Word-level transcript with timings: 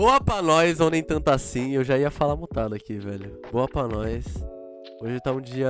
Boa 0.00 0.18
pra 0.18 0.40
nós, 0.40 0.80
ou 0.80 0.90
nem 0.90 1.02
tanto 1.02 1.28
assim. 1.28 1.72
Eu 1.72 1.84
já 1.84 1.98
ia 1.98 2.10
falar 2.10 2.34
mutado 2.34 2.74
aqui, 2.74 2.96
velho. 2.96 3.38
Boa 3.52 3.68
pra 3.68 3.86
nós. 3.86 4.24
Hoje 4.98 5.20
tá 5.20 5.30
um 5.30 5.42
dia 5.42 5.68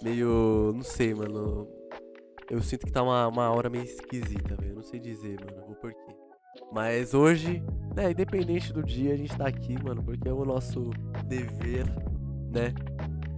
meio. 0.00 0.70
Não 0.72 0.82
sei, 0.84 1.12
mano. 1.12 1.66
Eu 2.48 2.62
sinto 2.62 2.86
que 2.86 2.92
tá 2.92 3.02
uma, 3.02 3.26
uma 3.26 3.50
hora 3.50 3.68
meio 3.68 3.82
esquisita, 3.82 4.54
velho. 4.54 4.76
Não 4.76 4.84
sei 4.84 5.00
dizer, 5.00 5.40
mano, 5.40 5.72
o 5.72 5.74
porquê. 5.74 6.14
Mas 6.72 7.14
hoje, 7.14 7.64
né, 7.96 8.12
independente 8.12 8.72
do 8.72 8.80
dia, 8.80 9.12
a 9.12 9.16
gente 9.16 9.36
tá 9.36 9.48
aqui, 9.48 9.74
mano, 9.82 10.00
porque 10.00 10.28
é 10.28 10.32
o 10.32 10.44
nosso 10.44 10.90
dever, 11.26 11.86
né? 12.52 12.72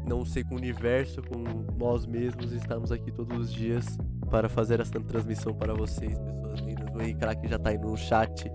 Não 0.06 0.22
sei 0.26 0.44
com 0.44 0.54
o 0.54 0.58
universo, 0.58 1.22
com 1.22 1.64
nós 1.78 2.04
mesmos, 2.04 2.52
estamos 2.52 2.92
aqui 2.92 3.10
todos 3.10 3.38
os 3.38 3.50
dias 3.50 3.86
para 4.30 4.50
fazer 4.50 4.80
essa 4.80 5.00
transmissão 5.00 5.54
para 5.54 5.72
vocês, 5.72 6.18
pessoas 6.18 6.60
lindas. 6.60 6.94
O 6.94 7.00
Henrique 7.00 7.48
já 7.48 7.58
tá 7.58 7.70
aí 7.70 7.78
no 7.78 7.96
chat. 7.96 8.52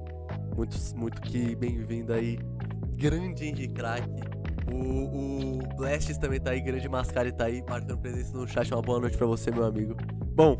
Muito, 0.62 0.78
muito 0.96 1.22
que 1.24 1.56
bem-vindo 1.56 2.14
aí. 2.14 2.38
Grande 2.96 3.48
Henrique 3.48 3.70
Crack. 3.70 4.08
O, 4.72 5.58
o 5.58 6.20
também 6.20 6.40
tá 6.40 6.52
aí, 6.52 6.62
grande 6.62 6.88
Mascari 6.88 7.32
tá 7.32 7.46
aí, 7.46 7.64
marcando 7.68 7.98
presença 7.98 8.38
no 8.38 8.48
chat. 8.48 8.72
Uma 8.72 8.84
boa 8.84 9.00
noite 9.00 9.18
para 9.18 9.26
você, 9.26 9.50
meu 9.50 9.66
amigo. 9.66 9.96
Bom, 10.36 10.56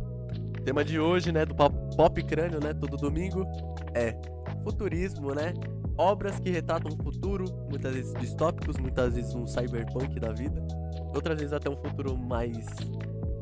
tema 0.66 0.84
de 0.84 1.00
hoje, 1.00 1.32
né, 1.32 1.46
do 1.46 1.54
Pop 1.54 2.24
Crânio, 2.24 2.60
né, 2.60 2.74
todo 2.74 2.98
domingo, 2.98 3.46
é 3.94 4.20
futurismo, 4.64 5.36
né? 5.36 5.54
Obras 5.96 6.40
que 6.40 6.50
retratam 6.50 6.92
o 6.92 7.04
futuro, 7.04 7.46
muitas 7.70 7.94
vezes 7.94 8.14
distópicos, 8.16 8.78
muitas 8.78 9.14
vezes 9.14 9.36
um 9.36 9.46
cyberpunk 9.46 10.20
da 10.20 10.32
vida, 10.32 10.66
outras 11.14 11.38
vezes 11.38 11.54
até 11.54 11.70
um 11.70 11.78
futuro 11.78 12.18
mais, 12.18 12.66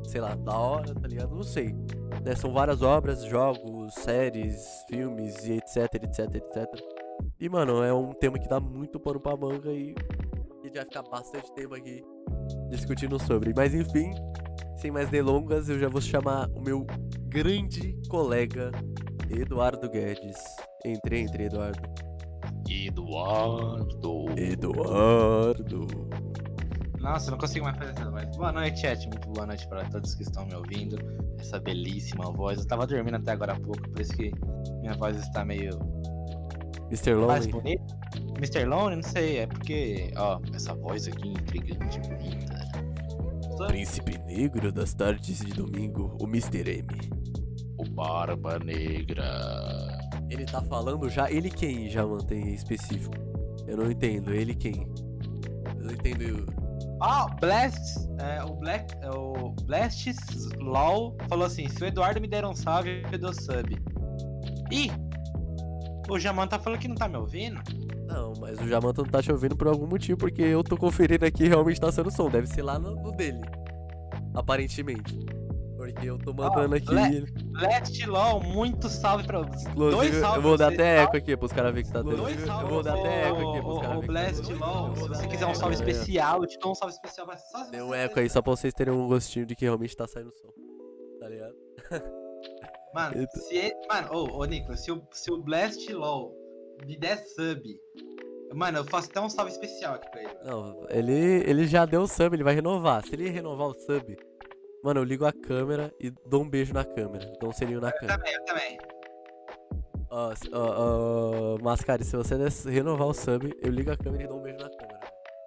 sei 0.03 0.19
lá, 0.19 0.35
da 0.35 0.57
hora, 0.57 0.93
tá 0.93 1.07
ligado? 1.07 1.33
Não 1.33 1.43
sei. 1.43 1.73
Né? 2.25 2.35
São 2.35 2.51
várias 2.51 2.81
obras, 2.81 3.23
jogos, 3.23 3.78
séries, 3.91 4.83
filmes 4.89 5.45
e 5.45 5.53
etc, 5.53 6.03
etc, 6.03 6.35
etc. 6.35 6.67
E, 7.39 7.49
mano, 7.49 7.83
é 7.83 7.93
um 7.93 8.11
tema 8.13 8.39
que 8.39 8.47
dá 8.47 8.59
muito 8.59 8.99
pano 8.99 9.19
pra 9.19 9.35
manga 9.35 9.71
e 9.71 9.95
a 10.61 10.65
gente 10.65 10.75
vai 10.75 10.85
ficar 10.85 11.03
bastante 11.03 11.53
tempo 11.53 11.75
aqui 11.75 12.03
discutindo 12.69 13.19
sobre. 13.19 13.53
Mas 13.55 13.73
enfim, 13.73 14.11
sem 14.77 14.91
mais 14.91 15.09
delongas, 15.09 15.69
eu 15.69 15.79
já 15.79 15.89
vou 15.89 16.01
chamar 16.01 16.49
o 16.49 16.61
meu 16.61 16.85
grande 17.27 17.97
colega 18.09 18.71
Eduardo 19.29 19.89
Guedes. 19.89 20.37
Entre, 20.85 21.19
entre, 21.19 21.45
Eduardo. 21.45 21.81
Eduardo. 22.69 24.25
Eduardo. 24.37 25.87
Nossa, 27.09 27.31
não 27.31 27.39
consigo 27.39 27.65
mais 27.65 27.75
fazer 27.75 27.91
essa 27.93 28.11
voz. 28.11 28.37
Boa 28.37 28.51
noite, 28.51 28.81
chat. 28.81 29.07
Muito 29.07 29.27
boa 29.29 29.47
noite 29.47 29.67
para 29.67 29.83
todos 29.85 30.13
que 30.13 30.21
estão 30.21 30.45
me 30.45 30.53
ouvindo. 30.53 30.95
Essa 31.39 31.59
belíssima 31.59 32.31
voz. 32.31 32.59
Eu 32.59 32.67
tava 32.67 32.85
dormindo 32.85 33.15
até 33.15 33.31
agora 33.31 33.53
há 33.53 33.59
pouco, 33.59 33.81
por 33.89 33.99
isso 33.99 34.15
que 34.15 34.31
minha 34.81 34.93
voz 34.93 35.17
está 35.17 35.43
meio. 35.43 35.71
Mr. 36.91 37.15
Lonely. 37.15 37.27
Mais 37.27 37.47
bonita. 37.47 37.99
Mr. 38.37 38.63
Lonely, 38.63 38.95
não 38.97 39.01
sei. 39.01 39.37
É 39.39 39.47
porque, 39.47 40.11
ó, 40.17 40.39
essa 40.53 40.75
voz 40.75 41.07
aqui 41.07 41.29
intrigante, 41.29 41.99
bonita. 42.01 43.65
Príncipe 43.65 44.19
Negro 44.19 44.71
das 44.71 44.93
tardes 44.93 45.39
de 45.39 45.51
domingo, 45.51 46.15
o 46.21 46.25
Mr. 46.25 46.77
M. 46.77 46.87
O 47.79 47.89
Barba 47.89 48.59
Negra. 48.59 49.97
Ele 50.29 50.45
tá 50.45 50.61
falando 50.61 51.09
já. 51.09 51.31
Ele 51.31 51.49
quem 51.49 51.89
já 51.89 52.05
mantém 52.05 52.53
específico? 52.53 53.15
Eu 53.65 53.77
não 53.77 53.89
entendo. 53.89 54.31
Ele 54.31 54.53
quem? 54.53 54.87
Eu 55.75 55.85
não 55.85 55.91
entendo. 55.91 56.58
Ah, 57.01 57.27
Blast. 57.39 58.09
É, 58.19 58.43
o 58.43 58.55
Black. 58.55 58.93
É, 59.01 59.09
o 59.09 59.51
Blast 59.63 60.11
LOL 60.57 61.15
falou 61.27 61.45
assim: 61.45 61.67
se 61.69 61.83
o 61.83 61.87
Eduardo 61.87 62.19
me 62.19 62.27
der 62.27 62.45
um 62.45 62.53
salve, 62.53 63.03
eu 63.11 63.17
dou 63.19 63.33
sub. 63.33 63.77
Ih! 64.71 64.91
O 66.09 66.19
Jaman 66.19 66.47
tá 66.47 66.59
falando 66.59 66.79
que 66.79 66.87
não 66.87 66.95
tá 66.95 67.07
me 67.07 67.17
ouvindo? 67.17 67.61
Não, 68.07 68.33
mas 68.39 68.59
o 68.59 68.67
Jamanta 68.67 69.03
não 69.03 69.09
tá 69.09 69.21
te 69.21 69.31
ouvindo 69.31 69.55
por 69.55 69.67
algum 69.67 69.85
motivo, 69.85 70.17
porque 70.17 70.41
eu 70.41 70.63
tô 70.63 70.75
conferindo 70.75 71.23
aqui 71.23 71.47
realmente 71.47 71.79
tá 71.79 71.91
sendo 71.91 72.09
som. 72.09 72.29
Deve 72.29 72.47
ser 72.47 72.63
lá 72.63 72.79
no, 72.79 72.95
no 72.95 73.11
dele. 73.11 73.41
Aparentemente. 74.33 75.15
Porque 75.93 76.09
eu 76.09 76.17
tô 76.17 76.33
mandando 76.33 76.73
oh, 76.73 76.77
aqui. 76.77 77.25
Last 77.53 78.05
LOL, 78.05 78.43
muito 78.43 78.89
salve 78.89 79.25
pra 79.25 79.41
vocês. 79.41 79.65
Inclusive, 79.67 80.17
eu 80.17 80.41
vou 80.41 80.57
dar 80.57 80.71
até 80.71 81.03
eco 81.03 81.17
aqui 81.17 81.35
pros 81.35 81.51
caras 81.51 81.73
verem 81.73 81.85
que 81.85 81.93
tá 81.93 82.03
tendo. 82.03 82.29
Eu 82.29 82.67
vou 82.67 82.83
dar 82.83 82.97
até 82.97 83.27
eco 83.27 83.49
aqui 83.49 83.61
pros 83.61 83.81
caras 83.81 83.99
verem. 83.99 84.03
O 84.03 84.07
Blast 84.07 84.53
LOL, 84.53 84.95
se 84.95 85.07
você 85.07 85.27
quiser 85.27 85.45
um 85.45 85.55
salve 85.55 85.75
especial, 85.75 86.41
eu 86.41 86.47
te 86.47 86.59
dou 86.59 86.71
um 86.71 86.75
salve 86.75 86.93
especial, 86.93 87.27
mas 87.27 87.41
só 87.49 87.65
se 87.65 87.71
Deu 87.71 87.87
um 87.87 87.93
eco 87.93 88.19
aí 88.19 88.29
só 88.29 88.41
pra 88.41 88.51
vocês 88.51 88.73
terem 88.73 88.93
um 88.93 89.07
gostinho 89.07 89.45
de 89.45 89.55
que 89.55 89.65
realmente 89.65 89.95
tá 89.95 90.07
saindo 90.07 90.31
som. 90.31 90.49
Tá 91.19 91.27
ligado? 91.27 91.55
Mano, 92.93 93.27
se 93.35 93.55
ele, 93.55 93.75
mano, 93.87 94.07
ô, 94.11 94.39
oh, 94.39 94.45
Nicolas, 94.45 94.83
se 94.83 94.91
o, 94.91 95.03
se 95.11 95.31
o 95.31 95.37
Blast 95.37 95.91
LOL 95.93 96.33
me 96.85 96.97
der 96.97 97.17
sub. 97.17 97.61
Mano, 98.53 98.79
eu 98.79 98.85
faço 98.85 99.09
até 99.11 99.21
um 99.21 99.29
salve 99.29 99.51
especial 99.51 99.95
aqui 99.95 100.09
pra 100.09 100.23
ele. 100.23 100.33
Não, 100.43 100.87
ele, 100.89 101.13
ele 101.47 101.67
já 101.67 101.85
deu 101.85 102.01
o 102.01 102.07
sub, 102.07 102.35
ele 102.35 102.43
vai 102.43 102.55
renovar. 102.55 103.05
Se 103.05 103.13
ele 103.13 103.29
renovar 103.29 103.67
o 103.67 103.73
sub, 103.75 104.17
mano, 104.83 104.99
eu 104.99 105.03
ligo 105.03 105.25
a 105.25 105.33
câmera 105.33 105.93
e 105.99 106.11
dou 106.25 106.43
um 106.43 106.49
beijo 106.49 106.73
na 106.73 106.83
câmera. 106.83 107.31
Dou 107.39 107.49
um 107.49 107.53
selinho 107.53 107.81
na 107.81 107.89
eu 107.89 107.93
câmera. 107.93 108.17
Também, 108.17 108.33
eu 108.33 108.45
também. 108.45 108.77
Ó, 110.11 110.33
ó, 110.53 111.55
ó, 111.55 111.57
Mascari, 111.61 112.03
se 112.03 112.15
você 112.15 112.35
renovar 112.69 113.07
o 113.07 113.13
sub, 113.13 113.53
eu 113.61 113.71
ligo 113.71 113.91
a 113.91 113.97
câmera 113.97 114.23
e 114.23 114.27
dou 114.27 114.39
um 114.39 114.41
beijo 114.41 114.59
na 114.59 114.69
câmera. 114.69 114.99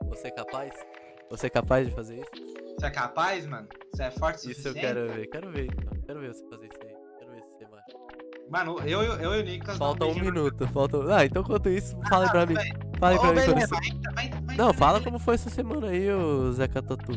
Você 0.09 0.29
é 0.29 0.31
capaz? 0.31 0.75
Você 1.31 1.47
é 1.47 1.51
capaz 1.51 1.89
de 1.89 1.95
fazer 1.95 2.21
isso? 2.21 2.31
Você 2.79 2.87
é 2.87 2.91
capaz, 2.91 3.47
mano? 3.47 3.69
Você 3.93 4.03
é 4.05 4.11
forte 4.11 4.47
o 4.47 4.51
Isso 4.51 4.69
eu 4.69 4.75
quero 4.75 5.09
ver, 5.13 5.27
quero 5.29 5.51
ver. 5.51 5.65
Então. 5.67 6.03
Quero 6.07 6.21
ver 6.21 6.35
você 6.35 6.49
fazer 6.49 6.67
isso 6.67 6.79
aí. 6.83 7.03
Mano, 8.53 8.79
eu, 8.81 9.03
eu, 9.03 9.15
eu 9.15 9.35
e 9.37 9.41
o 9.41 9.45
Nicolas. 9.45 9.79
Falta 9.79 10.05
um 10.05 10.15
minuto, 10.15 10.69
falta. 10.69 11.17
Ah, 11.17 11.25
então 11.25 11.41
enquanto 11.41 11.71
isso, 11.71 11.97
fala 12.07 12.27
aí 12.27 12.31
pra 12.31 12.45
mim. 12.45 12.55
Fala 13.01 13.13
aí 13.13 13.19
pra 13.19 13.33
mim. 13.33 13.67
Vai, 14.15 14.29
vai, 14.29 14.57
Não, 14.57 14.75
fala 14.75 15.01
como 15.01 15.19
foi 15.19 15.37
essa 15.37 15.49
semana 15.49 15.89
aí, 15.89 16.13
ô 16.13 16.53
Zeca 16.53 16.83
Tatu. 16.83 17.13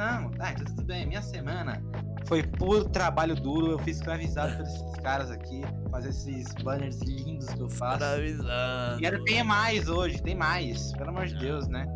Não, 0.00 0.30
ah, 0.38 0.52
então 0.52 0.64
tudo 0.64 0.82
bem. 0.82 1.06
Minha 1.06 1.20
semana 1.20 1.82
foi 2.24 2.42
puro 2.42 2.88
trabalho 2.88 3.34
duro. 3.34 3.72
Eu 3.72 3.78
fui 3.78 3.92
escravizado 3.92 4.56
por 4.56 4.62
esses 4.62 4.96
caras 5.02 5.30
aqui, 5.30 5.60
fazer 5.90 6.08
esses 6.08 6.54
banners 6.64 7.02
lindos 7.02 7.46
que 7.50 7.60
eu 7.60 7.68
faço. 7.68 8.02
Escravizado. 8.02 9.04
E 9.04 9.24
tem 9.24 9.44
mais 9.44 9.90
hoje, 9.90 10.22
tem 10.22 10.34
mais. 10.34 10.92
Pelo 10.92 11.10
amor 11.10 11.26
de 11.26 11.38
Deus, 11.38 11.68
né? 11.68 11.86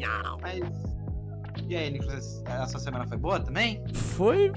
Não. 0.00 0.38
Mas. 0.40 0.62
E 1.68 1.76
aí, 1.76 1.90
Nicolas, 1.90 2.42
a 2.46 2.66
sua 2.66 2.80
semana 2.80 3.06
foi 3.06 3.18
boa 3.18 3.38
também? 3.38 3.84
Foi. 3.92 4.50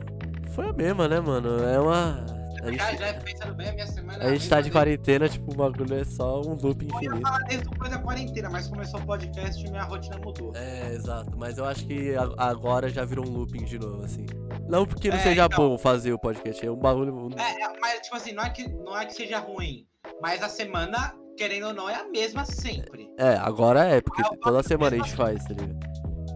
Foi 0.51 0.69
a 0.69 0.73
mesma, 0.73 1.05
né, 1.05 1.19
mano? 1.19 1.61
É 1.61 1.79
uma 1.79 2.25
a 2.63 2.71
gente, 2.71 2.80
já, 2.80 2.95
já 2.95 3.13
pensando 3.15 3.54
bem, 3.56 3.69
a 3.69 3.74
minha 3.74 3.88
semana. 3.88 4.24
A 4.24 4.33
gente 4.33 4.50
tá 4.50 4.62
de 4.62 4.71
quarentena, 4.71 5.27
tipo, 5.27 5.51
o 5.51 5.56
bagulho 5.56 5.94
é 5.94 6.04
só 6.06 6.42
um 6.42 6.56
loop 6.56 6.86
infinito. 6.86 7.04
Eu 7.04 7.15
ia 7.15 7.21
falar 7.21 7.39
desde 7.39 7.69
depois 7.69 7.92
da 7.92 8.00
quarentena, 8.00 8.50
mas 8.50 8.68
começou 8.68 9.00
o 9.00 9.06
podcast 9.06 9.65
e 9.65 9.69
minha 9.69 9.83
rotina 9.83 10.18
mudou. 10.18 10.54
É, 10.56 10.94
exato. 10.94 11.38
Mas 11.38 11.57
eu 11.57 11.65
acho 11.65 11.86
que 11.86 12.13
agora 12.38 12.89
já 12.89 13.04
virou 13.04 13.27
um 13.27 13.31
looping 13.31 13.65
de 13.65 13.77
novo, 13.77 14.04
assim. 14.04 14.25
Não 14.69 14.86
porque 14.86 15.10
não 15.10 15.18
é, 15.18 15.19
seja 15.19 15.45
então, 15.45 15.69
bom 15.69 15.77
fazer 15.77 16.13
o 16.13 16.19
podcast, 16.19 16.65
é 16.65 16.71
um 16.71 16.77
bagulho. 16.77 17.13
É, 17.38 17.63
é, 17.63 17.80
mas 17.81 18.00
tipo 18.01 18.15
assim, 18.15 18.31
não 18.31 18.44
é, 18.44 18.50
que, 18.50 18.68
não 18.68 18.98
é 18.98 19.06
que 19.06 19.13
seja 19.13 19.39
ruim, 19.39 19.86
mas 20.21 20.42
a 20.42 20.48
semana, 20.48 21.13
querendo 21.38 21.68
ou 21.68 21.74
não, 21.74 21.89
é 21.89 21.95
a 21.95 22.07
mesma 22.07 22.45
sempre. 22.45 23.10
É, 23.18 23.36
agora 23.36 23.83
é, 23.83 24.00
porque 24.00 24.21
é, 24.21 24.38
toda 24.42 24.63
semana 24.63 24.95
a 24.95 25.00
gente 25.00 25.15
faz, 25.15 25.44
tá 25.44 25.54
ligado? 25.54 25.77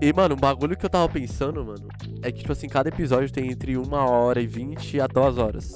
E, 0.01 0.13
mano, 0.13 0.35
um 0.35 0.37
bagulho 0.37 0.77
que 0.77 0.85
eu 0.85 0.89
tava 0.89 1.09
pensando, 1.09 1.65
mano, 1.65 1.87
é 2.21 2.31
que, 2.31 2.39
tipo 2.41 2.51
assim, 2.51 2.67
cada 2.67 2.89
episódio 2.89 3.31
tem 3.31 3.49
entre 3.49 3.77
uma 3.77 4.07
hora 4.07 4.39
e 4.39 4.45
vinte 4.45 4.99
a 4.99 5.07
duas 5.07 5.37
horas. 5.37 5.73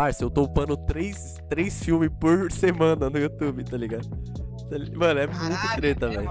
Parça, 0.00 0.24
eu 0.24 0.30
tô 0.30 0.44
upando 0.44 0.78
três, 0.78 1.36
três 1.50 1.84
filmes 1.84 2.08
por 2.18 2.50
semana 2.50 3.10
no 3.10 3.18
YouTube, 3.18 3.62
tá 3.64 3.76
ligado? 3.76 4.08
Tá 4.08 4.98
mano, 4.98 5.20
é 5.20 5.26
muito 5.26 5.38
Caraca, 5.38 5.76
treta, 5.76 6.06
é, 6.06 6.08
velho. 6.08 6.30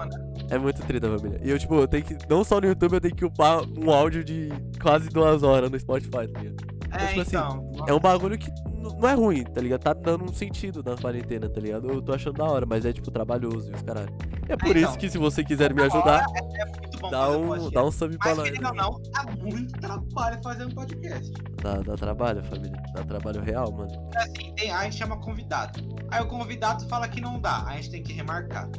É 0.50 0.58
muito 0.58 0.82
treta, 0.82 1.08
família. 1.08 1.40
E 1.44 1.52
eu, 1.52 1.60
tipo, 1.60 1.76
eu 1.76 1.88
tenho 1.88 2.04
que. 2.04 2.18
Não 2.28 2.44
só 2.44 2.60
no 2.60 2.66
YouTube, 2.66 2.94
eu 2.94 3.02
tenho 3.02 3.16
que 3.16 3.24
upar 3.24 3.62
um 3.78 3.92
áudio 3.92 4.24
de 4.24 4.50
quase 4.82 5.08
duas 5.10 5.44
horas 5.44 5.70
no 5.70 5.80
Spotify, 5.80 6.28
tá 6.28 6.40
ligado? 6.42 6.56
É, 6.92 6.96
então, 6.96 7.08
tipo 7.10 7.22
assim, 7.22 7.38
então, 7.38 7.86
é 7.88 7.94
um 7.94 8.00
bagulho 8.00 8.40
que 8.40 8.52
não 8.76 9.08
é 9.08 9.14
ruim, 9.14 9.44
tá 9.44 9.62
ligado? 9.62 9.82
Tá 9.82 9.94
dando 9.94 10.24
um 10.24 10.34
sentido 10.34 10.82
na 10.84 10.98
quarentena, 10.98 11.48
tá 11.48 11.62
ligado? 11.62 11.92
Eu 11.92 12.02
tô 12.02 12.12
achando 12.12 12.38
da 12.40 12.46
hora, 12.46 12.66
mas 12.66 12.86
é, 12.86 12.92
tipo, 12.92 13.12
trabalhoso 13.12 13.70
e 13.70 13.76
os 13.76 13.84
caralho. 13.84 14.10
É 14.48 14.58
por 14.58 14.76
é, 14.76 14.80
então, 14.80 14.90
isso 14.90 14.98
que 14.98 15.12
se 15.12 15.20
você 15.20 15.44
quiser 15.44 15.76
me 15.76 15.84
ajudar, 15.84 16.26
é, 16.26 16.64
é 16.64 16.89
muito 17.00 17.02
bom 17.02 17.10
dá, 17.10 17.30
um, 17.30 17.70
dá 17.70 17.84
um 17.86 17.92
sub 17.92 18.18
pra 18.18 18.36
nós. 18.36 18.52
Mas, 18.52 18.76
não, 18.76 19.02
dá 19.12 19.32
muito 19.38 19.80
trabalho 19.80 20.40
fazer 20.44 20.66
um 20.66 20.70
podcast. 20.70 21.32
Dá, 21.62 21.76
dá 21.82 21.96
trabalho, 21.96 22.44
família. 22.44 22.82
Dá 22.94 23.04
trabalho 23.04 23.42
real, 23.42 23.72
mano. 23.72 24.10
Assim, 24.16 24.54
tem, 24.56 24.72
a 24.72 24.84
gente 24.84 24.98
chama 24.98 25.20
convidado. 25.20 25.80
Aí 26.12 26.22
o 26.22 26.28
convidado 26.28 26.88
fala 26.88 27.08
que 27.08 27.22
não 27.22 27.40
dá, 27.40 27.64
aí 27.66 27.80
a 27.80 27.82
gente 27.82 27.92
tem 27.92 28.04
que 28.04 28.14
remarcar. 28.14 28.70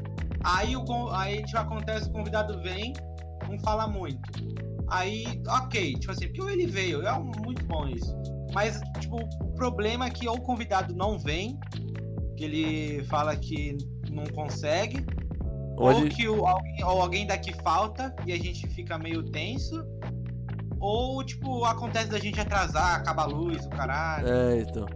Aí, 0.44 0.76
o, 0.76 1.10
aí 1.12 1.42
tipo, 1.44 1.58
acontece, 1.58 2.08
o 2.08 2.12
convidado 2.12 2.60
vem, 2.62 2.92
não 3.48 3.58
fala 3.60 3.86
muito. 3.86 4.20
Aí, 4.88 5.24
ok, 5.46 5.94
tipo 5.94 6.10
assim, 6.10 6.28
porque 6.32 6.52
ele 6.52 6.66
veio, 6.66 7.06
é 7.06 7.18
muito 7.18 7.64
bom 7.66 7.86
isso. 7.86 8.16
Mas, 8.52 8.80
tipo, 8.98 9.16
o 9.16 9.54
problema 9.54 10.06
é 10.06 10.10
que 10.10 10.26
ou 10.26 10.36
o 10.36 10.40
convidado 10.40 10.94
não 10.94 11.18
vem, 11.18 11.58
que 12.36 12.44
ele 12.44 13.04
fala 13.04 13.36
que 13.36 13.76
não 14.10 14.24
consegue, 14.24 15.04
ou 15.80 16.08
que 16.08 16.28
o, 16.28 16.46
alguém, 16.46 16.84
ou 16.84 17.00
alguém 17.02 17.26
daqui 17.26 17.52
falta 17.62 18.14
e 18.26 18.32
a 18.32 18.36
gente 18.36 18.66
fica 18.68 18.98
meio 18.98 19.22
tenso, 19.30 19.84
ou, 20.78 21.22
tipo, 21.24 21.64
acontece 21.64 22.08
da 22.10 22.18
gente 22.18 22.40
atrasar, 22.40 22.96
acaba 23.00 23.22
a 23.22 23.26
luz, 23.26 23.64
o 23.66 23.70
caralho. 23.70 24.26
É, 24.28 24.60
então. 24.60 24.86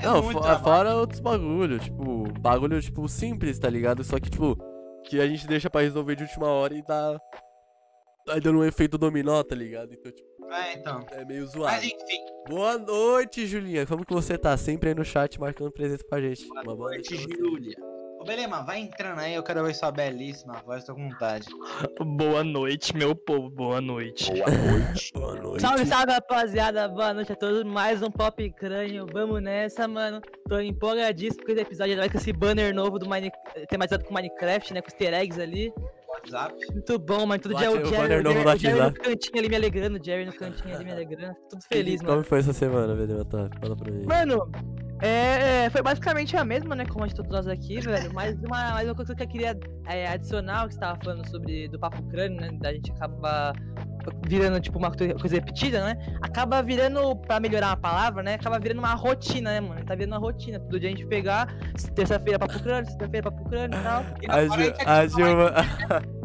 É 0.00 0.06
Não, 0.06 0.22
muito 0.22 0.36
fo- 0.38 0.40
trabalho. 0.44 0.62
fora 0.64 0.94
outros 0.96 1.18
bagulho, 1.20 1.78
tipo, 1.80 2.24
bagulho, 2.40 2.80
tipo, 2.80 3.08
simples, 3.08 3.58
tá 3.58 3.68
ligado? 3.68 4.04
Só 4.04 4.20
que, 4.20 4.30
tipo, 4.30 4.56
que 5.04 5.20
a 5.20 5.26
gente 5.26 5.46
deixa 5.46 5.68
pra 5.68 5.80
resolver 5.80 6.14
de 6.14 6.22
última 6.22 6.46
hora 6.46 6.74
e 6.76 6.82
dá. 6.82 7.18
Tá 8.24 8.38
dando 8.38 8.58
um 8.60 8.64
efeito 8.64 8.96
dominó, 8.98 9.42
tá 9.42 9.56
ligado? 9.56 9.92
Então, 9.92 10.12
tipo, 10.12 10.28
É, 10.52 10.74
então. 10.74 11.00
é 11.10 11.24
meio 11.24 11.42
Mas 11.42 11.50
zoado. 11.52 11.84
enfim, 11.84 12.24
Boa 12.48 12.78
noite, 12.78 13.46
Julinha. 13.46 13.86
Como 13.86 14.04
que 14.06 14.14
você 14.14 14.38
tá? 14.38 14.56
Sempre 14.56 14.90
aí 14.90 14.94
no 14.94 15.04
chat 15.04 15.38
marcando 15.40 15.72
presença 15.72 16.04
com 16.08 16.14
a 16.14 16.20
gente. 16.20 16.46
boa 16.46 16.62
Uma 16.62 16.76
boa 16.76 16.90
noite, 16.90 17.10
noite 17.14 17.26
pra 17.26 17.36
você. 17.36 17.42
Júlia. 17.50 17.76
Ô, 18.18 18.24
Belema, 18.24 18.62
vai 18.62 18.80
entrando 18.80 19.20
aí, 19.20 19.34
eu 19.34 19.44
quero 19.44 19.62
ver 19.62 19.72
sua 19.74 19.92
belíssima 19.92 20.60
voz, 20.66 20.82
tô 20.82 20.92
com 20.92 21.08
vontade. 21.08 21.46
Boa 22.00 22.42
noite, 22.42 22.96
meu 22.96 23.14
povo, 23.14 23.48
boa 23.48 23.80
noite. 23.80 24.32
Boa 25.14 25.36
noite. 25.36 25.60
Salve, 25.60 25.86
salve, 25.86 26.12
rapaziada. 26.12 26.88
Boa 26.88 27.14
noite 27.14 27.32
a 27.32 27.36
todos. 27.36 27.62
Mais 27.62 28.02
um 28.02 28.10
Pop 28.10 28.50
Crânio. 28.52 29.06
Vamos 29.12 29.40
nessa, 29.40 29.86
mano. 29.86 30.20
Tô 30.48 30.58
empolgadíssimo 30.58 31.44
com 31.44 31.52
esse 31.52 31.60
episódio. 31.60 31.96
Vai 31.96 32.10
com 32.10 32.18
esse 32.18 32.32
banner 32.32 32.74
novo 32.74 32.98
do 32.98 33.08
Mine... 33.08 33.30
tematizado 33.68 34.04
com 34.04 34.14
Minecraft, 34.14 34.74
né? 34.74 34.82
Com 34.82 34.88
easter 34.88 35.14
eggs 35.14 35.40
ali. 35.40 35.72
WhatsApp. 36.32 36.54
Muito 36.72 36.98
bom, 36.98 37.26
mano. 37.26 37.40
Todo 37.42 37.54
dia 37.56 37.70
o 37.70 37.74
ati- 37.74 37.82
o 37.82 37.86
Jerry, 37.86 38.02
banner 38.02 38.20
o 38.20 38.22
novo 38.22 38.38
o 38.38 38.56
Jerry 38.58 38.80
no 38.80 38.92
cantinho 38.94 39.38
ali 39.38 39.48
me 39.48 39.56
alegrando. 39.56 39.98
O 39.98 40.04
Jerry 40.04 40.24
no 40.26 40.32
cantinho 40.32 40.74
ali 40.74 40.84
me 40.84 40.92
alegrando. 40.92 41.34
Tudo 41.50 41.62
feliz, 41.68 42.00
Como 42.00 42.12
mano. 42.12 42.24
foi 42.24 42.38
essa 42.40 42.52
semana, 42.52 42.94
Belema? 42.94 43.24
Tá, 43.24 43.48
fala 43.60 43.76
pra 43.76 43.90
mim. 43.92 44.04
Mano, 44.06 44.50
é, 45.02 45.64
é, 45.66 45.70
foi 45.70 45.82
basicamente 45.82 46.36
a 46.36 46.44
mesma, 46.44 46.74
né? 46.74 46.84
Como 46.86 47.04
a 47.04 47.06
de 47.06 47.14
todos 47.14 47.30
nós 47.30 47.46
aqui, 47.46 47.80
velho. 47.80 48.12
Mas 48.12 48.36
uma, 48.38 48.72
mais 48.72 48.88
uma 48.88 48.94
coisa 48.94 49.14
que 49.14 49.22
eu 49.22 49.28
queria 49.28 49.58
é, 49.86 50.08
adicionar, 50.08 50.64
o 50.64 50.68
que 50.68 50.74
você 50.74 50.80
tava 50.80 50.98
falando 51.02 51.28
sobre 51.28 51.68
do 51.68 51.78
papo 51.78 52.02
crânio, 52.08 52.40
né? 52.40 52.50
Da 52.60 52.72
gente 52.72 52.90
acaba 52.92 53.52
virando, 54.26 54.58
tipo, 54.58 54.78
uma 54.78 54.90
coisa 54.90 55.36
repetida, 55.36 55.84
né? 55.84 55.96
Acaba 56.22 56.62
virando, 56.62 57.14
pra 57.16 57.38
melhorar 57.38 57.68
uma 57.68 57.76
palavra, 57.76 58.22
né? 58.22 58.34
Acaba 58.34 58.58
virando 58.58 58.78
uma 58.78 58.94
rotina, 58.94 59.50
né, 59.50 59.60
mano? 59.60 59.84
Tá 59.84 59.94
virando 59.94 60.12
uma 60.14 60.18
rotina. 60.18 60.58
Todo 60.58 60.80
dia 60.80 60.88
a 60.88 60.92
gente 60.92 61.06
pegar, 61.06 61.46
terça-feira 61.94 62.38
papo 62.38 62.58
crânio, 62.62 62.86
sexta-feira 62.86 63.30
papo 63.30 63.48
crânio 63.50 63.78
e 63.78 63.82
tal. 63.82 64.02
E 64.22 64.26
A 64.26 64.48
que 64.48 64.82
a 64.84 65.06
gente 65.06 65.14
Gil, 65.14 65.36
ma- 65.36 66.17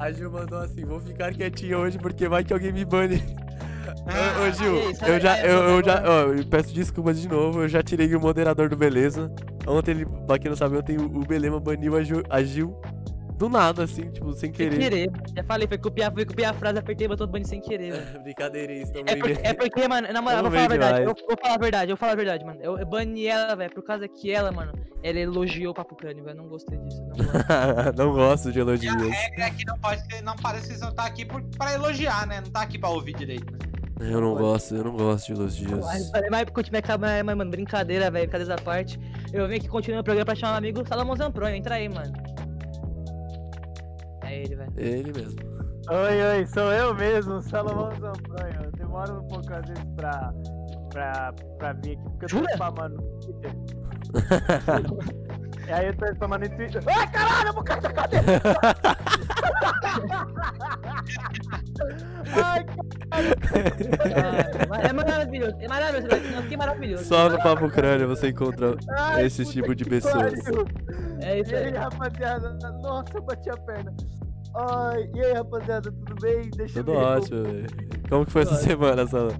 a 0.00 0.10
Gil 0.10 0.30
mandou 0.30 0.58
assim, 0.58 0.82
vou 0.84 0.98
ficar 0.98 1.32
quietinha 1.32 1.78
hoje 1.78 1.98
porque 1.98 2.26
vai 2.26 2.42
que 2.42 2.52
alguém 2.54 2.72
me 2.72 2.86
bane. 2.86 3.22
Ô, 4.06 4.48
ô, 4.48 4.50
Gil, 4.52 4.90
isso, 4.90 5.04
eu 5.04 5.20
já, 5.20 5.36
é, 5.36 5.46
eu, 5.46 5.58
eu 5.58 5.80
é, 5.80 5.84
já, 5.84 6.02
ó, 6.06 6.32
eu 6.32 6.46
peço 6.46 6.72
desculpas 6.72 7.20
de 7.20 7.28
novo, 7.28 7.62
eu 7.62 7.68
já 7.68 7.82
tirei 7.82 8.14
o 8.14 8.20
moderador 8.20 8.70
do 8.70 8.76
Beleza. 8.76 9.30
Ontem 9.66 9.90
ele, 9.90 10.06
pra 10.26 10.38
quem 10.38 10.48
não 10.48 10.56
sabe, 10.56 10.78
ontem 10.78 10.96
o 10.96 11.04
o 11.04 11.26
Belema 11.26 11.60
baniu 11.60 11.96
a 11.96 12.02
Gil, 12.02 12.22
a 12.30 12.42
Gil 12.42 12.80
do 13.40 13.48
nada, 13.48 13.84
assim, 13.84 14.10
tipo, 14.10 14.30
sem 14.34 14.40
Sem 14.40 14.52
querer. 14.52 14.78
querer. 14.78 15.10
Já 15.34 15.42
falei, 15.44 15.66
foi 15.66 15.78
copiar, 15.78 16.12
foi 16.12 16.26
copiar 16.26 16.50
a 16.50 16.54
frase, 16.54 16.78
apertei 16.78 17.06
o 17.06 17.10
botão 17.10 17.26
do 17.26 17.32
banho 17.32 17.46
sem 17.46 17.58
querer, 17.58 17.92
velho. 17.92 18.20
Brincadeirinha, 18.22 18.82
isso 18.82 18.92
É 19.06 19.16
porque, 19.16 19.40
é 19.42 19.54
porque, 19.54 19.88
mano, 19.88 20.12
na 20.12 20.20
moral, 20.20 20.44
Eu 20.44 20.50
vou 20.50 20.52
falar 20.52 20.64
a 20.64 20.68
verdade, 20.68 21.00
eu 21.00 21.06
vou 21.06 21.16
falar 21.38 21.54
a 21.54 21.58
verdade, 21.58 21.90
eu 21.90 21.96
vou 21.96 22.00
falar 22.00 22.12
a 22.12 22.16
verdade, 22.16 22.44
mano. 22.44 22.60
Eu, 22.62 22.78
eu 22.78 22.86
bani 22.86 23.26
ela, 23.26 23.56
velho, 23.56 23.72
por 23.72 23.82
causa 23.82 24.06
que 24.06 24.30
ela, 24.30 24.52
mano, 24.52 24.72
ela 25.02 25.18
elogiou 25.18 25.72
o 25.72 25.74
Papo 25.74 25.96
Crânio, 25.96 26.22
velho. 26.22 26.36
Não 26.36 26.48
gostei 26.48 26.76
disso, 26.78 27.02
não 27.02 27.16
gosto. 27.16 27.96
não 27.96 28.12
gosto 28.12 28.52
de 28.52 28.58
E 28.58 28.60
a 28.60 28.62
elogios. 28.62 28.94
regra 28.94 29.44
é 29.46 29.50
que 29.50 29.64
não 29.66 29.78
pode, 29.78 30.02
não 30.22 30.36
parece 30.36 30.62
que 30.64 30.68
vocês 30.68 30.80
não 30.82 30.92
tá 30.94 31.06
aqui 31.06 31.24
por, 31.24 31.42
pra 31.56 31.72
elogiar, 31.72 32.26
né? 32.26 32.42
Não 32.44 32.50
tá 32.50 32.60
aqui 32.60 32.78
pra 32.78 32.90
ouvir 32.90 33.14
direito, 33.16 33.50
né? 33.50 33.58
Eu 34.02 34.20
não 34.20 34.34
gosto, 34.34 34.74
eu 34.74 34.84
não 34.84 34.92
gosto 34.96 35.26
de 35.28 35.32
elogios. 35.32 35.84
Mas, 35.84 36.10
mas 36.30 36.50
continua 36.50 36.78
acabando, 36.80 37.24
mas, 37.24 37.36
mano, 37.36 37.50
brincadeira, 37.50 38.10
velho, 38.10 38.26
brincadeira 38.26 38.54
à 38.54 38.58
parte. 38.62 39.00
Eu 39.32 39.48
vim 39.48 39.56
aqui 39.56 39.68
continuando 39.68 40.02
o 40.02 40.04
programa 40.04 40.26
pra 40.26 40.34
chamar 40.34 40.52
um 40.54 40.58
amigo 40.58 40.86
Salomão 40.86 41.16
Zampronho, 41.16 41.54
entra 41.56 41.76
aí, 41.76 41.88
mano. 41.88 42.12
É 44.30 44.42
ele, 44.42 44.54
velho. 44.56 44.72
Ele 44.76 45.12
mesmo. 45.12 45.40
Oi, 45.90 46.22
oi, 46.38 46.46
sou 46.46 46.72
eu 46.72 46.94
mesmo, 46.94 47.40
Salomão 47.42 47.90
Zampronho. 47.98 48.64
Eu 48.64 48.70
demoro 48.72 49.20
um 49.22 49.28
pouco 49.28 49.52
às 49.52 49.66
vezes 49.66 49.84
pra, 49.96 50.32
pra, 50.90 51.32
pra 51.58 51.72
vir 51.72 51.92
aqui, 51.98 52.02
porque 52.10 52.24
eu 52.26 52.28
tô 52.28 52.36
Jura? 52.38 52.52
spamando 52.54 52.96
no 52.96 53.20
Twitter. 53.20 53.52
E 55.66 55.72
aí 55.72 55.86
eu 55.86 55.96
tô 55.96 56.06
spamando 56.06 56.48
no 56.48 56.56
Twitter. 56.56 56.82
Ai, 56.86 57.10
caralho, 57.10 57.48
eu 57.48 57.52
vou 57.54 57.64
cair 57.64 57.80
da 57.82 57.92
cadeira! 57.92 58.26
Ai, 62.44 62.64
Ah, 64.70 64.88
é 64.88 64.92
maravilhoso, 64.92 65.56
é 65.60 65.68
maravilhoso. 65.68 66.08
Que 66.48 66.56
maravilhoso. 66.56 67.04
Só 67.04 67.28
no 67.28 67.38
Papo 67.38 67.68
Crânio 67.70 68.08
você 68.08 68.28
encontra 68.28 68.76
ai, 68.90 69.26
esse 69.26 69.44
tipo 69.44 69.74
de 69.74 69.84
pessoas. 69.84 70.14
pariu. 70.42 70.64
É 71.22 71.40
isso 71.40 71.52
E 71.52 71.56
aí. 71.56 71.64
aí, 71.66 71.74
rapaziada? 71.76 72.50
Nossa, 72.82 73.10
eu 73.16 73.22
bati 73.22 73.50
a 73.50 73.56
perna. 73.56 73.92
Ai, 74.54 75.08
e 75.14 75.20
aí, 75.24 75.32
rapaziada, 75.34 75.90
tudo 75.92 76.14
bem? 76.20 76.50
Deixa 76.56 76.80
Tudo 76.80 76.92
eu 76.92 76.98
ver. 77.00 77.06
ótimo, 77.06 77.42
velho. 77.44 77.66
Como 78.08 78.26
que 78.26 78.32
foi 78.32 78.42
essa 78.42 78.56
semana, 78.56 79.06
Sala? 79.06 79.32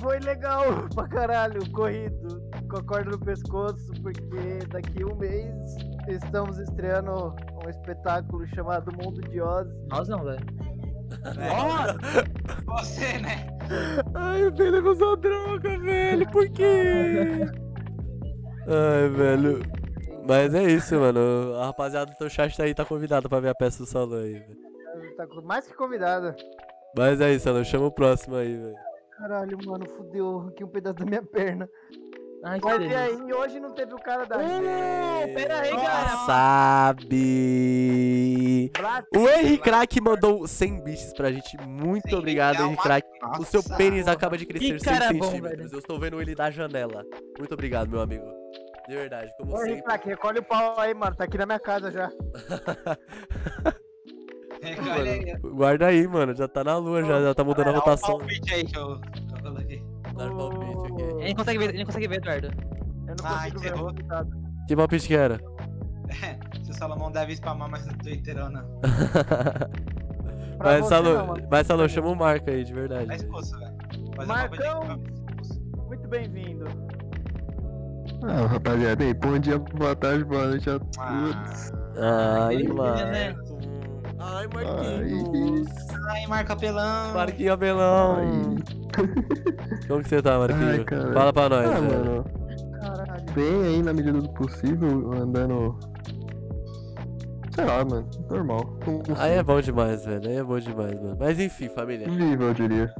Foi 0.00 0.18
legal 0.20 0.64
pra 0.94 1.08
caralho, 1.08 1.70
corrido, 1.70 2.42
com 2.68 2.76
a 2.76 2.82
corda 2.82 3.10
no 3.12 3.18
pescoço, 3.18 3.90
porque 4.02 4.58
daqui 4.70 5.04
um 5.04 5.16
mês 5.16 5.54
estamos 6.08 6.58
estreando 6.58 7.34
um 7.64 7.68
espetáculo 7.70 8.46
chamado 8.48 8.92
Mundo 9.02 9.22
de 9.22 9.40
Oz. 9.40 9.66
Nós 9.90 10.08
não, 10.08 10.22
velho. 10.22 10.44
É. 11.38 12.62
Você, 12.66 13.18
né? 13.18 13.46
Ai, 14.14 14.46
o 14.46 14.52
Belema 14.52 14.90
usou 14.90 15.16
droga, 15.16 15.78
velho. 15.78 16.30
Por 16.30 16.48
quê? 16.50 17.46
Ai, 18.68 19.08
velho. 19.08 19.60
Mas 20.26 20.54
é 20.54 20.62
isso, 20.64 20.94
mano. 20.98 21.54
A 21.56 21.66
rapaziada 21.66 22.12
do 22.12 22.16
teu 22.16 22.30
chat 22.30 22.56
tá 22.56 22.64
aí, 22.64 22.74
tá 22.74 22.84
convidada 22.84 23.28
pra 23.28 23.40
ver 23.40 23.48
a 23.48 23.54
peça 23.54 23.78
do 23.78 23.86
salão 23.86 24.18
aí, 24.18 24.34
velho. 24.34 24.56
Tá 25.16 25.26
mais 25.42 25.66
que 25.66 25.74
convidada. 25.74 26.36
Mas 26.96 27.20
é 27.20 27.32
isso, 27.32 27.44
Salão. 27.44 27.64
Chama 27.64 27.86
o 27.86 27.92
próximo 27.92 28.36
aí, 28.36 28.56
velho. 28.56 28.74
Caralho, 29.18 29.58
mano, 29.64 29.88
fudeu 29.88 30.46
aqui 30.48 30.64
um 30.64 30.68
pedaço 30.68 30.96
da 30.96 31.04
minha 31.04 31.22
perna. 31.22 31.68
Ai, 32.46 32.60
Mas 32.62 32.90
e 32.90 32.94
aí, 32.94 33.32
hoje 33.32 33.58
não 33.58 33.72
teve 33.72 33.94
o 33.94 33.98
cara 33.98 34.26
da. 34.26 34.36
Uh, 34.36 35.34
pera 35.34 35.60
aí, 35.62 35.70
cara. 35.70 36.26
Sabe. 36.26 37.10
O 39.16 39.26
Henry 39.28 39.56
Crack 39.56 39.98
mandou 40.00 40.46
100 40.46 40.84
bits 40.84 41.12
pra 41.14 41.32
gente. 41.32 41.56
Muito 41.66 42.10
Sim, 42.10 42.16
obrigado, 42.16 42.56
é 42.56 42.60
uma- 42.60 42.72
Henry 42.72 42.82
Crack. 42.82 43.08
O 43.40 43.44
seu 43.44 43.62
Nossa. 43.62 43.76
pênis 43.76 44.06
acaba 44.06 44.36
de 44.36 44.44
crescer 44.44 44.78
6 44.78 44.82
cara 44.82 45.12
bom, 45.14 45.24
centímetros. 45.24 45.72
Eu 45.72 45.78
estou 45.78 45.98
vendo 45.98 46.20
ele 46.20 46.34
da 46.34 46.50
janela. 46.50 47.02
Muito 47.38 47.54
obrigado, 47.54 47.88
meu 47.88 48.02
amigo. 48.02 48.26
De 48.88 48.94
verdade, 48.94 49.32
como 49.38 49.54
Ô, 49.54 49.58
sempre. 49.58 49.82
Crack, 49.82 50.06
recolhe 50.08 50.38
o 50.40 50.42
pau 50.42 50.78
aí, 50.78 50.92
mano. 50.94 51.16
Tá 51.16 51.24
aqui 51.24 51.38
na 51.38 51.46
minha 51.46 51.58
casa 51.60 51.90
já. 51.90 52.10
Olha 54.62 55.12
aí, 55.12 55.38
Mano, 55.40 55.54
guarda 55.56 55.86
aí, 55.86 56.06
mano. 56.08 56.34
Já 56.34 56.48
tá 56.48 56.64
na 56.64 56.76
lua, 56.76 57.02
já, 57.04 57.20
já 57.20 57.34
tá 57.34 57.44
mudando 57.44 57.68
a 57.68 57.72
dá 57.72 57.76
um 57.78 57.80
rotação. 57.80 58.18
palpite 58.18 58.54
aí 58.54 58.64
que 58.64 58.76
eu, 58.78 58.90
eu 58.90 59.42
coloquei. 59.42 59.82
Dá 60.16 60.24
um 60.26 60.36
palpite 60.36 60.92
aqui. 60.92 61.02
Ele 61.02 61.28
não 61.28 61.34
consegue 61.36 61.58
ver, 61.58 61.68
ele 61.70 61.78
não 61.78 61.84
consegue 61.86 62.08
ver, 62.08 62.16
Eduardo. 62.16 62.46
Eu 62.46 63.16
não 63.20 63.24
Ai, 63.24 63.50
consigo 63.50 63.60
ver 63.60 63.74
resultado. 63.74 64.30
Que 64.68 64.76
palpite 64.76 65.06
que 65.08 65.14
era? 65.16 65.38
Se 66.64 66.70
o 66.70 66.74
Salomão 66.74 67.10
deve 67.10 67.34
spamar 67.36 67.70
mais 67.70 67.86
no 67.86 67.96
Twitter 67.98 68.42
ou 68.42 68.50
não. 68.50 68.80
Mas, 70.58 70.88
mano. 70.90 71.34
mas, 71.50 71.66
Salô, 71.66 71.88
chama 71.88 72.08
o 72.08 72.16
Marco 72.16 72.48
aí, 72.50 72.64
de 72.64 72.72
verdade. 72.72 73.06
Velho. 73.06 73.20
expulso, 73.20 73.58
velho. 73.58 73.74
Marcão! 74.26 75.02
Muito 75.88 76.08
bem-vindo. 76.08 76.64
Ah, 78.26 78.46
rapaziada, 78.46 79.04
aí, 79.04 79.12
bom 79.14 79.38
dia, 79.38 79.58
boa 79.58 79.94
tarde, 79.94 80.24
boa 80.24 80.46
noite 80.46 80.70
a 80.70 80.78
todos. 80.78 81.72
Ah, 81.98 82.46
Ai, 82.48 82.54
Ele 82.54 82.72
mano. 82.72 82.94
né? 83.10 83.34
Ai, 84.18 84.46
Marquinhos. 84.54 85.68
ai, 86.08 86.26
Marca 86.26 86.56
Pelão. 86.56 87.12
Marquinhos 87.14 87.52
Abelão. 87.52 88.16
Como 89.86 90.02
que 90.02 90.08
você 90.08 90.22
tá, 90.22 90.38
Marquinhos? 90.38 90.86
Ai. 90.90 91.12
Fala 91.12 91.32
pra 91.32 91.48
nós, 91.50 91.66
Ah, 91.70 91.80
velho. 91.80 92.04
mano, 92.04 92.24
Caralho. 92.80 93.32
bem 93.34 93.62
aí 93.66 93.82
na 93.82 93.92
medida 93.92 94.20
do 94.20 94.28
possível, 94.32 95.12
andando. 95.12 95.78
Sei 97.54 97.64
lá, 97.64 97.84
mano, 97.84 98.08
normal. 98.30 98.78
Aí 99.18 99.32
é 99.34 99.42
bom 99.42 99.60
demais, 99.60 100.04
velho. 100.04 100.28
Aí 100.28 100.36
é 100.36 100.42
bom 100.42 100.58
demais, 100.58 100.94
mano. 101.00 101.16
Mas 101.20 101.38
enfim, 101.38 101.68
família. 101.68 102.08
Viva, 102.10 102.44
eu 102.44 102.54
diria. 102.54 102.92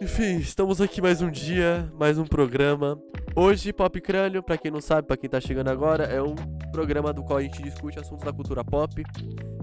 Enfim, 0.00 0.38
estamos 0.38 0.80
aqui 0.80 1.00
mais 1.00 1.20
um 1.20 1.30
dia, 1.30 1.90
mais 1.98 2.18
um 2.18 2.24
programa. 2.24 2.98
Hoje, 3.36 3.72
Pop 3.72 4.00
Crânio, 4.00 4.42
pra 4.42 4.56
quem 4.56 4.70
não 4.70 4.80
sabe, 4.80 5.06
pra 5.06 5.16
quem 5.16 5.28
tá 5.28 5.40
chegando 5.40 5.68
agora, 5.68 6.04
é 6.04 6.22
um 6.22 6.34
programa 6.72 7.12
do 7.12 7.22
qual 7.22 7.38
a 7.38 7.42
gente 7.42 7.62
discute 7.62 7.98
assuntos 7.98 8.24
da 8.24 8.32
cultura 8.32 8.64
pop. 8.64 9.02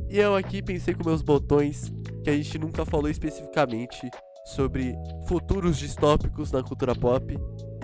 E 0.10 0.18
eu 0.18 0.36
aqui 0.36 0.62
pensei 0.62 0.94
com 0.94 1.04
meus 1.04 1.22
botões 1.22 1.92
que 2.24 2.30
a 2.30 2.36
gente 2.36 2.58
nunca 2.58 2.86
falou 2.86 3.10
especificamente 3.10 4.10
sobre 4.46 4.96
futuros 5.28 5.78
distópicos 5.78 6.52
na 6.52 6.64
cultura 6.64 6.96
pop. 6.96 7.38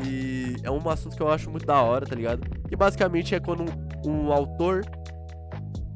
E 0.06 0.56
é 0.64 0.72
um 0.72 0.88
assunto 0.90 1.16
que 1.16 1.24
eu 1.24 1.30
acho 1.30 1.50
muito 1.50 1.66
da 1.66 1.82
hora, 1.82 2.06
tá 2.06 2.16
ligado? 2.16 2.48
Que 2.68 2.75
basicamente 2.75 3.34
é 3.34 3.40
quando 3.40 3.66
um, 4.06 4.10
um 4.10 4.32
autor 4.32 4.84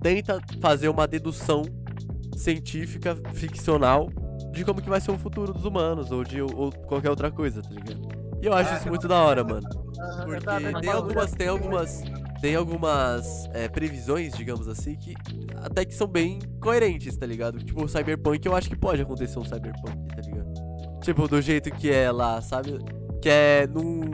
tenta 0.02 0.40
fazer 0.62 0.90
uma 0.90 1.08
dedução 1.08 1.64
científica, 2.36 3.18
ficcional, 3.34 4.10
de 4.60 4.66
como 4.66 4.82
que 4.82 4.90
vai 4.90 5.00
ser 5.00 5.12
o 5.12 5.18
futuro 5.18 5.54
dos 5.54 5.64
humanos, 5.64 6.12
ou 6.12 6.24
de 6.24 6.42
ou 6.42 6.72
qualquer 6.86 7.10
outra 7.10 7.32
coisa, 7.32 7.62
tá 7.62 7.70
ligado? 7.70 8.10
E 8.42 8.46
eu 8.46 8.54
acho 8.54 8.74
Ah, 8.74 8.78
isso 8.78 8.88
muito 8.90 9.08
da 9.08 9.22
hora, 9.22 9.44
mano. 9.44 9.68
Porque 10.26 10.46
tem 10.82 10.90
uma 10.90 10.94
algumas, 10.94 11.32
tem 11.32 11.48
algumas, 11.48 12.04
tem 12.42 12.56
algumas 12.56 13.50
é, 13.54 13.68
previsões, 13.70 14.34
digamos 14.34 14.68
assim, 14.68 14.96
que 14.96 15.14
até 15.62 15.86
que 15.86 15.94
são 15.94 16.08
bem 16.08 16.40
coerentes, 16.62 17.16
tá 17.18 17.26
ligado? 17.26 17.58
Tipo, 17.60 17.86
o 17.86 17.88
Cyberpunk, 17.88 18.46
eu 18.46 18.56
acho 18.56 18.70
que 18.70 18.76
pode 18.76 19.02
acontecer 19.02 19.40
um 19.40 19.46
Cyberpunk, 19.46 20.08
tá 20.16 20.22
ligado? 20.22 20.54
Tipo, 21.02 21.28
do 21.28 21.42
jeito 21.42 21.72
que 21.72 21.90
é 21.90 22.12
lá, 22.12 22.42
sabe? 22.42 22.80
Que 23.22 23.30
é 23.30 23.68
num, 23.68 24.12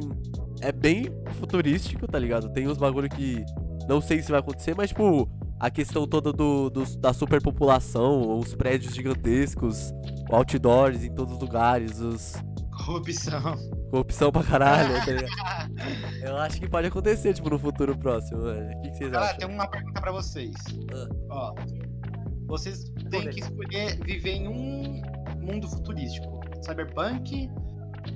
é 0.62 0.72
bem 0.72 1.06
futurístico, 1.40 2.08
tá 2.08 2.20
ligado? 2.20 2.50
Tem 2.54 2.68
uns 2.68 2.78
bagulho 2.78 3.10
que 3.10 3.44
não 3.88 4.00
sei 4.00 4.22
se 4.22 4.32
vai 4.32 4.40
acontecer, 4.40 4.75
mas, 4.75 4.90
tipo, 4.90 5.28
a 5.60 5.70
questão 5.70 6.06
toda 6.08 6.32
do, 6.34 6.70
dos- 6.70 6.96
da 6.98 7.14
superpopulação, 7.14 8.38
os 8.38 8.54
prédios 8.56 8.94
gigantescos, 8.94 9.92
outdoors 10.32 11.04
em 11.04 11.14
todos 11.14 11.34
os 11.36 11.40
lugares, 11.40 12.00
os 12.00 12.34
Corrupção. 12.86 13.42
corrupção 13.90 14.32
pra 14.32 14.44
caralho, 14.44 14.94
tá? 14.96 15.68
Eu 16.22 16.38
acho 16.38 16.60
que 16.60 16.68
pode 16.70 16.88
acontecer, 16.88 17.34
tipo, 17.34 17.50
no 17.50 17.58
futuro 17.58 17.98
próximo, 17.98 18.42
mano. 18.44 18.68
O 18.78 18.82
que, 18.82 18.90
que 18.92 18.98
vocês 18.98 19.12
Galera, 19.12 19.32
acham? 19.36 19.48
tem 19.48 19.56
uma 19.56 19.68
pergunta 19.68 20.02
pra 20.02 20.12
vocês. 20.12 20.54
Ah. 20.94 21.08
Ó, 21.30 21.56
vocês 22.48 22.84
têm 23.10 23.30
que 23.30 23.40
escolher 23.40 23.98
viver 24.04 24.32
em 24.34 24.48
um 24.48 25.02
mundo 25.42 25.68
futurístico. 25.70 26.42
Cyberpunk, 26.64 27.50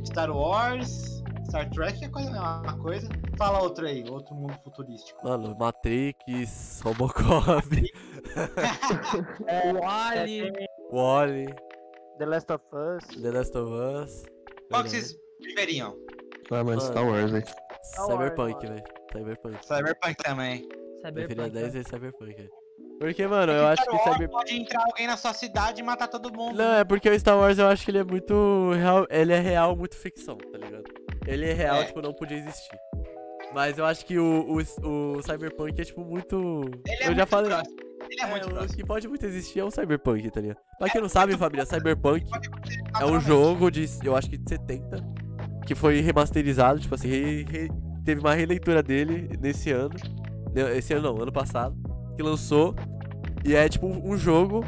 Star 0.05 0.29
Wars, 0.29 1.18
Star 1.49 1.67
Trek 1.71 2.05
é 2.05 2.09
coisa, 2.09 2.29
é 2.29 2.39
uma 2.39 2.77
coisa. 2.77 3.09
Fala 3.35 3.61
outro 3.63 3.87
aí, 3.87 4.07
outro 4.07 4.35
mundo 4.35 4.53
futurístico. 4.63 5.19
Mano, 5.23 5.55
Matrix, 5.57 6.79
Robocop, 6.83 7.91
O 9.73 9.87
Ali. 9.87 10.53
Wally, 10.91 11.47
The 12.19 12.25
Last 12.27 12.51
of 12.53 12.63
Us. 12.71 13.21
The 13.21 13.31
Last 13.31 13.57
of 13.57 13.71
Us. 13.71 14.25
Qual 14.69 14.83
que 14.83 14.89
vocês 14.89 15.17
viveriam? 15.41 15.97
Ah, 16.51 16.63
mano, 16.63 16.81
Star 16.81 17.03
Wars, 17.03 17.31
velho. 17.31 17.45
Cyberpunk, 18.05 18.67
velho. 18.67 18.83
Cyberpunk. 19.11 19.65
Cyberpunk 19.65 20.15
também. 20.23 20.67
Preferia 21.01 21.27
Cyberpunk. 21.27 21.49
10 21.51 21.73
vezes 21.73 21.87
Cyberpunk, 21.87 22.35
velho. 22.35 22.51
Porque, 22.99 23.25
mano, 23.25 23.53
eu 23.53 23.65
acho 23.67 23.83
que 23.83 23.97
Star 23.97 24.05
Wars 24.05 24.17
Cyber... 24.17 24.29
Pode 24.29 24.53
entrar 24.53 24.83
alguém 24.83 25.07
na 25.07 25.17
sua 25.17 25.33
cidade 25.33 25.81
e 25.81 25.83
matar 25.83 26.07
todo 26.07 26.31
mundo. 26.31 26.57
Não, 26.57 26.73
é 26.75 26.83
porque 26.83 27.09
o 27.09 27.19
Star 27.19 27.37
Wars 27.37 27.57
eu 27.57 27.67
acho 27.67 27.85
que 27.85 27.91
ele 27.91 27.99
é 27.99 28.03
muito 28.03 28.71
real, 28.73 29.07
ele 29.09 29.33
é 29.33 29.39
real, 29.39 29.75
muito 29.75 29.95
ficção, 29.95 30.37
tá 30.37 30.57
ligado? 30.57 30.78
Ele 31.33 31.45
é 31.49 31.53
real, 31.53 31.77
É. 31.77 31.85
tipo, 31.85 32.01
não 32.01 32.13
podia 32.13 32.37
existir. 32.37 32.77
Mas 33.53 33.77
eu 33.77 33.85
acho 33.85 34.05
que 34.05 34.17
o, 34.19 34.45
o, 34.47 34.57
o 35.17 35.21
Cyberpunk 35.23 35.79
é, 35.79 35.83
tipo, 35.83 36.03
muito... 36.05 36.61
Ele 36.87 37.03
é 37.03 37.07
eu 37.07 37.07
já 37.07 37.15
muito 37.15 37.27
falei... 37.27 37.49
próximo. 37.51 37.75
Ele 38.11 38.21
é, 38.21 38.25
muito 38.27 38.47
o 38.47 38.49
próximo. 38.51 38.75
que 38.77 38.85
pode 38.85 39.07
muito 39.07 39.25
existir 39.25 39.59
é 39.59 39.63
o 39.63 39.71
Cyberpunk, 39.71 40.29
tá 40.31 40.41
ligado? 40.41 40.57
Pra 40.77 40.89
quem 40.89 41.01
não 41.01 41.09
sabe, 41.09 41.37
família, 41.37 41.65
Cyberpunk 41.65 42.25
é 42.99 43.05
um 43.05 43.19
jogo 43.19 43.69
de, 43.69 43.85
eu 44.03 44.15
acho 44.15 44.29
que 44.29 44.37
de 44.37 44.49
70, 44.49 44.97
que 45.65 45.75
foi 45.75 45.99
remasterizado, 46.01 46.79
tipo 46.79 46.95
assim, 46.95 47.07
re- 47.07 47.43
re- 47.43 47.69
teve 48.05 48.19
uma 48.21 48.33
releitura 48.33 48.81
dele 48.81 49.29
nesse 49.39 49.71
ano. 49.71 49.93
Ne- 50.53 50.77
Esse 50.77 50.93
ano 50.93 51.13
não, 51.13 51.21
ano 51.21 51.31
passado, 51.31 51.75
que 52.15 52.23
lançou. 52.23 52.73
E 53.45 53.53
é 53.55 53.67
tipo 53.69 53.85
um 53.87 54.17
jogo 54.17 54.63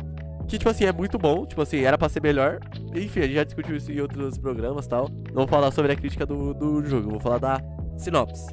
que, 0.47 0.57
tipo 0.59 0.69
assim, 0.69 0.85
é 0.85 0.91
muito 0.91 1.17
bom. 1.17 1.45
Tipo 1.45 1.61
assim, 1.61 1.79
era 1.79 1.97
pra 1.97 2.09
ser 2.09 2.21
melhor. 2.21 2.59
Enfim, 2.95 3.21
a 3.21 3.23
gente 3.23 3.35
já 3.35 3.43
discutiu 3.43 3.75
isso 3.75 3.91
em 3.91 3.99
outros 4.01 4.37
programas 4.37 4.85
e 4.85 4.89
tal. 4.89 5.09
Não 5.33 5.43
vou 5.43 5.47
falar 5.47 5.71
sobre 5.71 5.91
a 5.91 5.95
crítica 5.95 6.25
do, 6.25 6.53
do 6.53 6.83
jogo, 6.85 7.11
vou 7.11 7.19
falar 7.19 7.37
da 7.39 7.61
sinopse. 7.97 8.47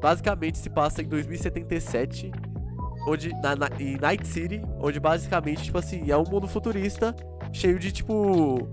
Basicamente 0.00 0.58
se 0.58 0.70
passa 0.70 1.02
em 1.02 1.06
2077, 1.08 2.30
onde, 3.06 3.30
na, 3.40 3.54
na- 3.56 3.70
em 3.78 3.96
Night 3.98 4.26
City, 4.26 4.62
onde 4.80 4.98
basicamente, 5.00 5.64
tipo 5.64 5.78
assim, 5.78 6.10
é 6.10 6.16
um 6.16 6.24
mundo 6.24 6.46
futurista 6.48 7.14
cheio 7.52 7.78
de, 7.78 7.92
tipo, 7.92 8.68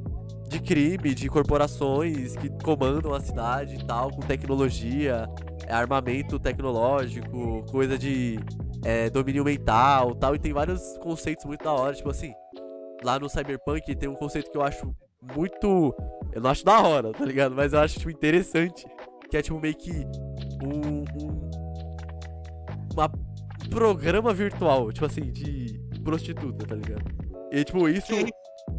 de 0.47 0.59
crime, 0.59 1.13
de 1.13 1.29
corporações 1.29 2.35
que 2.35 2.50
comandam 2.63 3.13
a 3.13 3.19
cidade 3.19 3.75
e 3.75 3.85
tal, 3.85 4.12
com 4.12 4.21
tecnologia, 4.21 5.29
é, 5.65 5.73
armamento 5.73 6.39
tecnológico, 6.39 7.63
coisa 7.71 7.97
de 7.97 8.39
é, 8.83 9.09
domínio 9.09 9.43
mental 9.43 10.15
tal, 10.15 10.35
e 10.35 10.39
tem 10.39 10.53
vários 10.53 10.97
conceitos 11.00 11.45
muito 11.45 11.63
da 11.63 11.71
hora, 11.71 11.93
tipo 11.95 12.09
assim, 12.09 12.33
lá 13.03 13.17
no 13.19 13.29
Cyberpunk 13.29 13.95
tem 13.95 14.09
um 14.09 14.15
conceito 14.15 14.51
que 14.51 14.57
eu 14.57 14.62
acho 14.62 14.93
muito, 15.36 15.96
eu 16.34 16.42
não 16.42 16.50
acho 16.50 16.63
da 16.65 16.82
hora, 16.82 17.12
tá 17.12 17.25
ligado? 17.25 17.56
Mas 17.56 17.74
eu 17.74 17.80
acho, 17.80 17.98
tipo, 18.00 18.10
interessante, 18.12 18.86
que 19.30 19.38
é, 19.38 19.42
tipo, 19.42 19.60
meio 19.60 19.75
que 19.75 19.92
um, 20.63 21.03
um 21.24 21.51
uma 22.94 23.06
um 23.65 23.70
programa 23.70 24.34
virtual, 24.34 24.92
tipo 24.92 25.06
assim, 25.06 25.32
de 25.32 25.80
prostituta, 26.03 26.65
tá 26.65 26.75
ligado? 26.75 27.03
E, 27.51 27.63
tipo, 27.63 27.88
isso... 27.89 28.13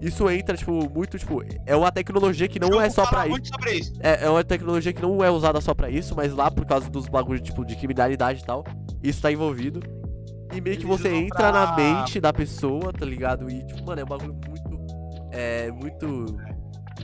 Isso 0.01 0.29
entra, 0.31 0.57
tipo, 0.57 0.91
muito, 0.91 1.19
tipo, 1.19 1.43
é 1.67 1.77
uma 1.77 1.91
tecnologia 1.93 2.49
que 2.49 2.59
não 2.59 2.69
Eu 2.69 2.81
é 2.81 2.91
só 2.91 3.07
pra 3.07 3.27
isso. 3.29 3.41
isso. 3.73 3.93
É, 4.01 4.25
é 4.25 4.31
uma 4.31 4.43
tecnologia 4.43 4.93
que 4.93 5.01
não 5.01 5.23
é 5.23 5.31
usada 5.31 5.61
só 5.61 5.73
pra 5.75 5.89
isso, 5.91 6.15
mas 6.17 6.35
lá 6.35 6.51
por 6.51 6.65
causa 6.67 6.91
dos 6.91 7.07
bagulhos, 7.07 7.43
tipo, 7.43 7.65
de 7.65 7.77
criminalidade 7.77 8.43
e 8.43 8.45
tal, 8.45 8.65
isso 9.03 9.21
tá 9.23 9.31
envolvido. 9.31 9.81
E 10.55 10.61
meio 10.61 10.77
que 10.79 10.87
você 10.87 11.09
entra 11.15 11.53
na 11.53 11.67
pra- 11.73 11.77
mente 11.77 12.19
da 12.21 12.33
pessoa, 12.33 12.93
tá 12.93 13.05
ligado? 13.05 13.49
E, 13.51 13.65
tipo, 13.67 13.85
mano, 13.85 14.01
é 14.01 14.05
um 14.05 14.09
bagulho 14.09 14.35
muito. 14.49 14.54
É 15.35 15.71
muito. 15.71 16.26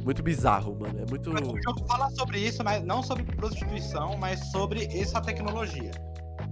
Muito 0.05 0.23
bizarro, 0.23 0.79
mano. 0.79 1.01
É 1.01 1.11
muito. 1.11 1.31
O 1.31 1.63
jogo 1.63 1.85
fala 1.89 2.09
sobre 2.11 2.39
isso, 2.39 2.63
mas 2.63 2.83
não 2.85 3.03
sobre 3.03 3.25
prostituição, 3.25 4.17
mas 4.17 4.39
sobre 4.53 4.85
essa 4.97 5.21
tecnologia. 5.21 5.91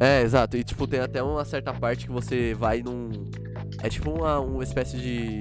É, 0.01 0.23
exato. 0.23 0.57
E, 0.57 0.65
tipo, 0.65 0.87
tem 0.89 1.01
até 1.01 1.23
uma 1.23 1.45
certa 1.45 1.73
parte 1.73 2.07
que 2.07 2.13
você 2.13 2.53
vai 2.55 2.83
num. 2.83 3.11
É 3.81 3.89
tipo 3.89 4.11
uma, 4.11 4.41
uma 4.41 4.63
espécie 4.65 4.97
de. 4.99 5.39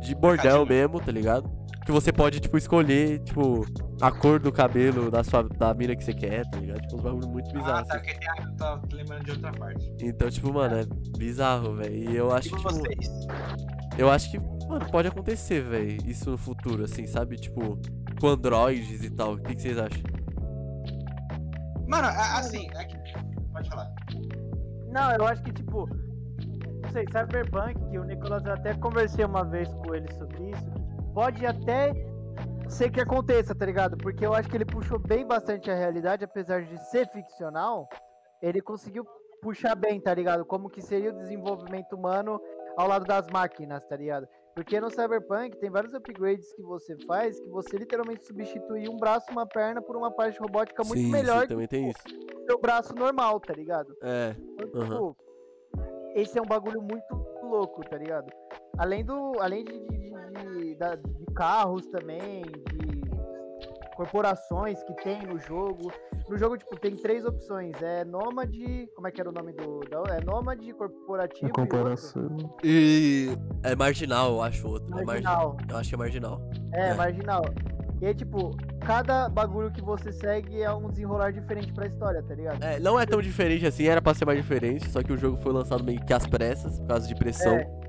De 0.00 0.14
bordel 0.16 0.66
mesmo, 0.66 0.98
tá 1.00 1.12
ligado? 1.12 1.48
Que 1.86 1.92
você 1.92 2.12
pode, 2.12 2.40
tipo, 2.40 2.56
escolher, 2.58 3.20
tipo, 3.20 3.64
a 4.00 4.10
cor 4.10 4.40
do 4.40 4.50
cabelo 4.50 5.10
da 5.10 5.22
sua 5.22 5.42
da 5.44 5.72
mina 5.74 5.94
que 5.94 6.02
você 6.02 6.12
quer, 6.14 6.44
tá 6.50 6.58
ligado? 6.58 6.80
Tipo, 6.80 6.96
uns 6.96 7.02
bagulho 7.02 7.28
muito 7.28 7.50
Ah, 7.50 7.58
bizarros. 7.60 7.88
tá, 7.88 7.96
assim. 7.96 8.06
que 8.06 8.18
tem 8.18 8.28
a- 8.30 8.42
eu 8.42 8.56
tava 8.56 8.82
lembrando 8.92 9.24
de 9.24 9.30
outra 9.32 9.52
parte. 9.52 9.92
Então, 10.00 10.28
tipo, 10.30 10.52
mano, 10.52 10.76
é 10.76 10.84
bizarro, 11.18 11.76
velho. 11.76 11.94
E 12.10 12.16
eu 12.16 12.32
acho 12.32 12.48
que, 12.50 12.56
tipo, 12.56 12.68
vocês? 12.72 13.08
Eu 13.98 14.10
acho 14.10 14.30
que, 14.30 14.38
mano, 14.38 14.90
pode 14.90 15.08
acontecer, 15.08 15.60
velho. 15.62 15.98
Isso 16.06 16.30
no 16.30 16.38
futuro, 16.38 16.84
assim, 16.84 17.06
sabe? 17.06 17.36
Tipo, 17.36 17.78
com 18.20 18.28
androides 18.28 19.02
e 19.04 19.10
tal. 19.10 19.34
O 19.34 19.38
que, 19.42 19.54
que 19.54 19.62
vocês 19.62 19.78
acham? 19.78 20.02
Mano, 21.86 22.08
assim, 22.08 22.68
é 22.74 22.84
que- 22.84 22.98
pode 23.52 23.68
falar. 23.68 23.92
Não, 24.88 25.12
eu 25.12 25.26
acho 25.26 25.42
que, 25.42 25.52
tipo, 25.52 25.86
não 26.82 26.90
sei, 26.90 27.04
Cyberpunk, 27.06 27.74
que 27.90 27.98
o 27.98 28.04
Nicolas 28.04 28.44
eu 28.44 28.52
até 28.52 28.74
conversei 28.74 29.24
uma 29.24 29.44
vez 29.44 29.72
com 29.74 29.94
ele 29.94 30.10
sobre 30.14 30.50
isso, 30.50 30.64
que 30.70 31.02
pode 31.14 31.44
até 31.46 31.92
ser 32.68 32.90
que 32.90 33.00
aconteça, 33.00 33.54
tá 33.54 33.66
ligado? 33.66 33.96
Porque 33.98 34.24
eu 34.24 34.32
acho 34.34 34.48
que 34.48 34.56
ele 34.56 34.64
puxou 34.64 34.98
bem 34.98 35.26
bastante 35.26 35.70
a 35.70 35.74
realidade, 35.74 36.24
apesar 36.24 36.62
de 36.62 36.78
ser 36.90 37.06
ficcional, 37.10 37.88
ele 38.40 38.60
conseguiu 38.62 39.04
puxar 39.42 39.74
bem, 39.74 40.00
tá 40.00 40.14
ligado? 40.14 40.44
Como 40.44 40.70
que 40.70 40.80
seria 40.80 41.10
o 41.10 41.18
desenvolvimento 41.18 41.94
humano 41.94 42.40
ao 42.76 42.88
lado 42.88 43.04
das 43.04 43.26
máquinas, 43.28 43.84
tá 43.86 43.96
ligado? 43.96 44.26
Porque 44.54 44.78
no 44.80 44.90
Cyberpunk 44.90 45.56
tem 45.58 45.70
vários 45.70 45.94
upgrades 45.94 46.52
que 46.52 46.60
você 46.62 46.94
faz 47.06 47.40
que 47.40 47.48
você 47.48 47.76
literalmente 47.76 48.22
substitui 48.24 48.86
um 48.88 48.96
braço 48.98 49.26
e 49.30 49.32
uma 49.32 49.46
perna 49.46 49.80
por 49.80 49.96
uma 49.96 50.10
parte 50.10 50.38
robótica 50.38 50.84
muito 50.84 51.00
sim, 51.00 51.10
melhor 51.10 51.40
sim, 51.42 51.46
que 51.46 51.48
também 51.54 51.68
tem 51.68 51.88
isso. 51.88 52.02
o 52.36 52.44
seu 52.44 52.58
braço 52.58 52.94
normal, 52.94 53.40
tá 53.40 53.54
ligado? 53.54 53.96
É, 54.02 54.34
Então, 54.60 54.82
Aham. 54.82 54.90
tipo, 54.90 55.16
esse 56.14 56.38
é 56.38 56.42
um 56.42 56.46
bagulho 56.46 56.82
muito 56.82 57.14
louco, 57.42 57.80
tá 57.88 57.96
ligado? 57.96 58.30
Além 58.76 59.02
do. 59.04 59.40
Além 59.40 59.64
de, 59.64 59.72
de, 59.72 59.86
de- 59.88 60.74
de- 60.74 60.96
de 61.18 61.24
carros 61.34 61.86
também, 61.88 62.42
de 62.42 63.01
corporações 63.96 64.82
que 64.84 64.94
tem 65.02 65.22
no 65.26 65.38
jogo. 65.38 65.92
No 66.28 66.36
jogo, 66.38 66.56
tipo, 66.56 66.78
tem 66.78 66.96
três 66.96 67.24
opções. 67.24 67.80
É 67.82 68.04
nômade. 68.04 68.88
Como 68.94 69.06
é 69.06 69.10
que 69.10 69.20
era 69.20 69.28
o 69.30 69.32
nome 69.32 69.52
do. 69.52 69.80
da- 69.80 70.16
é 70.16 70.20
nômade, 70.24 70.72
corporativo. 70.74 71.46
A 71.46 71.48
e 71.48 71.50
outro? 71.50 71.62
comparação. 71.66 72.36
E 72.64 73.28
é 73.62 73.74
marginal, 73.76 74.32
eu 74.32 74.42
acho 74.42 74.66
outro. 74.68 74.88
É 74.98 75.04
marginal. 75.04 75.54
Marginal. 75.54 75.56
Eu 75.70 75.76
acho 75.76 75.88
que 75.88 75.94
é 75.94 75.98
marginal. 75.98 76.50
É, 76.72 76.88
É. 76.88 76.94
marginal. 76.94 77.42
E 78.00 78.06
aí, 78.06 78.14
tipo, 78.14 78.56
cada 78.80 79.28
bagulho 79.28 79.70
que 79.70 79.80
você 79.80 80.10
segue 80.12 80.60
é 80.60 80.72
um 80.74 80.88
desenrolar 80.90 81.30
diferente 81.30 81.72
pra 81.72 81.86
história, 81.86 82.20
tá 82.20 82.34
ligado? 82.34 82.60
É, 82.60 82.80
não 82.80 82.98
é 82.98 83.06
tão 83.06 83.22
diferente 83.22 83.64
assim, 83.64 83.86
era 83.86 84.02
pra 84.02 84.12
ser 84.12 84.24
mais 84.24 84.38
diferente, 84.38 84.90
só 84.90 85.00
que 85.04 85.12
o 85.12 85.16
jogo 85.16 85.36
foi 85.36 85.52
lançado 85.52 85.84
meio 85.84 86.04
que 86.04 86.12
às 86.12 86.26
pressas, 86.26 86.80
por 86.80 86.88
causa 86.88 87.06
de 87.06 87.14
pressão. 87.14 87.52
É. 87.54 87.81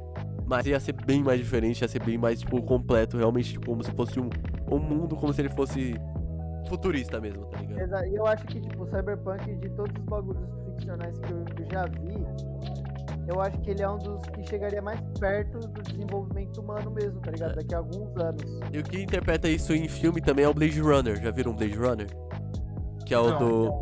Mas 0.45 0.65
ia 0.65 0.79
ser 0.79 0.93
bem 1.05 1.23
mais 1.23 1.39
diferente, 1.39 1.81
ia 1.81 1.87
ser 1.87 2.03
bem 2.03 2.17
mais, 2.17 2.39
tipo, 2.39 2.61
completo, 2.63 3.17
realmente, 3.17 3.53
tipo, 3.53 3.65
como 3.67 3.83
se 3.83 3.91
fosse 3.91 4.19
um, 4.19 4.29
um 4.71 4.79
mundo, 4.79 5.15
como 5.15 5.31
se 5.33 5.41
ele 5.41 5.49
fosse 5.49 5.95
futurista 6.67 7.19
mesmo, 7.19 7.45
tá 7.45 7.59
ligado? 7.59 7.79
Exa- 7.81 8.07
E 8.07 8.15
eu 8.15 8.25
acho 8.27 8.45
que, 8.45 8.59
tipo, 8.59 8.83
o 8.83 8.87
Cyberpunk, 8.87 9.55
de 9.55 9.69
todos 9.69 9.93
os 9.99 10.05
bagulhos 10.05 10.49
ficcionais 10.65 11.17
que 11.19 11.31
eu 11.31 11.45
já 11.71 11.85
vi, 11.85 12.25
eu 13.27 13.39
acho 13.41 13.57
que 13.61 13.71
ele 13.71 13.81
é 13.81 13.89
um 13.89 13.97
dos 13.97 14.21
que 14.27 14.43
chegaria 14.49 14.81
mais 14.81 14.99
perto 15.19 15.59
do 15.59 15.81
desenvolvimento 15.81 16.59
humano 16.61 16.91
mesmo, 16.91 17.19
tá 17.21 17.31
ligado? 17.31 17.51
É. 17.51 17.55
Daqui 17.55 17.73
a 17.75 17.77
alguns 17.77 18.15
anos. 18.17 18.43
E 18.71 18.79
o 18.79 18.83
que 18.83 19.01
interpreta 19.01 19.47
isso 19.47 19.73
em 19.73 19.87
filme 19.87 20.19
também 20.21 20.43
é 20.45 20.49
o 20.49 20.53
Blade 20.53 20.79
Runner. 20.81 21.21
Já 21.21 21.31
viram 21.31 21.53
Blade 21.55 21.75
Runner? 21.75 22.07
Que 23.05 23.13
é 23.13 23.19
o 23.19 23.29
Não. 23.31 23.37
do. 23.39 23.79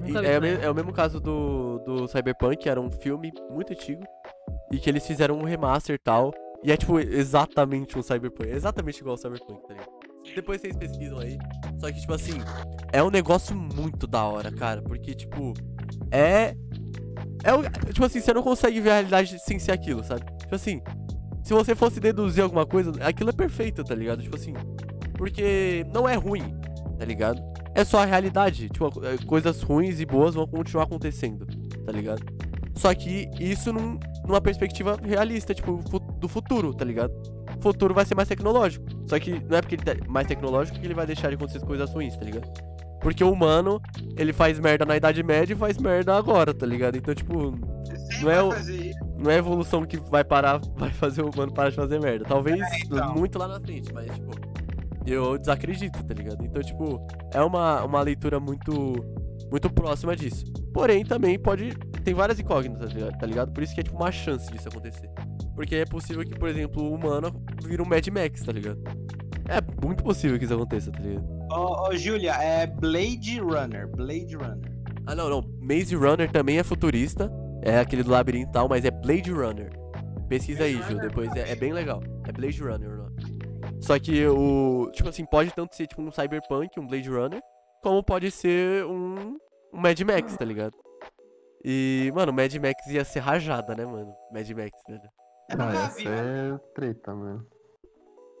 Vi. 0.00 0.16
É, 0.16 0.34
é, 0.34 0.40
me- 0.40 0.64
é 0.64 0.70
o 0.70 0.74
mesmo 0.74 0.92
caso 0.92 1.20
do, 1.20 1.78
do 1.80 2.08
Cyberpunk, 2.08 2.56
que 2.56 2.68
era 2.68 2.80
um 2.80 2.90
filme 2.90 3.32
muito 3.50 3.72
antigo. 3.72 4.02
E 4.72 4.78
que 4.78 4.88
eles 4.90 5.06
fizeram 5.06 5.38
um 5.38 5.44
remaster 5.44 5.94
e 5.94 5.98
tal. 5.98 6.32
E 6.62 6.72
é 6.72 6.76
tipo 6.76 6.98
exatamente 6.98 7.98
um 7.98 8.02
Cyberpunk. 8.02 8.48
Exatamente 8.50 8.98
igual 9.00 9.12
ao 9.14 9.18
Cyberpunk, 9.18 9.62
tá 9.66 9.74
ligado? 9.74 9.90
Depois 10.34 10.60
vocês 10.60 10.76
pesquisam 10.76 11.18
aí. 11.18 11.38
Só 11.78 11.90
que, 11.90 12.00
tipo 12.00 12.12
assim, 12.12 12.38
é 12.92 13.02
um 13.02 13.10
negócio 13.10 13.56
muito 13.56 14.06
da 14.06 14.24
hora, 14.24 14.50
cara. 14.52 14.82
Porque, 14.82 15.14
tipo, 15.14 15.54
é. 16.10 16.54
É 17.44 17.54
o- 17.54 17.62
Tipo 17.92 18.04
assim, 18.04 18.20
você 18.20 18.32
não 18.34 18.42
consegue 18.42 18.80
ver 18.80 18.90
a 18.90 18.94
realidade 18.94 19.38
sem 19.40 19.58
ser 19.58 19.72
aquilo, 19.72 20.02
sabe? 20.04 20.22
Tipo 20.38 20.54
assim, 20.54 20.82
se 21.44 21.54
você 21.54 21.74
fosse 21.74 21.98
deduzir 22.00 22.42
alguma 22.42 22.66
coisa, 22.66 22.92
aquilo 23.02 23.30
é 23.30 23.32
perfeito, 23.32 23.82
tá 23.84 23.94
ligado? 23.94 24.22
Tipo 24.22 24.36
assim. 24.36 24.52
Porque 25.16 25.84
não 25.94 26.08
é 26.08 26.14
ruim, 26.14 26.54
tá 26.98 27.04
ligado? 27.04 27.40
é 27.74 27.84
só 27.84 27.98
a 28.00 28.04
realidade. 28.04 28.68
Tipo, 28.68 28.86
é, 29.04 29.16
coisas 29.24 29.62
ruins 29.62 30.00
e 30.00 30.04
boas 30.06 30.34
vão 30.34 30.46
continuar 30.48 30.82
acontecendo, 30.84 31.46
tá 31.86 31.92
ligado? 31.92 32.20
Só 32.78 32.94
que 32.94 33.28
isso 33.40 33.72
num- 33.72 33.98
numa 34.24 34.40
perspectiva 34.40 34.96
realista, 35.02 35.52
tipo, 35.54 35.80
do 36.20 36.28
futuro, 36.28 36.72
tá 36.72 36.84
ligado? 36.84 37.12
O 37.58 37.62
futuro 37.62 37.92
vai 37.92 38.04
ser 38.06 38.14
mais 38.14 38.28
tecnológico. 38.28 38.86
Só 39.08 39.18
que 39.18 39.32
não 39.48 39.58
é 39.58 39.60
porque 39.60 39.74
ele 39.74 39.82
tá 39.82 39.94
mais 40.08 40.26
tecnológico 40.28 40.78
que 40.78 40.86
ele 40.86 40.94
vai 40.94 41.06
deixar 41.06 41.28
de 41.28 41.34
acontecer 41.34 41.60
coisas 41.60 41.90
ruins, 41.92 42.16
tá 42.16 42.24
ligado? 42.24 42.48
Porque 43.00 43.22
o 43.24 43.30
humano, 43.32 43.80
ele 44.16 44.32
faz 44.32 44.58
merda 44.58 44.84
na 44.84 44.96
Idade 44.96 45.22
Média 45.22 45.54
e 45.54 45.56
faz 45.56 45.76
merda 45.78 46.16
agora, 46.16 46.52
tá 46.54 46.66
ligado? 46.66 46.96
Então, 46.96 47.14
tipo, 47.14 47.52
Não 48.22 48.30
é 48.30 48.42
o- 48.42 48.52
não 49.18 49.30
é 49.30 49.34
a 49.34 49.38
evolução 49.38 49.84
que 49.84 49.96
vai 49.96 50.22
parar, 50.24 50.60
vai 50.76 50.90
fazer 50.90 51.22
o 51.22 51.30
humano 51.30 51.52
parar 51.52 51.70
de 51.70 51.76
fazer 51.76 52.00
merda. 52.00 52.24
Talvez 52.24 52.60
então. 52.84 53.14
muito 53.14 53.38
lá 53.38 53.46
na 53.48 53.60
frente, 53.60 53.92
mas, 53.92 54.06
tipo, 54.12 54.30
eu 55.06 55.38
desacredito, 55.38 56.02
tá 56.04 56.14
ligado? 56.14 56.44
Então, 56.44 56.62
tipo, 56.62 57.00
é 57.32 57.40
uma, 57.42 57.82
uma 57.84 58.00
leitura 58.02 58.38
muito, 58.40 58.94
muito 59.50 59.70
próxima 59.70 60.14
disso. 60.16 60.44
Porém, 60.72 61.04
também 61.04 61.38
pode. 61.38 61.70
Tem 62.08 62.14
várias 62.14 62.40
incógnitas, 62.40 62.88
tá 62.90 62.94
ligado? 62.98 63.18
tá 63.18 63.26
ligado? 63.26 63.52
Por 63.52 63.62
isso 63.62 63.74
que 63.74 63.80
é, 63.80 63.84
tipo, 63.84 63.96
uma 63.98 64.10
chance 64.10 64.50
disso 64.50 64.66
acontecer. 64.66 65.10
Porque 65.54 65.76
é 65.76 65.84
possível 65.84 66.24
que, 66.24 66.34
por 66.38 66.48
exemplo, 66.48 66.82
o 66.82 66.94
humano 66.94 67.30
vira 67.62 67.82
um 67.82 67.86
Mad 67.86 68.06
Max, 68.08 68.42
tá 68.42 68.50
ligado? 68.50 68.82
É 69.46 69.60
muito 69.86 70.02
possível 70.02 70.38
que 70.38 70.46
isso 70.46 70.54
aconteça, 70.54 70.90
tá 70.90 71.00
ligado? 71.00 71.26
Ô, 71.52 71.86
ô, 71.88 71.96
Júlia, 71.96 72.32
é 72.32 72.66
Blade 72.66 73.40
Runner. 73.40 73.86
Blade 73.88 74.34
Runner. 74.36 74.72
Ah, 75.06 75.14
não, 75.14 75.28
não. 75.28 75.42
Maze 75.60 75.94
Runner 75.94 76.30
também 76.32 76.58
é 76.58 76.62
futurista. 76.62 77.30
É 77.60 77.78
aquele 77.78 78.02
do 78.02 78.10
labirinto 78.10 78.48
e 78.48 78.52
tal, 78.52 78.70
mas 78.70 78.86
é 78.86 78.90
Blade 78.90 79.30
Runner. 79.30 79.70
Pesquisa 80.30 80.64
aí, 80.64 80.76
Blade 80.76 80.86
Gil, 80.88 80.96
Runner, 80.96 81.08
depois. 81.10 81.28
nunca 81.28 81.40
É, 81.40 81.50
é 81.50 81.54
vi. 81.54 81.60
bem 81.60 81.72
legal. 81.74 82.02
É 82.26 82.32
Blade 82.32 82.62
Runner 82.62 82.88
o 82.90 82.96
nome. 82.96 83.16
Só 83.82 83.98
que 83.98 84.26
o. 84.26 84.90
Tipo 84.94 85.10
assim, 85.10 85.26
pode 85.26 85.50
tanto 85.54 85.76
ser 85.76 85.86
tipo 85.86 86.00
um 86.00 86.10
Cyberpunk, 86.10 86.80
um 86.80 86.86
Blade 86.86 87.10
Runner, 87.10 87.40
como 87.82 88.02
pode 88.02 88.30
ser 88.30 88.86
um, 88.86 89.36
um 89.74 89.78
Mad 89.78 90.00
Max, 90.00 90.34
tá 90.38 90.44
ligado? 90.46 90.72
E, 91.64 92.10
mano, 92.14 92.32
Mad 92.32 92.54
Max 92.56 92.86
ia 92.86 93.04
ser 93.04 93.20
rajada, 93.20 93.74
né, 93.74 93.84
mano? 93.84 94.14
Mad 94.32 94.48
Max, 94.50 94.80
velho. 94.88 95.02
Eu 95.50 95.60
Ah, 95.60 95.66
nunca 95.66 95.78
essa 95.86 95.96
vi, 95.96 96.06
é 96.08 96.58
treta, 96.74 97.14
mano. 97.14 97.46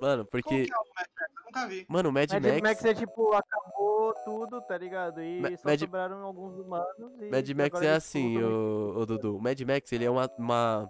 Mano, 0.00 0.18
Como 0.24 0.30
porque. 0.30 0.64
que 0.66 0.72
é 0.72 0.76
o 0.76 0.78
Mad 0.78 1.06
Max? 1.18 1.32
Eu 1.38 1.44
nunca 1.44 1.66
vi. 1.66 1.86
Mano, 1.88 2.12
Mad, 2.12 2.30
Mad 2.32 2.42
Max. 2.44 2.62
Max 2.62 2.84
é 2.84 2.94
tipo, 2.94 3.32
acabou 3.32 4.14
tudo, 4.24 4.60
tá 4.62 4.78
ligado? 4.78 5.20
E 5.22 5.40
Ma- 5.40 5.56
só 5.56 5.68
Mad- 5.68 5.80
sobraram 5.80 6.22
alguns 6.22 6.56
humanos. 6.58 7.12
E 7.20 7.30
Mad 7.30 7.48
Max 7.50 7.82
é 7.82 7.92
assim, 7.94 8.38
o, 8.42 8.98
o 8.98 9.06
Dudu. 9.06 9.36
O 9.36 9.42
Mad 9.42 9.60
Max, 9.62 9.90
ele 9.92 10.04
é 10.04 10.10
uma, 10.10 10.30
uma. 10.38 10.88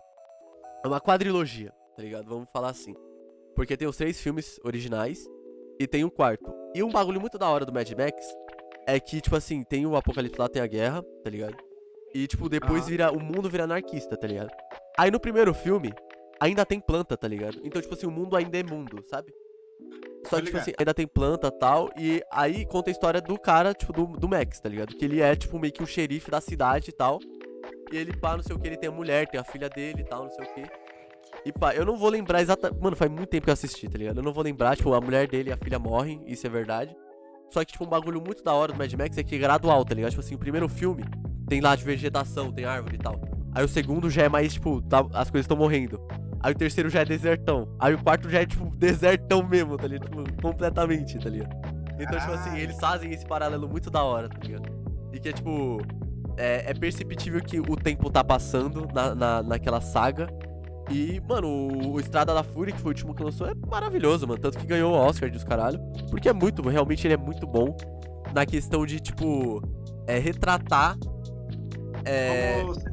É 0.84 0.88
uma 0.88 1.00
quadrilogia, 1.00 1.72
tá 1.96 2.02
ligado? 2.02 2.28
Vamos 2.28 2.48
falar 2.52 2.68
assim. 2.70 2.94
Porque 3.56 3.76
tem 3.76 3.88
os 3.88 3.96
três 3.96 4.20
filmes 4.20 4.60
originais 4.64 5.26
e 5.80 5.86
tem 5.86 6.04
o 6.04 6.10
quarto. 6.10 6.52
E 6.74 6.82
um 6.82 6.90
bagulho 6.90 7.20
muito 7.20 7.38
da 7.38 7.48
hora 7.48 7.64
do 7.64 7.72
Mad 7.72 7.90
Max 7.92 8.26
é 8.86 9.00
que, 9.00 9.20
tipo 9.20 9.34
assim, 9.34 9.64
tem 9.64 9.86
o 9.86 9.96
apocalipse 9.96 10.38
lá, 10.38 10.48
tem 10.48 10.62
a 10.62 10.66
guerra, 10.66 11.02
tá 11.24 11.30
ligado? 11.30 11.56
E, 12.14 12.26
tipo, 12.26 12.48
depois 12.48 12.82
Aham. 12.82 12.90
vira. 12.90 13.12
O 13.12 13.20
mundo 13.20 13.48
vira 13.48 13.64
anarquista, 13.64 14.16
tá 14.16 14.26
ligado? 14.26 14.50
Aí 14.96 15.10
no 15.10 15.20
primeiro 15.20 15.52
filme, 15.54 15.92
ainda 16.40 16.64
tem 16.64 16.80
planta, 16.80 17.16
tá 17.16 17.28
ligado? 17.28 17.60
Então, 17.62 17.80
tipo 17.80 17.94
assim, 17.94 18.06
o 18.06 18.10
mundo 18.10 18.36
ainda 18.36 18.58
é 18.58 18.62
mundo, 18.62 19.02
sabe? 19.06 19.32
Só 20.26 20.38
que, 20.38 20.46
tipo 20.46 20.58
assim, 20.58 20.72
ainda 20.78 20.92
tem 20.92 21.06
planta 21.06 21.48
e 21.48 21.58
tal. 21.58 21.90
E 21.96 22.22
aí 22.30 22.66
conta 22.66 22.90
a 22.90 22.92
história 22.92 23.20
do 23.20 23.38
cara, 23.38 23.72
tipo, 23.72 23.92
do, 23.92 24.06
do 24.06 24.28
Max, 24.28 24.60
tá 24.60 24.68
ligado? 24.68 24.94
Que 24.94 25.04
ele 25.04 25.20
é, 25.20 25.34
tipo, 25.34 25.58
meio 25.58 25.72
que 25.72 25.82
o 25.82 25.86
xerife 25.86 26.30
da 26.30 26.40
cidade 26.40 26.90
e 26.90 26.92
tal. 26.92 27.18
E 27.92 27.96
ele, 27.96 28.14
pá, 28.16 28.36
não 28.36 28.42
sei 28.42 28.54
o 28.54 28.58
que, 28.58 28.66
ele 28.66 28.76
tem 28.76 28.88
a 28.88 28.92
mulher, 28.92 29.26
tem 29.28 29.40
a 29.40 29.44
filha 29.44 29.68
dele 29.68 30.02
e 30.02 30.04
tal, 30.04 30.24
não 30.24 30.30
sei 30.30 30.44
o 30.44 30.54
que. 30.54 30.62
E 31.44 31.52
pá, 31.52 31.74
eu 31.74 31.84
não 31.84 31.96
vou 31.96 32.10
lembrar 32.10 32.42
exatamente. 32.42 32.80
Mano, 32.82 32.96
faz 32.96 33.10
muito 33.10 33.28
tempo 33.28 33.44
que 33.44 33.50
eu 33.50 33.54
assisti, 33.54 33.88
tá 33.88 33.96
ligado? 33.96 34.18
Eu 34.18 34.22
não 34.22 34.32
vou 34.32 34.42
lembrar, 34.42 34.76
tipo, 34.76 34.92
a 34.92 35.00
mulher 35.00 35.26
dele 35.28 35.50
e 35.50 35.52
a 35.52 35.56
filha 35.56 35.78
morrem, 35.78 36.22
isso 36.26 36.46
é 36.46 36.50
verdade. 36.50 36.94
Só 37.50 37.64
que, 37.64 37.72
tipo, 37.72 37.84
um 37.84 37.88
bagulho 37.88 38.20
muito 38.20 38.42
da 38.42 38.52
hora 38.52 38.72
do 38.72 38.78
Mad 38.78 38.92
Max 38.92 39.16
é 39.16 39.22
que 39.22 39.36
é 39.36 39.38
gradual, 39.38 39.84
tá 39.84 39.94
ligado? 39.94 40.10
Tipo 40.10 40.20
assim, 40.20 40.34
o 40.34 40.38
primeiro 40.38 40.68
filme 40.68 41.04
tem 41.48 41.60
lá 41.60 41.74
de 41.74 41.84
vegetação, 41.84 42.52
tem 42.52 42.64
árvore 42.64 42.96
e 42.96 42.98
tal. 42.98 43.20
Aí 43.54 43.64
o 43.64 43.68
segundo 43.68 44.10
já 44.10 44.24
é 44.24 44.28
mais, 44.28 44.52
tipo, 44.54 44.80
tá- 44.82 45.06
as 45.14 45.30
coisas 45.30 45.44
estão 45.44 45.56
morrendo. 45.56 46.00
Aí 46.40 46.52
o 46.52 46.54
terceiro 46.54 46.88
já 46.88 47.00
é 47.00 47.04
desertão. 47.04 47.68
Aí 47.80 47.94
o 47.94 47.98
quarto 48.02 48.30
já 48.30 48.40
é, 48.40 48.46
tipo, 48.46 48.70
desertão 48.76 49.42
mesmo, 49.46 49.76
tá 49.76 49.86
ligado? 49.88 50.08
Tipo, 50.10 50.42
completamente, 50.42 51.18
tá 51.18 51.28
ligado? 51.28 51.56
Então, 51.98 52.18
tipo 52.18 52.32
assim, 52.32 52.56
eles 52.58 52.78
fazem 52.78 53.10
esse 53.12 53.26
paralelo 53.26 53.68
muito 53.68 53.90
da 53.90 54.02
hora, 54.04 54.28
tá 54.28 54.38
ligado? 54.40 54.70
E 55.12 55.18
que 55.18 55.30
é, 55.30 55.32
tipo, 55.32 55.80
é, 56.36 56.70
é 56.70 56.74
perceptível 56.74 57.40
que 57.40 57.58
o 57.58 57.74
tempo 57.74 58.08
tá 58.08 58.22
passando 58.22 58.86
na, 58.94 59.14
na, 59.14 59.42
naquela 59.42 59.80
saga. 59.80 60.28
E, 60.90 61.20
mano, 61.28 61.48
o, 61.48 61.94
o 61.94 62.00
Estrada 62.00 62.32
da 62.32 62.44
Fúria, 62.44 62.72
que 62.72 62.80
foi 62.80 62.90
o 62.90 62.94
último 62.94 63.14
que 63.14 63.22
lançou, 63.24 63.48
é 63.48 63.52
maravilhoso, 63.68 64.26
mano. 64.28 64.40
Tanto 64.40 64.58
que 64.58 64.66
ganhou 64.66 64.92
o 64.92 64.96
Oscar 64.96 65.28
dos 65.30 65.42
caralho. 65.42 65.80
Porque 66.08 66.28
é 66.28 66.32
muito, 66.32 66.62
realmente 66.68 67.04
ele 67.06 67.14
é 67.14 67.16
muito 67.16 67.46
bom 67.46 67.76
na 68.32 68.46
questão 68.46 68.86
de, 68.86 69.00
tipo, 69.00 69.60
é, 70.06 70.18
retratar. 70.18 70.96
É, 72.08 72.64
diz, 72.64 72.84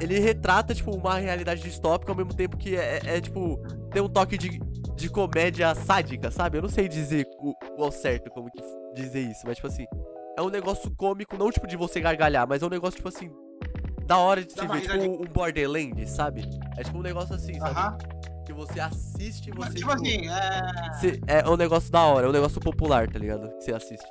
ele 0.00 0.18
retrata, 0.18 0.74
tipo, 0.74 0.94
uma 0.94 1.18
realidade 1.18 1.62
distópica 1.62 2.10
ao 2.12 2.16
mesmo 2.16 2.34
tempo 2.34 2.56
que 2.56 2.76
é, 2.76 3.00
é, 3.04 3.16
é, 3.16 3.20
tipo, 3.20 3.56
tem 3.92 4.02
um 4.02 4.08
toque 4.08 4.36
de, 4.36 4.60
de 4.96 5.08
comédia 5.08 5.74
sádica, 5.74 6.30
sabe? 6.30 6.58
Eu 6.58 6.62
não 6.62 6.68
sei 6.68 6.88
dizer 6.88 7.26
o, 7.38 7.54
o 7.78 7.84
ao 7.84 7.92
certo 7.92 8.30
como 8.30 8.50
que 8.50 8.60
dizer 8.94 9.20
isso, 9.20 9.42
mas, 9.44 9.56
tipo 9.56 9.68
assim, 9.68 9.86
é 10.36 10.42
um 10.42 10.48
negócio 10.48 10.90
cômico, 10.96 11.36
não, 11.36 11.50
tipo, 11.50 11.66
de 11.66 11.76
você 11.76 12.00
gargalhar, 12.00 12.46
mas 12.48 12.62
é 12.62 12.66
um 12.66 12.70
negócio, 12.70 12.96
tipo 12.96 13.08
assim, 13.08 13.30
da 14.06 14.18
hora 14.18 14.44
de 14.44 14.52
se 14.52 14.66
ver, 14.66 14.80
tipo, 14.80 14.94
um, 14.96 15.22
um 15.22 15.24
Borderland, 15.24 16.08
sabe? 16.08 16.48
É 16.76 16.82
tipo 16.82 16.98
um 16.98 17.02
negócio 17.02 17.34
assim, 17.34 17.58
sabe? 17.58 17.78
Aham. 17.78 17.98
Que 18.44 18.52
você 18.52 18.80
assiste 18.80 19.50
e 19.50 19.52
você, 19.52 19.74
Tipo 19.74 19.92
assim, 19.92 20.28
é. 21.26 21.38
é 21.40 21.48
um 21.48 21.56
negócio 21.56 21.92
da 21.92 22.02
hora, 22.02 22.26
é 22.26 22.28
um 22.28 22.32
negócio 22.32 22.60
popular, 22.60 23.08
tá 23.08 23.18
ligado? 23.18 23.48
Que 23.56 23.64
você 23.64 23.72
assiste. 23.72 24.04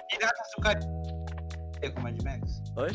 É 1.82 1.90
com 1.90 2.02
Mad 2.02 2.16
Max? 2.24 2.64
Oi? 2.78 2.90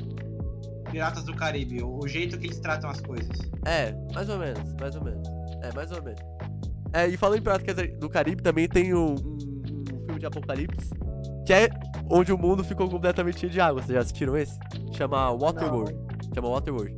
Piratas 0.97 1.25
do 1.25 1.35
Caribe, 1.35 1.83
o, 1.83 1.99
o 2.03 2.09
jeito 2.09 2.39
que 2.39 2.47
eles 2.47 2.59
tratam 2.59 2.89
as 2.89 3.03
coisas. 3.03 3.37
É, 3.67 3.95
mais 4.15 4.31
ou 4.31 4.39
menos, 4.39 4.73
mais 4.81 4.97
ou 4.97 5.05
menos. 5.05 5.29
É, 5.63 5.71
mais 5.75 5.93
ou 5.93 6.03
menos. 6.03 6.21
É, 6.91 7.07
e 7.07 7.19
falando 7.19 7.39
em 7.39 7.43
Piratas 7.43 7.77
do 8.01 8.09
Caribe, 8.09 8.43
também 8.43 8.67
tem 8.67 8.95
um, 8.95 9.11
um- 9.15 9.37
um 9.93 10.05
filme 10.07 10.19
de 10.19 10.25
apocalipse, 10.25 10.89
que 11.45 11.53
é 11.53 11.69
onde 12.11 12.33
o 12.33 12.39
mundo 12.39 12.65
ficou 12.65 12.89
completamente 12.89 13.41
cheio 13.41 13.53
de 13.53 13.61
água. 13.61 13.83
Vocês 13.83 13.93
já 13.95 14.01
assistiram 14.01 14.35
esse? 14.39 14.59
Chama 14.93 15.31
Waterworld. 15.37 15.95
Chama 16.35 16.49
Waterworld. 16.49 16.97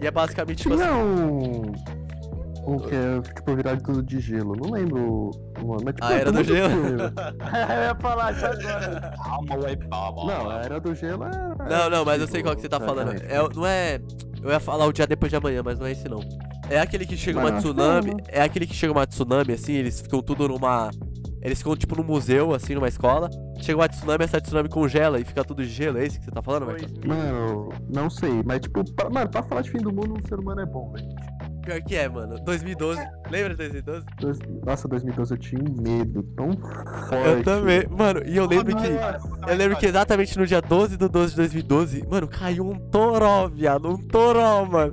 E 0.00 0.06
é 0.06 0.10
basicamente, 0.12 0.62
tipo 0.62 0.74
assim... 0.74 0.84
Tinha 0.84 0.94
um. 0.96 1.62
O 2.62 2.78
que 2.78 2.94
é, 2.94 3.20
tipo, 3.34 3.56
virado 3.56 3.82
tudo 3.82 4.02
de 4.02 4.20
gelo. 4.20 4.54
Não 4.54 4.70
lembro 4.70 5.30
o 5.60 5.66
nome, 5.66 5.82
mas 5.86 5.94
tipo. 5.94 6.04
A 6.06 6.12
é 6.12 6.20
Era 6.20 6.30
do 6.30 6.44
Gelo. 6.44 6.70
eu 7.74 7.82
ia 7.82 7.94
falar 7.98 8.32
isso 8.32 8.46
agora. 8.46 9.12
Não, 9.88 10.50
a 10.50 10.62
Era 10.62 10.78
do 10.78 10.94
Gelo 10.94 11.24
é. 11.24 11.49
Não, 11.68 11.90
não, 11.90 12.04
mas 12.04 12.20
eu 12.20 12.26
sei 12.28 12.42
qual 12.42 12.54
que 12.54 12.62
você 12.62 12.68
tá 12.68 12.80
falando. 12.80 13.12
É, 13.12 13.38
não 13.54 13.66
é... 13.66 14.00
Eu 14.42 14.50
ia 14.50 14.60
falar 14.60 14.86
o 14.86 14.92
dia 14.92 15.06
depois 15.06 15.30
de 15.30 15.36
amanhã, 15.36 15.62
mas 15.62 15.78
não 15.78 15.86
é 15.86 15.92
esse 15.92 16.08
não. 16.08 16.20
É 16.70 16.80
aquele 16.80 17.04
que 17.04 17.16
chega 17.16 17.38
uma 17.38 17.52
tsunami. 17.52 18.10
não. 18.12 18.18
É 18.28 18.40
aquele 18.42 18.66
que 18.66 18.74
chega 18.74 18.92
uma 18.92 19.06
tsunami, 19.06 19.52
assim, 19.52 19.72
eles 19.74 20.00
ficam 20.00 20.22
tudo 20.22 20.48
numa. 20.48 20.90
Eles 21.42 21.58
ficam 21.58 21.74
tipo 21.76 21.96
num 21.96 22.04
museu, 22.04 22.54
assim, 22.54 22.74
numa 22.74 22.88
escola. 22.88 23.28
Chega 23.60 23.78
uma 23.78 23.88
tsunami, 23.88 24.24
essa 24.24 24.40
tsunami 24.40 24.68
congela 24.68 25.18
e 25.18 25.24
fica 25.24 25.44
tudo 25.44 25.62
de 25.62 25.68
gelo. 25.68 25.98
É 25.98 26.06
isso 26.06 26.18
que 26.18 26.24
você 26.24 26.30
tá 26.30 26.40
falando, 26.40 26.66
velho? 26.66 26.86
Mil. 27.04 27.08
Mano, 27.08 27.68
não 27.88 28.08
sei, 28.08 28.42
mas 28.44 28.60
tipo, 28.60 28.82
pra, 28.94 29.10
mano, 29.10 29.28
pra 29.28 29.42
falar 29.42 29.62
de 29.62 29.70
fim 29.70 29.78
do 29.78 29.92
mundo, 29.92 30.14
um 30.14 30.28
ser 30.28 30.38
humano 30.38 30.60
é 30.60 30.66
bom, 30.66 30.92
velho. 30.92 31.08
Pior 31.62 31.80
que 31.82 31.94
é, 31.94 32.08
mano. 32.08 32.38
2012. 32.44 33.00
Lembra 33.30 33.50
de 33.50 33.56
2012? 33.56 34.06
Dois- 34.20 34.38
Nossa, 34.64 34.88
2012 34.88 35.34
eu 35.34 35.38
tinha 35.38 35.60
um 35.62 35.82
medo 35.82 36.22
tão 36.36 36.52
forte. 37.08 37.26
Eu 37.28 37.42
também. 37.44 37.86
Mano, 37.88 38.22
e 38.26 38.36
eu 38.36 38.46
lembro 38.46 38.74
que. 38.76 38.86
Eu 38.86 39.56
lembro 39.56 39.76
que 39.76 39.86
exatamente 39.86 40.38
no 40.38 40.46
dia 40.46 40.60
12 40.60 40.96
do 40.96 41.08
12 41.08 41.30
de 41.32 41.36
2012, 41.36 42.06
mano, 42.08 42.26
caiu 42.28 42.68
um 42.68 42.78
toró, 42.90 43.48
viado. 43.48 43.88
Um 43.90 43.96
toró, 43.98 44.64
mano. 44.64 44.92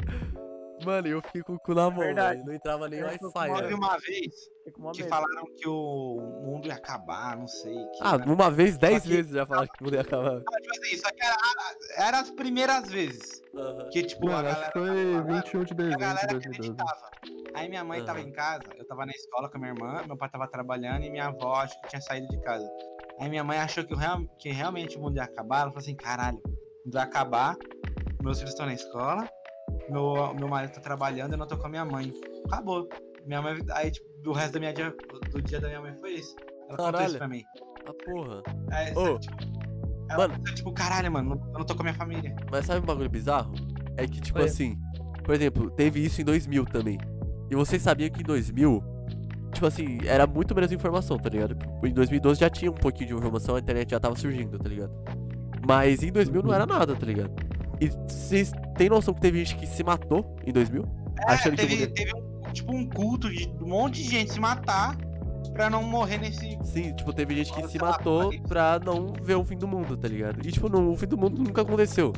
Mano, 0.88 1.06
eu 1.06 1.22
fiquei 1.22 1.42
com 1.44 1.56
o 1.56 1.60
cu 1.60 1.74
na 1.76 1.90
mão, 1.90 2.00
Verdade. 2.00 2.36
velho. 2.36 2.46
Não 2.46 2.54
entrava 2.54 2.88
nem 2.88 3.04
Wi-Fi, 3.04 3.18
Teve 3.20 3.74
uma 3.76 3.98
vez 4.00 4.50
que 4.96 5.04
falaram 5.04 5.46
que 5.58 5.68
o 5.68 6.16
mundo 6.46 6.66
ia 6.68 6.76
acabar, 6.76 7.36
não 7.36 7.46
sei. 7.46 7.74
Que 7.76 8.00
Ah, 8.02 8.14
era- 8.14 8.24
uma 8.32 8.50
vez, 8.50 8.78
dez 8.78 9.04
que- 9.04 9.10
vezes 9.10 9.34
já 9.34 9.46
falaram 9.46 9.68
que 9.68 9.78
podia 9.84 10.00
acabar. 10.00 10.38
Ah, 10.48 10.62
tipo 10.62 10.86
assim, 10.86 10.96
só 10.98 11.10
que 11.12 11.26
era, 11.26 11.36
era 11.98 12.20
as 12.22 12.32
primeiras 12.32 12.90
vezes. 12.90 13.42
Aham. 13.54 13.90
Que 13.92 14.04
tipo, 14.04 14.30
a 14.30 14.32
Mano, 14.32 14.48
acho 14.48 14.56
galera. 14.62 14.72
que 14.72 14.80
foi 14.80 14.88
tava 14.88 15.26
falando, 15.26 15.26
21 15.44 15.64
de 15.66 15.74
a 15.74 15.76
dezembro 15.76 15.98
de 15.98 16.06
galera 16.06 16.28
2012. 16.28 16.72
acreditava. 16.72 17.12
Aí 17.54 17.68
minha 17.70 17.84
mãe 17.84 18.06
tava 18.06 18.20
Aham. 18.20 18.28
em 18.30 18.32
casa, 18.32 18.64
eu 18.78 18.88
tava 18.88 19.06
na 19.06 19.12
escola 19.12 19.50
com 19.50 19.58
a 19.58 19.60
minha 19.60 19.74
irmã, 19.74 20.04
meu 20.08 20.16
pai 20.18 20.30
tava 20.30 20.48
trabalhando 20.48 21.04
e 21.04 21.10
minha 21.10 21.26
avó 21.26 21.56
acho 21.56 21.78
que 21.82 21.88
tinha 21.90 22.02
saído 22.02 22.28
de 22.30 22.40
casa. 22.44 22.66
Aí 23.20 23.28
minha 23.30 23.44
mãe 23.44 23.58
achou 23.58 23.84
que, 23.84 23.94
o 23.94 23.98
real- 23.98 24.26
que 24.40 24.52
realmente 24.52 24.96
o 24.98 25.02
mundo 25.02 25.18
ia 25.18 25.24
acabar. 25.24 25.64
Ela 25.64 25.70
falou 25.72 25.80
assim: 25.80 25.96
caralho, 25.98 26.38
o 26.38 26.50
mundo 26.86 26.94
vai 26.94 27.04
acabar. 27.04 27.58
Meus 28.24 28.38
filhos 28.40 28.54
estão 28.54 28.66
na 28.66 28.74
escola, 28.74 29.30
meu, 29.90 30.34
meu 30.36 30.48
marido 30.48 30.74
tá 30.74 30.82
trabalhando, 30.82 31.34
eu 31.34 31.38
não 31.38 31.48
tô 31.48 31.58
com 31.58 31.68
a 31.68 31.70
minha 31.70 31.86
mãe. 31.86 32.14
Acabou. 32.46 32.88
Minha 33.26 33.42
mãe, 33.42 33.58
aí, 33.72 33.92
tipo, 33.92 34.08
o 34.30 34.34
resto 34.34 34.54
da 34.54 34.60
minha 34.60 34.74
dia, 34.74 34.96
do 35.32 35.42
dia 35.42 35.60
da 35.60 35.68
minha 35.68 35.82
mãe 35.82 35.94
foi 36.00 36.14
isso. 36.14 36.36
Ela 36.68 36.78
contou 36.78 36.86
Caralho. 36.86 37.08
isso 37.08 37.18
pra 37.18 37.28
mim. 37.28 37.44
Ah, 37.86 37.94
porra. 38.06 38.44
Ô, 38.96 39.04
sabe, 39.06 39.20
tipo, 39.20 39.38
ela 40.10 40.28
mano. 40.28 40.44
tipo, 40.44 40.72
caralho, 40.72 41.12
mano, 41.12 41.42
eu 41.54 41.60
não 41.60 41.66
tô 41.66 41.76
com 41.76 41.82
a 41.82 41.84
minha 41.84 41.96
família. 41.96 42.36
Mas 42.52 42.66
sabe 42.66 42.82
um 42.82 42.86
bagulho 42.86 43.10
bizarro? 43.10 43.54
É 43.98 44.06
que, 44.08 44.22
tipo 44.22 44.40
Oi. 44.40 44.46
assim, 44.46 44.78
por 45.24 45.36
exemplo, 45.36 45.70
teve 45.72 46.04
isso 46.04 46.22
em 46.22 46.26
2000 46.26 46.66
também. 46.66 46.98
E 47.50 47.56
vocês 47.56 47.82
sabiam 47.82 48.10
que 48.10 48.22
em 48.22 48.26
2000, 48.26 48.84
tipo 49.54 49.66
assim, 49.66 50.00
era 50.06 50.28
muito 50.28 50.54
menos 50.54 50.72
informação, 50.72 51.18
tá 51.18 51.30
ligado? 51.30 51.58
Em 51.84 51.94
2012 51.94 52.40
já 52.40 52.50
tinha 52.50 52.72
um 52.72 52.76
pouquinho 52.76 53.08
de 53.10 53.14
informação, 53.16 53.56
a 53.56 53.60
internet 53.60 53.92
já 53.92 54.00
tava 54.00 54.16
surgindo, 54.16 54.58
tá 54.58 54.70
ligado? 54.70 54.92
Mas 55.68 56.04
em 56.04 56.12
2000 56.12 56.44
não 56.44 56.54
era 56.54 56.66
nada, 56.66 56.96
tá 56.96 57.06
ligado? 57.06 57.32
E 57.80 57.90
vocês 57.90 58.52
têm 58.78 58.90
noção 58.90 59.14
que 59.14 59.22
teve 59.22 59.44
gente 59.44 59.56
que 59.58 59.68
se 59.68 59.84
matou 59.84 60.36
em 60.46 60.52
2000? 60.54 60.84
É, 61.28 61.32
Achando 61.34 61.56
que 61.56 61.62
teve, 61.66 61.76
mundo 61.82 61.94
teve 61.94 62.12
um, 62.16 62.52
tipo 62.54 62.76
um 62.76 62.88
culto 62.88 63.30
de 63.30 63.48
um 63.62 63.68
monte 63.68 64.04
de 64.04 64.10
gente 64.10 64.34
se 64.34 64.40
matar 64.40 64.96
pra 65.54 65.70
não 65.70 65.82
morrer 65.84 66.18
nesse. 66.20 66.58
Sim, 66.64 66.96
tipo, 66.96 67.12
teve 67.12 67.36
gente 67.36 67.52
que 67.52 67.62
Nossa, 67.62 67.72
se 67.72 67.80
matou 67.80 68.20
apocalipse. 68.22 68.48
pra 68.48 68.80
não 68.80 69.08
ver 69.22 69.36
o 69.36 69.44
fim 69.44 69.58
do 69.58 69.68
mundo, 69.68 69.98
tá 69.98 70.08
ligado? 70.08 70.46
E, 70.48 70.52
tipo, 70.52 70.70
não, 70.70 70.92
o 70.92 70.96
fim 70.96 71.08
do 71.08 71.18
mundo 71.18 71.42
nunca 71.42 71.62
aconteceu. 71.64 72.14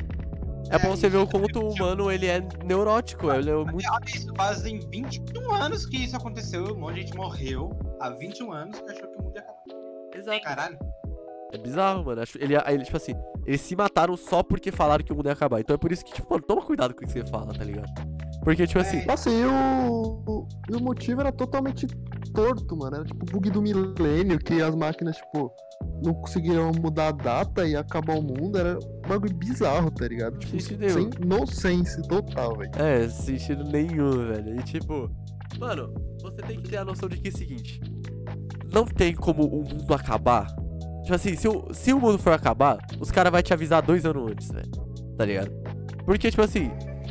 É, 0.69 0.75
É, 0.75 0.79
pra 0.79 0.89
você 0.89 1.07
ver 1.09 1.17
o 1.17 1.23
isso, 1.23 1.31
quanto 1.31 1.59
o 1.63 1.69
humano, 1.71 2.11
ele 2.11 2.27
é 2.27 2.45
neurótico, 2.65 3.31
ele 3.31 3.49
é 3.49 3.55
muito... 3.55 3.87
Olha 3.91 4.05
isso, 4.05 4.31
fazem 4.35 4.79
21 4.91 5.51
anos 5.51 5.85
que 5.85 6.03
isso 6.03 6.15
aconteceu. 6.17 6.63
Um 6.75 6.79
monte 6.79 6.95
de 6.95 7.01
gente 7.01 7.15
morreu 7.15 7.71
há 8.01 8.09
21 8.09 8.51
anos 8.51 8.79
que 8.79 8.91
achou 8.91 9.07
que 9.07 9.17
o 9.17 9.23
mundo 9.23 9.35
ia 9.35 9.41
acabar. 9.41 9.59
Exato. 10.13 10.41
Caralho. 10.41 10.77
É 11.53 11.57
bizarro, 11.57 12.03
mano. 12.05 12.21
Ele, 12.39 12.53
ele, 12.55 12.83
tipo 12.83 12.97
assim, 12.97 13.15
eles 13.49 13.61
se 13.61 13.75
mataram 13.75 14.15
só 14.15 14.43
porque 14.43 14.71
falaram 14.71 15.03
que 15.03 15.11
o 15.11 15.15
mundo 15.15 15.25
ia 15.25 15.33
acabar. 15.33 15.59
Então 15.59 15.73
é 15.73 15.77
por 15.77 15.91
isso 15.91 16.05
que, 16.05 16.13
tipo, 16.13 16.27
mano, 16.29 16.43
toma 16.43 16.61
cuidado 16.61 16.93
com 16.93 17.03
o 17.03 17.07
que 17.07 17.11
você 17.11 17.25
fala, 17.25 17.51
tá 17.51 17.63
ligado? 17.63 17.91
Porque, 18.43 18.67
tipo 18.67 18.79
assim, 18.79 19.03
Nossa, 19.07 19.27
e 19.27 19.43
o, 19.43 20.47
e 20.69 20.75
o 20.75 20.79
motivo 20.79 21.21
era 21.21 21.31
totalmente 21.31 21.87
torto, 22.31 22.77
mano. 22.77 22.97
Era 22.97 23.05
tipo 23.05 23.25
bug 23.25 23.49
do 23.49 23.59
milênio, 23.59 24.37
que 24.37 24.61
as 24.61 24.75
máquinas, 24.75 25.17
tipo, 25.17 25.51
não 26.05 26.13
conseguiram 26.13 26.71
mudar 26.79 27.07
a 27.07 27.11
data 27.11 27.67
e 27.67 27.75
acabar 27.75 28.19
o 28.19 28.21
mundo. 28.21 28.55
Era 28.55 28.77
um 28.77 29.09
bagulho 29.09 29.35
bizarro, 29.35 29.89
tá 29.89 30.07
ligado? 30.07 30.37
Tipo, 30.37 30.61
Sentido 30.61 30.87
sem 30.91 31.09
nonsense 31.25 31.99
total, 32.03 32.55
velho. 32.55 32.71
É, 32.75 33.09
sentido 33.09 33.63
nenhum, 33.63 34.27
velho. 34.27 34.59
E 34.59 34.63
tipo, 34.63 35.09
mano, 35.59 35.91
você 36.21 36.37
tem 36.43 36.61
que 36.61 36.69
ter 36.69 36.77
a 36.77 36.85
noção 36.85 37.09
de 37.09 37.17
que 37.17 37.29
é 37.29 37.31
o 37.31 37.35
seguinte: 37.35 37.81
não 38.71 38.85
tem 38.85 39.15
como 39.15 39.43
o 39.43 39.63
mundo 39.67 39.91
acabar. 39.91 40.45
Tipo 41.09 41.15
assim, 41.15 41.35
se 41.35 41.47
o, 41.47 41.73
se 41.73 41.91
o 41.91 41.99
mundo 41.99 42.19
for 42.19 42.33
acabar, 42.33 42.77
os 42.99 43.09
caras 43.09 43.31
vão 43.31 43.41
te 43.41 43.51
avisar 43.51 43.81
dois 43.81 44.05
anos 44.05 44.31
antes, 44.31 44.51
velho. 44.51 44.69
Tá 45.17 45.25
ligado? 45.25 45.49
Porque, 46.05 46.29
tipo 46.29 46.43
assim, 46.43 46.69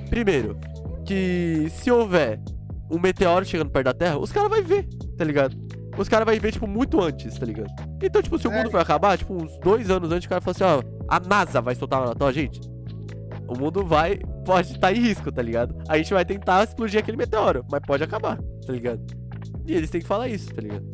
primeiro, 0.08 0.56
que 1.04 1.66
se 1.70 1.90
houver 1.90 2.40
um 2.88 3.00
meteoro 3.00 3.44
chegando 3.44 3.70
perto 3.70 3.86
da 3.86 3.92
Terra, 3.92 4.16
os 4.18 4.30
caras 4.30 4.50
vão 4.50 4.62
ver, 4.62 4.86
tá 5.16 5.24
ligado? 5.24 5.56
Os 5.96 6.08
caras 6.08 6.24
vão 6.24 6.40
ver, 6.40 6.52
tipo, 6.52 6.68
muito 6.68 7.02
antes, 7.02 7.36
tá 7.36 7.44
ligado? 7.44 7.72
Então, 8.00 8.22
tipo, 8.22 8.38
se 8.38 8.46
o 8.46 8.52
mundo 8.52 8.70
for 8.70 8.78
acabar, 8.78 9.18
tipo, 9.18 9.34
uns 9.34 9.58
dois 9.58 9.90
anos 9.90 10.12
antes, 10.12 10.26
o 10.26 10.28
cara 10.28 10.40
fala 10.40 10.54
assim, 10.54 10.62
ó, 10.62 11.04
a 11.08 11.18
NASA 11.18 11.60
vai 11.60 11.74
soltar 11.74 11.98
uma 11.98 12.06
nota, 12.06 12.32
gente, 12.32 12.60
o 13.48 13.58
mundo 13.58 13.84
vai, 13.84 14.20
pode 14.44 14.74
estar 14.74 14.92
em 14.92 15.00
risco, 15.00 15.32
tá 15.32 15.42
ligado? 15.42 15.74
A 15.88 15.98
gente 15.98 16.14
vai 16.14 16.24
tentar 16.24 16.62
explodir 16.62 17.00
aquele 17.00 17.16
meteoro, 17.16 17.66
mas 17.68 17.80
pode 17.84 18.04
acabar, 18.04 18.38
tá 18.64 18.72
ligado? 18.72 19.04
E 19.66 19.74
eles 19.74 19.90
têm 19.90 20.00
que 20.00 20.06
falar 20.06 20.28
isso, 20.28 20.54
tá 20.54 20.62
ligado? 20.62 20.86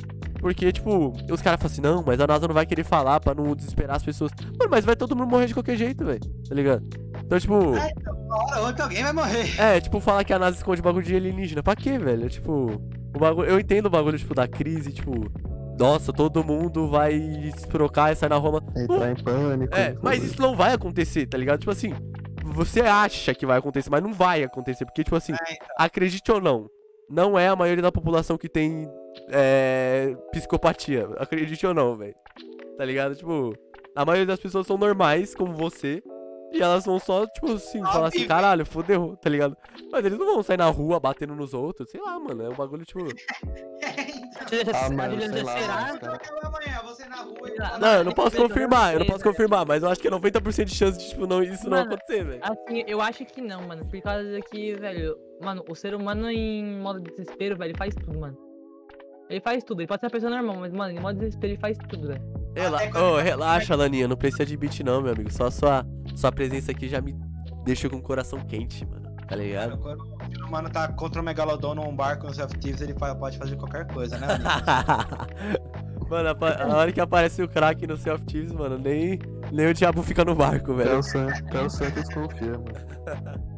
Porque, 0.45 0.71
tipo, 0.71 1.11
os 1.33 1.41
caras 1.41 1.59
falam 1.59 1.73
assim, 1.73 1.81
não, 1.81 2.05
mas 2.07 2.21
a 2.21 2.27
NASA 2.27 2.47
não 2.47 2.55
vai 2.55 2.67
querer 2.67 2.85
falar 2.85 3.19
pra 3.19 3.35
não 3.35 3.57
desesperar 3.57 3.97
as 3.97 4.03
pessoas. 4.03 4.31
Mano, 4.59 4.71
mas 4.71 4.85
vai 4.85 4.95
todo 4.95 5.17
mundo 5.17 5.31
morrer 5.31 5.47
de 5.47 5.55
qualquer 5.55 5.75
jeito, 5.75 6.05
velho, 6.05 6.21
tá 6.47 6.55
ligado? 6.55 6.85
Então, 7.25 7.41
tipo, 7.41 7.55
Uma 7.55 8.45
hora 8.45 8.61
ou 8.61 8.67
outra 8.67 8.85
alguém 8.85 9.03
vai 9.03 9.13
morrer. 9.15 9.59
é, 9.59 9.81
tipo, 9.81 9.99
falar 10.01 10.23
que 10.23 10.35
a 10.35 10.39
NASA 10.39 10.59
esconde 10.59 10.83
bagulho 10.83 11.03
de 11.03 11.17
alienígena. 11.17 11.63
Pra 11.63 11.75
quê, 11.75 11.97
velho? 11.99 12.29
Tipo, 12.29 12.79
o 13.17 13.19
bagulho. 13.19 13.49
Eu 13.49 13.59
entendo 13.59 13.87
o 13.87 13.91
bagulho, 13.91 14.19
tipo, 14.19 14.35
da 14.35 14.47
crise, 14.47 14.93
tipo. 14.93 15.13
Nossa, 15.79 16.13
todo 16.13 16.45
mundo 16.45 16.91
vai 16.91 17.19
se 17.57 17.67
trocar 17.67 18.13
e 18.13 18.17
sair 18.17 18.29
na 18.29 18.37
Roma. 18.37 18.63
Entrar 18.77 19.11
em 19.13 19.15
pânico. 19.17 19.75
É, 19.75 19.97
mas 20.03 20.23
isso 20.23 20.43
não 20.43 20.55
vai 20.55 20.75
acontecer, 20.75 21.27
tá 21.27 21.39
ligado? 21.39 21.61
Tipo 21.61 21.73
assim, 21.73 21.95
você 22.45 22.83
acha 22.83 23.35
que 23.35 23.47
vai 23.47 23.59
acontecer, 23.61 23.89
mas 23.89 24.03
não 24.03 24.13
vai 24.13 24.45
acontecer. 24.45 24.85
Porque, 24.85 25.03
tipo 25.03 25.17
assim, 25.17 25.33
É, 25.33 25.37
então. 25.55 25.69
acredite 25.79 26.31
ou 26.31 26.39
não, 26.39 26.69
não 27.09 27.39
é 27.39 27.49
a 27.49 27.57
maioria 27.57 27.83
da 27.83 27.91
população 27.91 28.37
que 28.37 28.47
tem 28.49 28.87
é, 29.31 30.15
psicopatia. 30.33 31.09
Acredite 31.19 31.67
ou 31.67 31.75
não, 31.75 31.97
velho. 31.97 32.15
Tá 32.77 32.85
ligado? 32.85 33.15
Tipo, 33.15 33.55
a 33.95 34.05
maioria 34.05 34.27
das 34.27 34.41
pessoas 34.41 34.67
são 34.67 34.77
normais, 34.77 35.35
como 35.35 35.55
você. 35.55 36.03
E 36.53 36.63
elas 36.63 36.85
vão 36.87 37.01
só, 37.01 37.27
tipo 37.27 37.51
assim, 37.53 37.81
falar 37.83 38.07
assim, 38.09 38.29
caralho, 38.29 38.65
fodeu, 38.65 39.17
tá 39.21 39.29
ligado? 39.29 39.57
Mas 39.91 40.05
eles 40.05 40.17
não 40.17 40.35
vão 40.35 40.41
sair 40.43 40.57
na 40.57 40.67
rua 40.71 41.01
batendo 41.01 41.35
nos 41.35 41.53
outros, 41.53 41.91
sei 41.91 42.01
lá, 42.01 42.17
mano. 42.21 42.45
É 42.45 42.49
um 42.49 42.55
bagulho, 42.55 42.85
tipo. 42.85 43.01
Ah, 44.75 44.89
se 44.89 44.95
mano, 44.95 45.19
já 45.21 45.29
sei 45.33 45.43
lá, 45.43 45.53
será? 45.59 45.93
os 45.95 45.99
caras- 46.01 46.45
amanhã, 46.45 46.81
você 46.85 47.07
na 47.07 47.17
rua 47.17 47.49
e 47.49 47.55
Não, 47.57 47.79
Não, 47.79 47.95
eu 47.95 48.05
não 48.05 48.13
posso 48.13 48.37
eu 48.37 48.41
não 48.43 48.49
confirmar, 48.49 48.93
eu 48.93 48.99
não 49.01 49.07
posso 49.07 49.19
velho. 49.21 49.31
confirmar, 49.33 49.67
mas 49.67 49.83
eu 49.83 49.89
acho 49.89 50.01
que 50.01 50.09
é 50.09 50.11
90% 50.11 50.65
de 50.65 50.75
chance 50.75 50.99
de, 50.99 51.09
tipo, 51.09 51.27
não, 51.27 51.43
isso 51.43 51.65
não 51.69 51.79
Mano, 51.79 51.95
acontecer, 51.95 52.25
velho. 52.25 52.41
Assim, 52.43 52.85
eu 52.87 53.01
acho 53.01 53.25
que 53.25 53.41
não, 53.41 53.63
mano. 53.63 53.87
Por 53.87 54.01
causa 54.03 54.41
que, 54.51 54.75
velho, 54.75 55.17
mano, 55.41 55.65
o 55.69 55.75
ser 55.75 55.95
humano 55.95 56.31
em 56.31 56.79
modo 56.79 57.01
desespero, 57.01 57.57
velho, 57.57 57.75
faz 57.77 57.95
tudo, 57.95 58.19
mano. 58.19 58.37
Ele 59.35 59.41
faz 59.41 59.65
tudo, 59.65 59.81
ele 59.81 59.89
pode 59.89 59.99
ser 59.99 60.07
uma 60.07 60.13
pessoa 60.13 60.31
normal, 60.31 60.57
mas, 60.61 60.73
mano, 60.73 60.97
em 60.97 61.01
modo 61.01 61.19
desespero 61.19 61.53
ele 61.55 61.61
faz 61.61 61.77
tudo, 61.77 62.07
velho. 62.07 62.23
Rela 62.57 62.79
vai- 62.89 63.23
relaxa, 63.25 63.75
Laninha, 63.75 64.07
não 64.07 64.17
precisa 64.17 64.47
de 64.47 64.57
beat 64.57 64.79
não, 64.81 65.03
meu 65.03 65.13
amigo. 65.13 65.33
Só 65.33 65.51
sua, 65.51 65.85
sua 66.15 66.31
presença 66.31 66.71
aqui 66.71 66.89
já 66.89 67.01
me 67.01 67.17
deixou 67.65 67.91
com 67.91 67.97
o 67.97 68.03
coração 68.03 68.39
quente, 68.47 68.87
mano. 68.87 69.13
Tá 69.27 69.35
ligado? 69.35 69.77
Quando 69.79 70.03
o 70.03 70.31
ser 70.31 70.45
humano 70.45 70.71
tá 70.71 70.87
contra 70.93 71.21
o 71.21 71.25
Megalodon 71.25 71.75
num 71.75 71.97
barco 71.97 72.29
no 72.29 72.35
Self 72.35 72.57
Thieves, 72.59 72.81
ele 72.81 72.95
pode 72.95 73.37
fazer 73.39 73.57
qualquer 73.57 73.89
coisa, 73.89 74.19
né? 74.19 74.29
mano, 76.09 76.29
a, 76.29 76.77
hora 76.77 76.93
que 76.93 77.01
aparece 77.01 77.43
o 77.43 77.49
crack 77.49 77.85
no 77.89 77.97
Self 77.97 78.25
Thieves, 78.27 78.53
mano, 78.53 78.79
nem, 78.79 79.19
nem 79.51 79.67
o 79.67 79.75
diabo 79.75 80.01
fica 80.05 80.25
no 80.25 80.37
barco, 80.37 80.75
velho. 80.75 80.91
até 80.91 81.61
o 81.61 81.69
Santos 81.71 82.09
confia, 82.15 82.53
mano. 82.53 83.45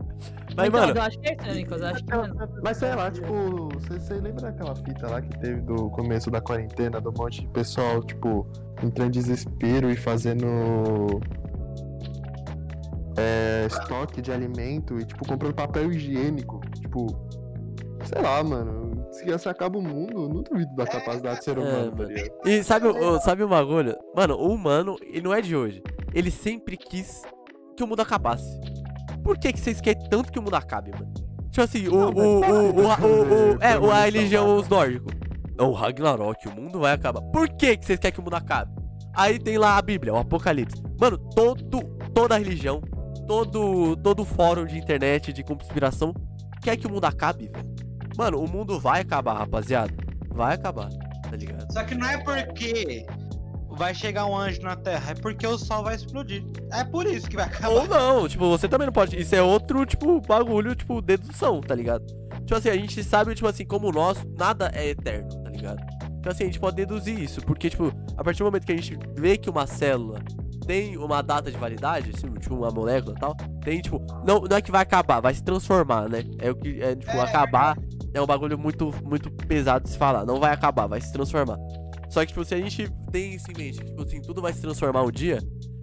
Mas, 0.56 0.68
Então, 0.68 0.80
mano, 0.80 0.98
eu 0.98 1.02
acho 1.02 1.18
que 1.18 1.28
é 1.28 1.36
isso, 1.38 1.54
Nicolas. 1.54 1.82
Eu 1.82 1.88
acho 1.88 2.04
que, 2.04 2.16
mano. 2.16 2.34
Mas 2.64 2.76
sei 2.78 2.94
lá, 2.94 3.10
tipo, 3.10 3.68
você 3.78 4.14
lembra 4.14 4.50
daquela 4.50 4.74
fita 4.74 5.10
lá 5.10 5.20
que 5.20 5.38
teve 5.38 5.60
do 5.60 5.90
começo 5.90 6.30
da 6.30 6.40
quarentena, 6.40 7.00
do 7.00 7.12
monte 7.12 7.42
de 7.42 7.48
pessoal, 7.48 8.02
tipo, 8.02 8.46
entrando 8.82 9.08
em 9.08 9.10
desespero 9.10 9.90
e 9.90 9.96
fazendo 9.96 11.20
é, 13.18 13.66
estoque 13.66 14.22
de 14.22 14.32
alimento 14.32 14.98
e, 14.98 15.04
tipo, 15.04 15.26
comprando 15.26 15.54
papel 15.54 15.92
higiênico. 15.92 16.60
Tipo, 16.80 17.06
sei 18.04 18.22
lá, 18.22 18.42
mano. 18.42 18.86
Se 19.12 19.30
assim 19.32 19.48
acaba 19.48 19.78
o 19.78 19.82
mundo, 19.82 20.24
eu 20.24 20.28
não 20.28 20.42
duvido 20.42 20.74
da 20.74 20.86
capacidade 20.86 21.38
do 21.38 21.44
ser 21.44 21.58
humano, 21.58 21.90
tá 21.90 21.96
mano. 21.96 22.08
ligado? 22.08 22.30
e 22.46 22.62
sabe, 22.62 22.86
sabe 23.22 23.42
o 23.42 23.48
bagulho? 23.48 23.96
Mano, 24.14 24.36
o 24.36 24.52
humano, 24.52 24.96
e 25.02 25.20
não 25.22 25.32
é 25.32 25.40
de 25.40 25.56
hoje, 25.56 25.82
ele 26.14 26.30
sempre 26.30 26.76
quis 26.76 27.22
que 27.76 27.82
o 27.82 27.86
mundo 27.86 28.00
acabasse. 28.00 28.60
Por 29.26 29.38
que, 29.38 29.52
que 29.52 29.58
vocês 29.60 29.80
querem 29.80 30.08
tanto 30.08 30.30
que 30.32 30.38
o 30.38 30.42
mundo 30.42 30.54
acabe, 30.54 30.92
mano? 30.92 31.12
Tipo 31.50 31.62
assim, 31.62 31.88
o. 31.88 31.92
Não, 31.92 32.10
o, 32.10 32.40
o, 32.40 32.40
o, 32.40 32.78
o, 32.78 32.82
o- 32.82 33.58
Foi 33.58 33.58
é, 33.60 33.76
o- 33.78 33.90
a 33.90 34.04
religião, 34.04 34.56
os 34.56 34.68
nórdicos. 34.68 35.12
Não, 35.58 35.70
o 35.70 35.72
Ragnarok, 35.72 36.46
o 36.46 36.54
mundo 36.54 36.78
vai 36.80 36.92
acabar. 36.92 37.20
Por 37.32 37.48
que, 37.48 37.76
que 37.76 37.84
vocês 37.84 37.98
querem 37.98 38.14
que 38.14 38.20
o 38.20 38.22
mundo 38.22 38.36
acabe? 38.36 38.70
Aí 39.14 39.38
tem 39.38 39.58
lá 39.58 39.76
a 39.78 39.82
Bíblia, 39.82 40.12
o 40.14 40.16
Apocalipse. 40.18 40.80
Mano, 41.00 41.18
todo, 41.34 41.80
toda 42.14 42.36
religião, 42.38 42.80
todo, 43.26 43.96
todo 43.96 44.24
fórum 44.24 44.64
de 44.66 44.78
internet, 44.78 45.32
de 45.32 45.42
conspiração, 45.42 46.14
quer 46.62 46.76
que 46.76 46.86
o 46.86 46.90
mundo 46.90 47.06
acabe, 47.06 47.48
velho. 47.48 47.74
Mano, 48.16 48.38
o 48.40 48.48
mundo 48.48 48.78
vai 48.78 49.00
acabar, 49.00 49.34
rapaziada. 49.38 49.92
Vai 50.30 50.54
acabar, 50.54 50.88
tá 51.22 51.36
ligado? 51.36 51.72
Só 51.72 51.82
que 51.82 51.94
não 51.94 52.06
é 52.08 52.18
porque 52.18 53.06
vai 53.76 53.94
chegar 53.94 54.26
um 54.26 54.36
anjo 54.36 54.60
na 54.62 54.74
Terra, 54.76 55.12
é 55.12 55.14
porque 55.14 55.46
o 55.46 55.58
Sol 55.58 55.82
vai 55.82 55.94
explodir. 55.94 56.44
É 56.72 56.82
por 56.84 57.06
isso 57.06 57.28
que 57.28 57.36
vai 57.36 57.46
acabar. 57.46 57.68
Ou 57.70 57.86
não, 57.86 58.28
tipo, 58.28 58.48
você 58.48 58.68
também 58.68 58.86
não 58.86 58.92
pode. 58.92 59.18
Isso 59.20 59.34
é 59.34 59.42
outro, 59.42 59.84
tipo, 59.86 60.20
bagulho, 60.20 60.74
tipo, 60.74 61.00
dedução, 61.00 61.60
tá 61.60 61.74
ligado? 61.74 62.04
Tipo 62.40 62.54
assim, 62.54 62.68
a 62.68 62.76
gente 62.76 63.02
sabe, 63.04 63.34
tipo 63.34 63.46
assim, 63.48 63.64
como 63.64 63.90
nós, 63.90 64.24
nada 64.38 64.70
é 64.74 64.88
eterno, 64.88 65.28
tá 65.42 65.50
ligado? 65.50 65.80
Então 66.18 66.32
assim, 66.32 66.44
a 66.44 66.46
gente 66.46 66.58
pode 66.60 66.76
deduzir 66.76 67.18
isso, 67.20 67.40
porque, 67.42 67.70
tipo, 67.70 67.92
a 68.16 68.24
partir 68.24 68.38
do 68.38 68.46
momento 68.46 68.64
que 68.66 68.72
a 68.72 68.76
gente 68.76 68.98
vê 69.16 69.36
que 69.36 69.50
uma 69.50 69.66
célula 69.66 70.20
tem 70.66 70.96
uma 70.96 71.22
data 71.22 71.50
de 71.50 71.56
validade, 71.56 72.10
assim, 72.14 72.32
tipo, 72.34 72.54
uma 72.54 72.70
molécula 72.70 73.14
e 73.16 73.20
tal, 73.20 73.36
tem, 73.62 73.80
tipo, 73.80 74.00
não, 74.26 74.40
não 74.40 74.56
é 74.56 74.60
que 74.62 74.70
vai 74.70 74.82
acabar, 74.82 75.20
vai 75.20 75.34
se 75.34 75.42
transformar, 75.42 76.08
né? 76.08 76.24
É 76.40 76.50
o 76.50 76.54
que, 76.56 76.82
é, 76.82 76.96
tipo, 76.96 77.12
É. 77.12 77.20
acabar 77.20 77.76
é 78.12 78.20
um 78.20 78.26
bagulho 78.26 78.58
muito, 78.58 78.92
muito 79.04 79.30
pesado 79.30 79.84
de 79.84 79.90
se 79.90 79.98
falar. 79.98 80.24
Não 80.24 80.40
vai 80.40 80.52
acabar, 80.52 80.86
vai 80.86 81.00
se 81.00 81.12
transformar. 81.12 81.58
Só 82.08 82.20
que, 82.20 82.28
tipo, 82.28 82.44
se 82.44 82.54
a 82.54 82.58
gente 82.58 82.88
tem 83.10 83.34
isso 83.34 83.50
em 83.50 83.54
mente, 83.56 83.78
que, 83.78 83.84
tipo 83.86 84.02
assim, 84.02 84.20
tudo 84.22 84.40
vai 84.42 84.52
se 84.52 84.60
transformar 84.60 85.02
um 85.02 85.10
dia, 85.10 85.38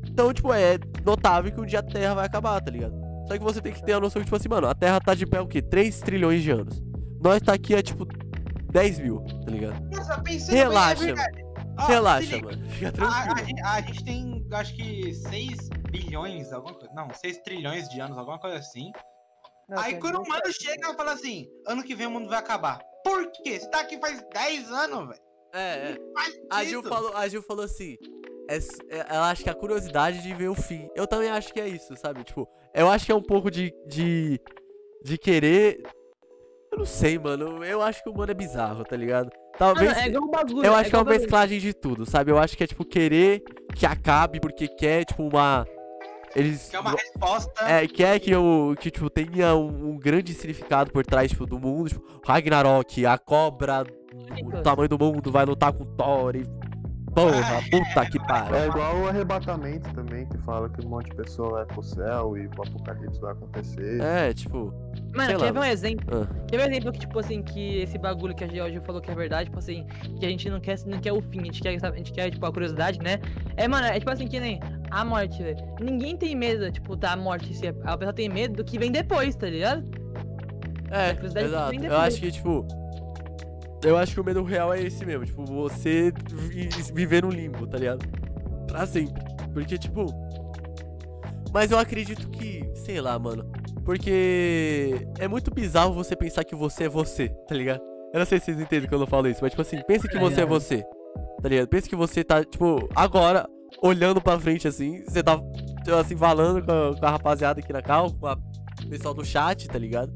então, 0.07 0.33
tipo, 0.33 0.53
é 0.53 0.77
notável 1.05 1.51
que 1.51 1.59
um 1.62 1.65
dia 1.65 1.79
a 1.79 1.83
Terra 1.83 2.13
vai 2.15 2.25
acabar, 2.25 2.62
tá 2.62 2.71
ligado? 2.71 2.93
Só 3.27 3.33
que 3.38 3.43
você 3.43 3.62
tem 3.62 3.73
que 3.73 3.83
ter 3.83 3.93
a 3.93 3.99
noção 3.99 4.21
que, 4.21 4.25
tipo 4.25 4.36
assim, 4.36 4.49
mano, 4.49 4.67
a 4.67 4.75
Terra 4.75 4.99
tá 4.99 5.13
de 5.13 5.25
pé 5.25 5.39
o 5.41 5.47
quê? 5.47 5.62
3 5.62 5.99
trilhões 5.99 6.41
de 6.43 6.51
anos. 6.51 6.81
Nós 7.21 7.41
tá 7.41 7.53
aqui 7.53 7.73
há, 7.75 7.81
tipo, 7.81 8.05
10 8.71 8.99
mil, 8.99 9.23
tá 9.45 9.51
ligado? 9.51 9.79
Nossa, 9.95 10.21
pensando 10.21 10.55
Relaxa, 10.55 11.05
bem, 11.13 11.13
é. 11.23 11.43
Ó, 11.79 11.86
Relaxa, 11.88 12.38
mano. 12.41 12.69
Fica 12.69 12.88
A, 12.88 12.89
a 12.89 12.91
tranquilo. 12.91 13.47
gente- 13.47 13.62
a 13.63 13.81
gente 13.81 14.03
tem, 14.03 14.47
acho 14.51 14.75
que 14.75 15.13
6 15.13 15.69
bilhões, 15.91 16.51
alguma 16.51 16.73
coisa. 16.73 16.93
Não, 16.93 17.07
6 17.13 17.38
trilhões 17.39 17.88
de 17.89 17.99
anos, 17.99 18.17
alguma 18.17 18.39
coisa 18.39 18.57
assim. 18.57 18.91
Não, 19.69 19.79
Aí 19.79 19.95
quando 19.99 20.15
o 20.17 20.21
humano 20.23 20.43
chega 20.51 20.91
e 20.91 20.95
fala 20.95 21.13
assim: 21.13 21.47
ano 21.67 21.81
que 21.83 21.95
vem 21.95 22.07
o 22.07 22.12
mundo 22.12 22.27
vai 22.29 22.38
acabar. 22.39 22.79
Por 23.03 23.31
quê? 23.31 23.59
Você 23.59 23.69
tá 23.69 23.79
aqui 23.81 23.97
faz 23.99 24.21
10 24.33 24.69
anos, 24.71 25.07
velho. 25.07 25.21
É, 25.53 25.59
é. 25.91 25.97
A 26.49 26.63
Gil, 26.63 26.81
falou, 26.83 27.15
a 27.15 27.27
Gil 27.27 27.41
falou 27.43 27.63
assim. 27.63 27.97
é 28.49 28.57
é- 28.57 29.05
ela 29.09 29.29
acha 29.29 29.43
que 29.43 29.49
a 29.49 29.53
curiosidade 29.53 30.21
de 30.21 30.33
ver 30.33 30.49
o 30.49 30.55
fim. 30.55 30.89
Eu 30.95 31.05
também 31.07 31.29
acho 31.29 31.53
que 31.53 31.61
é 31.61 31.67
isso, 31.67 31.95
sabe? 31.95 32.23
Tipo, 32.23 32.47
eu 32.73 32.89
acho 32.89 33.05
que 33.05 33.11
é 33.11 33.15
um 33.15 33.21
pouco 33.21 33.49
de. 33.51 33.73
de. 33.87 34.39
de 35.03 35.17
querer. 35.17 35.83
Eu 36.71 36.79
não 36.79 36.85
sei, 36.85 37.19
mano. 37.19 37.63
Eu 37.63 37.81
acho 37.83 38.01
que 38.01 38.09
o 38.09 38.13
humano 38.13 38.31
é 38.31 38.35
bizarro, 38.35 38.83
tá 38.83 38.95
ligado? 38.95 39.29
Talvez. 39.57 39.91
Mano, 39.91 40.01
é 40.01 40.07
igual 40.07 40.23
um 40.23 40.31
bagulho. 40.31 40.65
Eu 40.65 40.73
acho 40.73 40.89
que 40.89 40.95
é 40.95 40.97
uma 40.97 41.05
bagulho. 41.05 41.21
mesclagem 41.21 41.59
de 41.59 41.73
tudo, 41.73 42.05
sabe? 42.05 42.31
Eu 42.31 42.39
acho 42.39 42.57
que 42.57 42.63
é 42.63 42.67
tipo 42.67 42.83
querer 42.83 43.43
que 43.75 43.85
acabe 43.85 44.39
porque 44.39 44.67
quer, 44.67 45.05
tipo, 45.05 45.21
uma. 45.23 45.67
eles. 46.35 46.69
Que 46.69 46.75
é 46.75 46.79
uma 46.79 46.91
resposta. 46.91 47.63
É, 47.69 47.87
quer 47.87 48.19
que, 48.19 48.31
eu, 48.31 48.75
que 48.79 48.89
tipo, 48.89 49.07
tenha 49.07 49.53
um, 49.53 49.91
um 49.91 49.97
grande 49.99 50.33
significado 50.33 50.91
por 50.91 51.05
trás 51.05 51.29
tipo, 51.29 51.45
do 51.45 51.59
mundo. 51.59 51.89
Tipo, 51.89 52.21
Ragnarok, 52.25 53.05
a 53.05 53.19
cobra, 53.19 53.83
o 54.43 54.62
tamanho 54.62 54.89
do 54.89 54.97
mundo 54.97 55.31
vai 55.31 55.45
lutar 55.45 55.71
com 55.73 55.86
Thor 55.86 56.36
e. 56.36 56.45
Porra, 57.13 57.62
puta 57.69 58.09
que 58.09 58.17
É 58.17 58.21
pariu. 58.25 58.69
igual 58.71 58.97
o 59.01 59.07
arrebatamento 59.07 59.88
também, 59.93 60.25
que 60.25 60.36
fala 60.39 60.67
que 60.67 60.83
um 60.83 60.89
monte 60.89 61.12
de 61.12 61.15
pessoa 61.17 61.51
vai 61.51 61.65
pro 61.67 61.83
céu 61.83 62.36
e 62.36 62.47
o 62.47 62.51
apocalipse 62.59 63.21
vai 63.21 63.33
acontecer. 63.33 64.01
É, 64.01 64.33
tipo. 64.33 64.73
Mano, 65.15 65.33
lá, 65.33 65.45
quer 65.45 65.53
ver 65.53 65.59
um 65.59 65.63
exemplo? 65.63 66.07
Ah. 66.12 66.45
Quer 66.47 66.57
ver 66.57 66.63
um 66.63 66.71
exemplo 66.71 66.91
que, 66.91 66.99
tipo 67.01 67.19
assim, 67.19 67.43
que 67.43 67.77
esse 67.81 67.99
bagulho 67.99 68.33
que 68.33 68.43
a 68.43 68.47
Georgia 68.47 68.81
falou 68.81 68.99
que 68.99 69.12
é 69.12 69.15
verdade, 69.15 69.45
tipo 69.45 69.59
assim, 69.59 69.86
que 70.19 70.25
a 70.25 70.29
gente 70.29 70.49
não 70.49 70.59
quer, 70.59 70.75
não 70.88 70.99
quer 70.99 71.13
o 71.13 71.21
fim, 71.21 71.41
a 71.41 71.43
gente 71.43 71.62
quer, 71.62 71.77
a 71.86 71.91
gente 71.91 72.12
quer, 72.12 72.31
tipo, 72.31 72.43
a 72.47 72.51
curiosidade, 72.51 72.97
né? 72.97 73.19
É, 73.57 73.67
mano, 73.67 73.86
é 73.86 73.99
tipo 73.99 74.09
assim, 74.09 74.27
que 74.27 74.39
nem 74.39 74.59
a 74.89 75.05
morte, 75.05 75.43
velho. 75.43 75.57
Ninguém 75.79 76.17
tem 76.17 76.33
medo, 76.36 76.71
tipo, 76.71 76.95
da 76.95 77.15
morte 77.15 77.53
si. 77.53 77.67
A 77.67 77.95
pessoa 77.95 78.13
tem 78.13 78.27
medo 78.27 78.55
do 78.55 78.63
que 78.63 78.79
vem 78.79 78.91
depois, 78.91 79.36
tá 79.36 79.47
ligado? 79.47 79.83
É, 80.89 81.12
exato. 81.45 81.69
vem 81.69 81.86
Eu 81.86 81.97
acho 81.97 82.19
que, 82.19 82.31
tipo. 82.31 82.65
Eu 83.83 83.97
acho 83.97 84.13
que 84.13 84.21
o 84.21 84.23
medo 84.23 84.43
real 84.43 84.73
é 84.73 84.81
esse 84.81 85.05
mesmo. 85.05 85.25
Tipo, 85.25 85.45
você 85.45 86.11
vi- 86.31 86.69
viver 86.93 87.23
no 87.23 87.29
limbo, 87.29 87.67
tá 87.67 87.77
ligado? 87.77 88.05
Pra 88.67 88.85
sempre. 88.85 89.21
Porque, 89.53 89.77
tipo. 89.77 90.05
Mas 91.53 91.71
eu 91.71 91.77
acredito 91.79 92.29
que. 92.29 92.69
Sei 92.75 92.99
lá, 93.01 93.17
mano. 93.19 93.45
Porque. 93.85 95.07
É 95.19 95.27
muito 95.27 95.53
bizarro 95.53 95.93
você 95.93 96.15
pensar 96.15 96.43
que 96.43 96.55
você 96.55 96.85
é 96.85 96.89
você, 96.89 97.29
tá 97.47 97.55
ligado? 97.55 97.81
Eu 98.13 98.19
não 98.19 98.25
sei 98.25 98.39
se 98.39 98.45
vocês 98.45 98.59
entendem 98.59 98.87
quando 98.87 99.01
eu 99.01 99.07
falo 99.07 99.27
isso, 99.27 99.39
mas, 99.41 99.51
tipo 99.51 99.61
assim, 99.63 99.81
pense 99.87 100.07
que 100.07 100.19
você 100.19 100.41
é 100.41 100.45
você. 100.45 100.83
Tá 101.41 101.49
ligado? 101.49 101.67
Pense 101.67 101.89
que 101.89 101.95
você 101.95 102.23
tá, 102.23 102.43
tipo, 102.43 102.87
agora, 102.95 103.47
olhando 103.81 104.21
pra 104.21 104.39
frente 104.39 104.67
assim. 104.67 105.03
Você 105.03 105.21
tá, 105.23 105.35
tipo, 105.83 105.95
assim, 105.95 106.15
falando 106.15 106.63
com 106.63 106.71
a, 106.71 106.95
com 106.99 107.05
a 107.05 107.09
rapaziada 107.09 107.59
aqui 107.59 107.73
na 107.73 107.81
cal, 107.81 108.11
com 108.13 108.27
a 108.27 108.37
o 108.83 108.89
pessoal 108.89 109.13
do 109.13 109.23
chat, 109.25 109.67
tá 109.67 109.79
ligado? 109.79 110.11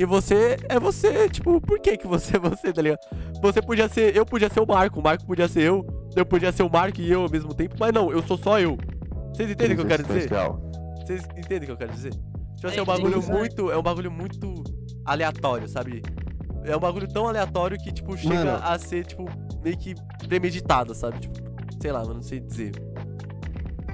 E 0.00 0.04
você 0.06 0.56
é 0.66 0.80
você, 0.80 1.28
tipo, 1.28 1.60
por 1.60 1.78
que 1.78 1.94
que 1.94 2.06
você 2.06 2.38
é 2.38 2.40
você, 2.40 2.72
tá 2.72 2.80
ligado? 2.80 3.00
Você 3.42 3.60
podia 3.60 3.86
ser, 3.86 4.16
eu 4.16 4.24
podia 4.24 4.48
ser 4.48 4.60
o 4.60 4.66
Marco, 4.66 4.98
o 4.98 5.02
Marco 5.02 5.26
podia 5.26 5.46
ser 5.46 5.60
eu, 5.60 5.86
eu 6.16 6.24
podia 6.24 6.50
ser 6.50 6.62
o 6.62 6.70
Marco 6.70 7.02
e 7.02 7.12
eu 7.12 7.24
ao 7.24 7.30
mesmo 7.30 7.52
tempo, 7.52 7.74
mas 7.78 7.92
não, 7.92 8.10
eu 8.10 8.22
sou 8.22 8.38
só 8.38 8.58
eu. 8.58 8.78
Vocês 9.34 9.50
entendem 9.50 9.74
o 9.74 9.76
que 9.76 9.82
eu 9.82 9.86
quero 9.86 10.02
dizer? 10.02 10.30
Vocês 11.04 11.22
entendem 11.36 11.64
o 11.64 11.66
que 11.66 11.72
eu 11.72 11.76
quero 11.76 11.92
dizer? 11.92 12.12
Tipo 12.56 12.68
assim, 12.68 12.78
é 12.78 12.82
um 12.82 12.86
bagulho 12.86 13.22
muito, 13.22 13.70
é 13.70 13.76
um 13.76 13.82
bagulho 13.82 14.10
muito 14.10 14.64
aleatório, 15.04 15.68
sabe? 15.68 16.00
É 16.64 16.74
um 16.74 16.80
bagulho 16.80 17.06
tão 17.06 17.28
aleatório 17.28 17.76
que, 17.76 17.92
tipo, 17.92 18.16
chega 18.16 18.36
Mano. 18.36 18.60
a 18.64 18.78
ser, 18.78 19.04
tipo, 19.04 19.26
meio 19.62 19.76
que 19.76 19.94
premeditado, 20.26 20.94
sabe? 20.94 21.20
Tipo, 21.20 21.34
sei 21.78 21.92
lá, 21.92 22.00
mano, 22.00 22.14
não 22.14 22.22
sei 22.22 22.40
dizer. 22.40 22.72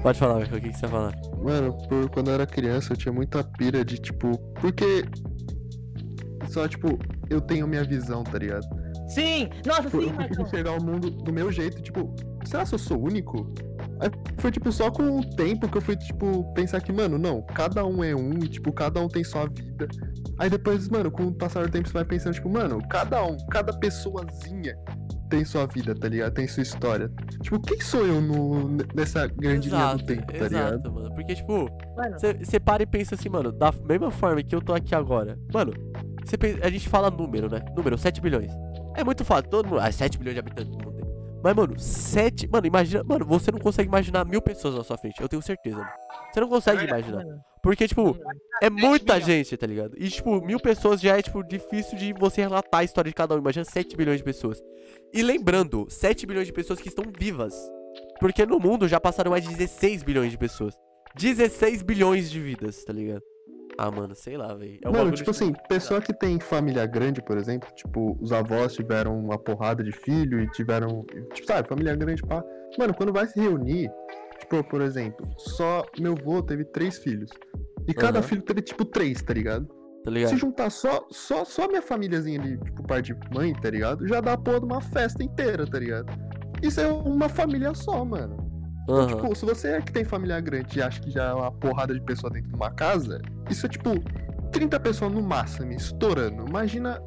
Pode 0.04 0.20
falar, 0.20 0.38
Michael, 0.38 0.58
o 0.58 0.60
que, 0.60 0.68
que 0.68 0.78
você 0.78 0.86
vai 0.86 1.10
falar? 1.10 1.42
Mano, 1.42 1.76
por, 1.88 2.08
quando 2.10 2.28
eu 2.28 2.34
era 2.34 2.46
criança 2.46 2.92
eu 2.92 2.96
tinha 2.96 3.12
muita 3.12 3.42
pira 3.42 3.84
de 3.84 3.98
tipo. 3.98 4.38
Porque. 4.60 5.04
Só, 6.48 6.66
tipo, 6.68 6.98
eu 7.28 7.40
tenho 7.40 7.66
minha 7.66 7.84
visão, 7.84 8.22
tá 8.24 8.38
ligado? 8.38 8.66
Sim! 9.08 9.48
Nossa, 9.64 9.82
Tipo, 9.82 10.02
sim, 10.02 10.08
eu 10.08 10.14
consigo 10.14 10.42
enxergar 10.42 10.72
o 10.72 10.84
mundo 10.84 11.10
do 11.10 11.32
meu 11.32 11.52
jeito, 11.52 11.80
tipo, 11.80 12.14
será 12.44 12.64
que 12.64 12.74
eu 12.74 12.78
sou 12.78 13.00
único? 13.00 13.52
Aí 14.00 14.10
foi, 14.38 14.50
tipo, 14.50 14.70
só 14.72 14.90
com 14.90 15.20
o 15.20 15.30
tempo 15.36 15.68
que 15.68 15.78
eu 15.78 15.82
fui, 15.82 15.96
tipo, 15.96 16.52
pensar 16.54 16.80
que, 16.80 16.92
mano, 16.92 17.16
não, 17.18 17.42
cada 17.42 17.84
um 17.84 18.02
é 18.02 18.14
um 18.14 18.34
e, 18.34 18.48
tipo, 18.48 18.72
cada 18.72 19.00
um 19.00 19.08
tem 19.08 19.24
sua 19.24 19.46
vida. 19.46 19.88
Aí 20.38 20.50
depois, 20.50 20.88
mano, 20.88 21.10
com 21.10 21.28
o 21.28 21.34
passar 21.34 21.64
do 21.64 21.70
tempo 21.70 21.88
você 21.88 21.94
vai 21.94 22.04
pensando, 22.04 22.34
tipo, 22.34 22.48
mano, 22.50 22.80
cada 22.88 23.24
um, 23.24 23.36
cada 23.50 23.72
pessoazinha 23.72 24.76
tem 25.28 25.44
sua 25.44 25.66
vida, 25.66 25.94
tá 25.94 26.08
ligado? 26.08 26.32
Tem 26.34 26.46
sua 26.46 26.62
história. 26.62 27.10
Tipo, 27.42 27.60
quem 27.60 27.80
sou 27.80 28.06
eu 28.06 28.20
no, 28.20 28.76
nessa 28.94 29.26
grande 29.26 29.68
linha 29.68 29.94
do 29.96 30.04
tempo, 30.04 30.26
tá 30.26 30.32
ligado? 30.32 30.74
exato, 30.74 30.92
mano. 30.92 31.14
Porque, 31.14 31.34
tipo, 31.34 31.68
Você 32.38 32.60
para 32.60 32.82
e 32.82 32.86
pensa 32.86 33.14
assim, 33.14 33.28
mano, 33.28 33.50
da 33.50 33.72
mesma 33.88 34.10
forma 34.10 34.42
que 34.42 34.54
eu 34.54 34.60
tô 34.60 34.72
aqui 34.72 34.94
agora. 34.94 35.38
Mano, 35.52 35.72
cê 36.26 36.36
pensa- 36.36 36.58
a 36.62 36.70
gente 36.70 36.88
fala 36.88 37.10
número, 37.10 37.48
né? 37.50 37.64
Número, 37.76 37.96
7 37.96 38.20
bilhões. 38.20 38.52
É 38.94 39.02
muito 39.04 39.24
fácil, 39.24 39.48
todo 39.50 39.68
mundo. 39.68 39.80
Ah, 39.80 39.90
7 39.92 40.18
bilhões 40.18 40.34
de 40.34 40.40
habitantes 40.40 40.72
no 40.76 40.78
mundo. 40.84 40.96
Mas, 41.42 41.54
mano, 41.54 41.78
7. 41.78 42.48
Mano, 42.48 42.66
imagina. 42.66 43.04
Mano, 43.04 43.24
você 43.24 43.52
não 43.52 43.58
consegue 43.60 43.88
imaginar 43.88 44.24
mil 44.24 44.42
pessoas 44.42 44.74
na 44.74 44.82
sua 44.82 44.96
frente. 44.98 45.20
Eu 45.20 45.28
tenho 45.28 45.40
certeza, 45.42 45.76
mano. 45.76 45.88
Você 46.32 46.40
não 46.40 46.48
consegue 46.48 46.84
imaginar. 46.84 47.24
Porque, 47.62 47.86
tipo, 47.86 48.16
é 48.62 48.70
muita 48.70 49.20
gente, 49.20 49.56
tá 49.56 49.66
ligado? 49.66 49.94
E, 49.96 50.08
tipo, 50.08 50.40
mil 50.44 50.58
pessoas 50.58 51.00
já 51.00 51.16
é, 51.18 51.22
tipo, 51.22 51.42
difícil 51.44 51.96
de 51.98 52.12
você 52.12 52.40
relatar 52.40 52.80
a 52.80 52.84
história 52.84 53.08
de 53.10 53.14
cada 53.14 53.34
um. 53.34 53.38
Imagina 53.38 53.64
7 53.64 53.96
bilhões 53.96 54.18
de 54.18 54.24
pessoas. 54.24 54.60
E 55.12 55.22
lembrando, 55.22 55.86
7 55.88 56.26
bilhões 56.26 56.46
de 56.46 56.52
pessoas 56.52 56.80
que 56.80 56.88
estão 56.88 57.04
vivas. 57.16 57.54
Porque 58.18 58.44
no 58.46 58.58
mundo 58.58 58.88
já 58.88 58.98
passaram 58.98 59.30
mais 59.30 59.44
de 59.44 59.50
16 59.54 60.02
bilhões 60.02 60.30
de 60.32 60.38
pessoas. 60.38 60.74
16 61.14 61.82
bilhões 61.82 62.30
de 62.30 62.40
vidas, 62.40 62.82
tá 62.84 62.92
ligado? 62.92 63.22
Ah, 63.78 63.90
mano, 63.90 64.14
sei 64.14 64.36
lá, 64.36 64.54
velho. 64.54 64.78
É 64.82 64.88
Mano, 64.90 65.12
tipo 65.12 65.30
assim, 65.30 65.52
pessoa 65.68 66.00
que 66.00 66.12
tem 66.12 66.40
família 66.40 66.86
grande, 66.86 67.20
por 67.20 67.36
exemplo, 67.36 67.68
tipo, 67.74 68.16
os 68.20 68.32
avós 68.32 68.74
tiveram 68.74 69.18
uma 69.18 69.38
porrada 69.38 69.84
de 69.84 69.92
filho 69.92 70.40
e 70.40 70.50
tiveram. 70.50 71.04
Tipo, 71.34 71.46
sabe, 71.46 71.68
família 71.68 71.94
grande, 71.94 72.22
pá. 72.22 72.42
Mano, 72.78 72.94
quando 72.94 73.12
vai 73.12 73.26
se 73.26 73.38
reunir, 73.38 73.90
tipo, 74.40 74.64
por 74.64 74.80
exemplo, 74.80 75.28
só 75.36 75.84
meu 75.98 76.12
avô 76.12 76.42
teve 76.42 76.64
três 76.64 76.98
filhos. 76.98 77.30
E 77.86 77.92
cada 77.94 78.22
filho 78.22 78.42
teve, 78.42 78.62
tipo, 78.62 78.84
três, 78.84 79.22
tá 79.22 79.34
ligado? 79.34 79.66
tá 79.66 79.74
Se 80.06 80.10
ligado? 80.10 80.36
juntar 80.36 80.70
só, 80.70 81.06
só, 81.10 81.44
só 81.44 81.68
minha 81.68 81.82
famíliazinha 81.82 82.40
ali, 82.40 82.58
tipo, 82.58 82.82
parte 82.84 83.12
de 83.12 83.34
mãe, 83.34 83.52
tá 83.52 83.70
ligado? 83.70 84.06
Já 84.08 84.20
dá 84.20 84.32
a 84.32 84.38
porra 84.38 84.60
de 84.60 84.66
uma 84.66 84.80
festa 84.80 85.22
inteira, 85.22 85.66
tá 85.66 85.78
ligado? 85.78 86.06
Isso 86.62 86.80
é 86.80 86.86
uma 86.86 87.28
família 87.28 87.74
só, 87.74 88.04
mano. 88.04 88.45
Então, 88.86 89.00
Aham. 89.00 89.16
tipo, 89.16 89.34
se 89.34 89.44
você 89.44 89.68
é 89.72 89.80
que 89.82 89.90
tem 89.92 90.04
família 90.04 90.40
grande 90.40 90.78
e 90.78 90.82
acha 90.82 91.00
que 91.00 91.10
já 91.10 91.24
é 91.24 91.32
uma 91.34 91.50
porrada 91.50 91.92
de 91.92 92.00
pessoa 92.00 92.32
dentro 92.32 92.50
de 92.50 92.54
uma 92.54 92.70
casa, 92.70 93.20
isso 93.50 93.66
é 93.66 93.68
tipo 93.68 93.90
30 94.52 94.78
pessoas 94.78 95.12
no 95.12 95.20
máximo, 95.20 95.72
estourando. 95.72 96.46
Imagina 96.48 97.00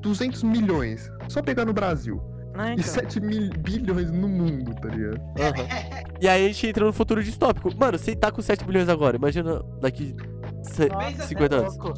200 0.00 0.42
milhões, 0.42 1.08
só 1.28 1.40
pegar 1.40 1.64
no 1.64 1.72
Brasil. 1.72 2.20
E 2.56 2.72
então. 2.72 2.84
7 2.84 3.20
mil 3.20 3.50
bilhões 3.58 4.10
no 4.10 4.26
mundo, 4.28 4.74
tá 4.74 4.88
ligado? 4.88 5.20
Aham. 5.38 6.06
E 6.18 6.26
aí 6.26 6.46
a 6.46 6.48
gente 6.48 6.66
entra 6.66 6.82
no 6.86 6.94
futuro 6.94 7.22
distópico. 7.22 7.70
Mano, 7.76 7.98
você 7.98 8.16
tá 8.16 8.32
com 8.32 8.40
7 8.40 8.64
bilhões 8.64 8.88
agora, 8.88 9.18
imagina 9.18 9.62
daqui 9.82 10.16
Nossa, 10.88 11.26
50 11.26 11.54
é 11.54 11.58
anos. 11.58 11.76
louco. 11.76 11.92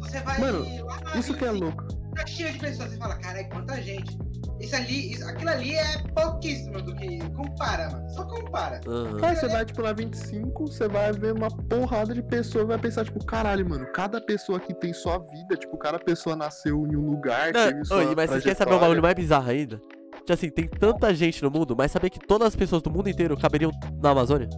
Você 0.00 0.20
vai 0.22 0.40
Mano, 0.40 0.66
Isso 1.14 1.34
que 1.34 1.44
é 1.44 1.52
25, 1.52 1.64
louco. 1.64 1.84
Tá 2.16 2.26
cheio 2.26 2.52
de 2.52 2.58
pessoas. 2.58 2.90
Você 2.90 2.96
fala, 2.96 3.14
caralho, 3.18 3.48
quanta 3.48 3.80
gente. 3.80 4.18
Isso 4.60 4.76
ali, 4.76 5.12
isso, 5.12 5.26
aquilo 5.26 5.50
ali 5.50 5.74
é 5.74 5.98
pouquíssimo 6.14 6.82
do 6.82 6.94
que. 6.94 7.18
Compara, 7.30 7.90
mano. 7.90 8.10
Só 8.10 8.24
compara. 8.24 8.80
Aham. 8.86 9.18
Aí 9.22 9.36
você 9.36 9.48
vai, 9.48 9.64
tipo, 9.64 9.82
na 9.82 9.92
25, 9.92 10.66
você 10.66 10.86
vai 10.86 11.12
ver 11.12 11.32
uma 11.32 11.48
porrada 11.48 12.12
de 12.12 12.22
pessoas, 12.22 12.66
vai 12.66 12.78
pensar, 12.78 13.04
tipo, 13.04 13.24
caralho, 13.24 13.68
mano, 13.68 13.86
cada 13.92 14.20
pessoa 14.20 14.58
aqui 14.58 14.74
tem 14.74 14.92
sua 14.92 15.18
vida, 15.18 15.56
tipo, 15.56 15.76
cada 15.78 15.98
pessoa 15.98 16.36
nasceu 16.36 16.86
em 16.86 16.96
um 16.96 17.10
lugar, 17.10 17.52
Não, 17.52 17.68
teve 17.68 17.84
sua 17.84 17.96
oi, 17.98 18.14
mas 18.14 18.30
vocês 18.30 18.42
querem 18.42 18.56
saber 18.56 18.74
um 18.74 18.78
bagulho 18.78 19.02
mais 19.02 19.14
bizarro 19.14 19.50
ainda? 19.50 19.80
Tipo 20.20 20.32
assim, 20.32 20.50
tem 20.50 20.68
tanta 20.68 21.14
gente 21.14 21.42
no 21.42 21.50
mundo, 21.50 21.74
mas 21.76 21.90
saber 21.90 22.10
que 22.10 22.20
todas 22.20 22.48
as 22.48 22.56
pessoas 22.56 22.82
do 22.82 22.90
mundo 22.90 23.08
inteiro 23.08 23.36
caberiam 23.36 23.70
na 24.02 24.10
Amazônia? 24.10 24.48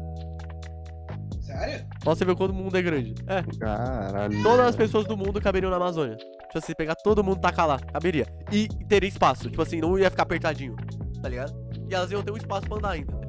Sério? 1.62 1.87
Ó, 2.05 2.14
você 2.14 2.25
vê 2.25 2.35
quanto 2.35 2.51
o 2.51 2.55
mundo 2.55 2.77
é 2.77 2.83
grande. 2.83 3.14
É, 3.27 3.42
Caralho. 3.59 4.42
todas 4.42 4.66
as 4.66 4.77
pessoas 4.77 5.05
do 5.07 5.16
mundo 5.16 5.40
caberiam 5.40 5.70
na 5.70 5.77
Amazônia. 5.77 6.16
Tipo 6.16 6.59
assim, 6.59 6.72
pegar 6.77 6.94
todo 6.96 7.22
mundo 7.22 7.38
e 7.38 7.40
tacar 7.40 7.66
lá, 7.66 7.79
caberia. 7.79 8.27
E 8.51 8.68
teria 8.88 9.09
espaço, 9.09 9.48
tipo 9.48 9.62
assim, 9.62 9.81
não 9.81 9.98
ia 9.98 10.11
ficar 10.11 10.25
apertadinho, 10.25 10.75
tá 11.22 11.29
ligado? 11.29 11.55
E 11.88 11.94
elas 11.94 12.11
iam 12.11 12.22
ter 12.22 12.33
um 12.33 12.37
espaço 12.37 12.66
pra 12.66 12.79
andar 12.79 12.90
ainda, 12.90 13.12
tá? 13.12 13.29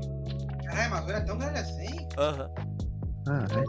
Caralho, 0.65 0.81
a 0.81 0.85
Amazônia 0.97 1.17
é 1.17 1.21
tão 1.21 1.37
grande 1.37 1.59
assim? 1.59 2.07
Aham. 2.17 2.49
Ah, 3.27 3.45
é. 3.51 3.63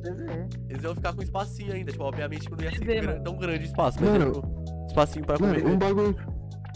Você 0.00 0.14
vê. 0.14 0.48
Eles 0.68 0.84
iam 0.84 0.94
ficar 0.94 1.14
com 1.14 1.22
espacinho 1.22 1.72
ainda, 1.72 1.90
tipo, 1.90 2.04
obviamente 2.04 2.48
não 2.50 2.58
ia 2.60 2.70
ser 2.70 3.22
tão 3.22 3.36
grande 3.36 3.64
o 3.64 3.66
espaço, 3.66 3.98
mas 4.00 4.10
Mano, 4.10 4.42
um 4.44 4.86
espacinho 4.86 5.24
pra 5.24 5.38
comer. 5.38 5.62
Mano, 5.62 5.74
um 5.74 5.78
bagulho. 5.78 6.16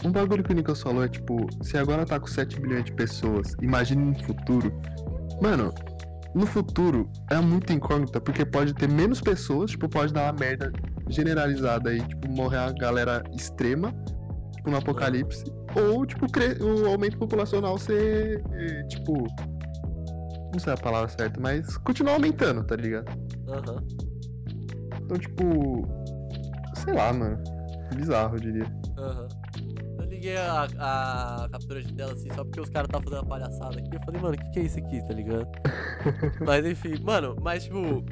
Um 0.03 0.11
bagulho 0.11 0.43
que 0.43 0.51
o 0.51 0.55
Nicolas 0.55 0.81
falou 0.81 1.03
é 1.03 1.07
tipo, 1.07 1.47
se 1.63 1.77
agora 1.77 2.05
tá 2.05 2.19
com 2.19 2.27
7 2.27 2.59
bilhões 2.59 2.83
de 2.83 2.91
pessoas, 2.91 3.55
imagine 3.61 4.03
no 4.03 4.23
futuro. 4.23 4.71
Mano, 5.41 5.73
no 6.35 6.45
futuro 6.45 7.09
é 7.31 7.39
muito 7.39 7.71
incógnita, 7.71 8.19
porque 8.19 8.45
pode 8.45 8.73
ter 8.73 8.89
menos 8.89 9.21
pessoas, 9.21 9.71
tipo, 9.71 9.87
pode 9.87 10.13
dar 10.13 10.33
uma 10.33 10.37
merda 10.37 10.69
generalizada 11.07 11.89
aí, 11.89 12.01
tipo, 12.01 12.29
morrer 12.29 12.57
a 12.57 12.71
galera 12.73 13.23
extrema, 13.33 13.93
tipo, 14.53 14.69
no 14.69 14.75
apocalipse. 14.75 15.45
Ou, 15.75 16.05
tipo, 16.05 16.25
o 16.61 16.87
aumento 16.87 17.17
populacional 17.17 17.77
ser, 17.77 18.43
tipo. 18.89 19.13
Não 20.51 20.59
sei 20.59 20.73
a 20.73 20.77
palavra 20.77 21.09
certa, 21.09 21.39
mas 21.39 21.77
continuar 21.77 22.13
aumentando, 22.13 22.63
tá 22.65 22.75
ligado? 22.75 23.09
Aham. 23.47 23.83
Então, 25.01 25.17
tipo. 25.17 25.87
Sei 26.75 26.93
lá, 26.93 27.13
mano. 27.13 27.37
Bizarro, 27.95 28.35
eu 28.35 28.39
diria. 28.41 28.65
Aham. 28.97 29.27
Eu 29.29 29.34
liguei 30.25 30.37
a, 30.37 31.43
a 31.43 31.49
captura 31.49 31.81
de 31.81 31.93
tela 31.93 32.13
assim 32.13 32.29
só 32.33 32.43
porque 32.43 32.59
os 32.59 32.69
caras 32.69 32.87
estavam 32.87 33.03
fazendo 33.03 33.23
uma 33.23 33.29
palhaçada 33.29 33.79
aqui. 33.79 33.95
Eu 33.95 34.01
falei, 34.01 34.21
mano, 34.21 34.35
o 34.35 34.37
que, 34.37 34.51
que 34.51 34.59
é 34.59 34.63
isso 34.63 34.79
aqui, 34.79 35.05
tá 35.07 35.13
ligado? 35.13 35.47
mas 36.45 36.65
enfim, 36.65 36.95
mano, 37.03 37.35
mas 37.41 37.63
tipo. 37.65 38.03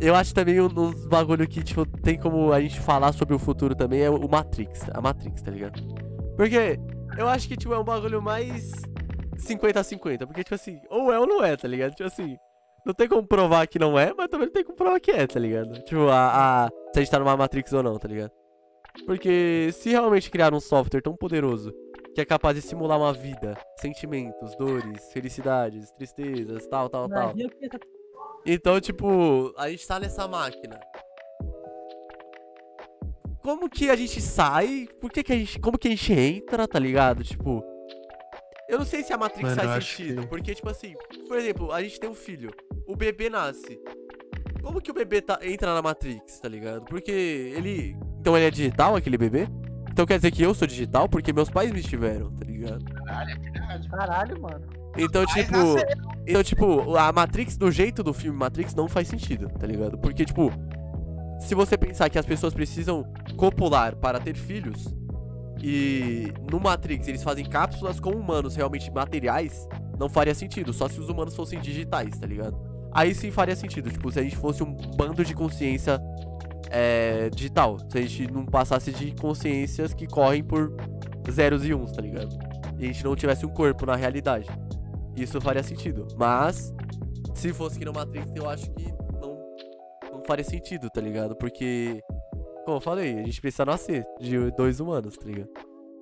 Eu 0.00 0.14
acho 0.14 0.32
também 0.32 0.60
um 0.60 0.66
um 0.66 0.68
dos 0.68 1.08
bagulho 1.08 1.46
que, 1.48 1.60
tipo, 1.62 1.84
tem 1.84 2.16
como 2.16 2.52
a 2.52 2.60
gente 2.60 2.78
falar 2.78 3.12
sobre 3.12 3.34
o 3.34 3.38
futuro 3.38 3.74
também 3.74 4.00
é 4.02 4.08
o 4.08 4.28
Matrix, 4.28 4.88
a 4.94 5.00
Matrix, 5.00 5.42
tá 5.42 5.50
ligado? 5.50 5.82
Porque 6.36 6.78
eu 7.16 7.26
acho 7.28 7.48
que, 7.48 7.56
tipo, 7.56 7.74
é 7.74 7.78
um 7.80 7.82
bagulho 7.84 8.22
mais 8.22 8.70
50 9.38 9.80
a 9.80 9.82
50. 9.82 10.24
Porque, 10.26 10.44
tipo 10.44 10.54
assim, 10.54 10.78
ou 10.88 11.12
é 11.12 11.18
ou 11.18 11.26
não 11.26 11.42
é, 11.44 11.56
tá 11.56 11.66
ligado? 11.66 11.94
Tipo 11.96 12.04
assim, 12.06 12.36
Não 12.86 12.94
tem 12.94 13.08
como 13.08 13.26
provar 13.26 13.66
que 13.66 13.76
não 13.78 13.98
é, 13.98 14.14
mas 14.16 14.28
também 14.28 14.46
não 14.46 14.52
tem 14.52 14.62
como 14.64 14.76
provar 14.76 15.00
que 15.00 15.10
é, 15.10 15.26
tá 15.26 15.40
ligado? 15.40 15.72
Tipo, 15.82 16.06
a, 16.08 16.66
a- 16.66 16.68
se 16.94 17.00
a 17.00 17.02
gente 17.02 17.10
tá 17.10 17.18
numa 17.18 17.36
Matrix 17.36 17.72
ou 17.72 17.82
não, 17.82 17.98
tá 17.98 18.06
ligado? 18.06 18.30
Porque 19.06 19.70
se 19.72 19.90
realmente 19.90 20.30
criar 20.30 20.52
um 20.54 20.60
software 20.60 21.00
tão 21.00 21.16
poderoso 21.16 21.72
que 22.14 22.20
é 22.20 22.24
capaz 22.24 22.56
de 22.56 22.62
simular 22.62 22.98
uma 22.98 23.12
vida, 23.12 23.56
sentimentos, 23.80 24.54
dores, 24.56 25.12
felicidades, 25.12 25.90
tristezas, 25.92 26.66
tal, 26.66 26.88
tal, 26.88 27.08
tal. 27.08 27.32
Então, 28.44 28.80
tipo, 28.80 29.54
a 29.56 29.68
gente 29.70 29.86
tá 29.86 30.00
nessa 30.00 30.26
máquina. 30.26 30.80
Como 33.42 33.68
que 33.70 33.88
a 33.88 33.96
gente 33.96 34.20
sai? 34.20 34.88
Por 35.00 35.10
que 35.10 35.22
que 35.22 35.32
a 35.32 35.36
gente. 35.36 35.58
Como 35.60 35.78
que 35.78 35.88
a 35.88 35.90
gente 35.90 36.12
entra, 36.12 36.66
tá 36.68 36.78
ligado? 36.78 37.22
Tipo. 37.24 37.62
Eu 38.68 38.78
não 38.78 38.84
sei 38.84 39.02
se 39.02 39.12
a 39.14 39.16
Matrix 39.16 39.42
Mano, 39.56 39.62
faz 39.62 39.84
sentido. 39.84 40.20
que- 40.22 40.26
Porque, 40.28 40.54
tipo 40.54 40.68
assim, 40.68 40.94
por 41.26 41.38
exemplo, 41.38 41.72
a 41.72 41.82
gente 41.82 41.98
tem 41.98 42.10
um 42.10 42.14
filho. 42.14 42.50
O 42.86 42.94
bebê 42.94 43.30
nasce. 43.30 43.80
Como 44.68 44.82
que 44.82 44.90
o 44.90 44.94
bebê 44.94 45.22
tá- 45.22 45.38
entra 45.42 45.72
na 45.72 45.80
Matrix, 45.80 46.40
tá 46.40 46.46
ligado? 46.46 46.84
Porque 46.84 47.10
ele. 47.10 47.96
Então 48.20 48.36
ele 48.36 48.44
é 48.44 48.50
digital, 48.50 48.94
aquele 48.94 49.16
bebê? 49.16 49.48
Então 49.90 50.04
quer 50.04 50.16
dizer 50.18 50.30
que 50.30 50.42
eu 50.42 50.52
sou 50.52 50.68
digital 50.68 51.08
porque 51.08 51.32
meus 51.32 51.48
pais 51.48 51.72
me 51.72 51.82
tiveram, 51.82 52.30
tá 52.32 52.44
ligado? 52.44 52.84
Caralho, 52.84 53.30
é 53.30 53.38
verdade. 53.38 53.88
Caralho, 53.88 54.42
mano. 54.42 54.66
Então, 54.98 55.24
tipo. 55.24 55.56
Então, 56.26 56.42
tipo, 56.42 56.94
a 56.96 57.10
Matrix, 57.10 57.56
do 57.56 57.70
jeito 57.70 58.02
do 58.02 58.12
filme 58.12 58.38
Matrix, 58.38 58.74
não 58.74 58.88
faz 58.88 59.08
sentido, 59.08 59.48
tá 59.58 59.66
ligado? 59.66 59.96
Porque, 59.96 60.22
tipo, 60.22 60.52
se 61.40 61.54
você 61.54 61.78
pensar 61.78 62.10
que 62.10 62.18
as 62.18 62.26
pessoas 62.26 62.52
precisam 62.52 63.10
copular 63.38 63.96
para 63.96 64.20
ter 64.20 64.36
filhos, 64.36 64.94
e 65.62 66.30
no 66.52 66.60
Matrix 66.60 67.08
eles 67.08 67.22
fazem 67.22 67.46
cápsulas 67.46 67.98
com 67.98 68.10
humanos 68.10 68.54
realmente 68.54 68.90
materiais, 68.90 69.66
não 69.98 70.10
faria 70.10 70.34
sentido, 70.34 70.74
só 70.74 70.90
se 70.90 71.00
os 71.00 71.08
humanos 71.08 71.34
fossem 71.34 71.58
digitais, 71.58 72.18
tá 72.18 72.26
ligado? 72.26 72.67
Aí 72.92 73.14
sim 73.14 73.30
faria 73.30 73.54
sentido, 73.54 73.90
tipo, 73.90 74.10
se 74.10 74.18
a 74.18 74.22
gente 74.22 74.36
fosse 74.36 74.62
um 74.62 74.72
bando 74.72 75.24
de 75.24 75.34
consciência 75.34 76.00
é, 76.70 77.30
digital, 77.30 77.78
se 77.90 77.98
a 77.98 78.00
gente 78.00 78.30
não 78.30 78.44
passasse 78.44 78.92
de 78.92 79.12
consciências 79.12 79.94
que 79.94 80.06
correm 80.06 80.42
por 80.42 80.74
zeros 81.30 81.64
e 81.66 81.74
uns, 81.74 81.92
tá 81.92 82.02
ligado? 82.02 82.36
E 82.78 82.84
a 82.84 82.86
gente 82.86 83.04
não 83.04 83.14
tivesse 83.16 83.44
um 83.44 83.48
corpo 83.48 83.84
na 83.86 83.96
realidade. 83.96 84.48
Isso 85.16 85.40
faria 85.40 85.62
sentido. 85.62 86.06
Mas, 86.16 86.72
se 87.34 87.52
fosse 87.52 87.78
que 87.78 87.84
no 87.84 87.92
Matrix, 87.92 88.30
eu 88.34 88.48
acho 88.48 88.70
que 88.72 88.84
não, 89.20 89.38
não 90.12 90.22
faria 90.26 90.44
sentido, 90.44 90.88
tá 90.88 91.00
ligado? 91.00 91.34
Porque, 91.36 92.00
como 92.64 92.76
eu 92.76 92.80
falei, 92.80 93.18
a 93.18 93.24
gente 93.24 93.40
precisa 93.40 93.64
nascer 93.64 94.06
de 94.20 94.50
dois 94.52 94.80
humanos, 94.80 95.16
tá 95.16 95.26
ligado? 95.26 95.50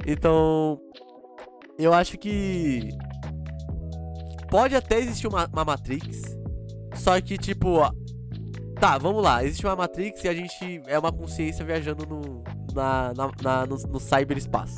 Então, 0.06 0.80
eu 1.78 1.92
acho 1.92 2.18
que 2.18 2.90
pode 4.50 4.74
até 4.74 4.98
existir 4.98 5.26
uma, 5.26 5.46
uma 5.46 5.64
Matrix, 5.64 6.35
só 6.96 7.20
que, 7.20 7.36
tipo, 7.38 7.68
ó, 7.78 7.90
tá, 8.80 8.98
vamos 8.98 9.22
lá, 9.22 9.44
existe 9.44 9.64
uma 9.66 9.76
Matrix 9.76 10.24
e 10.24 10.28
a 10.28 10.34
gente 10.34 10.82
é 10.86 10.98
uma 10.98 11.12
consciência 11.12 11.64
viajando 11.64 12.06
no, 12.06 12.42
na, 12.74 13.12
na, 13.14 13.30
na- 13.42 13.66
no, 13.66 13.76
no 13.76 14.00
cyberespaço. 14.00 14.76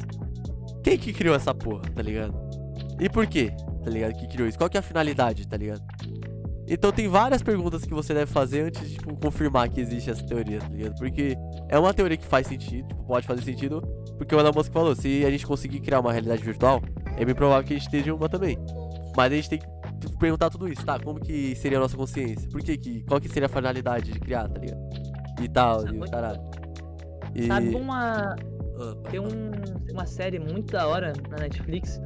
Quem 0.82 0.96
que 0.98 1.12
criou 1.12 1.34
essa 1.34 1.54
porra, 1.54 1.82
tá 1.94 2.02
ligado? 2.02 2.34
E 3.00 3.08
por 3.08 3.26
quê, 3.26 3.52
tá 3.84 3.90
ligado? 3.90 4.14
Que 4.14 4.26
criou 4.26 4.48
isso? 4.48 4.58
Qual 4.58 4.68
que 4.70 4.76
é 4.76 4.80
a 4.80 4.82
finalidade, 4.82 5.46
tá 5.46 5.56
ligado? 5.56 5.82
Então 6.70 6.92
tem 6.92 7.08
várias 7.08 7.42
perguntas 7.42 7.84
que 7.84 7.94
você 7.94 8.12
deve 8.12 8.30
fazer 8.30 8.60
antes 8.60 8.88
de 8.88 8.96
tipo, 8.96 9.16
confirmar 9.16 9.70
que 9.70 9.80
existe 9.80 10.10
essa 10.10 10.22
teoria, 10.24 10.58
tá 10.58 10.68
ligado? 10.68 10.94
Porque 10.96 11.34
é 11.68 11.78
uma 11.78 11.94
teoria 11.94 12.16
que 12.16 12.26
faz 12.26 12.46
sentido, 12.46 12.86
tipo, 12.88 13.04
pode 13.04 13.26
fazer 13.26 13.40
sentido, 13.42 13.80
porque 14.18 14.34
o 14.34 14.38
Elon 14.38 14.52
Musk 14.54 14.70
falou, 14.70 14.94
se 14.94 15.24
a 15.24 15.30
gente 15.30 15.46
conseguir 15.46 15.80
criar 15.80 16.00
uma 16.00 16.12
realidade 16.12 16.42
virtual, 16.42 16.82
é 17.16 17.24
bem 17.24 17.34
provável 17.34 17.64
que 17.66 17.72
a 17.72 17.76
gente 17.76 17.86
esteja 17.86 18.14
uma 18.14 18.28
também. 18.28 18.58
Mas 19.16 19.32
a 19.32 19.36
gente 19.36 19.48
tem 19.48 19.58
que 19.58 19.66
perguntar 20.18 20.50
tudo 20.50 20.68
isso, 20.68 20.84
tá? 20.84 20.98
Como 20.98 21.20
que 21.20 21.54
seria 21.56 21.78
a 21.78 21.80
nossa 21.80 21.96
consciência? 21.96 22.48
Por 22.50 22.62
que 22.62 22.76
que... 22.76 23.02
Qual 23.04 23.20
que 23.20 23.28
seria 23.28 23.46
a 23.46 23.48
finalidade 23.48 24.12
de 24.12 24.18
criar, 24.20 24.48
tá 24.48 24.58
ligado? 24.60 24.80
E 25.40 25.48
tal, 25.48 25.86
e 25.86 25.98
o 25.98 26.10
caralho. 26.10 26.40
E... 27.34 27.46
Sabe 27.46 27.74
uma. 27.74 28.34
Ah, 28.80 28.94
Tem 29.10 29.20
um, 29.20 29.50
uma 29.92 30.06
série 30.06 30.38
muito 30.40 30.72
da 30.72 30.86
hora 30.88 31.12
na 31.30 31.36
Netflix. 31.36 32.00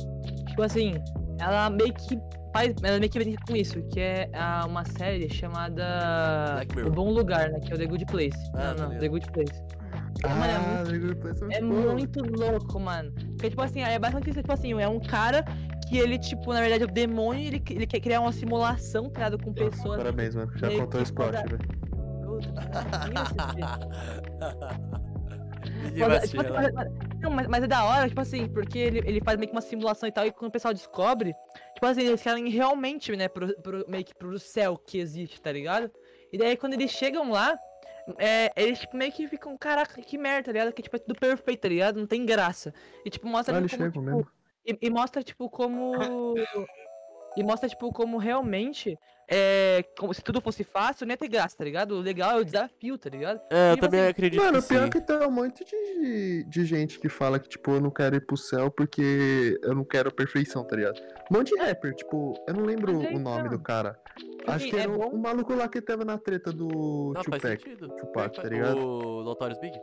Tipo 0.48 0.62
assim, 0.62 0.94
ela 1.38 1.70
meio 1.70 1.94
que 1.94 2.18
faz. 2.52 2.74
Ela 2.82 2.98
meio 2.98 3.10
que 3.10 3.18
brinca 3.18 3.42
com 3.46 3.56
isso, 3.56 3.82
que 3.84 4.00
é 4.00 4.28
uma 4.66 4.84
série 4.84 5.30
chamada. 5.32 6.62
O 6.86 6.90
Bom 6.90 7.10
Lugar, 7.10 7.50
né? 7.50 7.60
Que 7.60 7.72
é 7.72 7.74
o 7.74 7.78
The 7.78 7.86
Good 7.86 8.04
Place. 8.06 8.38
Ah, 8.54 8.74
não, 8.76 8.90
não. 8.90 8.98
The 8.98 9.08
Good 9.08 9.32
Place. 9.32 9.62
Mano, 10.22 10.44
é 10.44 10.56
Ah, 10.56 10.84
The 10.86 10.98
Good 10.98 11.14
Place 11.16 11.44
É 11.50 11.60
muito 11.60 11.86
bom. 11.88 11.92
muito 11.94 12.38
louco, 12.38 12.78
mano. 12.80 13.12
Porque, 13.12 13.50
tipo 13.50 13.62
assim, 13.62 13.80
é 13.82 13.98
basicamente 13.98 14.30
isso, 14.30 14.40
tipo 14.40 14.52
assim, 14.52 14.72
é 14.80 14.88
um 14.88 15.00
cara 15.00 15.44
que 15.92 15.98
ele, 15.98 16.18
tipo, 16.18 16.52
na 16.54 16.60
verdade, 16.62 16.84
é 16.84 16.86
o 16.86 16.90
demônio, 16.90 17.46
ele, 17.46 17.62
ele 17.70 17.86
quer 17.86 18.00
criar 18.00 18.20
uma 18.20 18.32
simulação, 18.32 19.10
tá 19.10 19.28
ligado, 19.28 19.44
com 19.44 19.52
pessoas. 19.52 19.98
Parabéns, 19.98 20.34
mano. 20.34 20.50
Já 20.56 20.70
contou 20.70 21.02
o 21.02 21.12
toda- 21.12 21.42
velho. 21.42 21.58
Mas, 26.08 26.30
tipo, 26.30 26.42
não, 27.20 27.30
mas, 27.30 27.46
mas 27.46 27.64
é 27.64 27.66
da 27.66 27.84
hora, 27.84 28.08
tipo 28.08 28.20
assim, 28.20 28.48
porque 28.48 28.78
ele, 28.78 28.98
ele 29.04 29.20
faz 29.20 29.38
meio 29.38 29.48
que 29.48 29.54
uma 29.54 29.60
simulação 29.60 30.08
e 30.08 30.12
tal, 30.12 30.26
e 30.26 30.32
quando 30.32 30.48
o 30.48 30.52
pessoal 30.52 30.74
descobre, 30.74 31.34
tipo 31.74 31.86
assim, 31.86 32.02
eles 32.02 32.22
querem 32.22 32.48
realmente, 32.48 33.14
né, 33.14 33.28
pro, 33.28 33.54
pro- 33.62 33.84
meio 33.88 34.04
que 34.04 34.14
pro 34.14 34.38
céu 34.38 34.76
que 34.76 34.98
existe, 34.98 35.40
tá 35.40 35.52
ligado? 35.52 35.90
E 36.32 36.38
daí 36.38 36.56
quando 36.56 36.74
eles 36.74 36.90
chegam 36.90 37.30
lá, 37.30 37.56
é, 38.18 38.50
eles 38.56 38.80
tipo, 38.80 38.96
meio 38.96 39.12
que 39.12 39.28
ficam, 39.28 39.56
caraca, 39.56 40.00
que 40.02 40.18
merda, 40.18 40.46
tá 40.46 40.52
ligado? 40.52 40.72
Que 40.72 40.82
tipo, 40.82 40.96
é 40.96 40.98
tudo 40.98 41.18
perfeito, 41.18 41.60
tá 41.60 41.68
ligado? 41.68 41.96
Não 41.98 42.06
tem 42.06 42.24
graça. 42.26 42.72
E 43.04 43.10
tipo, 43.10 43.28
mostra 43.28 43.54
Ah, 43.56 43.60
como, 43.60 43.68
tipo, 43.68 44.00
mesmo. 44.02 44.26
E, 44.66 44.78
e 44.82 44.90
mostra, 44.90 45.22
tipo, 45.22 45.48
como. 45.50 45.92
E 47.34 47.42
mostra, 47.42 47.66
tipo, 47.66 47.90
como 47.94 48.18
realmente. 48.18 48.98
É, 49.26 49.82
como 49.98 50.12
se 50.12 50.20
tudo 50.20 50.38
fosse 50.42 50.62
fácil, 50.62 51.06
não 51.06 51.14
ia 51.14 51.16
ter 51.16 51.28
graça, 51.28 51.56
tá 51.56 51.64
ligado? 51.64 51.92
O 51.92 52.00
legal 52.02 52.32
é 52.32 52.40
o 52.42 52.44
desafio, 52.44 52.98
tá 52.98 53.08
ligado? 53.08 53.40
É, 53.48 53.70
eu 53.70 53.74
tipo 53.76 53.86
também 53.86 54.00
assim, 54.00 54.10
acredito 54.10 54.42
Mano, 54.42 54.60
que 54.60 54.68
pior 54.68 54.84
sim. 54.84 54.90
que 54.90 55.00
tem 55.00 55.16
um 55.16 55.30
monte 55.30 55.64
de, 55.64 56.44
de 56.44 56.64
gente 56.66 57.00
que 57.00 57.08
fala 57.08 57.38
que, 57.40 57.48
tipo, 57.48 57.70
eu 57.70 57.80
não 57.80 57.90
quero 57.90 58.16
ir 58.16 58.26
pro 58.26 58.36
céu 58.36 58.70
porque 58.70 59.58
eu 59.62 59.74
não 59.74 59.82
quero 59.82 60.12
perfeição, 60.14 60.62
tá 60.62 60.76
ligado? 60.76 61.00
Um 61.30 61.38
monte 61.38 61.54
de 61.54 61.62
rapper, 61.62 61.94
tipo, 61.94 62.34
eu 62.46 62.52
não 62.52 62.64
lembro 62.64 62.92
é 63.02 63.14
o 63.14 63.18
nome 63.18 63.46
então. 63.46 63.48
do 63.56 63.60
cara. 63.60 63.98
Acho 64.46 64.56
Assim, 64.56 64.68
que 64.70 64.76
é 64.76 64.80
era 64.80 64.90
o- 64.92 64.98
bom- 64.98 65.08
o 65.16 65.18
maluco 65.18 65.54
lá 65.54 65.66
que 65.68 65.80
teve 65.80 66.04
na 66.04 66.18
treta 66.18 66.52
do 66.52 67.12
Não, 67.14 67.22
Tupac. 67.22 67.76
Tupac, 67.98 68.36
tá 68.42 68.48
ligado? 68.50 68.76
O 68.76 69.22
Notorious 69.22 69.58
Big? 69.58 69.80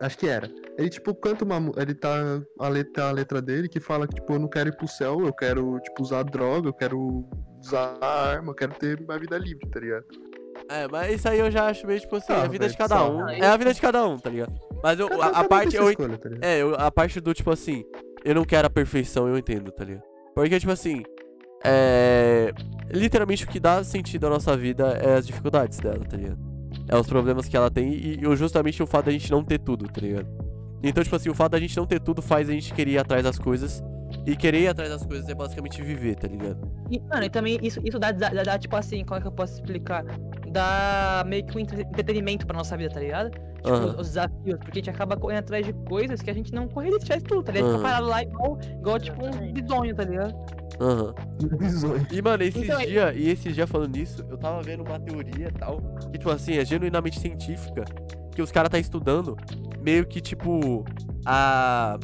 Acho 0.00 0.16
que 0.18 0.28
era. 0.28 0.48
Ele, 0.78 0.88
tipo, 0.88 1.14
canta 1.14 1.44
uma. 1.44 1.72
Ele 1.76 1.94
tá. 1.94 2.40
A 2.60 2.68
letra, 2.68 3.08
a 3.08 3.10
letra 3.10 3.42
dele 3.42 3.68
que 3.68 3.80
fala 3.80 4.06
que, 4.06 4.14
tipo, 4.14 4.32
eu 4.32 4.38
não 4.38 4.48
quero 4.48 4.68
ir 4.68 4.76
pro 4.76 4.86
céu, 4.86 5.20
eu 5.26 5.32
quero, 5.32 5.80
tipo, 5.80 6.02
usar 6.02 6.22
droga, 6.22 6.68
eu 6.68 6.72
quero 6.72 7.28
usar 7.60 7.98
arma, 8.00 8.50
eu 8.50 8.54
quero 8.54 8.72
ter 8.74 9.00
minha 9.00 9.18
vida 9.18 9.36
livre, 9.36 9.68
tá 9.68 9.80
ligado? 9.80 10.04
É, 10.70 10.86
mas 10.88 11.14
isso 11.14 11.28
aí 11.28 11.38
eu 11.40 11.50
já 11.50 11.66
acho 11.68 11.86
meio 11.86 11.98
tipo 12.00 12.14
assim, 12.16 12.32
Ah, 12.32 12.36
é 12.36 12.40
a 12.42 12.46
vida 12.48 12.58
velho, 12.64 12.70
de 12.72 12.76
cada 12.78 13.08
um. 13.10 13.28
É 13.28 13.46
a 13.46 13.56
vida 13.56 13.72
de 13.74 13.80
cada 13.80 14.06
um, 14.06 14.18
tá 14.18 14.28
ligado? 14.30 14.52
Mas 14.82 15.00
eu, 15.00 15.08
a, 15.22 15.26
a 15.26 15.44
parte. 15.44 15.74
Eu, 15.76 15.88
escolha, 15.90 16.18
tá 16.18 16.28
é, 16.42 16.62
eu- 16.62 16.74
a 16.76 16.90
parte 16.90 17.20
do 17.20 17.32
tipo 17.34 17.50
assim, 17.50 17.84
eu 18.24 18.34
não 18.34 18.44
quero 18.44 18.66
a 18.66 18.70
perfeição, 18.70 19.26
eu 19.28 19.36
entendo, 19.38 19.72
tá 19.72 19.84
ligado? 19.84 20.04
Porque, 20.34 20.60
tipo 20.60 20.70
assim, 20.72 21.02
é. 21.64 22.52
Literalmente 22.90 23.44
o 23.44 23.48
que 23.48 23.58
dá 23.60 23.82
sentido 23.82 24.26
à 24.26 24.30
nossa 24.30 24.56
vida 24.56 24.98
é 25.02 25.14
as 25.16 25.26
dificuldades 25.26 25.78
dela, 25.78 26.04
tá 26.08 26.16
ligado? 26.16 26.38
É 26.88 26.96
os 26.96 27.06
problemas 27.06 27.46
que 27.46 27.56
ela 27.56 27.70
tem 27.70 27.92
e, 27.92 28.18
e 28.24 28.36
justamente 28.36 28.82
o 28.82 28.86
fato 28.86 29.06
da 29.06 29.12
gente 29.12 29.30
não 29.30 29.44
ter 29.44 29.58
tudo, 29.58 29.86
tá 29.86 30.00
ligado? 30.00 30.26
Então, 30.82 31.02
tipo 31.02 31.14
assim, 31.16 31.28
o 31.28 31.34
fato 31.34 31.52
da 31.52 31.60
gente 31.60 31.76
não 31.76 31.86
ter 31.86 32.00
tudo 32.00 32.22
faz 32.22 32.48
a 32.48 32.52
gente 32.52 32.72
querer 32.72 32.92
ir 32.92 32.98
atrás 32.98 33.22
das 33.22 33.38
coisas. 33.38 33.82
E 34.26 34.34
querer 34.34 34.60
ir 34.62 34.68
atrás 34.68 34.88
das 34.90 35.04
coisas 35.04 35.28
é 35.28 35.34
basicamente 35.34 35.82
viver, 35.82 36.14
tá 36.16 36.26
ligado? 36.26 36.66
E, 36.90 36.98
mano, 37.00 37.24
e 37.24 37.28
também 37.28 37.58
isso, 37.62 37.78
isso 37.84 37.98
dá, 37.98 38.10
dá, 38.10 38.30
dá, 38.30 38.58
tipo 38.58 38.74
assim, 38.74 39.04
como 39.04 39.18
é 39.18 39.20
que 39.20 39.26
eu 39.26 39.32
posso 39.32 39.54
explicar? 39.54 40.02
Dá 40.50 41.24
meio 41.26 41.44
que 41.44 41.54
um 41.56 41.60
entre- 41.60 41.82
entretenimento 41.82 42.46
pra 42.46 42.56
nossa 42.56 42.74
vida, 42.76 42.88
tá 42.90 43.00
ligado? 43.00 43.30
Tipo, 43.30 43.68
Aham. 43.68 43.86
os, 43.86 43.94
os 44.00 44.06
desafios, 44.08 44.58
porque 44.60 44.70
a 44.78 44.80
gente 44.80 44.90
acaba 44.90 45.14
correndo 45.16 45.40
atrás 45.40 45.66
de 45.66 45.72
coisas 45.86 46.22
que 46.22 46.30
a 46.30 46.32
gente 46.32 46.54
não 46.54 46.68
correria 46.68 46.98
se 46.98 47.04
tivesse 47.04 47.24
tudo, 47.24 47.42
tá 47.42 47.52
ligado? 47.52 47.66
Fica 47.72 47.78
Aham. 47.80 47.82
parado 47.90 48.06
lá 48.06 48.22
igual, 48.22 48.58
igual 48.80 48.98
tipo 48.98 49.26
um 49.26 49.52
bizonho, 49.52 49.94
tá 49.94 50.04
ligado? 50.04 50.34
Aham. 50.80 51.14
Bizonho. 51.58 52.06
E, 52.10 52.22
mano, 52.22 52.42
esses 52.42 52.62
Então, 52.62 52.78
dias, 52.78 53.16
e 53.16 53.28
esses 53.28 53.54
dias 53.54 53.68
falando 53.68 53.96
nisso, 53.96 54.24
eu 54.30 54.38
tava 54.38 54.62
vendo 54.62 54.84
uma 54.84 54.98
teoria 55.00 55.48
e 55.48 55.52
tal, 55.52 55.80
que, 56.12 56.18
tipo 56.18 56.30
assim, 56.30 56.56
é 56.56 56.64
genuinamente 56.64 57.18
científica, 57.18 57.84
que 58.34 58.40
os 58.40 58.52
caras 58.52 58.70
tá 58.70 58.78
estudando 58.78 59.36
meio 59.80 60.06
que, 60.06 60.20
tipo, 60.20 60.84
a. 61.26 61.98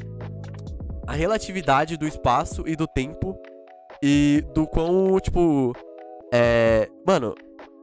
a 1.06 1.12
relatividade 1.12 1.96
do 1.96 2.06
espaço 2.06 2.64
e 2.66 2.74
do 2.74 2.86
tempo 2.86 3.38
e 4.02 4.44
do 4.54 4.66
quão, 4.66 5.18
tipo. 5.20 5.72
É. 6.32 6.88
Mano, 7.06 7.34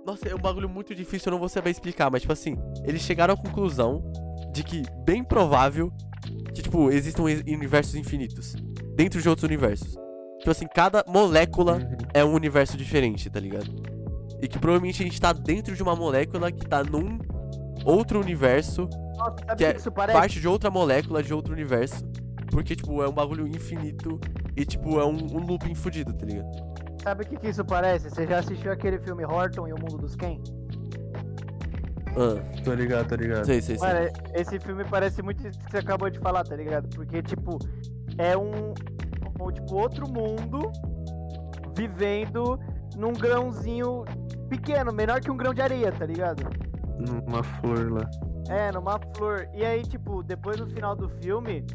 nossa, 0.06 0.28
é 0.28 0.36
um 0.36 0.40
bagulho 0.40 0.68
muito 0.68 0.94
difícil, 0.96 1.30
eu 1.30 1.32
não 1.32 1.40
vou 1.40 1.48
saber 1.48 1.70
explicar, 1.70 2.10
mas, 2.12 2.22
tipo 2.22 2.34
assim, 2.34 2.58
eles 2.86 3.02
chegaram 3.02 3.34
à 3.34 3.38
conclusão 3.38 4.04
de 4.52 4.64
que, 4.64 4.84
bem 5.06 5.24
provável, 5.24 5.92
que, 6.54 6.62
tipo, 6.62 6.92
existam 6.92 7.24
universos 7.24 7.96
infinitos 7.96 8.56
dentro 8.96 9.22
de 9.22 9.30
outros 9.30 9.44
universos. 9.44 9.96
Tipo 10.42 10.50
assim, 10.52 10.66
cada 10.68 11.04
molécula 11.08 11.76
Uhum. 11.76 11.98
é 12.16 12.26
um 12.26 12.34
universo 12.34 12.76
diferente, 12.76 13.30
tá 13.30 13.40
ligado? 13.40 13.68
E 14.42 14.48
que 14.48 14.58
provavelmente 14.58 15.02
a 15.04 15.06
gente 15.06 15.22
tá 15.22 15.32
dentro 15.32 15.76
de 15.76 15.84
uma 15.84 15.96
molécula 15.96 16.52
que 16.52 16.66
tá 16.68 16.84
num 16.84 17.20
outro 17.86 18.20
universo, 18.20 18.90
Nossa, 19.18 19.36
sabe 19.38 19.44
o 19.44 19.48
Que 19.50 19.56
que, 19.58 19.66
é 19.66 19.74
que 19.74 19.80
isso 19.80 19.92
parece? 19.92 20.18
parte 20.20 20.40
de 20.40 20.48
outra 20.48 20.72
molécula 20.72 21.22
de 21.22 21.32
outro 21.32 21.54
universo. 21.54 22.04
Porque, 22.50 22.76
tipo, 22.76 23.02
é 23.04 23.08
um 23.08 23.14
bagulho 23.14 23.48
infinito 23.48 24.20
e, 24.58 24.66
tipo, 24.66 25.00
é 25.00 25.06
um, 25.06 25.16
um 25.16 25.46
looping 25.46 25.76
fudido, 25.76 26.12
tá 26.14 26.26
ligado? 26.26 26.50
sabe 27.04 27.24
o 27.24 27.28
que, 27.28 27.36
que 27.38 27.48
isso 27.50 27.64
parece? 27.66 28.10
Você 28.10 28.28
já 28.28 28.40
assistiu 28.40 28.72
aquele 28.72 29.00
filme 29.00 29.24
Horton 29.26 29.68
e 29.68 29.74
o 29.74 29.76
Mundo 29.80 29.98
dos 29.98 30.16
Ken? 30.16 30.40
Ah, 32.10 32.42
Tô 32.64 32.74
ligado, 32.74 33.08
tô 33.08 33.16
ligado. 33.16 33.46
sei, 33.46 33.62
sei, 33.62 33.78
sei. 33.78 33.88
Mano, 33.88 34.10
esse 34.36 34.60
filme 34.60 34.84
parece 34.86 35.22
muito 35.24 35.48
isso 35.48 35.58
que 35.60 35.72
você 35.72 35.78
acabou 35.78 36.10
de 36.10 36.20
falar, 36.20 36.44
tá 36.44 36.56
ligado? 36.56 36.88
Porque, 36.90 37.22
tipo, 37.24 37.58
é 38.18 38.38
um, 38.38 38.74
tipo, 39.50 39.76
outro 39.76 40.06
mundo 40.12 40.72
vivendo 41.76 42.60
num 42.98 43.14
grãozinho 43.14 44.04
pequeno, 44.50 44.92
menor 44.92 45.22
que 45.22 45.32
um 45.32 45.38
grão 45.38 45.54
de 45.54 45.62
areia, 45.62 45.92
tá 45.92 46.06
ligado? 46.06 46.44
Numa 47.00 47.42
flor 47.44 47.92
lá. 47.94 48.10
É, 48.50 48.72
numa 48.72 49.00
flor. 49.16 49.48
E 49.54 49.64
aí, 49.64 49.82
tipo, 49.84 50.22
depois 50.24 50.60
no 50.60 50.68
final 50.68 50.96
do 50.96 51.08
filme, 51.22 51.66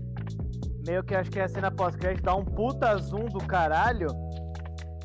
meio 0.87 1.03
que 1.03 1.15
acho 1.15 1.31
que 1.31 1.39
é 1.41 1.45
a 1.45 1.49
cena 1.49 1.71
pós-crédito, 1.71 2.25
dá 2.25 2.35
um 2.35 2.45
puta 2.45 2.97
zoom 2.99 3.25
do 3.27 3.39
caralho 3.39 4.09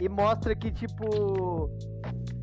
e 0.02 0.10
mostra 0.10 0.54
que, 0.54 0.72
tipo, 0.72 1.70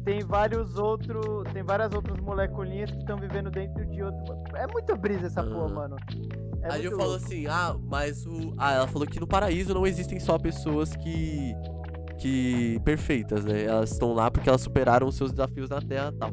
tem 0.04 0.20
vários 0.24 0.78
outros. 0.78 1.44
Tem 1.52 1.62
várias 1.62 1.92
outras 1.92 2.18
moleculinhas 2.20 2.90
que 2.90 2.98
estão 2.98 3.18
vivendo 3.18 3.50
dentro 3.50 3.84
de 3.86 4.02
outro. 4.02 4.42
É 4.54 4.66
muito 4.66 4.96
brisa 4.96 5.26
essa 5.26 5.42
porra, 5.42 5.66
Ah. 5.66 5.74
mano. 5.74 5.96
É 6.62 6.72
Aí 6.72 6.84
eu 6.84 6.96
falo 6.96 7.14
assim, 7.14 7.46
ah, 7.46 7.76
mas 7.80 8.26
o. 8.26 8.54
Ah, 8.58 8.74
ela 8.74 8.88
falou 8.88 9.06
que 9.06 9.20
no 9.20 9.26
paraíso 9.26 9.72
não 9.74 9.86
existem 9.86 10.18
só 10.18 10.38
pessoas 10.38 10.94
que. 10.96 11.54
que. 12.18 12.80
perfeitas, 12.84 13.44
né? 13.44 13.64
Elas 13.64 13.92
estão 13.92 14.12
lá 14.12 14.30
porque 14.30 14.48
elas 14.48 14.60
superaram 14.60 15.06
os 15.06 15.16
seus 15.16 15.30
desafios 15.30 15.70
na 15.70 15.80
Terra 15.80 16.12
e 16.14 16.18
tal. 16.18 16.30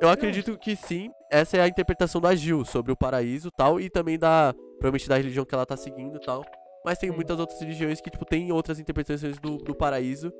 Eu 0.00 0.08
acredito 0.08 0.58
que 0.58 0.76
sim, 0.76 1.10
essa 1.30 1.56
é 1.56 1.60
a 1.60 1.68
interpretação 1.68 2.20
da 2.20 2.34
Gil 2.34 2.64
sobre 2.64 2.92
o 2.92 2.96
paraíso 2.96 3.48
e 3.48 3.50
tal, 3.50 3.80
e 3.80 3.90
também 3.90 4.18
da. 4.18 4.54
provavelmente 4.78 5.08
da 5.08 5.16
religião 5.16 5.44
que 5.44 5.54
ela 5.54 5.66
tá 5.66 5.76
seguindo 5.76 6.16
e 6.16 6.20
tal. 6.20 6.44
Mas 6.84 6.98
tem 6.98 7.10
muitas 7.10 7.38
outras 7.40 7.58
religiões 7.60 8.00
que, 8.00 8.10
tipo, 8.10 8.24
tem 8.26 8.52
outras 8.52 8.78
interpretações 8.78 9.38
do, 9.38 9.56
do 9.56 9.74
paraíso 9.74 10.30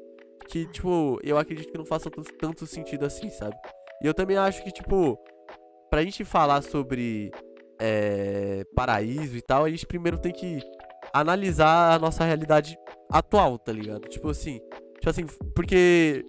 que, 0.49 0.67
tipo, 0.67 1.19
eu 1.23 1.39
acredito 1.39 1.73
que 1.73 1.79
não 1.79 1.87
façam 1.87 2.13
tanto, 2.13 2.33
tanto 2.35 2.67
sentido 2.67 3.07
assim, 3.07 3.31
sabe? 3.31 3.57
E 4.03 4.07
eu 4.07 4.13
também 4.13 4.37
acho 4.37 4.63
que, 4.63 4.71
tipo, 4.71 5.19
pra 5.89 6.03
gente 6.03 6.25
falar 6.25 6.63
sobre 6.63 7.33
é, 7.81 8.65
paraíso 8.75 9.37
e 9.37 9.43
tal, 9.43 9.65
a 9.65 9.71
gente 9.71 9.87
primeiro 9.87 10.19
tem 10.19 10.33
que 10.33 10.61
analisar 11.13 11.95
a 11.95 11.99
nossa 11.99 12.25
realidade 12.25 12.77
atual, 13.11 13.59
tá 13.59 13.73
ligado? 13.73 14.09
Tipo 14.09 14.31
assim, 14.31 14.61
tipo 14.95 15.11
assim, 15.11 15.27
porque 15.55 16.25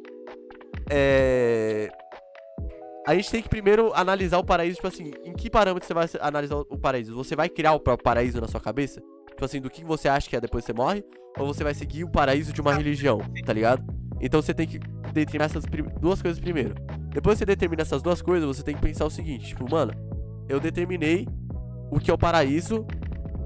é, 0.89 1.89
a 3.07 3.15
gente 3.15 3.31
tem 3.31 3.41
que 3.41 3.49
primeiro 3.49 3.91
analisar 3.93 4.37
o 4.37 4.43
paraíso, 4.43 4.75
tipo 4.75 4.87
assim, 4.87 5.11
em 5.23 5.33
que 5.33 5.49
parâmetro 5.49 5.87
você 5.87 5.93
vai 5.93 6.07
analisar 6.19 6.55
o 6.55 6.77
paraíso? 6.77 7.15
Você 7.15 7.35
vai 7.35 7.49
criar 7.49 7.73
o 7.73 7.79
próprio 7.79 8.03
paraíso 8.03 8.41
na 8.41 8.47
sua 8.47 8.59
cabeça? 8.59 9.01
Tipo 9.29 9.45
assim, 9.45 9.61
do 9.61 9.69
que 9.69 9.83
você 9.83 10.07
acha 10.07 10.29
que 10.29 10.35
é 10.35 10.41
depois 10.41 10.65
que 10.65 10.71
você 10.71 10.77
morre? 10.77 11.03
Ou 11.37 11.45
você 11.47 11.63
vai 11.63 11.73
seguir 11.73 12.03
o 12.03 12.09
paraíso 12.09 12.53
de 12.53 12.61
uma 12.61 12.73
religião, 12.73 13.19
tá 13.45 13.53
ligado? 13.53 13.83
Então 14.21 14.41
você 14.41 14.53
tem 14.53 14.65
que 14.65 14.79
determinar 15.13 15.45
essas 15.45 15.65
duas 15.99 16.21
coisas 16.21 16.39
primeiro. 16.39 16.73
Depois 17.09 17.35
que 17.35 17.39
você 17.39 17.45
determina 17.45 17.81
essas 17.81 18.01
duas 18.01 18.21
coisas, 18.21 18.47
você 18.47 18.63
tem 18.63 18.75
que 18.75 18.81
pensar 18.81 19.05
o 19.05 19.09
seguinte, 19.09 19.47
tipo, 19.47 19.69
mano, 19.69 19.93
eu 20.47 20.59
determinei 20.59 21.27
o 21.91 21.99
que 21.99 22.09
é 22.09 22.13
o 22.13 22.17
paraíso 22.17 22.85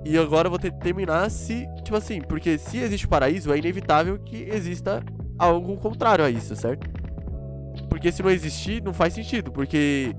e 0.05 0.17
agora 0.17 0.47
eu 0.47 0.51
vou 0.51 0.59
determinar 0.59 1.29
se, 1.29 1.67
tipo 1.83 1.95
assim, 1.95 2.21
porque 2.21 2.57
se 2.57 2.77
existe 2.77 3.05
o 3.05 3.09
paraíso, 3.09 3.51
é 3.51 3.57
inevitável 3.57 4.17
que 4.19 4.43
exista 4.43 5.03
algo 5.37 5.77
contrário 5.77 6.23
a 6.23 6.29
isso, 6.29 6.55
certo? 6.55 6.89
Porque 7.89 8.11
se 8.11 8.23
não 8.23 8.29
existir, 8.29 8.81
não 8.81 8.93
faz 8.93 9.13
sentido, 9.13 9.51
porque 9.51 10.15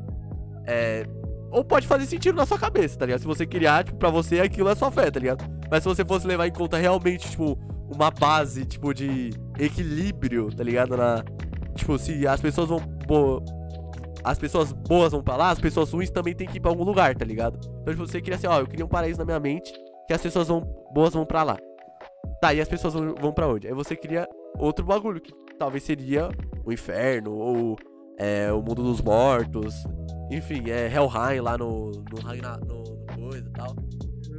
é 0.67 1.07
ou 1.51 1.65
pode 1.65 1.87
fazer 1.87 2.07
sentido 2.07 2.37
na 2.37 2.47
sua 2.47 2.59
cabeça, 2.59 2.97
tá 2.97 3.05
ligado? 3.05 3.21
Se 3.21 3.27
você 3.27 3.45
criar, 3.45 3.85
tipo, 3.85 3.99
pra 3.99 4.09
você 4.09 4.41
aquilo 4.41 4.69
é 4.69 4.75
sua 4.75 4.91
fé, 4.91 5.11
tá 5.11 5.19
ligado? 5.19 5.45
Mas 5.71 5.83
se 5.83 5.89
você 5.89 6.05
fosse 6.05 6.27
levar 6.27 6.47
em 6.47 6.53
conta 6.53 6.79
realmente, 6.79 7.29
tipo, 7.29 7.59
uma 7.93 8.11
base, 8.11 8.65
tipo, 8.65 8.95
de 8.95 9.31
equilíbrio, 9.59 10.55
tá 10.55 10.63
ligado? 10.63 10.97
Na, 10.97 11.25
tipo, 11.75 11.99
se 11.99 12.27
as 12.27 12.41
pessoas 12.41 12.69
vão. 12.69 12.81
As 14.23 14.39
pessoas 14.39 14.73
boas 14.73 15.13
vão 15.13 15.23
pra 15.23 15.37
lá, 15.37 15.51
as 15.51 15.61
pessoas 15.61 15.91
ruins 15.93 16.11
também 16.11 16.35
tem 16.35 16.47
que 16.47 16.59
ir 16.59 16.61
pra 16.61 16.71
algum 16.71 16.85
lugar, 16.85 17.15
tá 17.15 17.25
ligado? 17.25 17.59
Então, 17.81 17.95
tipo, 17.95 18.07
você 18.07 18.21
queria 18.21 18.37
assim, 18.37 18.47
ó, 18.47 18.61
eu 18.61 18.67
queria 18.67 18.85
um 18.85 18.89
paraíso 18.89 19.19
na 19.19 19.25
minha 19.25 19.41
mente, 19.41 19.73
que 20.07 20.13
as 20.13 20.21
pessoas 20.21 20.49
vão, 20.49 20.61
boas 20.93 21.15
vão 21.15 21.25
pra 21.25 21.43
lá. 21.43 21.59
Tá, 22.41 22.55
e 22.55 22.61
as 22.61 22.69
pessoas 22.69 22.95
vão, 22.95 23.15
vão 23.15 23.33
pra 23.33 23.49
onde? 23.49 23.67
Aí 23.67 23.75
você 23.75 23.97
cria 23.97 24.29
outro 24.59 24.85
bagulho, 24.85 25.21
que 25.21 25.33
talvez 25.59 25.85
seria 25.85 26.29
o 26.65 26.73
inferno, 26.73 27.33
ou 27.33 27.77
é, 28.19 28.53
o 28.53 28.63
mundo 28.63 28.83
dos 28.83 29.01
mortos, 29.01 29.75
enfim, 30.31 30.71
é 30.71 30.87
Helheim 30.87 31.41
lá 31.41 31.59
no, 31.59 31.91
no, 31.91 32.21
Ragnar, 32.23 32.61
no, 32.61 32.85
no 32.85 33.29
coisa 33.31 33.49
e 33.49 33.53
tal. 33.53 33.77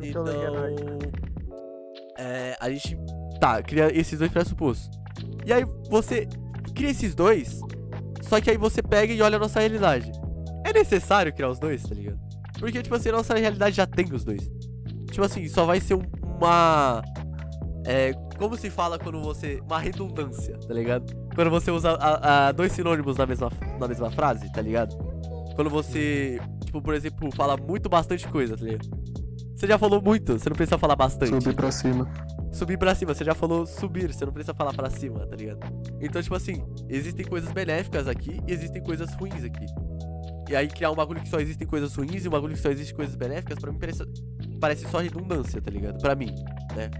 Então, 0.01 0.25
é, 2.17 2.55
a 2.59 2.69
gente, 2.69 2.97
tá, 3.39 3.61
cria 3.61 3.95
esses 3.95 4.17
dois 4.17 4.31
pressupostos. 4.31 4.89
E 5.45 5.51
aí 5.51 5.65
você 5.89 6.27
cria 6.75 6.91
esses 6.91 7.13
dois, 7.13 7.59
só 8.21 8.39
que 8.41 8.49
aí 8.49 8.57
você 8.57 8.81
pega 8.81 9.13
e 9.13 9.21
olha 9.21 9.37
a 9.37 9.39
nossa 9.39 9.59
realidade. 9.59 10.11
É 10.65 10.73
necessário 10.73 11.33
criar 11.33 11.49
os 11.49 11.59
dois, 11.59 11.83
tá 11.83 11.93
ligado? 11.95 12.19
Porque, 12.59 12.81
tipo 12.81 12.95
assim, 12.95 13.09
a 13.09 13.13
nossa 13.13 13.33
realidade 13.35 13.75
já 13.75 13.85
tem 13.87 14.05
os 14.13 14.23
dois. 14.23 14.49
Tipo 15.11 15.23
assim, 15.25 15.47
só 15.47 15.65
vai 15.65 15.79
ser 15.81 15.95
um- 15.95 16.03
uma. 16.39 17.01
É. 17.85 18.13
Como 18.37 18.55
se 18.55 18.69
fala 18.69 18.97
quando 18.99 19.21
você. 19.21 19.59
Uma 19.65 19.79
redundância, 19.79 20.57
tá 20.67 20.73
ligado? 20.73 21.11
Quando 21.35 21.49
você 21.49 21.71
usa 21.71 21.91
a- 21.91 22.47
a 22.47 22.51
dois 22.51 22.71
sinônimos 22.71 23.17
na 23.17 23.25
mesma, 23.25 23.51
na 23.79 23.87
mesma 23.87 24.11
frase, 24.11 24.51
tá 24.51 24.61
ligado? 24.61 24.95
Quando 25.55 25.69
você, 25.69 26.39
tipo, 26.63 26.81
por 26.81 26.93
exemplo, 26.93 27.29
fala 27.35 27.57
muito 27.57 27.89
bastante 27.89 28.27
coisa, 28.27 28.55
tá 28.55 28.63
ligado? 28.63 28.87
Você 29.55 29.67
já 29.67 29.77
falou 29.77 30.01
muito, 30.01 30.39
você 30.39 30.49
não 30.49 30.55
precisa 30.55 30.77
falar 30.77 30.95
bastante. 30.95 31.29
Subir 31.29 31.55
pra 31.55 31.71
cima. 31.71 32.09
Subir 32.51 32.77
pra 32.77 32.93
cima, 32.93 33.13
você 33.13 33.23
já 33.23 33.33
falou 33.33 33.65
subir, 33.65 34.13
você 34.13 34.25
não 34.25 34.33
precisa 34.33 34.53
falar 34.53 34.73
pra 34.73 34.89
cima, 34.89 35.25
tá 35.25 35.35
ligado? 35.35 35.59
Então, 36.01 36.21
tipo 36.21 36.35
assim, 36.35 36.63
existem 36.89 37.25
coisas 37.25 37.51
benéficas 37.51 38.07
aqui 38.07 38.39
e 38.47 38.51
existem 38.51 38.83
coisas 38.83 39.13
ruins 39.13 39.43
aqui. 39.43 39.65
E 40.49 40.55
aí 40.55 40.67
criar 40.67 40.91
um 40.91 40.95
bagulho 40.95 41.21
que 41.21 41.29
só 41.29 41.39
existem 41.39 41.65
coisas 41.65 41.95
ruins 41.95 42.25
e 42.25 42.27
um 42.27 42.31
bagulho 42.31 42.53
que 42.53 42.59
só 42.59 42.69
existe 42.69 42.93
coisas 42.93 43.15
benéficas, 43.15 43.57
pra 43.57 43.71
mim 43.71 43.79
parece, 43.79 44.03
parece 44.59 44.87
só 44.89 44.99
redundância, 44.99 45.61
tá 45.61 45.71
ligado? 45.71 46.01
Pra 46.01 46.13
mim, 46.13 46.35
né? 46.75 46.91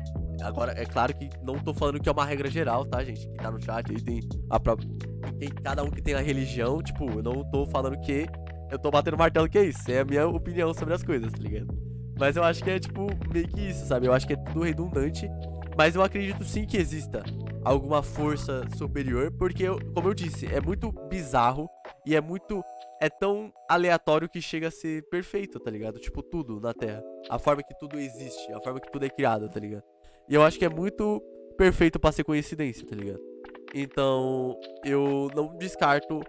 Agora, 0.41 0.72
é 0.72 0.86
claro 0.86 1.14
que 1.14 1.30
não 1.43 1.60
tô 1.60 1.74
falando 1.74 1.99
que 1.99 2.08
é 2.08 2.12
uma 2.12 2.26
regra 2.26 2.49
geral, 2.49 2.86
tá, 2.86 3.04
gente? 3.04 3.28
Que 3.28 3.36
tá 3.36 3.52
no 3.52 3.62
chat 3.62 3.91
aí 3.91 4.02
tem 4.02 4.22
a 4.49 4.60
própria. 4.60 4.89
Tem 5.38 5.49
cada 5.49 5.84
um 5.84 5.91
que 5.91 6.02
tem 6.02 6.14
a 6.14 6.22
religião, 6.22 6.82
tipo, 6.82 7.10
eu 7.10 7.22
não 7.22 7.43
tô 7.52 7.66
falando 7.66 7.99
que 7.99 8.26
eu 8.72 8.80
tô 8.80 8.89
batendo 8.89 9.18
martelo 9.18 9.49
que 9.49 9.58
é 9.58 9.66
isso. 9.66 9.91
É 9.91 9.99
a 9.99 10.06
minha 10.06 10.26
opinião 10.28 10.74
sobre 10.74 10.93
as 10.93 11.04
coisas, 11.04 11.30
tá 11.32 11.39
ligado? 11.39 11.91
Mas 12.22 12.36
eu 12.38 12.44
acho 12.44 12.64
que 12.64 12.70
é, 12.70 12.80
tipo, 12.80 13.08
meio 13.34 13.48
que 13.48 13.60
isso, 13.70 13.88
sabe? 13.88 14.06
Eu 14.06 14.14
acho 14.14 14.28
que 14.28 14.34
é 14.34 14.36
tudo 14.36 14.62
redundante. 14.62 15.28
Mas 15.76 15.96
eu 15.96 16.04
acredito 16.04 16.44
sim 16.44 16.68
que 16.68 16.78
exista 16.78 17.24
alguma 17.66 18.04
força 18.04 18.62
superior, 18.78 19.32
porque, 19.40 19.64
eu- 19.64 19.80
como 19.96 20.10
eu 20.10 20.14
disse, 20.14 20.46
é 20.46 20.62
muito 20.62 20.92
bizarro 21.10 21.68
e 22.06 22.16
é 22.16 22.22
muito. 22.22 22.62
É 23.02 23.10
tão 23.10 23.52
aleatório 23.68 24.30
que 24.30 24.40
chega 24.40 24.68
a 24.68 24.72
ser 24.72 25.02
perfeito, 25.10 25.60
tá 25.60 25.72
ligado? 25.72 25.98
Tipo, 25.98 26.22
tudo 26.22 26.60
na 26.62 26.76
Terra. 26.76 27.02
A 27.28 27.40
forma 27.40 27.64
que 27.64 27.74
tudo 27.80 27.98
existe, 27.98 28.52
a 28.54 28.62
forma 28.62 28.80
que 28.80 28.92
tudo 28.92 29.04
é 29.04 29.10
criado, 29.10 29.50
tá 29.50 29.60
ligado? 29.60 29.84
E 30.30 30.36
eu 30.36 30.44
acho 30.44 30.60
que 30.60 30.66
é 30.66 30.70
muito 30.70 31.20
perfeito 31.58 32.00
pra 32.00 32.12
ser 32.12 32.24
coincidência, 32.24 32.86
tá 32.86 32.96
ligado? 32.96 33.20
Então, 33.74 34.60
eu 34.86 35.28
não 35.36 35.58
descarto. 35.58 36.22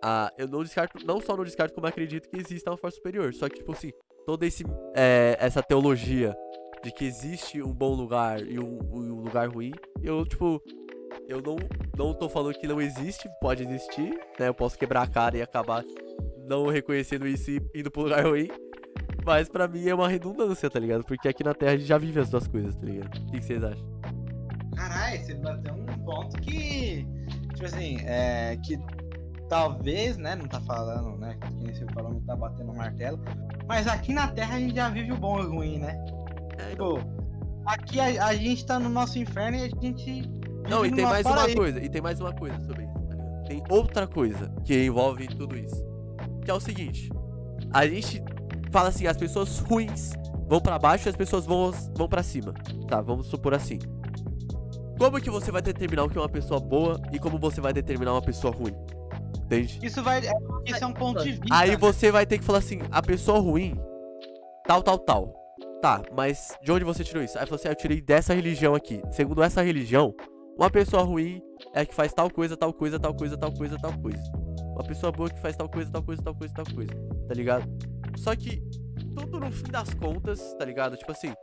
A, 0.00 0.30
eu 0.38 0.46
não 0.46 0.62
descarto. 0.62 1.04
Não 1.04 1.20
só 1.20 1.36
não 1.36 1.42
descarto, 1.42 1.74
como 1.74 1.88
acredito 1.88 2.28
que 2.28 2.36
exista 2.36 2.70
uma 2.70 2.76
força 2.76 2.98
superior. 2.98 3.34
Só 3.34 3.48
que, 3.48 3.56
tipo 3.56 3.72
assim, 3.72 3.90
toda 4.26 4.46
esse, 4.46 4.64
é, 4.94 5.36
essa 5.40 5.62
teologia 5.62 6.34
de 6.82 6.92
que 6.92 7.04
existe 7.04 7.62
um 7.62 7.72
bom 7.72 7.94
lugar 7.94 8.42
e 8.42 8.58
um, 8.58 8.78
um 8.92 9.20
lugar 9.20 9.48
ruim, 9.48 9.72
eu, 10.02 10.24
tipo, 10.26 10.62
eu 11.28 11.40
não, 11.40 11.56
não 11.96 12.12
tô 12.12 12.28
falando 12.28 12.54
que 12.54 12.66
não 12.66 12.80
existe, 12.80 13.28
pode 13.40 13.62
existir, 13.62 14.10
né? 14.38 14.48
Eu 14.48 14.54
posso 14.54 14.78
quebrar 14.78 15.02
a 15.02 15.06
cara 15.06 15.38
e 15.38 15.42
acabar 15.42 15.82
não 16.46 16.66
reconhecendo 16.66 17.26
isso 17.26 17.50
e 17.50 17.62
indo 17.74 17.90
pro 17.90 18.02
lugar 18.02 18.26
ruim. 18.26 18.48
Mas 19.24 19.48
pra 19.48 19.66
mim 19.66 19.88
é 19.88 19.94
uma 19.94 20.08
redundância, 20.08 20.68
tá 20.68 20.78
ligado? 20.78 21.02
Porque 21.04 21.26
aqui 21.26 21.42
na 21.42 21.54
Terra 21.54 21.72
a 21.72 21.76
gente 21.76 21.86
já 21.86 21.96
vive 21.96 22.20
as 22.20 22.28
duas 22.28 22.46
coisas, 22.46 22.76
tá 22.76 22.84
ligado? 22.84 23.16
O 23.16 23.26
que, 23.30 23.38
que 23.38 23.44
vocês 23.44 23.64
acham? 23.64 24.00
Caralho, 24.76 25.24
você 25.24 25.34
bateu 25.34 25.74
um 25.74 26.04
ponto 26.04 26.36
que. 26.42 27.06
Tipo 27.54 27.64
assim, 27.64 27.96
é. 28.04 28.56
Que 28.62 28.76
talvez, 29.48 30.16
né? 30.16 30.34
Não 30.34 30.46
tá 30.46 30.60
falando, 30.60 31.16
né? 31.18 31.36
Que 31.40 31.54
nem 31.54 31.74
você 31.74 31.84
falou, 31.92 32.12
não 32.12 32.20
tá 32.20 32.36
batendo 32.36 32.72
o 32.72 32.76
martelo. 32.76 33.20
Mas 33.66 33.86
aqui 33.86 34.12
na 34.12 34.28
Terra 34.28 34.56
a 34.56 34.58
gente 34.58 34.74
já 34.74 34.88
vive 34.88 35.12
o 35.12 35.16
bom 35.16 35.40
e 35.40 35.46
o 35.46 35.50
ruim, 35.50 35.78
né? 35.78 36.04
É, 36.58 36.70
Tipo, 36.70 36.98
aqui 37.66 38.00
a, 38.00 38.26
a 38.26 38.34
gente 38.34 38.64
tá 38.64 38.78
no 38.78 38.88
nosso 38.88 39.18
inferno 39.18 39.58
e 39.58 39.62
a 39.62 39.68
gente. 39.68 40.30
Não, 40.68 40.84
e 40.84 40.90
tem 40.90 41.04
mais 41.04 41.26
uma 41.26 41.34
paraíso. 41.36 41.56
coisa, 41.56 41.80
e 41.82 41.88
tem 41.88 42.00
mais 42.00 42.20
uma 42.20 42.32
coisa 42.32 42.58
sobre 42.64 42.84
isso, 42.84 42.94
tá 42.94 43.14
ligado? 43.14 43.44
Tem 43.46 43.62
outra 43.68 44.06
coisa 44.06 44.50
que 44.64 44.84
envolve 44.84 45.26
tudo 45.28 45.56
isso. 45.58 45.84
Que 46.42 46.50
é 46.50 46.54
o 46.54 46.60
seguinte, 46.60 47.10
a 47.72 47.86
gente 47.86 48.22
fala 48.70 48.88
assim, 48.88 49.06
as 49.06 49.16
pessoas 49.16 49.58
ruins 49.58 50.12
vão 50.48 50.60
pra 50.60 50.78
baixo 50.78 51.08
e 51.08 51.10
as 51.10 51.16
pessoas 51.16 51.44
vão, 51.44 51.70
vão 51.96 52.08
para 52.08 52.22
cima. 52.22 52.54
Tá, 52.88 53.00
vamos 53.00 53.26
supor 53.26 53.54
assim. 53.54 53.78
Como 54.98 55.20
que 55.20 55.28
você 55.30 55.50
vai 55.50 55.60
determinar 55.60 56.04
o 56.04 56.08
que 56.08 56.16
é 56.16 56.20
uma 56.20 56.28
pessoa 56.28 56.60
boa 56.60 57.00
e 57.12 57.18
como 57.18 57.38
você 57.38 57.60
vai 57.60 57.72
determinar 57.72 58.12
uma 58.12 58.22
pessoa 58.22 58.54
ruim? 58.54 58.74
Entende? 59.44 59.78
Isso 59.82 60.02
vai. 60.02 60.26
é 60.26 60.32
Isso 60.66 60.82
é 60.82 60.86
um 60.86 60.92
ponto 60.92 61.22
de 61.22 61.32
vista. 61.32 61.46
Aí 61.50 61.72
né? 61.72 61.76
você 61.76 62.10
vai 62.10 62.24
ter 62.24 62.38
que 62.38 62.44
falar 62.44 62.58
assim, 62.58 62.80
a 62.90 63.02
pessoa 63.02 63.38
ruim, 63.38 63.78
tal, 64.66 64.82
tal, 64.82 64.98
tal. 64.98 65.44
Tá, 65.82 66.00
mas 66.16 66.56
de 66.62 66.72
onde 66.72 66.82
você 66.82 67.04
tirou 67.04 67.22
isso? 67.22 67.38
Aí 67.38 67.44
falou 67.44 67.56
assim, 67.56 67.68
ah, 67.68 67.72
eu 67.72 67.76
tirei 67.76 68.00
dessa 68.00 68.32
religião 68.32 68.74
aqui. 68.74 69.02
Segundo 69.10 69.42
essa 69.42 69.62
religião, 69.62 70.14
uma 70.56 70.70
pessoa 70.70 71.02
ruim 71.02 71.42
é 71.74 71.82
a 71.82 71.86
que 71.86 71.94
faz 71.94 72.10
tal 72.14 72.30
coisa, 72.30 72.56
tal 72.56 72.72
coisa, 72.72 72.98
tal 72.98 73.14
coisa, 73.14 73.36
tal 73.36 73.52
coisa, 73.52 73.76
tal 73.78 73.92
coisa. 74.00 74.22
Uma 74.72 74.82
pessoa 74.82 75.12
boa 75.12 75.28
que 75.28 75.38
faz 75.40 75.54
tal 75.54 75.68
coisa, 75.68 75.90
tal 75.90 76.02
coisa, 76.02 76.22
tal 76.22 76.34
coisa, 76.34 76.54
tal 76.54 76.64
coisa, 76.74 76.92
tá 77.28 77.34
ligado? 77.34 77.68
Só 78.16 78.34
que 78.34 78.62
tudo 79.14 79.38
no 79.38 79.52
fim 79.52 79.70
das 79.70 79.92
contas, 79.92 80.54
tá 80.58 80.64
ligado? 80.64 80.96
Tipo 80.96 81.12
assim, 81.12 81.34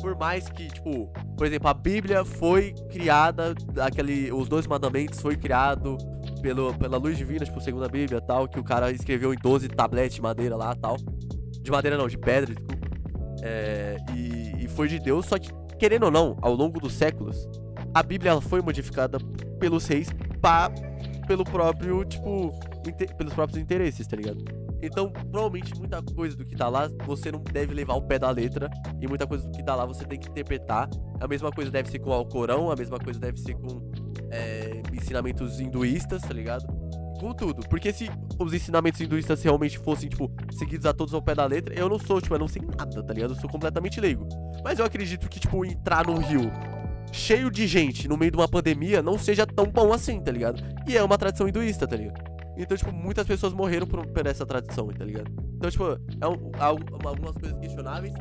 por 0.00 0.16
mais 0.16 0.48
que, 0.50 0.68
tipo, 0.68 1.10
por 1.36 1.46
exemplo, 1.46 1.68
a 1.68 1.74
Bíblia 1.74 2.24
foi 2.24 2.74
criada, 2.90 3.54
aquele, 3.80 4.30
os 4.30 4.48
dois 4.48 4.66
mandamentos 4.66 5.20
foi 5.20 5.36
criado 5.36 5.96
pelo, 6.40 6.72
pela 6.74 6.96
luz 6.96 7.16
divina, 7.16 7.44
tipo, 7.44 7.60
segundo 7.60 7.84
a 7.84 7.88
Bíblia 7.88 8.20
tal, 8.20 8.48
que 8.48 8.58
o 8.58 8.64
cara 8.64 8.90
escreveu 8.90 9.32
em 9.32 9.36
12 9.36 9.68
tabletes 9.68 10.16
de 10.16 10.22
madeira 10.22 10.56
lá 10.56 10.74
tal. 10.74 10.96
De 11.60 11.70
madeira 11.70 11.96
não, 11.96 12.08
de 12.08 12.16
pedra, 12.18 12.54
desculpa. 12.54 12.88
É, 13.42 13.96
e, 14.14 14.64
e 14.64 14.68
foi 14.68 14.88
de 14.88 14.98
Deus, 14.98 15.26
só 15.26 15.38
que, 15.38 15.48
querendo 15.78 16.04
ou 16.04 16.10
não, 16.10 16.36
ao 16.42 16.54
longo 16.54 16.80
dos 16.80 16.92
séculos, 16.94 17.48
a 17.94 18.02
Bíblia 18.02 18.40
foi 18.40 18.60
modificada 18.60 19.18
pelos 19.60 19.86
reis 19.86 20.08
pa, 20.40 20.70
pelo 21.26 21.44
próprio, 21.44 22.04
tipo, 22.04 22.52
inte- 22.86 23.14
pelos 23.16 23.32
próprios 23.34 23.60
interesses, 23.60 24.06
tá 24.06 24.16
ligado? 24.16 24.42
Então, 24.80 25.10
provavelmente, 25.10 25.76
muita 25.76 26.00
coisa 26.02 26.36
do 26.36 26.44
que 26.44 26.54
tá 26.54 26.68
lá, 26.68 26.88
você 27.04 27.32
não 27.32 27.40
deve 27.40 27.74
levar 27.74 27.94
ao 27.94 28.02
pé 28.02 28.16
da 28.16 28.30
letra. 28.30 28.70
E 29.00 29.08
muita 29.08 29.26
coisa 29.26 29.44
do 29.44 29.50
que 29.50 29.64
tá 29.64 29.74
lá, 29.74 29.84
você 29.84 30.04
tem 30.04 30.18
que 30.18 30.28
interpretar. 30.30 30.88
A 31.20 31.26
mesma 31.26 31.50
coisa 31.50 31.68
deve 31.68 31.90
ser 31.90 31.98
com 31.98 32.10
o 32.10 32.12
Alcorão, 32.12 32.70
a 32.70 32.76
mesma 32.76 32.96
coisa 32.96 33.18
deve 33.18 33.40
ser 33.40 33.54
com 33.54 33.90
é, 34.30 34.82
ensinamentos 34.92 35.60
hinduístas, 35.60 36.22
tá 36.22 36.32
ligado? 36.32 36.66
Com 37.20 37.32
tudo. 37.34 37.68
Porque 37.68 37.92
se 37.92 38.08
os 38.38 38.52
ensinamentos 38.54 39.00
hinduístas 39.00 39.42
realmente 39.42 39.78
fossem, 39.78 40.08
tipo, 40.08 40.30
seguidos 40.52 40.86
a 40.86 40.92
todos 40.92 41.12
ao 41.12 41.20
pé 41.22 41.34
da 41.34 41.44
letra, 41.46 41.74
eu 41.74 41.88
não 41.88 41.98
sou, 41.98 42.20
tipo, 42.20 42.34
eu 42.34 42.38
não 42.38 42.46
sei 42.48 42.62
nada, 42.62 43.02
tá 43.02 43.12
ligado? 43.12 43.32
Eu 43.34 43.40
sou 43.40 43.50
completamente 43.50 44.00
leigo. 44.00 44.28
Mas 44.62 44.78
eu 44.78 44.84
acredito 44.84 45.28
que, 45.28 45.40
tipo, 45.40 45.64
entrar 45.64 46.06
num 46.06 46.18
rio 46.18 46.50
cheio 47.10 47.50
de 47.50 47.66
gente 47.66 48.06
no 48.06 48.16
meio 48.18 48.30
de 48.30 48.36
uma 48.36 48.46
pandemia 48.46 49.02
não 49.02 49.18
seja 49.18 49.46
tão 49.46 49.66
bom 49.66 49.92
assim, 49.92 50.20
tá 50.20 50.30
ligado? 50.30 50.62
E 50.86 50.96
é 50.96 51.02
uma 51.02 51.16
tradição 51.18 51.48
hinduísta, 51.48 51.86
tá 51.88 51.96
ligado? 51.96 52.22
Então, 52.56 52.76
tipo, 52.76 52.92
muitas 52.92 53.26
pessoas 53.26 53.52
morreram 53.52 53.86
por, 53.86 54.04
por 54.06 54.26
essa 54.26 54.44
tradição, 54.44 54.88
tá 54.88 55.04
ligado? 55.04 55.30
Então, 55.56 55.70
tipo, 55.70 55.84
é 56.20 56.28
um- 56.28 56.50
algo- 56.58 56.84
algumas 57.08 57.36
coisas 57.36 57.56
questionáveis. 57.58 58.12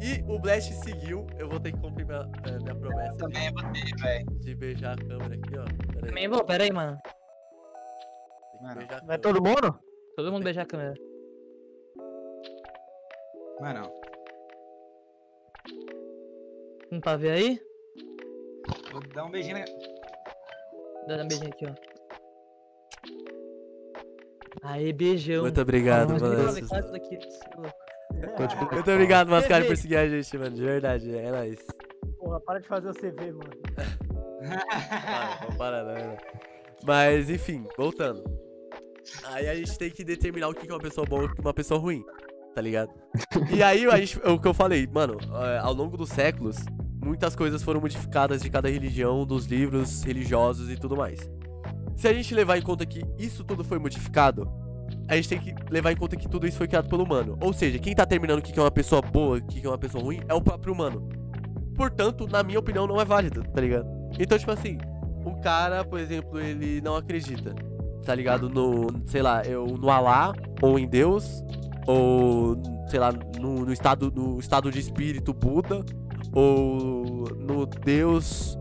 E 0.00 0.22
o 0.30 0.38
Blast 0.38 0.72
seguiu. 0.74 1.26
Eu 1.38 1.48
vou 1.48 1.58
ter 1.58 1.72
que 1.72 1.80
cumprir 1.80 2.06
minha, 2.06 2.30
eh, 2.46 2.58
minha 2.62 2.74
promessa 2.74 3.16
Também 3.18 3.46
é 3.46 3.52
você, 3.52 4.02
velho. 4.02 4.26
de, 4.40 4.54
beijar 4.54 4.92
a 4.94 4.96
câmera 4.96 5.34
aqui, 5.34 5.58
ó. 5.58 5.64
Pera 5.64 5.96
aí, 5.96 6.08
Também 6.08 6.28
vou, 6.28 6.44
pera 6.44 6.64
aí, 6.64 6.72
mano. 6.72 6.98
Vai 9.06 9.18
todo 9.18 9.42
mundo? 9.42 9.78
Todo 10.16 10.32
mundo 10.32 10.44
beijar 10.44 10.62
a 10.62 10.66
câmera. 10.66 10.94
Mano, 13.60 13.90
Não 16.90 17.00
tá 17.00 17.16
vendo 17.16 17.32
aí? 17.32 17.60
vou 18.92 19.00
dar 19.14 19.24
um 19.24 19.30
beijinho 19.30 19.58
na. 19.58 19.64
Dá 21.06 21.22
um 21.22 21.28
beijinho 21.28 21.50
aqui, 21.50 21.66
ó. 21.66 21.74
Aê, 24.62 24.92
beijão. 24.92 25.42
Muito 25.42 25.60
obrigado, 25.60 26.18
mano. 26.20 26.52
Muito 28.72 28.90
obrigado, 28.90 29.28
Mascara, 29.28 29.64
por 29.64 29.76
seguir 29.76 29.96
a 29.96 30.08
gente, 30.08 30.38
mano. 30.38 30.54
De 30.54 30.62
verdade, 30.62 31.14
é 31.14 31.30
nóis. 31.30 31.58
Porra, 32.18 32.40
para 32.40 32.58
de 32.60 32.66
fazer 32.66 32.88
o 32.88 32.94
CV, 32.94 33.32
mano. 33.32 33.50
Para, 33.74 35.38
vamos 35.40 35.56
parar, 35.56 35.84
não, 35.84 35.94
não. 35.94 36.16
Mas, 36.84 37.30
enfim, 37.30 37.66
voltando. 37.76 38.22
Aí 39.24 39.48
a 39.48 39.54
gente 39.54 39.78
tem 39.78 39.90
que 39.90 40.04
determinar 40.04 40.48
o 40.48 40.54
que 40.54 40.68
é 40.68 40.72
uma 40.72 40.80
pessoa 40.80 41.06
boa 41.06 41.22
e 41.22 41.26
o 41.26 41.34
que 41.34 41.40
é 41.40 41.44
uma 41.44 41.54
pessoa 41.54 41.80
ruim, 41.80 42.04
tá 42.54 42.60
ligado? 42.60 42.90
E 43.50 43.62
aí, 43.62 43.86
a 43.86 43.96
gente, 43.96 44.18
o 44.18 44.38
que 44.38 44.48
eu 44.48 44.54
falei, 44.54 44.86
mano, 44.86 45.16
é, 45.44 45.58
ao 45.58 45.72
longo 45.72 45.96
dos 45.96 46.08
séculos, 46.10 46.56
muitas 47.02 47.36
coisas 47.36 47.62
foram 47.62 47.80
modificadas 47.80 48.42
de 48.42 48.50
cada 48.50 48.68
religião, 48.68 49.24
dos 49.24 49.46
livros 49.46 50.02
religiosos 50.02 50.70
e 50.70 50.76
tudo 50.76 50.96
mais. 50.96 51.30
Se 51.96 52.08
a 52.08 52.12
gente 52.12 52.34
levar 52.34 52.58
em 52.58 52.62
conta 52.62 52.84
que 52.84 53.02
isso 53.18 53.44
tudo 53.44 53.64
foi 53.64 53.78
modificado, 53.78 54.50
a 55.08 55.16
gente 55.16 55.28
tem 55.28 55.38
que 55.38 55.54
levar 55.70 55.92
em 55.92 55.96
conta 55.96 56.16
que 56.16 56.28
tudo 56.28 56.46
isso 56.46 56.56
foi 56.58 56.66
criado 56.66 56.88
pelo 56.88 57.04
humano. 57.04 57.36
Ou 57.40 57.52
seja, 57.52 57.78
quem 57.78 57.94
tá 57.94 58.04
terminando 58.04 58.40
o 58.40 58.42
que 58.42 58.58
é 58.58 58.62
uma 58.62 58.70
pessoa 58.70 59.00
boa 59.00 59.38
o 59.38 59.42
que 59.42 59.64
é 59.64 59.68
uma 59.68 59.78
pessoa 59.78 60.02
ruim 60.02 60.20
é 60.28 60.34
o 60.34 60.40
próprio 60.40 60.72
humano. 60.72 61.08
Portanto, 61.76 62.26
na 62.26 62.42
minha 62.42 62.58
opinião, 62.58 62.86
não 62.86 63.00
é 63.00 63.04
válido, 63.04 63.42
tá 63.42 63.60
ligado? 63.60 63.86
Então, 64.18 64.38
tipo 64.38 64.50
assim, 64.50 64.78
um 65.24 65.40
cara, 65.40 65.84
por 65.84 66.00
exemplo, 66.00 66.40
ele 66.40 66.80
não 66.80 66.96
acredita, 66.96 67.54
tá 68.04 68.14
ligado? 68.14 68.48
No, 68.48 68.86
sei 69.06 69.22
lá, 69.22 69.42
eu, 69.42 69.66
no 69.66 69.90
Alá, 69.90 70.34
ou 70.62 70.78
em 70.78 70.88
Deus, 70.88 71.44
ou, 71.86 72.56
sei 72.88 72.98
lá, 72.98 73.12
no, 73.12 73.64
no 73.64 73.72
estado, 73.72 74.10
no 74.10 74.40
estado 74.40 74.70
de 74.70 74.80
espírito 74.80 75.34
Buda, 75.34 75.84
ou 76.32 77.24
no 77.38 77.66
Deus 77.66 78.56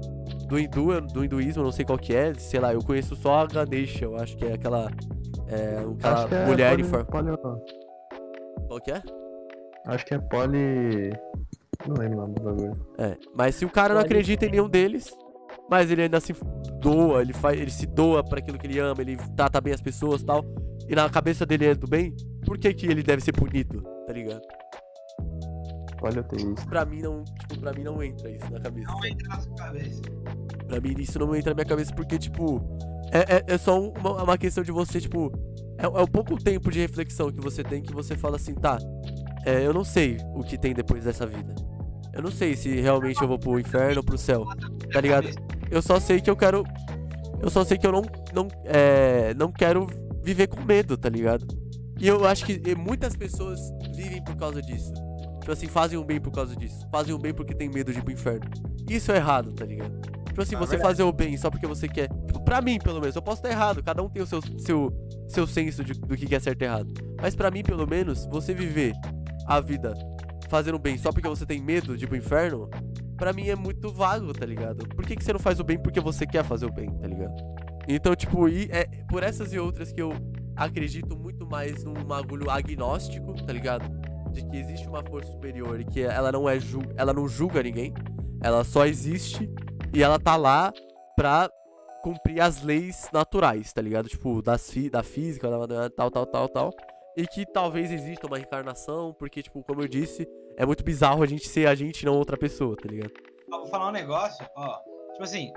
do 0.47 0.59
hindu, 0.59 1.01
do 1.01 1.25
hinduísmo, 1.25 1.63
não 1.63 1.71
sei 1.71 1.85
qual 1.85 1.97
que 1.97 2.13
é, 2.13 2.33
sei 2.35 2.59
lá, 2.59 2.73
eu 2.73 2.83
conheço 2.83 3.15
só 3.15 3.39
a 3.39 3.45
Ganesha, 3.45 4.05
eu 4.05 4.15
acho 4.17 4.35
que 4.37 4.45
é 4.45 4.53
aquela, 4.53 4.91
é, 5.47 5.77
aquela 5.79 6.13
Acho 6.13 6.27
que 6.27 6.35
é 6.35 6.45
mulher 6.45 6.69
poli, 6.71 6.81
em 6.81 6.85
forma... 6.85 7.05
poli- 7.05 7.37
Qual 8.67 8.81
que 8.81 8.91
é? 8.91 9.01
Acho 9.87 10.05
que 10.05 10.13
é 10.13 10.19
poli. 10.19 11.11
Não 11.87 11.95
lembro 11.97 12.17
o 12.17 12.21
nome 12.21 12.33
do 12.35 12.43
bagulho. 12.43 12.87
É, 12.97 13.15
mas 13.35 13.55
se 13.55 13.65
o 13.65 13.69
cara 13.69 13.93
não 13.93 14.01
acredita 14.01 14.45
em 14.45 14.51
nenhum 14.51 14.67
deles, 14.69 15.13
mas 15.69 15.91
ele 15.91 16.03
ainda 16.03 16.19
se 16.19 16.33
doa, 16.79 17.21
ele, 17.21 17.33
faz, 17.33 17.59
ele 17.59 17.69
se 17.71 17.85
doa 17.85 18.23
pra 18.23 18.39
aquilo 18.39 18.57
que 18.57 18.65
ele 18.65 18.79
ama, 18.79 19.01
ele 19.01 19.17
trata 19.35 19.59
bem 19.61 19.73
as 19.73 19.81
pessoas 19.81 20.21
e 20.21 20.25
tal, 20.25 20.43
e 20.89 20.95
na 20.95 21.07
cabeça 21.09 21.45
dele 21.45 21.67
é 21.67 21.75
do 21.75 21.87
bem, 21.87 22.15
por 22.45 22.57
que 22.57 22.73
que 22.73 22.87
ele 22.87 23.03
deve 23.03 23.21
ser 23.21 23.33
punido, 23.33 23.81
tá 24.07 24.13
ligado? 24.13 24.41
Polioteísta. 25.99 26.65
Pra 26.69 26.85
mim 26.85 27.01
não, 27.01 27.23
tipo, 27.23 27.59
pra 27.59 27.73
mim 27.73 27.83
não 27.83 28.01
entra 28.03 28.29
isso 28.29 28.51
na 28.51 28.59
cabeça. 28.59 28.91
Não 28.91 29.05
entra 29.05 29.27
na 29.27 29.39
sua 29.39 29.55
cabeça. 29.55 30.01
Pra 30.67 30.81
mim 30.81 30.95
isso 30.99 31.19
não 31.19 31.35
entra 31.35 31.51
na 31.51 31.55
minha 31.55 31.65
cabeça 31.65 31.93
porque, 31.95 32.17
tipo, 32.17 32.61
é, 33.11 33.37
é, 33.37 33.43
é 33.47 33.57
só 33.57 33.79
uma, 33.79 34.23
uma 34.23 34.37
questão 34.37 34.63
de 34.63 34.71
você, 34.71 34.99
tipo, 34.99 35.31
é, 35.77 35.85
é 35.85 35.87
o 35.87 36.07
pouco 36.07 36.41
tempo 36.41 36.71
de 36.71 36.79
reflexão 36.79 37.31
que 37.31 37.41
você 37.41 37.63
tem 37.63 37.81
que 37.81 37.93
você 37.93 38.15
fala 38.15 38.35
assim, 38.35 38.53
tá, 38.53 38.77
é, 39.45 39.65
eu 39.65 39.73
não 39.73 39.83
sei 39.83 40.17
o 40.33 40.43
que 40.43 40.57
tem 40.57 40.73
depois 40.73 41.03
dessa 41.03 41.25
vida. 41.25 41.53
Eu 42.13 42.21
não 42.21 42.31
sei 42.31 42.55
se 42.55 42.69
realmente 42.79 43.21
eu 43.21 43.27
vou 43.27 43.37
pro 43.37 43.59
inferno 43.59 43.97
ou 43.97 44.03
pro 44.03 44.17
céu, 44.17 44.45
tá 44.91 45.01
ligado? 45.01 45.27
Eu 45.69 45.81
só 45.81 45.99
sei 45.99 46.21
que 46.21 46.29
eu 46.29 46.35
quero. 46.35 46.63
Eu 47.41 47.49
só 47.49 47.65
sei 47.65 47.77
que 47.77 47.85
eu 47.85 47.91
não, 47.91 48.01
não, 48.33 48.47
é, 48.63 49.33
não 49.33 49.51
quero 49.51 49.87
viver 50.23 50.47
com 50.47 50.61
medo, 50.63 50.97
tá 50.97 51.09
ligado? 51.09 51.45
E 51.99 52.07
eu 52.07 52.25
acho 52.25 52.45
que 52.45 52.75
muitas 52.75 53.15
pessoas 53.15 53.59
vivem 53.93 54.23
por 54.23 54.35
causa 54.37 54.61
disso. 54.61 54.93
Tipo 55.41 55.51
assim, 55.51 55.67
fazem 55.67 55.99
o 55.99 56.03
bem 56.03 56.19
por 56.19 56.31
causa 56.31 56.55
disso. 56.55 56.87
Fazem 56.89 57.13
o 57.13 57.19
bem 57.19 57.33
porque 57.33 57.53
tem 57.53 57.69
medo 57.69 57.91
de 57.91 57.99
ir 57.99 58.01
pro 58.01 58.13
inferno. 58.13 58.49
Isso 58.89 59.11
é 59.11 59.17
errado, 59.17 59.53
tá 59.53 59.65
ligado? 59.65 60.14
Tipo 60.35 60.41
assim, 60.41 60.55
Ah, 60.55 60.59
você 60.59 60.71
verdade. 60.71 60.89
fazer 60.89 61.03
o 61.03 61.13
bem 61.13 61.37
só 61.37 61.49
porque 61.49 61.65
você 61.65 61.87
quer. 61.87 62.09
Tipo, 62.27 62.43
pra 62.43 62.61
mim, 62.61 62.77
pelo 62.77 62.99
menos, 62.99 63.15
eu 63.15 63.21
posso 63.21 63.37
estar 63.37 63.49
errado. 63.49 63.81
Cada 63.81 64.03
um 64.03 64.09
tem 64.09 64.21
o 64.21 64.25
seu, 64.27 64.41
seu, 64.59 64.91
seu 65.29 65.47
senso 65.47 65.81
de- 65.81 65.93
do 65.93 66.17
que 66.17 66.35
é 66.35 66.39
certo 66.41 66.61
e 66.61 66.65
errado. 66.65 66.93
Mas 67.21 67.33
pra 67.35 67.49
mim, 67.49 67.63
pelo 67.63 67.87
menos, 67.87 68.25
você 68.25 68.53
viver 68.53 68.93
a 69.47 69.61
vida 69.61 69.93
fazendo 70.49 70.75
o 70.75 70.79
bem 70.79 70.97
só 70.97 71.09
porque 71.09 71.27
você 71.29 71.45
tem 71.45 71.61
medo 71.61 71.95
de 71.97 72.03
ir 72.03 72.07
pro 72.07 72.17
inferno, 72.17 72.69
pra 73.15 73.31
mim 73.31 73.47
é 73.47 73.55
muito 73.55 73.93
vago, 73.93 74.33
tá 74.33 74.45
ligado? 74.45 74.85
Por 74.89 75.05
que, 75.05 75.15
que 75.15 75.23
você 75.23 75.31
não 75.31 75.39
faz 75.39 75.57
o 75.59 75.63
bem 75.63 75.77
porque 75.79 76.01
você 76.01 76.25
quer 76.27 76.43
fazer 76.43 76.65
o 76.65 76.71
bem, 76.71 76.89
tá 76.97 77.07
ligado? 77.07 77.33
Então, 77.87 78.13
tipo, 78.13 78.49
e 78.49 78.67
é 78.71 78.83
por 79.09 79.23
essas 79.23 79.53
e 79.53 79.57
outras 79.59 79.93
que 79.93 80.01
eu 80.01 80.11
acredito 80.55 81.15
muito 81.17 81.47
mais 81.47 81.81
num 81.83 81.93
bagulho 81.93 82.49
agnóstico, 82.49 83.33
tá 83.45 83.53
ligado? 83.53 83.85
De 84.33 84.45
que 84.45 84.57
existe 84.57 84.85
uma 84.87 85.01
força 85.01 85.31
superior 85.31 85.79
e 85.79 85.85
que 85.85 86.01
ela 86.01 86.29
não 86.31 86.49
é 86.49 86.59
ju 86.59 86.81
ela 86.97 87.13
não 87.13 87.25
julga 87.27 87.63
ninguém, 87.63 87.93
ela 88.41 88.63
só 88.65 88.85
existe 88.85 89.49
e 89.95 90.03
ela 90.03 90.19
tá 90.19 90.35
lá 90.35 90.73
pra 91.15 91.49
cumprir 92.03 92.41
as 92.41 92.61
leis 92.61 93.09
naturais, 93.13 93.71
tá 93.71 93.81
ligado? 93.81 94.09
Tipo, 94.09 94.41
das 94.41 94.69
fi 94.69 94.89
da 94.89 95.01
física, 95.01 95.49
da, 95.49 95.89
tal, 95.89 96.11
tal, 96.11 96.25
tal, 96.25 96.49
tal. 96.49 96.71
E 97.15 97.25
que 97.25 97.45
talvez 97.45 97.89
exista 97.89 98.27
uma 98.27 98.37
reencarnação, 98.37 99.15
porque, 99.17 99.41
tipo, 99.41 99.63
como 99.63 99.81
eu 99.81 99.87
disse, 99.87 100.27
é 100.57 100.65
muito 100.65 100.83
bizarro 100.83 101.23
a 101.23 101.25
gente 101.25 101.47
ser 101.47 101.65
a 101.65 101.73
gente 101.73 102.01
e 102.01 102.05
não 102.05 102.17
outra 102.17 102.37
pessoa, 102.37 102.75
tá 102.75 102.89
ligado? 102.89 103.13
Ó, 103.49 103.59
vou 103.59 103.67
falar 103.67 103.87
um 103.87 103.93
negócio, 103.93 104.45
ó. 104.57 104.77
Tipo 105.13 105.23
assim, 105.23 105.53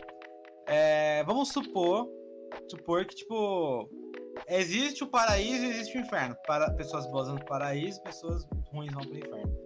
é, 0.67 1.25
vamos 1.25 1.49
supor, 1.49 2.09
supor 2.71 3.05
que, 3.07 3.17
tipo, 3.17 3.91
existe 4.47 5.03
o 5.03 5.09
paraíso 5.09 5.65
e 5.65 5.71
existe 5.71 5.99
o 5.99 6.01
inferno. 6.01 6.37
Para 6.47 6.71
pessoas 6.75 7.11
boas 7.11 7.27
vão 7.27 7.39
pro 7.39 7.47
paraíso, 7.47 8.01
pessoas 8.03 8.47
ruins 8.73 8.93
vão 8.95 9.03
pro 9.03 9.19
inferno. 9.19 9.59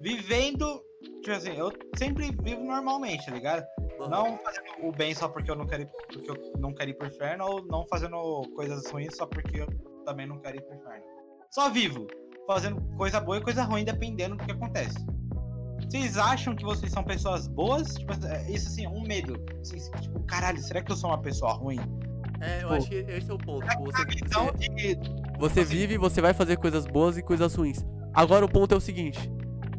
Vivendo, 0.00 0.82
tipo 1.22 1.30
assim, 1.30 1.56
eu 1.56 1.70
sempre 1.96 2.32
vivo 2.42 2.64
normalmente, 2.64 3.24
tá 3.24 3.32
ligado? 3.32 3.64
Não 4.08 4.38
fazendo 4.38 4.64
o 4.88 4.92
bem 4.92 5.14
só 5.14 5.28
porque 5.28 5.50
eu 5.50 5.56
não 5.56 5.66
quero 5.66 5.82
ir, 5.82 5.88
porque 6.12 6.30
eu 6.30 6.52
não 6.58 6.72
quero 6.72 6.90
ir 6.90 6.94
pro 6.94 7.06
inferno, 7.08 7.44
ou 7.44 7.64
não 7.66 7.86
fazendo 7.88 8.42
coisas 8.54 8.90
ruins 8.90 9.16
só 9.16 9.26
porque 9.26 9.60
eu 9.62 9.66
também 10.04 10.26
não 10.26 10.38
quero 10.38 10.56
ir 10.56 10.62
pro 10.62 10.74
inferno. 10.76 11.04
Só 11.50 11.68
vivo, 11.68 12.06
fazendo 12.46 12.80
coisa 12.96 13.20
boa 13.20 13.38
e 13.38 13.40
coisa 13.42 13.62
ruim, 13.64 13.84
dependendo 13.84 14.36
do 14.36 14.44
que 14.44 14.52
acontece. 14.52 14.96
Vocês 15.88 16.16
acham 16.16 16.54
que 16.54 16.64
vocês 16.64 16.92
são 16.92 17.02
pessoas 17.02 17.48
boas? 17.48 17.94
Tipo, 17.94 18.12
é, 18.26 18.50
isso 18.50 18.68
assim, 18.68 18.86
um 18.86 19.02
medo. 19.02 19.34
Assim, 19.60 19.78
tipo, 20.00 20.20
caralho, 20.24 20.58
será 20.58 20.82
que 20.82 20.92
eu 20.92 20.96
sou 20.96 21.10
uma 21.10 21.20
pessoa 21.20 21.52
ruim? 21.54 21.80
É, 22.40 22.62
eu 22.62 22.68
Pô. 22.68 22.74
acho 22.74 22.88
que 22.88 22.94
esse 22.94 23.30
é 23.30 23.34
o 23.34 23.38
ponto. 23.38 23.66
tipo, 23.66 23.84
Você, 23.86 24.02
Então, 24.24 24.46
você, 24.46 24.94
de- 24.94 25.38
você 25.38 25.64
vive, 25.64 25.98
você 25.98 26.20
vai 26.20 26.32
fazer 26.32 26.56
coisas 26.58 26.86
boas 26.86 27.18
e 27.18 27.22
coisas 27.22 27.54
ruins. 27.54 27.84
Agora 28.14 28.44
o 28.44 28.48
ponto 28.48 28.72
é 28.72 28.76
o 28.76 28.80
seguinte: 28.80 29.18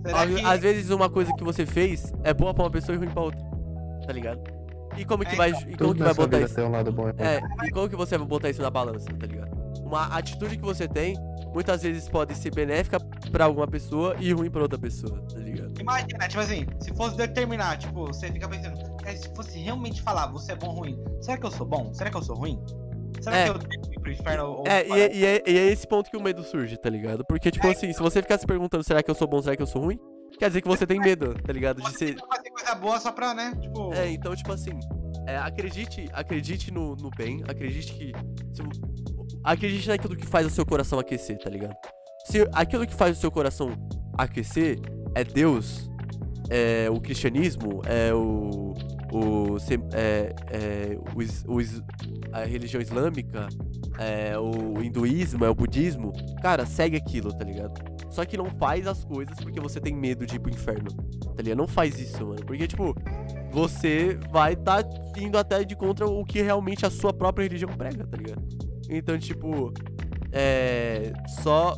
será 0.06 0.22
às, 0.24 0.30
que 0.30 0.46
às 0.46 0.60
vezes 0.60 0.90
uma 0.90 1.10
coisa 1.10 1.34
que 1.36 1.44
você 1.44 1.66
fez 1.66 2.12
é 2.24 2.34
boa 2.34 2.54
pra 2.54 2.66
uma 2.66 2.72
pessoa 2.72 2.96
e 2.96 3.00
ruim 3.00 3.10
pra 3.10 3.22
outra. 3.24 3.51
Tá 4.12 4.16
ligado? 4.16 4.42
E 4.98 5.06
como 5.06 5.24
que 5.24 5.32
É, 5.34 5.38
vai, 5.38 5.50
então, 5.52 5.70
e 5.70 5.78
como 5.78 5.96
que 5.96 6.04
vai 6.04 6.14
botar 6.14 6.42
isso? 6.42 6.54
tem 6.56 6.66
um 6.66 6.72
lado 6.72 6.92
bom 6.92 7.08
e 7.08 7.14
É, 7.24 7.40
e 7.66 7.72
como 7.72 7.88
que 7.90 7.96
você 7.96 8.18
vai 8.18 8.28
botar 8.28 8.50
isso 8.50 8.62
na 8.62 8.70
balança, 8.70 9.06
tá 9.18 9.26
ligado? 9.26 9.50
Uma 9.86 10.08
atitude 10.18 10.58
que 10.58 10.64
você 10.64 10.86
tem, 10.86 11.16
muitas 11.54 11.82
vezes 11.82 12.10
pode 12.10 12.36
ser 12.36 12.54
benéfica 12.54 13.00
pra 13.32 13.46
alguma 13.46 13.66
pessoa 13.68 14.16
e 14.20 14.34
ruim 14.34 14.52
pra 14.52 14.62
outra 14.64 14.78
pessoa, 14.78 15.22
tá 15.34 15.40
ligado? 15.40 15.80
Imagina, 15.80 16.28
tipo 16.28 16.42
assim, 16.42 16.66
se 16.82 16.94
fosse 16.94 17.16
determinar, 17.16 17.78
tipo, 17.78 18.06
você 18.08 18.28
fica 18.32 18.50
pensando, 18.50 18.78
"Cara, 18.98 19.16
se 19.16 19.34
fosse 19.34 19.58
realmente 19.60 20.02
falar, 20.02 20.28
você 20.28 20.52
é 20.52 20.56
bom 20.56 20.68
ou 20.68 20.80
ruim, 20.80 21.02
será 21.22 21.38
que 21.38 21.46
eu 21.46 21.52
sou 21.52 21.66
bom? 21.66 21.94
Será 21.94 22.10
que 22.10 22.18
eu 22.18 22.22
sou 22.24 22.36
ruim? 22.36 22.62
Será 23.22 23.38
É. 23.38 23.44
que 23.46 23.50
eu 23.52 23.58
devo 23.60 23.94
ir 23.94 24.00
pro 24.02 24.12
inferno 24.12 24.46
ou 24.46 24.68
É, 24.68 24.84
para- 24.84 24.98
e, 24.98 25.02
é- 25.02 25.16
e 25.16 25.26
é, 25.26 25.44
e 25.48 25.58
é 25.58 25.68
esse 25.72 25.88
ponto 25.88 26.10
que 26.12 26.18
o 26.18 26.22
medo 26.22 26.44
surge, 26.44 26.76
tá 26.78 26.90
ligado? 26.90 27.24
Porque, 27.26 27.50
tipo 27.50 27.66
assim, 27.68 27.94
se 27.94 28.00
você 28.02 28.22
ficar 28.22 28.38
se 28.38 28.46
perguntando 28.46 28.84
será 28.84 29.02
que 29.02 29.10
eu 29.10 29.16
sou 29.16 29.28
bom, 29.28 29.42
será 29.42 29.56
que 29.56 29.62
eu 29.62 29.68
sou 29.68 29.82
ruim, 29.84 29.98
quer 30.38 30.48
dizer 30.50 30.62
que 30.62 30.68
você 30.68 30.86
tem 30.86 31.00
medo, 31.00 31.34
tá 31.36 31.54
ligado? 31.54 31.82
De 31.82 31.98
ser. 31.98 32.16
Coisa 32.62 32.76
boa 32.76 33.00
só 33.00 33.12
pra, 33.12 33.34
né? 33.34 33.54
Tipo, 33.60 33.94
É, 33.94 34.10
então, 34.12 34.36
tipo 34.36 34.52
assim, 34.52 34.72
é, 35.28 35.38
acredite, 35.38 36.08
acredite 36.14 36.72
no, 36.72 36.96
no 36.96 37.10
bem, 37.10 37.42
acredite 37.48 37.94
que. 37.94 38.12
se 38.54 38.62
acredite 39.44 39.88
naquilo 39.88 40.16
que 40.16 40.26
faz 40.26 40.46
o 40.48 40.50
seu 40.50 40.66
coração 40.66 41.00
aquecer, 41.00 41.38
tá 41.38 41.50
ligado? 41.50 41.76
Se 42.26 42.48
aquilo 42.54 42.86
que 42.86 42.94
faz 42.94 43.18
o 43.18 43.20
seu 43.22 43.32
coração 43.32 43.72
aquecer 44.18 44.80
é 45.16 45.24
Deus, 45.24 45.90
é 46.50 46.90
o 46.90 47.00
cristianismo, 47.00 47.82
é 47.86 48.14
o. 48.14 48.74
o 49.12 49.58
é, 49.94 50.34
é, 50.52 50.98
o, 51.16 51.22
is- 51.22 51.44
o 51.48 51.60
a 52.32 52.46
religião 52.46 52.82
islâmica, 52.82 53.48
é 54.00 54.38
o 54.38 54.82
hinduísmo, 54.82 55.44
é 55.44 55.50
o 55.50 55.56
budismo, 55.56 56.14
cara, 56.42 56.66
segue 56.66 56.96
aquilo, 56.96 57.36
tá 57.38 57.44
ligado? 57.44 57.74
Só 58.12 58.26
que 58.26 58.36
não 58.36 58.50
faz 58.52 58.86
as 58.86 59.06
coisas 59.06 59.36
porque 59.40 59.60
você 59.60 59.80
tem 59.80 59.96
medo 59.96 60.26
de 60.26 60.36
ir 60.36 60.40
pro 60.40 60.52
inferno, 60.52 60.92
tá 61.34 61.42
ligado? 61.42 61.58
Não 61.58 61.68
faz 61.68 61.98
isso, 61.98 62.26
mano. 62.26 62.46
Porque, 62.46 62.68
tipo, 62.68 62.94
você 63.50 64.20
vai 64.30 64.56
tá 64.56 64.84
indo 65.18 65.38
até 65.38 65.64
de 65.64 65.76
contra 65.78 66.06
o 66.06 66.26
que 66.26 66.42
realmente 66.42 66.86
a 66.86 66.90
sua 66.90 67.14
própria 67.14 67.44
religião 67.44 67.70
prega, 67.70 68.06
tá 68.06 68.18
ligado? 68.18 68.44
Então, 68.90 69.18
tipo, 69.18 69.74
é. 70.32 71.14
Só. 71.42 71.74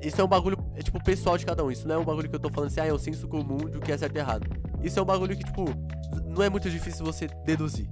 Isso 0.00 0.20
é 0.20 0.24
um 0.24 0.28
bagulho, 0.28 0.56
é, 0.74 0.82
tipo, 0.82 1.02
pessoal 1.02 1.36
de 1.36 1.46
cada 1.46 1.64
um. 1.64 1.70
Isso 1.70 1.86
não 1.86 1.96
é 1.96 1.98
um 1.98 2.04
bagulho 2.04 2.28
que 2.28 2.34
eu 2.34 2.40
tô 2.40 2.50
falando 2.50 2.70
assim, 2.70 2.80
ah, 2.80 2.86
é 2.86 2.92
o 2.92 2.98
senso 2.98 3.28
comum 3.28 3.56
do 3.56 3.80
que 3.80 3.92
é 3.92 3.98
certo 3.98 4.16
e 4.16 4.18
errado. 4.18 4.48
Isso 4.82 4.98
é 4.98 5.02
um 5.02 5.04
bagulho 5.04 5.36
que, 5.36 5.44
tipo, 5.44 5.64
não 6.26 6.42
é 6.42 6.50
muito 6.50 6.68
difícil 6.70 7.04
você 7.04 7.28
deduzir. 7.44 7.88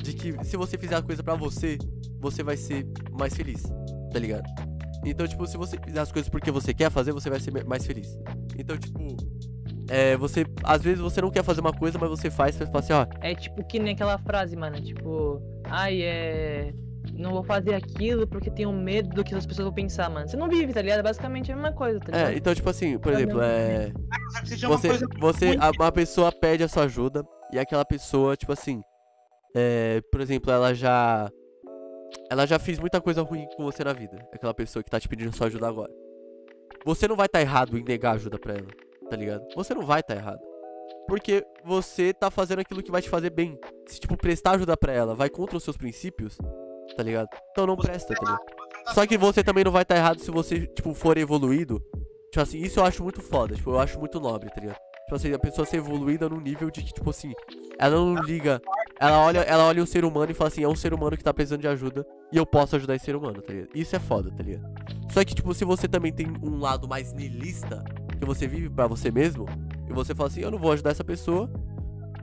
De 0.00 0.12
que 0.12 0.44
se 0.44 0.56
você 0.56 0.76
fizer 0.76 0.96
a 0.96 1.02
coisa 1.02 1.22
pra 1.22 1.34
você, 1.34 1.78
você 2.20 2.42
vai 2.42 2.56
ser 2.56 2.86
mais 3.12 3.34
feliz, 3.34 3.62
tá 4.12 4.18
ligado? 4.18 4.73
Então, 5.04 5.26
tipo, 5.26 5.46
se 5.46 5.56
você 5.56 5.76
fizer 5.78 6.00
as 6.00 6.10
coisas 6.10 6.28
porque 6.28 6.50
você 6.50 6.72
quer 6.72 6.90
fazer, 6.90 7.12
você 7.12 7.28
vai 7.30 7.40
ser 7.40 7.64
mais 7.64 7.86
feliz. 7.86 8.08
Então, 8.58 8.76
tipo, 8.76 9.16
é, 9.88 10.16
você. 10.16 10.46
Às 10.62 10.82
vezes 10.82 11.00
você 11.00 11.20
não 11.20 11.30
quer 11.30 11.42
fazer 11.42 11.60
uma 11.60 11.72
coisa, 11.72 11.98
mas 11.98 12.08
você 12.08 12.30
faz, 12.30 12.54
você 12.54 12.66
fala 12.66 12.78
assim, 12.78 12.92
ó, 12.92 13.06
É 13.20 13.34
tipo 13.34 13.64
que 13.64 13.78
nem 13.78 13.94
aquela 13.94 14.18
frase, 14.18 14.56
mano. 14.56 14.80
Tipo, 14.80 15.40
ai, 15.64 16.02
é. 16.02 16.72
Não 17.12 17.30
vou 17.30 17.44
fazer 17.44 17.74
aquilo 17.74 18.26
porque 18.26 18.50
tenho 18.50 18.72
medo 18.72 19.10
do 19.10 19.22
que 19.22 19.34
as 19.34 19.46
pessoas 19.46 19.66
vão 19.66 19.74
pensar, 19.74 20.08
mano. 20.10 20.26
Você 20.26 20.36
não 20.36 20.48
vive, 20.48 20.72
tá 20.72 20.80
ligado? 20.82 21.00
É 21.00 21.02
basicamente 21.02 21.52
a 21.52 21.54
mesma 21.54 21.72
coisa, 21.72 22.00
tá 22.00 22.06
ligado? 22.06 22.30
É, 22.30 22.36
então, 22.36 22.54
tipo 22.54 22.68
assim, 22.68 22.98
por 22.98 23.12
Eu 23.12 23.18
exemplo, 23.18 23.40
é. 23.42 23.92
só 24.32 24.40
que 24.40 24.48
seja 24.48 24.66
uma 24.68 24.76
Você, 24.78 24.88
coisa 24.88 25.06
você, 25.20 25.56
uma 25.78 25.92
pessoa 25.92 26.32
pede 26.32 26.64
a 26.64 26.68
sua 26.68 26.84
ajuda 26.84 27.22
e 27.52 27.58
aquela 27.58 27.84
pessoa, 27.84 28.36
tipo 28.36 28.52
assim, 28.52 28.82
é, 29.54 30.00
por 30.10 30.20
exemplo, 30.20 30.50
ela 30.50 30.74
já, 30.74 31.30
ela 32.30 32.46
já 32.46 32.58
fez 32.58 32.78
muita 32.78 33.00
coisa 33.00 33.22
ruim 33.22 33.46
com 33.56 33.64
você 33.64 33.84
na 33.84 33.92
vida. 33.92 34.26
Aquela 34.32 34.54
pessoa 34.54 34.82
que 34.82 34.90
tá 34.90 34.98
te 34.98 35.08
pedindo 35.08 35.34
sua 35.36 35.46
ajuda 35.46 35.68
agora. 35.68 35.92
Você 36.84 37.08
não 37.08 37.16
vai 37.16 37.26
estar 37.26 37.40
errado 37.40 37.78
em 37.78 37.82
negar 37.82 38.14
ajuda 38.14 38.38
pra 38.38 38.54
ela, 38.54 38.68
tá 39.08 39.16
ligado? 39.16 39.46
Você 39.54 39.74
não 39.74 39.86
vai 39.86 40.00
estar 40.00 40.14
errado. 40.14 40.40
Porque 41.06 41.44
você 41.64 42.12
tá 42.12 42.30
fazendo 42.30 42.60
aquilo 42.60 42.82
que 42.82 42.90
vai 42.90 43.02
te 43.02 43.08
fazer 43.08 43.30
bem. 43.30 43.58
Se, 43.86 44.00
tipo, 44.00 44.16
prestar 44.16 44.52
ajuda 44.52 44.76
pra 44.76 44.92
ela 44.92 45.14
vai 45.14 45.28
contra 45.28 45.56
os 45.56 45.64
seus 45.64 45.76
princípios, 45.76 46.38
tá 46.96 47.02
ligado? 47.02 47.28
Então 47.50 47.66
não 47.66 47.76
presta, 47.76 48.14
tá 48.14 48.20
ligado? 48.20 48.42
Só 48.94 49.06
que 49.06 49.16
você 49.16 49.42
também 49.42 49.64
não 49.64 49.72
vai 49.72 49.82
estar 49.82 49.96
errado 49.96 50.20
se 50.20 50.30
você, 50.30 50.66
tipo, 50.66 50.92
for 50.94 51.16
evoluído. 51.16 51.82
Tipo 52.30 52.42
assim, 52.42 52.58
isso 52.58 52.80
eu 52.80 52.84
acho 52.84 53.02
muito 53.02 53.22
foda, 53.22 53.54
tipo, 53.54 53.70
eu 53.70 53.78
acho 53.78 53.98
muito 53.98 54.18
nobre, 54.20 54.50
tá 54.50 54.60
ligado? 54.60 54.78
Tipo 55.04 55.16
assim, 55.16 55.32
a 55.32 55.38
pessoa 55.38 55.66
ser 55.66 55.76
evoluída 55.78 56.28
num 56.28 56.40
nível 56.40 56.70
de 56.70 56.82
que, 56.82 56.92
tipo 56.92 57.10
assim, 57.10 57.32
ela 57.78 57.94
não 57.96 58.14
liga. 58.14 58.60
Ela 58.98 59.18
olha, 59.24 59.40
ela 59.40 59.64
olha 59.66 59.82
um 59.82 59.86
ser 59.86 60.04
humano 60.04 60.30
e 60.30 60.34
fala 60.34 60.48
assim, 60.48 60.62
é 60.62 60.68
um 60.68 60.76
ser 60.76 60.94
humano 60.94 61.16
que 61.16 61.22
tá 61.22 61.34
precisando 61.34 61.60
de 61.60 61.68
ajuda 61.68 62.06
e 62.32 62.36
eu 62.36 62.46
posso 62.46 62.76
ajudar 62.76 62.94
esse 62.94 63.04
ser 63.04 63.16
humano, 63.16 63.42
tá 63.42 63.52
ligado? 63.52 63.68
Isso 63.74 63.94
é 63.94 63.98
foda, 63.98 64.30
tá 64.30 64.42
ligado? 64.42 64.66
Só 65.10 65.22
que, 65.24 65.34
tipo, 65.34 65.52
se 65.52 65.64
você 65.64 65.86
também 65.86 66.12
tem 66.12 66.26
um 66.42 66.58
lado 66.58 66.88
mais 66.88 67.12
niilista, 67.12 67.84
que 68.18 68.24
você 68.24 68.46
vive 68.46 68.70
pra 68.70 68.86
você 68.86 69.10
mesmo, 69.10 69.46
e 69.88 69.92
você 69.92 70.14
fala 70.14 70.28
assim, 70.28 70.40
eu 70.40 70.50
não 70.50 70.58
vou 70.58 70.72
ajudar 70.72 70.90
essa 70.90 71.04
pessoa, 71.04 71.50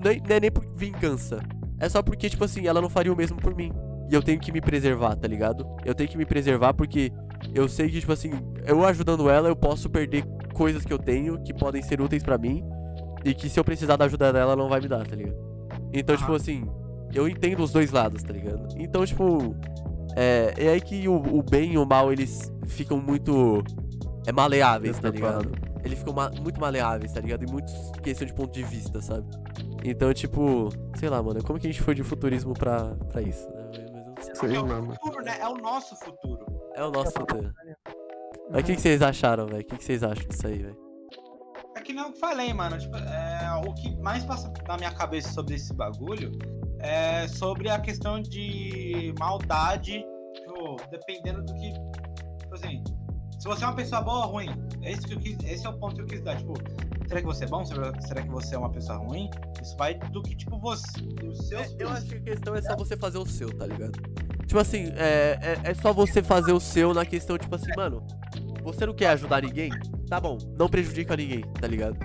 nem, 0.03 0.19
não 0.19 0.36
é 0.36 0.39
nem 0.39 0.51
por 0.51 0.65
vingança. 0.75 1.39
É 1.79 1.88
só 1.88 2.01
porque, 2.01 2.29
tipo 2.29 2.43
assim, 2.43 2.67
ela 2.67 2.82
não 2.82 2.89
faria 2.89 3.13
o 3.13 3.15
mesmo 3.15 3.38
por 3.38 3.55
mim. 3.55 3.71
E 4.09 4.13
eu 4.13 4.23
tenho 4.23 4.39
que 4.39 4.51
me 4.51 4.59
preservar, 4.59 5.15
tá 5.15 5.27
ligado? 5.27 5.67
Eu 5.86 5.93
tenho 5.93 6.09
que 6.09 6.17
me 6.17 6.25
preservar 6.25 6.73
porque 6.73 7.11
eu 7.53 7.67
sei 7.67 7.89
que, 7.89 7.99
tipo 7.99 8.11
assim, 8.11 8.31
eu 8.65 8.85
ajudando 8.85 9.29
ela, 9.29 9.47
eu 9.49 9.55
posso 9.55 9.89
perder 9.89 10.23
coisas 10.53 10.83
que 10.85 10.91
eu 10.93 10.99
tenho 10.99 11.41
que 11.43 11.53
podem 11.53 11.81
ser 11.81 11.99
úteis 12.01 12.23
pra 12.23 12.37
mim. 12.37 12.63
E 13.23 13.33
que 13.35 13.47
se 13.49 13.59
eu 13.59 13.63
precisar 13.63 13.97
da 13.97 14.05
ajuda 14.05 14.33
dela, 14.33 14.53
ela 14.53 14.55
não 14.55 14.67
vai 14.67 14.79
me 14.81 14.87
dar, 14.87 15.05
tá 15.05 15.15
ligado? 15.15 15.37
Então, 15.93 16.15
tipo 16.17 16.29
Aham. 16.31 16.37
assim, 16.37 16.67
eu 17.13 17.27
entendo 17.27 17.61
os 17.61 17.71
dois 17.71 17.91
lados, 17.91 18.23
tá 18.23 18.33
ligado? 18.33 18.67
Então, 18.77 19.05
tipo, 19.05 19.55
é, 20.15 20.53
é 20.57 20.69
aí 20.69 20.81
que 20.81 21.07
o, 21.07 21.15
o 21.15 21.43
bem 21.43 21.73
e 21.73 21.77
o 21.77 21.85
mal, 21.85 22.11
eles 22.11 22.51
ficam 22.65 22.97
muito 22.99 23.63
é, 24.25 24.31
maleáveis, 24.31 24.97
tá 24.99 25.09
ligado? 25.09 25.51
Eles 25.83 25.99
ficam 25.99 26.13
ma- 26.13 26.31
muito 26.41 26.59
maleáveis, 26.59 27.11
tá 27.13 27.19
ligado? 27.21 27.43
Em 27.43 27.51
muitos 27.51 27.73
questão 28.01 28.25
de 28.25 28.33
ponto 28.33 28.51
de 28.53 28.63
vista, 28.63 29.01
sabe? 29.01 29.27
Então, 29.83 30.11
tipo, 30.13 30.69
sei 30.95 31.09
lá, 31.09 31.21
mano, 31.21 31.43
como 31.43 31.59
que 31.59 31.67
a 31.67 31.71
gente 31.71 31.81
foi 31.83 31.93
de 31.93 32.03
futurismo 32.03 32.53
pra, 32.53 32.95
pra 33.11 33.21
isso? 33.21 33.47
né? 33.49 33.69
Mas 34.15 34.29
eu 34.29 34.33
não 34.35 34.35
sei. 34.35 34.49
Sei 34.49 34.55
é 34.57 34.61
o 34.61 34.83
futuro, 34.83 35.23
né? 35.23 35.37
É 35.41 35.47
o 35.47 35.55
nosso 35.57 35.95
futuro. 35.95 36.45
É 36.76 36.84
o 36.84 36.91
nosso 36.91 37.11
futuro. 37.11 37.53
Mas 38.49 38.63
o 38.63 38.65
que, 38.65 38.76
que 38.76 38.82
vocês 38.82 39.01
acharam, 39.01 39.45
velho? 39.45 39.61
O 39.61 39.65
que, 39.65 39.78
que 39.78 39.84
vocês 39.84 40.03
acham 40.03 40.28
disso 40.28 40.47
aí, 40.47 40.57
velho? 40.57 40.78
É 41.76 41.82
que 41.82 41.93
nem 41.93 42.03
eu 42.03 42.13
falei, 42.13 42.53
mano. 42.53 42.78
Tipo, 42.78 42.97
é, 42.97 43.61
o 43.65 43.74
que 43.74 43.95
mais 43.97 44.26
passa 44.26 44.51
na 44.67 44.78
minha 44.78 44.91
cabeça 44.91 45.32
sobre 45.32 45.55
esse 45.55 45.74
bagulho 45.74 46.32
é 46.80 47.28
sobre 47.28 47.69
a 47.69 47.80
questão 47.80 48.22
de 48.22 49.13
maldade, 49.19 50.03
tipo, 50.36 50.78
dependendo 50.89 51.43
do 51.43 51.53
que. 51.53 51.74
Tipo 52.39 52.55
assim, 52.55 52.84
se 53.39 53.47
você 53.47 53.63
é 53.63 53.67
uma 53.67 53.76
pessoa 53.76 54.01
boa 54.01 54.26
ou 54.26 54.34
ruim, 54.34 54.49
é 54.82 54.91
isso 54.91 55.07
que 55.07 55.13
eu 55.13 55.19
quis, 55.19 55.38
esse 55.43 55.65
é 55.65 55.69
o 55.69 55.74
ponto 55.80 55.95
que 55.95 56.01
eu 56.01 56.05
quis 56.05 56.22
dar. 56.22 56.38
Tipo, 56.38 56.53
será 57.07 57.22
que 57.22 57.26
você 57.26 57.45
é 57.45 57.47
bom? 57.47 57.65
Será, 57.65 58.22
que 58.22 58.30
você 58.30 58.55
é 58.55 58.57
uma 58.57 58.72
pessoa 58.72 58.97
ruim? 58.97 59.30
Isso 59.61 59.76
vai 59.78 59.95
do 59.95 60.22
que, 60.22 60.36
tipo, 60.36 60.59
você. 60.59 61.01
Dos 61.01 61.47
seus 61.47 61.76
eu 61.80 61.89
acho 61.89 62.05
que 62.05 62.15
a 62.15 62.22
questão 62.22 62.55
é 62.55 62.61
só 62.61 62.76
você 62.76 62.97
fazer 62.97 63.17
o 63.17 63.26
seu, 63.26 63.55
tá 63.57 63.65
ligado? 63.65 63.99
Tipo 64.51 64.59
assim, 64.59 64.91
é, 64.97 65.39
é, 65.41 65.71
é 65.71 65.73
só 65.73 65.93
você 65.93 66.21
fazer 66.21 66.51
o 66.51 66.59
seu 66.59 66.93
na 66.93 67.05
questão, 67.05 67.37
tipo 67.37 67.55
assim, 67.55 67.71
mano, 67.73 68.05
você 68.61 68.85
não 68.85 68.93
quer 68.93 69.07
ajudar 69.11 69.41
ninguém? 69.41 69.71
Tá 70.09 70.19
bom, 70.19 70.37
não 70.59 70.67
prejudica 70.67 71.15
ninguém, 71.15 71.39
tá 71.53 71.65
ligado? 71.65 71.95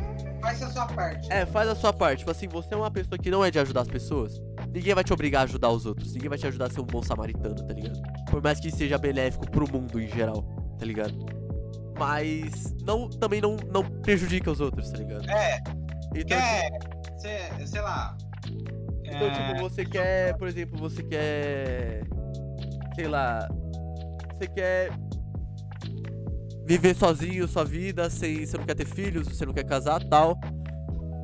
Faz 0.41 0.63
a 0.63 0.71
sua 0.71 0.87
parte. 0.87 1.33
É, 1.33 1.45
faz 1.45 1.69
a 1.69 1.75
sua 1.75 1.93
parte. 1.93 2.21
Tipo 2.21 2.31
assim, 2.31 2.47
você 2.47 2.73
é 2.73 2.77
uma 2.77 2.89
pessoa 2.89 3.19
que 3.19 3.33
não 3.33 3.45
é 3.45 3.51
de 3.51 3.59
ajudar 3.59 3.81
as 3.81 3.89
pessoas. 3.89 4.41
Ninguém 4.73 4.95
vai 4.95 5.03
te 5.03 5.13
obrigar 5.13 5.41
a 5.41 5.43
ajudar 5.43 5.71
os 5.71 5.87
outros. 5.87 6.13
Ninguém 6.13 6.29
vai 6.29 6.39
te 6.39 6.47
ajudar 6.47 6.67
a 6.67 6.71
ser 6.71 6.81
um 6.81 6.85
bom 6.85 7.03
samaritano, 7.03 7.57
tá 7.57 7.75
ligado? 7.75 8.01
Por 8.31 8.41
mais 8.41 8.61
que 8.61 8.71
seja 8.71 8.97
benéfico 8.97 9.51
pro 9.51 9.69
mundo 9.69 10.01
em 10.01 10.07
geral, 10.07 10.45
tá 10.79 10.87
ligado? 10.87 11.27
Mas 11.99 12.73
não, 12.85 13.11
também 13.11 13.41
não, 13.41 13.57
não 13.57 13.83
prejudica 13.83 14.53
os 14.53 14.61
outros, 14.61 14.89
tá 14.93 14.99
ligado? 14.99 15.29
É. 15.29 15.59
Então, 16.15 16.39
Quer, 16.39 16.71
sei, 17.19 17.67
sei 17.67 17.81
lá. 17.81 18.17
Então, 19.03 19.27
é, 19.27 19.31
tipo, 19.31 19.61
você 19.61 19.85
quer, 19.85 20.37
por 20.37 20.47
exemplo, 20.47 20.79
você 20.79 21.03
quer. 21.03 22.05
Sei 22.97 23.07
lá. 23.07 23.47
Você 24.35 24.49
quer. 24.49 24.91
Viver 26.67 26.97
sozinho 26.97 27.47
sua 27.47 27.65
vida, 27.65 28.11
sem. 28.11 28.45
Você 28.45 28.57
não 28.59 28.65
quer 28.65 28.75
ter 28.75 28.87
filhos, 28.87 29.29
você 29.29 29.47
não 29.47 29.53
quer 29.53 29.65
casar 29.65 30.03
tal. 30.03 30.37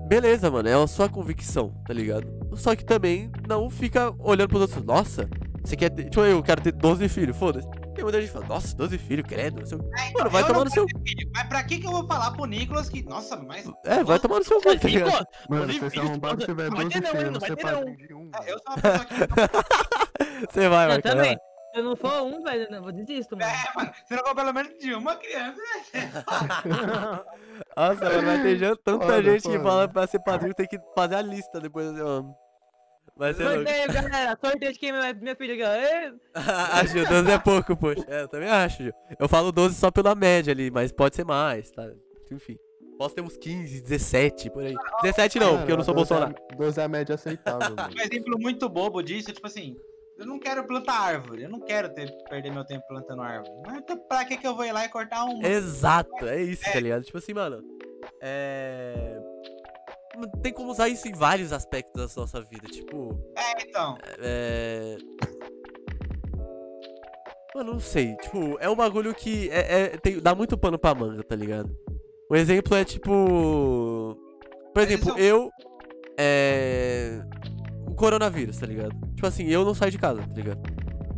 Beleza, 0.09 0.51
mano, 0.51 0.69
é 0.69 0.75
a 0.75 0.87
sua 0.87 1.09
convicção, 1.09 1.71
tá 1.87 1.93
ligado? 1.93 2.29
Só 2.55 2.77
que 2.77 2.85
também 2.85 3.31
não 3.49 3.69
fica 3.71 4.15
olhando 4.21 4.49
pros 4.51 4.61
outros. 4.63 4.85
Nossa, 4.85 5.29
você 5.65 5.75
quer 5.75 5.91
ter. 5.91 6.05
Tipo, 6.05 6.21
eu 6.21 6.41
quero 6.43 6.61
ter 6.63 6.71
12 6.73 7.09
filhos, 7.09 7.37
foda-se. 7.37 7.67
Tem 7.95 8.05
muita 8.05 8.21
gente 8.21 8.29
que 8.29 8.35
fala, 8.35 8.47
nossa, 8.47 8.77
12 8.77 8.99
filhos, 8.99 9.27
credo. 9.27 9.59
não 9.61 9.67
sei 9.67 9.79
o- 9.79 9.81
É, 9.99 10.09
então, 10.09 10.19
Mano, 10.21 10.31
vai 10.31 10.43
tomar 10.45 10.59
não 10.59 10.65
no 10.65 10.71
seu. 10.71 10.87
filho, 10.87 11.31
Mas 11.35 11.45
pra 11.49 11.63
que 11.65 11.79
que 11.79 11.87
eu 11.87 11.91
vou 11.91 12.07
falar 12.07 12.31
pro 12.33 12.45
Nicolas 12.45 12.89
que. 12.89 13.03
Nossa, 13.03 13.37
mas. 13.39 13.69
É, 13.85 14.05
vai 14.05 14.19
tomar 14.21 14.39
no 14.39 14.45
seu 14.45 14.61
cu, 14.61 14.77
tá 14.79 14.89
ligado? 14.89 15.27
Mano, 15.49 15.67
Doze 15.67 15.79
se 15.79 15.85
esse 15.87 15.91
filhos, 15.91 16.09
arrombado 16.11 16.37
não 16.39 16.47
tiver 16.47 16.71
vai 16.71 16.85
12 16.85 16.89
ter 16.91 17.01
não, 17.01 17.11
filhos, 17.11 17.33
não 17.33 17.41
vai 17.41 17.51
você 17.51 17.57
ter 17.57 17.73
não. 17.73 17.85
de 17.85 18.51
Eu 18.51 18.59
sou 18.59 18.69
uma 18.69 18.77
pessoa 18.83 19.05
que. 19.07 19.15
Você 20.53 20.69
vai, 20.69 20.89
vai 20.89 21.03
também. 21.03 21.33
lá. 21.33 21.52
Se 21.73 21.79
eu 21.79 21.85
não 21.85 21.97
for 21.97 22.23
um, 22.23 22.43
velho, 22.43 22.69
eu 22.71 22.83
vou 22.83 22.93
desisto, 22.93 23.37
mano. 23.37 23.51
É, 23.51 23.77
mano. 23.77 23.93
Você 24.07 24.17
não 24.17 24.35
pelo 24.35 24.53
menos 24.53 24.79
de 24.79 24.95
uma 24.95 25.17
criança, 25.17 25.57
né? 25.95 26.11
Nossa, 27.77 28.05
mas 28.05 28.25
vai 28.25 28.43
ter 28.43 28.59
já 28.59 28.77
tanta 28.77 29.07
Foda, 29.07 29.23
gente 29.23 29.43
que 29.43 29.57
foda. 29.57 29.63
fala 29.63 29.89
pra 29.89 30.07
ser 30.07 30.19
padrinho, 30.21 30.55
tem 30.55 30.67
que 30.67 30.79
fazer 30.95 31.15
a 31.15 31.23
lista 31.23 31.59
depois. 31.61 31.91
Mano. 31.93 32.37
Vai 33.17 33.33
ser 33.35 33.45
louco. 33.45 33.59
Sorteio, 33.59 33.93
galera. 33.93 34.39
Sorteio 34.43 34.73
de 34.73 34.79
quem 34.79 34.91
é 34.91 35.15
minha 35.15 35.37
filha 35.37 35.55
aqui, 35.55 35.63
ó. 35.63 35.73
Ê, 35.75 36.15
acho 36.81 37.09
12 37.09 37.31
é 37.31 37.39
pouco, 37.39 37.77
poxa. 37.77 38.05
É, 38.09 38.23
eu 38.23 38.29
também 38.29 38.49
acho, 38.49 38.83
Gil. 38.83 38.93
Eu 39.19 39.29
falo 39.29 39.51
12 39.53 39.75
só 39.75 39.91
pela 39.91 40.15
média 40.15 40.53
ali, 40.53 40.71
mas 40.71 40.93
pode 40.93 41.17
ser 41.17 41.25
mais, 41.25 41.71
tá? 41.71 41.91
Enfim. 42.31 42.57
Posso 42.99 43.15
ter 43.15 43.23
uns 43.23 43.37
15, 43.37 43.83
17, 43.83 44.51
por 44.51 44.63
aí. 44.63 44.75
17 45.03 45.39
não, 45.39 45.57
porque 45.59 45.73
eu 45.73 45.77
não 45.77 45.85
sou 45.85 45.95
Bolsonaro. 45.95 46.35
12 46.57 46.81
é 46.81 46.85
a 46.85 46.89
média 46.89 47.15
aceitável, 47.15 47.71
mano. 47.77 47.95
Um 47.97 48.01
exemplo 48.01 48.39
muito 48.39 48.69
bobo 48.69 49.03
disso 49.03 49.31
é 49.31 49.33
tipo 49.33 49.47
assim. 49.47 49.77
Eu 50.23 50.27
não 50.29 50.39
quero 50.39 50.65
plantar 50.65 50.93
árvore, 51.01 51.43
eu 51.43 51.51
não 51.51 51.59
quero 51.59 51.89
ter, 51.93 52.09
perder 52.31 52.53
meu 52.53 52.65
tempo 52.65 52.87
plantando 52.87 53.23
árvore. 53.23 53.51
Mas 53.67 53.79
então, 53.79 53.99
pra 53.99 54.25
que, 54.25 54.37
que 54.37 54.47
eu 54.47 54.55
vou 54.55 54.65
ir 54.65 54.71
lá 54.71 54.85
e 54.85 54.89
cortar 54.89 55.25
uma? 55.25 55.45
Exato, 55.47 56.29
é 56.29 56.41
isso, 56.41 56.63
tá 56.63 56.79
ligado? 56.79 57.03
Tipo 57.03 57.19
assim, 57.19 57.35
mano. 57.35 57.61
É. 58.21 59.19
Tem 60.41 60.53
como 60.53 60.71
usar 60.71 60.89
isso 60.89 61.09
em 61.09 61.13
vários 61.13 61.53
aspectos 61.53 62.15
da 62.15 62.21
nossa 62.21 62.41
vida. 62.41 62.69
Tipo, 62.69 63.19
É, 63.37 63.63
então. 63.63 63.99
é. 64.21 64.97
Mano, 67.55 67.73
não 67.75 67.81
sei. 67.81 68.15
Tipo, 68.19 68.57
é 68.61 68.71
um 68.71 68.77
bagulho 68.77 69.13
que 69.15 69.51
é, 69.51 69.83
é- 69.83 69.89
tem- 69.99 70.21
dá 70.21 70.35
muito 70.37 70.57
pano 70.57 70.79
pra 70.79 70.95
manga, 70.95 71.25
tá 71.25 71.35
ligado? 71.35 71.77
Um 72.31 72.37
exemplo 72.37 72.77
é 72.77 72.85
tipo. 72.85 74.17
Por 74.73 74.83
exemplo, 74.83 75.19
eu. 75.19 75.51
É. 76.17 77.21
O 77.89 77.95
coronavírus, 77.97 78.57
tá 78.59 78.67
ligado? 78.67 78.95
Tipo 79.23 79.29
assim, 79.29 79.45
eu 79.45 79.65
não 79.65 79.73
saio 79.73 79.93
de 79.93 79.99
casa, 79.99 80.21
tá 80.21 80.35
ligado? 80.35 80.59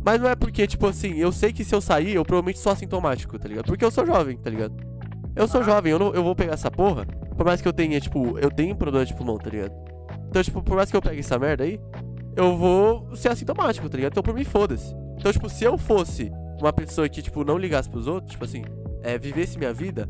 Mas 0.05 0.21
não 0.21 0.29
é 0.29 0.35
porque, 0.35 0.67
tipo 0.67 0.85
assim, 0.85 1.15
eu 1.15 1.31
sei 1.31 1.51
que 1.51 1.63
se 1.63 1.73
eu 1.73 1.81
sair, 1.81 2.13
eu 2.13 2.23
provavelmente 2.23 2.59
sou 2.59 2.71
assintomático, 2.71 3.39
tá 3.39 3.47
ligado? 3.47 3.65
Porque 3.65 3.83
eu 3.83 3.89
sou 3.89 4.05
jovem, 4.05 4.37
tá 4.37 4.47
ligado? 4.47 4.75
Eu 5.35 5.47
sou 5.47 5.63
jovem, 5.63 5.91
eu, 5.91 5.97
não, 5.97 6.13
eu 6.13 6.23
vou 6.23 6.35
pegar 6.35 6.53
essa 6.53 6.69
porra. 6.69 7.03
Por 7.35 7.43
mais 7.43 7.61
que 7.61 7.67
eu 7.67 7.73
tenha, 7.73 7.99
tipo, 7.99 8.37
eu 8.37 8.51
tenho 8.51 8.75
problema 8.75 9.03
de 9.03 9.15
pulmão, 9.15 9.39
tá 9.39 9.49
ligado? 9.49 9.73
Então, 10.29 10.43
tipo, 10.43 10.61
por 10.61 10.75
mais 10.75 10.91
que 10.91 10.95
eu 10.95 11.01
pegue 11.01 11.19
essa 11.19 11.39
merda 11.39 11.63
aí, 11.63 11.79
eu 12.35 12.55
vou 12.55 13.15
ser 13.15 13.29
assintomático, 13.29 13.89
tá 13.89 13.97
ligado? 13.97 14.11
Então, 14.11 14.21
por 14.21 14.35
mim, 14.35 14.43
foda-se. 14.43 14.93
Então, 15.17 15.31
tipo, 15.31 15.49
se 15.49 15.63
eu 15.63 15.75
fosse 15.75 16.31
uma 16.61 16.71
pessoa 16.71 17.09
que, 17.09 17.23
tipo, 17.23 17.43
não 17.43 17.57
ligasse 17.57 17.89
pros 17.89 18.05
outros, 18.05 18.33
tipo 18.33 18.45
assim, 18.45 18.63
é, 19.01 19.17
vivesse 19.17 19.57
minha 19.57 19.73
vida 19.73 20.07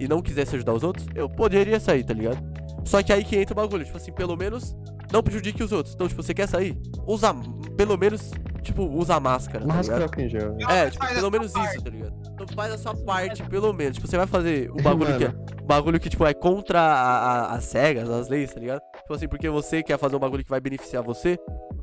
e 0.00 0.08
não 0.08 0.22
quisesse 0.22 0.56
ajudar 0.56 0.72
os 0.72 0.82
outros, 0.82 1.06
eu 1.14 1.28
poderia 1.28 1.78
sair, 1.78 2.02
tá 2.02 2.14
ligado? 2.14 2.42
Só 2.86 3.02
que 3.02 3.12
aí 3.12 3.22
que 3.22 3.36
entra 3.36 3.52
o 3.52 3.56
bagulho, 3.56 3.84
tipo 3.84 3.98
assim, 3.98 4.10
pelo 4.10 4.38
menos 4.38 4.74
não 5.16 5.22
prejudique 5.22 5.62
os 5.62 5.72
outros. 5.72 5.94
Então, 5.94 6.06
tipo, 6.08 6.22
você 6.22 6.32
quer 6.34 6.46
sair? 6.48 6.76
Usa, 7.06 7.34
pelo 7.76 7.96
menos, 7.96 8.30
tipo, 8.62 8.84
usa 8.84 9.18
máscara, 9.20 9.64
tá 9.66 9.74
Máscara 9.74 9.98
ligado? 10.06 10.08
álcool 10.10 10.20
em 10.20 10.28
gel. 10.28 10.56
É, 10.70 10.90
tipo, 10.90 11.06
pelo 11.06 11.30
menos 11.30 11.52
parte. 11.52 11.74
isso, 11.74 11.84
tá 11.84 11.90
ligado? 11.90 12.14
Então 12.32 12.46
faz 12.54 12.72
a 12.72 12.78
sua 12.78 12.94
parte, 12.94 13.42
pelo 13.44 13.72
menos. 13.72 13.96
Tipo, 13.96 14.06
você 14.08 14.16
vai 14.16 14.26
fazer 14.26 14.70
o 14.70 14.76
bagulho 14.82 15.16
que 15.18 15.24
é, 15.24 15.28
Mano. 15.28 15.46
bagulho 15.64 15.98
que, 16.00 16.08
tipo, 16.10 16.24
é 16.26 16.34
contra 16.34 16.80
a- 16.80 17.16
a- 17.46 17.54
as 17.54 17.64
cegas, 17.64 18.08
as 18.10 18.28
leis, 18.28 18.52
tá 18.52 18.60
ligado? 18.60 18.80
Tipo 18.98 19.14
assim, 19.14 19.28
porque 19.28 19.48
você 19.48 19.82
quer 19.82 19.98
fazer 19.98 20.16
um 20.16 20.20
bagulho 20.20 20.44
que 20.44 20.50
vai 20.50 20.60
beneficiar 20.60 21.02
você, 21.02 21.38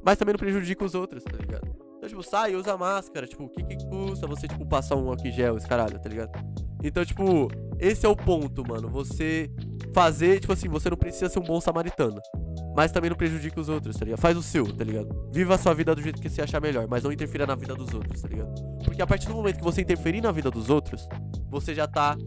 mas 0.06 0.18
também 0.18 0.34
não 0.34 0.40
prejudica 0.40 0.84
os 0.86 0.94
outros, 0.94 1.24
tá 1.24 1.38
ligado? 1.38 1.68
Então, 1.98 2.10
tipo, 2.10 2.22
sai, 2.24 2.54
usa 2.54 2.78
máscara, 2.78 3.26
tipo, 3.26 3.46
o 3.46 3.50
que 3.50 3.64
que 3.64 3.78
custa 3.88 4.28
você, 4.28 4.46
tipo, 4.48 4.66
passar 4.66 4.96
um 4.98 5.14
em 5.24 5.32
gel, 5.32 5.56
esse 5.58 5.66
caralho, 5.68 5.98
tá 6.00 6.10
ligado? 6.10 6.32
Então, 6.84 7.06
tipo, 7.06 7.48
esse 7.80 8.06
é 8.06 8.10
o 8.10 8.16
ponto, 8.16 8.62
mano. 8.68 8.90
Você 8.90 9.50
fazer, 9.94 10.42
tipo 10.42 10.52
assim, 10.52 10.68
você 10.68 10.90
não 10.90 10.98
precisa 10.98 11.30
ser 11.30 11.40
um 11.40 11.44
bom 11.44 11.62
samaritano. 11.62 12.20
Mas 12.76 12.92
também 12.92 13.10
não 13.10 13.18
prejudica 13.18 13.60
os 13.60 13.70
outros, 13.70 13.96
tá 13.98 14.04
ligado? 14.06 14.20
Faz 14.20 14.36
o 14.36 14.42
seu, 14.42 14.66
tá 14.76 14.84
ligado? 14.84 15.30
Viva 15.32 15.56
a 15.56 15.58
sua 15.58 15.74
vida 15.76 15.94
do 15.94 16.02
jeito 16.02 16.20
que 16.22 16.28
você 16.30 16.42
achar 16.42 16.60
melhor, 16.60 16.88
mas 16.90 17.04
não 17.04 17.12
interfira 17.12 17.46
na 17.46 17.54
vida 17.56 17.76
dos 17.76 17.94
outros, 17.94 18.22
tá 18.22 18.28
ligado? 18.28 18.52
Porque 18.84 19.02
a 19.02 19.06
partir 19.08 19.28
do 19.28 19.34
momento 19.36 19.58
que 19.58 19.64
você 19.64 19.82
interferir 19.82 20.22
na 20.22 20.32
vida 20.32 20.50
dos 20.50 20.70
outros, 20.70 21.08
você 21.50 21.76
já 21.76 21.88
tá 21.88 22.18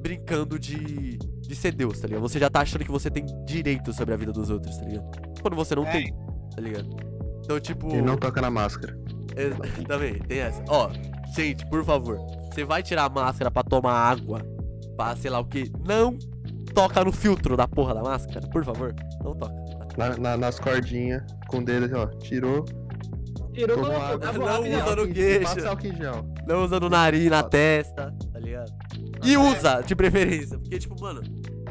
brincando 0.00 0.58
de, 0.58 1.18
de 1.18 1.56
ser 1.56 1.72
Deus, 1.72 1.98
tá 2.00 2.06
ligado? 2.06 2.22
Você 2.22 2.38
já 2.38 2.48
tá 2.48 2.60
achando 2.60 2.84
que 2.84 2.90
você 2.90 3.10
tem 3.10 3.26
direito 3.44 3.92
sobre 3.92 4.14
a 4.14 4.16
vida 4.16 4.32
dos 4.32 4.48
outros, 4.50 4.76
tá 4.76 4.84
ligado? 4.84 5.10
Quando 5.42 5.56
você 5.56 5.74
não 5.74 5.84
É. 5.84 5.90
tem, 5.92 6.14
tá 6.54 6.60
ligado? 6.60 6.88
Então, 7.44 7.58
tipo. 7.58 7.92
E 7.92 8.00
não 8.00 8.16
toca 8.16 8.40
na 8.40 8.50
máscara. 8.50 8.96
Ex- 9.36 9.84
Também, 9.86 10.14
tem 10.20 10.38
essa. 10.38 10.62
Ó, 10.68 10.90
gente, 11.34 11.66
por 11.66 11.84
favor, 11.84 12.18
você 12.52 12.64
vai 12.64 12.82
tirar 12.82 13.04
a 13.04 13.08
máscara 13.08 13.50
pra 13.50 13.62
tomar 13.64 13.92
água, 13.92 14.40
pra 14.96 15.16
sei 15.16 15.30
lá 15.30 15.40
o 15.40 15.44
que, 15.44 15.70
não 15.84 16.16
toca 16.72 17.04
no 17.04 17.10
filtro 17.12 17.56
da 17.56 17.66
porra 17.66 17.94
da 17.94 18.02
máscara, 18.02 18.46
por 18.48 18.64
favor, 18.64 18.94
não 19.22 19.34
toca. 19.34 19.54
Na- 19.96 20.16
na- 20.16 20.36
nas 20.36 20.58
cordinhas, 20.58 21.22
com 21.48 21.58
o 21.58 21.64
dedo, 21.64 21.86
assim, 21.86 21.94
ó. 21.94 22.06
Tirou. 22.18 22.64
Tirou 23.52 23.76
Tomou 23.78 23.96
água. 23.96 24.28
água 24.28 24.32
Não 24.32 24.44
rápido. 24.46 24.76
usa 24.84 24.96
no 24.96 25.08
queixo. 25.14 25.54
Passa 25.54 25.68
álcool 25.70 25.86
em 25.86 25.96
gel. 25.96 26.34
Não 26.46 26.64
usa 26.64 26.78
no 26.80 26.88
nariz, 26.90 27.30
na 27.30 27.42
testa, 27.42 28.14
tá 28.32 28.38
ligado? 28.38 28.70
E 29.24 29.36
usa, 29.36 29.80
de 29.80 29.96
preferência, 29.96 30.58
porque, 30.58 30.78
tipo, 30.78 30.94
mano, 31.00 31.22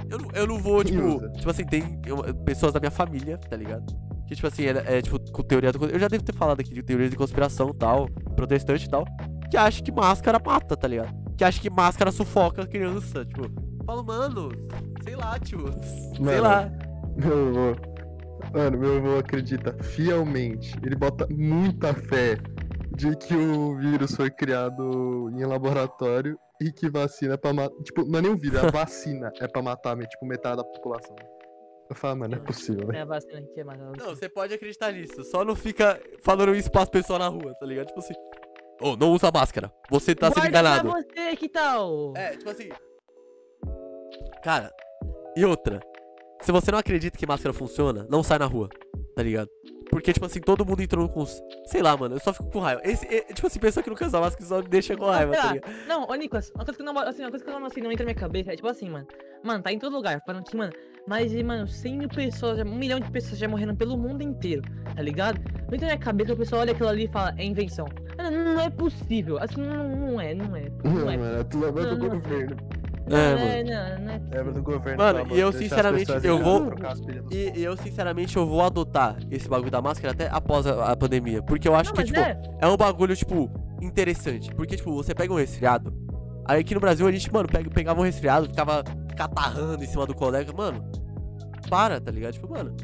eu 0.10 0.18
não, 0.18 0.30
eu 0.34 0.48
não 0.48 0.58
vou, 0.58 0.84
tipo, 0.84 1.20
tipo 1.38 1.50
assim, 1.50 1.64
tem 1.66 2.02
eu- 2.06 2.18
pessoas 2.44 2.74
da 2.74 2.80
minha 2.80 2.90
família, 2.92 3.38
tá 3.38 3.56
ligado? 3.56 3.86
Que, 4.28 4.34
tipo 4.36 4.48
assim, 4.48 4.64
é, 4.66 4.98
é, 4.98 5.02
tipo, 5.04 5.20
com 5.32 5.44
teoria 5.44 5.72
do. 5.72 5.86
Eu 5.86 6.00
já 6.00 6.08
devo 6.08 6.24
ter 6.24 6.34
falado 6.34 6.60
aqui 6.60 6.74
de 6.74 6.82
teoria 6.82 7.08
de 7.08 7.16
conspiração 7.16 7.70
e 7.70 7.74
tal, 7.78 8.08
protestante 8.36 8.86
e 8.88 8.90
tal, 8.90 9.06
que 9.52 9.56
acha 9.56 9.84
que 9.84 9.92
máscara 9.92 10.42
mata, 10.44 10.76
tá 10.76 10.88
ligado? 10.88 11.14
Que 11.38 11.44
acha 11.44 11.62
que 11.62 11.70
máscara 11.70 12.12
sufoca 12.12 12.64
a 12.64 12.68
criança, 12.68 13.24
tipo. 13.24 13.44
Falo, 13.86 14.04
mano, 14.04 14.50
sei 15.04 15.16
lá, 15.16 15.38
tio. 15.38 15.60
sei 15.84 16.20
Mano, 16.20 16.42
lá. 16.42 16.72
Meu 17.16 17.48
avô. 17.50 17.95
Mano, 18.56 18.78
meu 18.78 18.98
avô 18.98 19.18
acredita 19.20 19.76
fielmente. 19.84 20.74
Ele 20.82 20.96
bota 20.96 21.28
muita 21.30 21.94
fé 21.94 22.38
de 22.96 23.14
que 23.18 23.36
o 23.36 23.76
vírus 23.76 24.16
foi 24.16 24.32
criado 24.32 25.30
em 25.36 25.44
laboratório 25.44 26.40
e 26.62 26.72
que 26.72 26.90
vacina 26.90 27.34
é 27.34 27.38
pra 27.38 27.52
matar. 27.52 27.76
Tipo, 27.84 28.06
não 28.06 28.20
é 28.20 28.22
nem 28.22 28.32
o 28.32 28.38
vírus, 28.38 28.64
é 28.64 28.66
a 28.66 28.72
vacina 28.72 29.30
é 29.42 29.48
pra 29.50 29.62
matar, 29.62 29.98
tipo, 30.08 30.26
metade 30.26 30.56
da 30.56 30.64
população. 30.64 31.18
Eu 31.90 31.96
falo, 31.98 32.20
mano, 32.20 32.38
não 32.38 32.42
é 32.42 32.46
possível, 32.46 32.88
velho. 32.88 32.98
É 32.98 33.02
a 33.02 33.06
vacina 33.06 33.40
aqui, 33.40 33.62
mano. 33.62 33.92
Não, 34.00 34.16
você 34.16 34.30
pode 34.30 34.54
acreditar 34.54 34.94
nisso. 34.94 35.22
Só 35.26 35.44
não 35.44 35.54
fica 35.54 36.02
falando 36.24 36.56
isso 36.56 36.72
pras 36.72 36.88
pessoas 36.88 37.20
na 37.20 37.28
rua, 37.28 37.54
tá 37.60 37.66
ligado? 37.66 37.88
Tipo 37.88 38.00
assim. 38.00 38.14
Ô, 38.82 38.96
não 38.96 39.12
usa 39.12 39.30
máscara. 39.34 39.70
Você 39.90 40.16
tá 40.16 40.28
sendo 40.28 40.50
Guarda 40.50 40.52
pra 40.52 40.80
enganado. 40.80 40.90
você, 40.92 41.36
que 41.36 41.50
tal? 41.50 42.14
É, 42.16 42.38
tipo 42.38 42.50
assim. 42.50 42.70
Cara, 44.42 44.72
e 45.36 45.44
outra. 45.44 45.82
Se 46.46 46.52
você 46.52 46.72
não 46.72 46.78
acredita 46.80 47.18
que 47.18 47.26
máscara 47.26 47.54
funciona, 47.54 48.06
não 48.10 48.22
sai 48.22 48.38
na 48.38 48.46
rua, 48.46 48.70
tá 49.16 49.24
ligado? 49.24 49.50
Porque, 49.90 50.12
tipo 50.14 50.26
assim, 50.26 50.40
todo 50.40 50.66
mundo 50.66 50.82
entrou 50.82 51.08
com. 51.10 51.22
os- 51.22 51.42
Sei 51.68 51.82
lá, 51.82 51.96
mano, 51.96 52.16
eu 52.16 52.20
só 52.20 52.34
fico 52.34 52.50
com 52.52 52.60
raiva. 52.60 52.82
Esse, 52.84 53.06
é- 53.08 53.22
tipo 53.34 53.48
assim, 53.48 53.60
pessoa 53.60 53.84
que 53.84 53.90
não 53.90 53.96
quer 53.98 54.08
usar 54.08 54.20
máscara 54.20 54.46
só 54.46 54.62
me 54.62 54.68
deixa 54.68 54.96
com 54.98 55.06
raiva, 55.06 55.34
tá 55.34 55.54
ligado? 55.54 55.72
Não, 55.88 56.08
ô 56.08 56.14
Nicolas, 56.16 56.52
uma 56.56 56.66
coisa 56.66 56.78
que 56.78 56.84
não, 56.84 56.98
assim, 57.00 57.22
uma 57.24 57.30
coisa 57.30 57.46
que 57.46 57.52
não, 57.52 57.66
assim, 57.66 57.82
não 57.82 57.92
entra 57.92 58.04
na 58.06 58.12
minha 58.12 58.20
cabeça 58.20 58.52
é 58.52 58.56
tipo 58.56 58.68
assim, 58.68 58.90
mano. 58.90 59.08
Mano, 59.44 59.64
tá 59.64 59.72
em 59.72 59.80
todo 59.80 59.96
lugar, 59.96 60.22
falando 60.26 60.44
que, 60.44 60.56
mano, 60.58 60.74
mais 61.08 61.32
de, 61.32 61.44
mano, 61.44 61.68
100 61.68 61.98
mil 61.98 62.10
pessoas, 62.10 62.60
um 62.60 62.76
milhão 62.76 63.00
de 63.00 63.10
pessoas 63.12 63.38
já 63.38 63.48
morrendo 63.48 63.76
pelo 63.76 63.96
mundo 63.96 64.22
inteiro, 64.24 64.64
tá 64.96 65.02
ligado? 65.02 65.40
Não 65.68 65.74
entra 65.76 65.88
na 65.88 65.94
minha 65.94 65.98
cabeça, 66.00 66.34
o 66.34 66.38
pessoal 66.38 66.62
olha 66.62 66.72
aquilo 66.74 66.90
ali 66.90 67.06
e 67.06 67.08
fala, 67.08 67.34
é 67.38 67.44
invenção. 67.46 67.88
Não, 68.18 68.32
não 68.32 68.62
é 68.62 68.70
possível, 68.72 69.38
assim, 69.40 69.62
não, 69.62 69.88
não 69.96 70.20
é, 70.22 70.34
não 70.34 70.56
é. 70.56 70.72
Não, 70.84 70.92
Não 70.94 71.10
é. 71.12 71.18
mano, 71.18 71.40
é 71.40 71.44
tudo 71.44 71.68
obra 71.68 71.86
do 71.96 72.10
governo. 72.10 72.58
Não, 73.08 73.18
É, 73.18 73.30
não 73.34 73.40
mano. 73.40 73.52
é, 73.52 73.64
não, 73.64 74.06
não 74.06 74.12
é. 74.14 74.22
É 74.32 74.42
obra 74.42 74.54
do 74.54 74.62
governo. 74.64 74.98
Mano, 75.04 75.36
e 75.36 75.40
eu, 75.40 75.52
sinceramente, 75.52 76.12
eu 76.24 76.40
vou- 76.40 76.74
E, 77.32 77.60
e 77.60 77.64
eu, 77.64 77.78
sinceramente, 77.78 78.36
eu 78.36 78.46
vou 78.48 78.62
adotar 78.62 79.18
esse 79.30 79.48
bagulho 79.48 79.70
da 79.72 79.82
máscara 79.82 80.14
até 80.14 80.28
após 80.32 80.66
a, 80.66 80.92
a 80.92 80.96
pandemia. 80.98 81.42
Porque 81.44 81.68
eu 81.68 81.76
acho 81.76 81.92
Não, 81.92 81.98
que, 81.98 82.04
tipo, 82.06 82.20
é. 82.20 82.42
é 82.62 82.68
um 82.68 82.76
bagulho, 82.76 83.16
tipo, 83.16 83.50
interessante. 83.82 84.54
Porque, 84.56 84.76
tipo, 84.76 84.94
você 84.96 85.14
pega 85.14 85.32
um 85.32 85.38
resfriado. 85.38 85.94
Aí 86.48 86.60
aqui 86.62 86.74
no 86.74 86.80
Brasil 86.80 87.08
a 87.08 87.12
gente, 87.12 87.32
mano, 87.32 87.48
pega, 87.48 87.70
pegava 87.70 88.00
um 88.00 88.04
resfriado, 88.04 88.48
ficava 88.48 88.84
catarrando 89.16 89.84
em 89.84 89.88
cima 89.88 90.06
do 90.06 90.14
colega. 90.16 90.52
Mano, 90.52 90.84
para, 91.70 92.00
tá 92.02 92.12
ligado? 92.12 92.34
Tipo, 92.34 92.50
mano. 92.50 92.76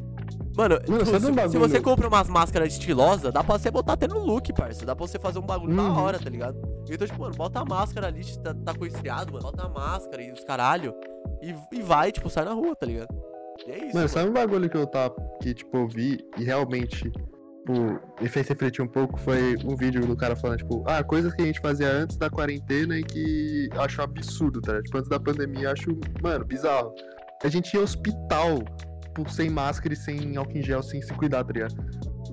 Mano, 0.55 0.79
tipo, 0.79 1.05
sabe 1.05 1.25
se, 1.25 1.31
um 1.31 1.49
se 1.49 1.57
você 1.57 1.79
compra 1.79 2.07
umas 2.07 2.27
máscaras 2.27 2.73
estilosas, 2.73 3.31
dá 3.33 3.43
pra 3.43 3.57
você 3.57 3.71
botar 3.71 3.93
até 3.93 4.07
no 4.07 4.19
look, 4.19 4.51
parça. 4.53 4.85
Dá 4.85 4.95
pra 4.95 5.07
você 5.07 5.17
fazer 5.17 5.39
um 5.39 5.45
bagulho 5.45 5.75
da 5.75 5.83
Uhum. 5.83 5.97
hora, 5.97 6.19
tá 6.19 6.29
ligado? 6.29 6.57
Então, 6.89 7.07
tipo, 7.07 7.19
mano, 7.21 7.35
bota 7.35 7.59
a 7.61 7.65
máscara 7.65 8.07
ali, 8.07 8.21
tá, 8.43 8.53
tá 8.53 8.73
com 8.73 8.83
resfriado, 8.83 9.31
mano. 9.31 9.43
Bota 9.43 9.63
a 9.65 9.69
máscara 9.69 10.21
e 10.21 10.31
os 10.31 10.43
caralho. 10.43 10.93
E, 11.41 11.55
e 11.77 11.81
vai, 11.81 12.11
tipo, 12.11 12.29
sai 12.29 12.43
na 12.45 12.53
rua, 12.53 12.75
tá 12.75 12.85
ligado? 12.85 13.07
E 13.65 13.71
é 13.71 13.75
isso. 13.75 13.85
Mano, 13.87 13.93
mano. 13.95 14.09
sabe 14.09 14.29
um 14.29 14.33
bagulho 14.33 14.69
que 14.69 14.77
eu 14.77 14.85
tava. 14.87 15.15
que, 15.41 15.53
tipo, 15.53 15.77
eu 15.77 15.87
vi 15.87 16.17
e 16.37 16.43
realmente, 16.43 17.09
tipo, 17.09 17.81
me 18.21 18.27
fez 18.27 18.47
refletir 18.47 18.81
um 18.81 18.87
pouco? 18.87 19.19
Foi 19.19 19.55
um 19.63 19.75
vídeo 19.75 20.05
do 20.05 20.15
cara 20.17 20.35
falando, 20.35 20.57
tipo, 20.57 20.83
ah, 20.87 21.03
coisas 21.03 21.33
que 21.33 21.41
a 21.41 21.45
gente 21.45 21.61
fazia 21.61 21.89
antes 21.91 22.17
da 22.17 22.29
quarentena 22.29 22.97
e 22.97 23.03
que 23.03 23.69
acho 23.77 24.01
absurdo, 24.01 24.59
tá? 24.61 24.71
ligado? 24.73 24.83
Tipo, 24.85 24.97
antes 24.97 25.09
da 25.09 25.19
pandemia, 25.19 25.71
acho, 25.71 25.97
mano, 26.21 26.43
bizarro. 26.43 26.93
A 27.43 27.47
gente 27.47 27.73
ia 27.73 27.79
ao 27.79 27.83
hospital, 27.85 28.59
tipo, 29.13 29.29
sem 29.29 29.49
máscara 29.49 29.93
e 29.93 29.97
sem 29.97 30.37
álcool 30.37 30.57
em 30.57 30.63
gel, 30.63 30.81
sem 30.81 31.01
se 31.01 31.13
cuidar, 31.13 31.43
tá 31.43 31.51
ligado? 31.53 31.75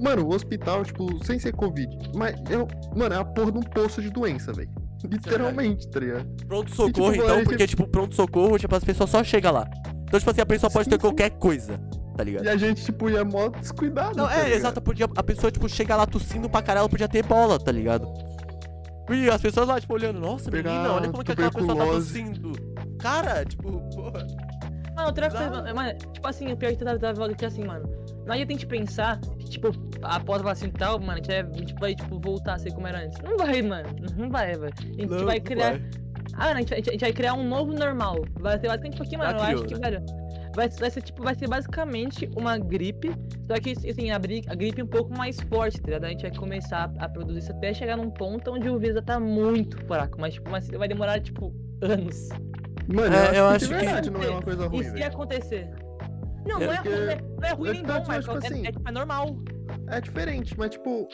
Mano, 0.01 0.25
o 0.27 0.35
hospital, 0.35 0.85
tipo, 0.85 1.25
sem 1.25 1.39
ser 1.39 1.53
Covid. 1.53 1.89
Mas, 2.15 2.35
eu, 2.49 2.69
mano, 2.97 3.15
é 3.15 3.19
a 3.19 3.25
porra 3.25 3.51
de 3.51 3.59
um 3.59 3.63
poço 3.63 4.01
de 4.01 4.11
doença, 4.11 4.53
velho. 4.53 4.71
Literalmente, 5.05 5.89
tá 5.91 6.01
ligado? 6.01 6.27
Pronto 6.47 6.71
socorro, 6.75 7.13
tipo, 7.13 7.25
então, 7.25 7.37
gente- 7.39 7.49
porque, 7.49 7.67
tipo, 7.67 7.89
pronto 7.89 8.15
socorro, 8.15 8.59
tipo, 8.59 8.75
as 8.75 8.85
pessoas 8.85 9.11
só 9.11 9.23
chegam 9.25 9.53
lá. 9.53 9.69
Então, 10.05 10.19
tipo 10.19 10.31
assim, 10.31 10.41
a 10.41 10.47
pessoa 10.47 10.71
pode 10.71 10.85
Sim, 10.85 10.91
ter 10.91 10.97
sim. 10.97 11.01
qualquer 11.03 11.31
coisa, 11.31 11.79
tá 12.17 12.23
ligado? 12.25 12.45
E 12.45 12.49
a 12.49 12.57
gente, 12.57 12.85
tipo, 12.85 13.11
ia 13.11 13.25
mó 13.25 13.49
descuidado. 13.49 14.17
Não, 14.17 14.27
tá 14.27 14.35
é, 14.35 14.45
ligado? 14.45 14.57
exato, 14.59 14.81
podia, 14.81 15.07
a 15.17 15.23
pessoa, 15.23 15.51
tipo, 15.51 15.69
chega 15.69 15.97
lá 15.97 16.07
tossindo 16.07 16.49
pra 16.49 16.63
caralho, 16.63 16.83
ela 16.83 16.89
podia 16.89 17.09
ter 17.09 17.25
bola, 17.25 17.59
tá 17.59 17.71
ligado? 17.73 18.07
E 19.11 19.29
as 19.31 19.41
pessoas 19.41 19.67
lá, 19.67 19.81
tipo, 19.81 19.95
olhando, 19.95 20.21
nossa, 20.21 20.51
Pegar 20.51 20.71
menina, 20.71 20.93
olha 20.93 21.11
como 21.11 21.25
que 21.25 21.33
aquela 21.33 21.51
pessoa 21.51 21.75
tá 21.77 21.85
tossindo. 21.87 22.53
Cara, 22.99 23.45
tipo, 23.45 23.81
porra. 23.95 24.27
Mano, 24.99 25.13
Bizarro. 25.13 25.53
coisa, 25.63 25.75
mano, 25.75 25.99
tipo 26.13 26.29
assim, 26.29 26.53
o 26.53 26.57
pior 26.57 26.73
que 26.73 26.85
tá 26.85 26.97
da 26.97 27.13
volta 27.13 27.35
que 27.35 27.45
assim, 27.47 27.65
mano. 27.65 27.89
Não 28.27 28.33
adianta 28.35 28.53
a 28.53 28.55
gente 28.55 28.67
pensar 28.67 29.21
que, 29.39 29.45
tipo, 29.49 29.69
após 30.03 30.41
a 30.41 30.45
vacina 30.45 30.71
e 30.75 30.79
tal, 30.79 30.99
mano, 31.01 31.13
a 31.13 31.17
gente 31.17 31.29
vai, 31.29 31.41
a 31.41 31.57
gente 31.59 31.75
vai, 31.81 31.95
tipo, 31.95 32.21
voltar 32.21 32.55
a 32.55 32.59
ser 32.59 32.73
como 32.73 32.87
era 32.87 33.05
antes. 33.05 33.19
Não 33.23 33.37
vai, 33.37 33.63
mano. 33.63 33.89
Não 34.17 34.29
vai, 34.31 34.53
velho. 34.55 34.73
A 34.79 34.83
gente 34.87 35.07
Não, 35.07 35.25
vai 35.25 35.39
não 35.39 35.45
criar. 35.45 35.71
vai. 35.73 35.83
Ah, 36.35 36.51
a 36.53 36.55
gente, 36.57 36.73
a 36.75 36.77
gente- 36.77 36.89
a 36.89 36.93
gente 36.93 37.01
vai 37.01 37.13
criar 37.13 37.35
um 37.35 37.49
novo 37.49 37.73
normal. 37.73 38.25
Vai 38.39 38.59
ser 38.61 38.69
basicamente, 38.69 38.97
porque, 38.99 39.17
mano, 39.17 39.31
eu 39.39 39.45
criou, 39.45 39.65
acho 39.65 39.75
que, 39.75 39.81
né? 39.81 39.91
velho, 39.91 40.07
vai, 40.55 40.69
vai 40.69 40.91
ser, 40.91 41.03
tipo, 41.03 41.23
vai 41.23 41.35
ser 41.35 41.49
basicamente 41.49 42.31
uma 42.37 42.59
gripe, 42.59 43.11
só 43.47 43.55
que, 43.59 43.71
assim, 43.73 44.11
a, 44.11 44.19
bri- 44.19 44.45
a 44.47 44.55
gripe 44.55 44.83
um 44.83 44.87
pouco 44.87 45.17
mais 45.17 45.41
forte, 45.43 45.81
tá 45.81 45.87
ligado? 45.87 46.05
A 46.05 46.09
gente 46.11 46.23
vai 46.23 46.35
começar 46.37 46.93
a, 46.99 47.05
a 47.07 47.09
produzir 47.09 47.39
isso 47.39 47.53
até 47.53 47.73
chegar 47.73 47.97
num 47.97 48.11
ponto 48.11 48.53
onde 48.53 48.69
o 48.69 48.79
vírus 48.79 48.97
já 48.97 49.03
tá 49.03 49.19
muito 49.19 49.79
fraco, 49.87 50.21
mas, 50.21 50.35
tipo, 50.35 50.51
mas 50.51 50.69
vai 50.69 50.87
demorar, 50.87 51.19
tipo, 51.21 51.53
anos. 51.81 52.29
Mano, 52.89 53.15
É, 53.15 53.31
eu 53.31 53.35
eu 53.35 53.47
acho 53.47 53.69
que 53.69 53.75
que- 53.75 53.79
de 53.81 53.85
verdade 53.85 54.11
não 54.11 54.23
é 54.23 54.29
uma 54.31 54.43
coisa 54.43 54.65
E 54.65 54.67
ruim, 54.69 54.83
se 54.83 54.91
velho. 54.91 55.07
acontecer? 55.07 55.71
Não, 56.47 56.63
É 56.63 56.67
não 56.67 56.73
é, 56.73 56.77
porque- 56.77 56.89
ruim, 56.89 57.07
não 57.41 57.49
é 57.49 57.53
ruim 57.53 57.69
é 57.69 57.73
nem 57.73 57.83
bom, 57.83 58.05
mas 58.07 58.25
tipo 58.25 58.35
é, 58.35 58.39
assim- 58.39 58.67
é, 58.67 58.73
tipo, 58.73 58.89
é 58.89 58.93
normal. 58.93 59.37
É 59.89 60.01
diferente, 60.01 60.59
mas 60.59 60.71
tipo, 60.71 61.07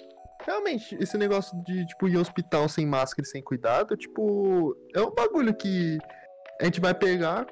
realmente, 0.46 0.96
esse 1.00 1.18
negócio 1.18 1.60
de, 1.64 1.84
tipo, 1.86 2.06
ir 2.08 2.14
ao 2.14 2.22
hospital 2.22 2.68
sem 2.68 2.86
máscara 2.86 3.22
e 3.26 3.30
sem 3.30 3.42
cuidado, 3.42 3.96
tipo, 3.96 4.76
é 4.94 5.00
um 5.00 5.10
bagulho 5.12 5.52
que 5.54 5.98
a 6.60 6.64
gente 6.64 6.80
vai 6.80 6.94
pegar. 6.94 7.46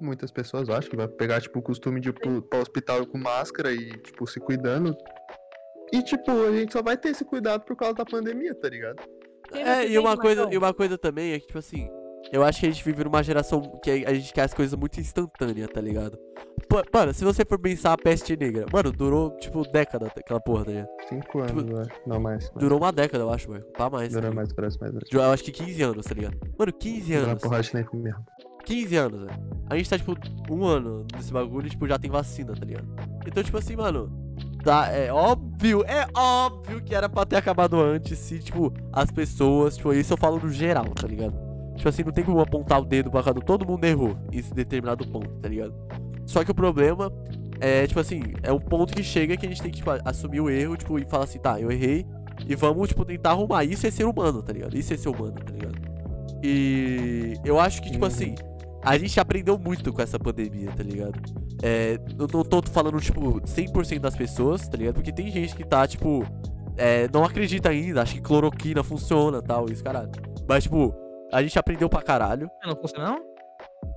Muitas 0.00 0.30
pessoas 0.32 0.68
eu 0.68 0.74
acho 0.74 0.88
que 0.90 0.96
vai 0.96 1.08
pegar, 1.08 1.40
tipo, 1.40 1.58
o 1.58 1.62
costume 1.62 2.00
de 2.00 2.08
ir 2.10 2.12
pro, 2.12 2.42
pro 2.42 2.60
hospital 2.60 3.04
com 3.06 3.18
máscara 3.18 3.72
e, 3.72 3.90
tipo, 3.98 4.26
se 4.26 4.38
cuidando. 4.40 4.96
E, 5.92 6.02
tipo, 6.02 6.30
a 6.30 6.52
gente 6.52 6.72
só 6.72 6.82
vai 6.82 6.96
ter 6.96 7.10
esse 7.10 7.24
cuidado 7.24 7.62
por 7.64 7.76
causa 7.76 7.94
da 7.94 8.04
pandemia, 8.04 8.54
tá 8.54 8.68
ligado? 8.68 9.02
É, 9.52 9.86
e 9.86 9.98
uma, 9.98 10.16
coisa, 10.16 10.48
e 10.52 10.56
uma 10.56 10.72
coisa 10.72 10.96
também 10.96 11.32
é 11.32 11.38
que, 11.40 11.46
tipo 11.46 11.58
assim, 11.58 11.88
eu 12.30 12.44
acho 12.44 12.60
que 12.60 12.66
a 12.66 12.70
gente 12.70 12.84
vive 12.84 13.04
numa 13.04 13.22
geração 13.22 13.60
que 13.82 13.90
a 13.90 14.14
gente 14.14 14.32
quer 14.32 14.42
as 14.42 14.54
coisas 14.54 14.78
muito 14.78 15.00
instantâneas, 15.00 15.68
tá 15.70 15.80
ligado? 15.80 16.18
Pô, 16.68 16.82
mano, 16.92 17.12
se 17.12 17.24
você 17.24 17.44
for 17.44 17.58
pensar 17.58 17.92
a 17.92 17.96
peste 17.96 18.36
negra, 18.36 18.66
mano, 18.72 18.92
durou, 18.92 19.36
tipo, 19.38 19.62
década 19.70 20.06
aquela 20.16 20.40
porra, 20.40 20.64
tá 20.64 20.70
ligado? 20.70 20.88
Cinco 21.08 21.38
anos, 21.40 21.52
Tipo, 21.64 21.70
eu 21.72 21.80
acho. 21.80 21.90
Não, 22.06 22.20
mais. 22.20 22.44
mais. 22.44 22.52
Durou 22.56 22.78
uma 22.78 22.92
década, 22.92 23.24
eu 23.24 23.30
acho, 23.30 23.50
mano. 23.50 23.64
Tá 23.76 23.90
mais. 23.90 24.08
tá 24.12 24.20
Durou 24.20 24.30
ligado? 24.30 24.34
mais, 24.36 24.52
parece 24.52 24.80
mais. 24.80 24.92
parece. 24.92 25.14
Eu 25.14 25.22
acho 25.22 25.44
que 25.44 25.52
15 25.52 25.82
anos, 25.82 26.06
tá 26.06 26.14
ligado? 26.14 26.38
Mano, 26.58 26.72
15 26.72 27.12
Durou 27.14 27.30
anos. 27.30 27.42
porra 27.42 27.60
de 27.62 27.70
tempo 27.72 27.96
mesmo. 27.96 28.24
15 28.64 28.96
anos, 28.96 29.20
velho. 29.22 29.40
A 29.68 29.76
gente 29.76 29.90
tá, 29.90 29.98
tipo, 29.98 30.14
um 30.50 30.64
ano 30.64 31.06
nesse 31.14 31.32
bagulho 31.32 31.66
e, 31.66 31.70
tipo, 31.70 31.86
já 31.88 31.98
tem 31.98 32.10
vacina, 32.10 32.54
tá 32.54 32.64
ligado? 32.64 32.86
Então, 33.26 33.42
tipo 33.42 33.58
assim, 33.58 33.74
mano, 33.74 34.08
tá, 34.62 34.86
é 34.88 35.12
óbvio, 35.12 35.84
é 35.84 36.06
óbvio 36.16 36.80
que 36.82 36.94
era 36.94 37.08
pra 37.08 37.26
ter 37.26 37.36
acabado 37.36 37.78
antes 37.80 38.16
se, 38.18 38.38
tipo, 38.38 38.72
as 38.92 39.10
pessoas, 39.10 39.76
tipo, 39.76 39.92
isso 39.92 40.12
eu 40.12 40.16
falo 40.16 40.38
no 40.38 40.48
geral, 40.48 40.86
tá 40.94 41.08
ligado? 41.08 41.34
Tipo 41.76 41.88
assim, 41.88 42.02
não 42.04 42.12
tem 42.12 42.24
como 42.24 42.40
apontar 42.40 42.80
o 42.80 42.84
dedo 42.84 43.10
pra 43.10 43.22
cada 43.22 43.40
todo 43.40 43.66
mundo 43.66 43.84
errou 43.84 44.16
em 44.30 44.38
esse 44.38 44.52
determinado 44.54 45.06
ponto, 45.08 45.28
tá 45.40 45.48
ligado? 45.48 45.74
Só 46.26 46.44
que 46.44 46.50
o 46.50 46.54
problema 46.54 47.12
é, 47.60 47.86
tipo 47.86 48.00
assim, 48.00 48.22
é 48.42 48.52
um 48.52 48.58
ponto 48.58 48.92
que 48.94 49.02
chega 49.02 49.36
que 49.36 49.46
a 49.46 49.48
gente 49.48 49.62
tem 49.62 49.70
que, 49.70 49.78
tipo, 49.78 49.90
assumir 50.04 50.40
o 50.40 50.50
erro, 50.50 50.76
tipo, 50.76 50.98
e 50.98 51.04
falar 51.04 51.24
assim, 51.24 51.38
tá, 51.38 51.60
eu 51.60 51.70
errei, 51.70 52.04
e 52.48 52.56
vamos, 52.56 52.88
tipo, 52.88 53.04
tentar 53.04 53.30
arrumar. 53.30 53.64
Isso 53.64 53.86
é 53.86 53.90
ser 53.90 54.04
humano, 54.04 54.42
tá 54.42 54.52
ligado? 54.52 54.76
Isso 54.76 54.92
é 54.92 54.96
ser 54.96 55.08
humano, 55.08 55.34
tá 55.34 55.52
ligado? 55.52 55.76
E 56.42 57.34
eu 57.44 57.60
acho 57.60 57.80
que, 57.80 57.90
tipo 57.90 58.04
Uhum. 58.04 58.10
assim, 58.10 58.34
a 58.82 58.98
gente 58.98 59.18
aprendeu 59.20 59.56
muito 59.56 59.92
com 59.92 60.02
essa 60.02 60.18
pandemia, 60.18 60.72
tá 60.72 60.82
ligado? 60.82 61.20
É, 61.62 61.98
eu 62.18 62.26
não 62.32 62.42
tô 62.44 62.60
falando, 62.62 62.98
tipo, 63.00 63.40
100% 63.46 64.00
das 64.00 64.16
pessoas, 64.16 64.66
tá 64.68 64.76
ligado? 64.76 64.94
Porque 64.94 65.12
tem 65.12 65.30
gente 65.30 65.54
que 65.54 65.64
tá, 65.64 65.86
tipo, 65.86 66.26
é, 66.76 67.08
não 67.12 67.22
acredita 67.24 67.68
ainda, 67.68 68.02
acha 68.02 68.14
que 68.14 68.20
cloroquina 68.20 68.82
funciona 68.82 69.40
tal, 69.40 69.66
isso, 69.70 69.84
caralho. 69.84 70.10
Mas, 70.48 70.64
tipo, 70.64 70.92
a 71.32 71.42
gente 71.42 71.58
aprendeu 71.58 71.88
pra 71.88 72.02
caralho. 72.02 72.50
Não 72.64 72.76
funciona, 72.76 73.06
não? 73.06 73.32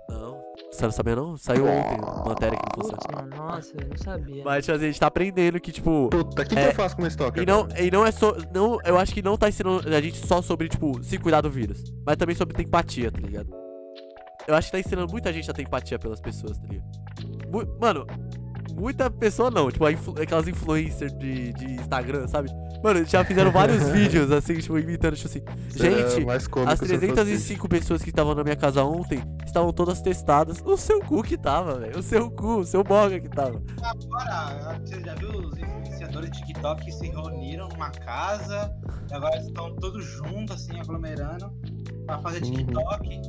Não, 0.10 0.42
você 0.72 0.84
não 0.86 0.92
sabia 0.92 1.16
não? 1.16 1.38
Saiu 1.38 1.66
ontem, 1.66 1.98
matéria 2.26 2.58
que 2.58 2.78
não 2.80 2.90
funciona. 2.90 3.36
Nossa, 3.36 3.74
eu 3.78 3.88
não 3.90 3.98
sabia. 3.98 4.44
Mas, 4.44 4.66
tipo, 4.66 4.76
assim, 4.76 4.86
a 4.86 4.88
gente 4.88 5.00
tá 5.00 5.08
aprendendo 5.08 5.60
que, 5.60 5.72
tipo... 5.72 6.10
Puta, 6.10 6.42
o 6.42 6.46
que, 6.46 6.58
É, 6.58 6.64
que 6.64 6.70
eu 6.70 6.76
faço 6.76 6.96
com 6.96 7.06
esse 7.06 7.18
toque? 7.18 7.42
E 7.42 7.46
não, 7.46 7.68
e 7.78 7.92
não 7.92 8.06
é 8.06 8.12
só. 8.12 8.34
Não, 8.54 8.80
eu 8.86 8.98
acho 8.98 9.14
que 9.14 9.22
não 9.22 9.38
tá 9.38 9.50
ensinando 9.50 9.88
a 9.94 10.02
gente 10.02 10.26
só 10.26 10.42
sobre, 10.42 10.70
tipo, 10.70 11.04
se 11.04 11.18
cuidar 11.18 11.42
do 11.42 11.50
vírus. 11.50 11.84
Mas 12.06 12.16
também 12.18 12.36
sobre 12.36 12.56
ter 12.56 12.64
empatia, 12.64 13.12
tá 13.12 13.20
ligado? 13.20 13.50
Eu 14.48 14.56
acho 14.56 14.68
que 14.68 14.72
tá 14.74 14.80
ensinando 14.80 15.12
muita 15.12 15.34
gente 15.34 15.50
a 15.50 15.54
ter 15.54 15.64
empatia 15.64 16.00
pelas 16.00 16.22
pessoas, 16.22 16.58
tá 16.58 16.68
ligado? 16.68 16.86
Mano, 17.80 18.06
muita 18.76 19.10
pessoa 19.10 19.50
não. 19.50 19.72
Tipo, 19.72 19.90
influ- 19.90 20.16
aquelas 20.22 20.48
influencers 20.48 21.12
de, 21.18 21.54
de 21.54 21.66
Instagram, 21.74 22.28
sabe? 22.28 22.50
Mano, 22.84 23.04
já 23.06 23.24
fizeram 23.26 23.52
vários 23.52 23.88
vídeos, 23.90 24.32
assim, 24.32 24.56
tipo, 24.60 24.78
imitando, 24.78 25.16
tipo 25.16 25.28
assim. 25.28 25.42
Gente, 25.76 26.26
mais 26.26 26.48
cômico 26.48 26.72
as 26.74 26.80
se 26.80 26.86
eu 26.86 26.90
fosse 27.00 27.00
305 27.14 27.68
pessoas 27.70 28.02
que 28.04 28.10
estavam 28.10 28.36
na 28.36 28.44
minha 28.44 28.56
casa 28.56 28.84
ontem 28.84 29.22
estavam 29.46 29.72
todas 29.74 30.02
testadas. 30.02 30.62
O 30.64 30.78
seu 30.78 31.00
cu 31.00 31.24
que 31.24 31.38
tava, 31.38 31.80
velho. 31.80 31.98
O 31.98 32.04
seu 32.04 32.30
cu, 32.30 32.58
o 32.58 32.66
seu 32.66 32.84
boga 32.84 33.20
que 33.20 33.30
tava. 33.30 33.62
Agora, 33.82 34.80
você 34.84 35.00
já 35.02 35.16
viu 35.16 35.30
os 35.32 35.58
influenciadores 35.58 36.30
de 36.32 36.38
TikTok 36.46 36.86
que 36.86 36.92
se 36.92 37.08
reuniram 37.10 37.68
numa 37.70 37.90
casa 37.90 38.72
e 39.10 39.14
agora 39.14 39.38
estão 39.40 39.76
todos 39.78 40.04
juntos, 40.06 40.56
assim, 40.56 40.80
aglomerando 40.80 41.52
pra 42.06 42.20
fazer 42.20 42.44
Uhum. 42.44 42.52
TikTok. 42.54 43.22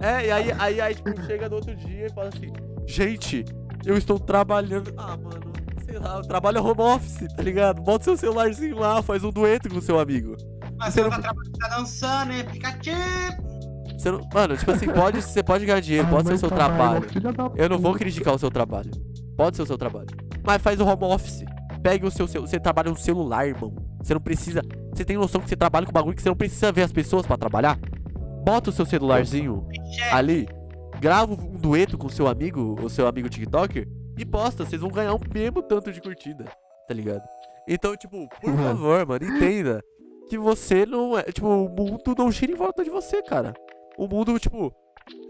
É, 0.00 0.26
e 0.26 0.30
aí, 0.30 0.52
aí, 0.58 0.80
aí, 0.80 0.94
tipo, 0.94 1.20
chega 1.22 1.48
no 1.48 1.56
outro 1.56 1.74
dia 1.74 2.06
e 2.06 2.10
fala 2.12 2.28
assim, 2.28 2.52
gente, 2.86 3.44
eu 3.86 3.96
estou 3.96 4.18
trabalhando. 4.18 4.92
Ah, 4.96 5.16
mano, 5.16 5.52
sei 5.84 5.98
lá, 5.98 6.16
eu 6.16 6.22
trabalho 6.22 6.62
home 6.64 6.80
office, 6.80 7.26
tá 7.36 7.42
ligado? 7.42 7.80
Bota 7.82 8.04
seu 8.04 8.16
celularzinho 8.16 8.78
lá, 8.78 9.02
faz 9.02 9.24
um 9.24 9.30
dueto 9.30 9.68
com 9.68 9.78
o 9.78 9.82
seu 9.82 9.98
amigo. 9.98 10.36
Mas 10.78 10.92
Você 10.92 11.02
você 11.02 11.08
não 11.08 11.10
tá, 11.10 11.22
trabalhando, 11.22 11.58
tá 11.58 11.68
dançando, 11.68 12.32
hein? 12.32 12.44
Pikachu! 12.44 12.90
Você 13.98 14.10
não- 14.10 14.20
mano, 14.34 14.56
tipo 14.56 14.70
assim, 14.70 14.86
pode, 14.88 15.22
você 15.22 15.42
pode 15.42 15.64
ganhar 15.64 15.80
dinheiro, 15.80 16.06
Ah, 16.06 16.10
pode 16.10 16.28
ser 16.28 16.34
o 16.34 16.38
seu 16.38 16.50
trabalho, 16.50 17.00
trabalho. 17.02 17.52
Eu 17.56 17.68
não 17.68 17.78
vou 17.78 17.94
criticar 17.94 18.34
o 18.34 18.38
seu 18.38 18.50
trabalho. 18.50 18.90
Pode 19.36 19.56
ser 19.56 19.62
o 19.62 19.66
seu 19.66 19.78
trabalho. 19.78 20.06
Mas 20.44 20.60
faz 20.60 20.78
o 20.80 20.84
home 20.84 21.04
office. 21.04 21.44
Pega 21.82 22.06
o 22.06 22.10
seu, 22.10 22.26
seu. 22.26 22.42
Você 22.42 22.58
trabalha 22.60 22.90
no 22.90 22.96
celular, 22.96 23.46
irmão. 23.46 23.74
Você 24.02 24.12
não 24.12 24.20
precisa. 24.20 24.60
Você 24.94 25.04
tem 25.04 25.16
noção 25.16 25.40
que 25.40 25.48
você 25.48 25.56
trabalha 25.56 25.86
com 25.86 25.92
bagulho 25.92 26.14
que 26.14 26.22
você 26.22 26.28
não 26.28 26.36
precisa 26.36 26.70
ver 26.72 26.82
as 26.82 26.92
pessoas 26.92 27.26
pra 27.26 27.36
trabalhar? 27.36 27.78
Bota 28.44 28.70
o 28.70 28.72
seu 28.72 28.84
celularzinho 28.86 29.66
ali, 30.12 30.46
grava 31.00 31.32
um 31.32 31.56
dueto 31.56 31.96
com 31.98 32.08
seu 32.08 32.26
amigo, 32.26 32.76
o 32.82 32.88
seu 32.90 33.06
amigo 33.06 33.28
TikToker, 33.28 33.86
e 34.18 34.24
posta. 34.24 34.64
Vocês 34.64 34.80
vão 34.80 34.90
ganhar 34.90 35.14
o 35.14 35.20
mesmo 35.32 35.62
tanto 35.62 35.92
de 35.92 36.00
curtida, 36.00 36.44
tá 36.88 36.94
ligado? 36.94 37.22
Então, 37.68 37.96
tipo, 37.96 38.28
por 38.40 38.50
Uhum. 38.50 38.56
favor, 38.56 39.06
mano, 39.06 39.24
entenda 39.24 39.82
que 40.28 40.38
você 40.38 40.86
não 40.86 41.18
é. 41.18 41.22
Tipo, 41.24 41.46
o 41.48 41.68
mundo 41.68 42.14
não 42.16 42.30
gira 42.30 42.52
em 42.52 42.56
volta 42.56 42.82
de 42.84 42.90
você, 42.90 43.22
cara. 43.22 43.54
O 43.98 44.06
mundo, 44.06 44.38
tipo, 44.38 44.72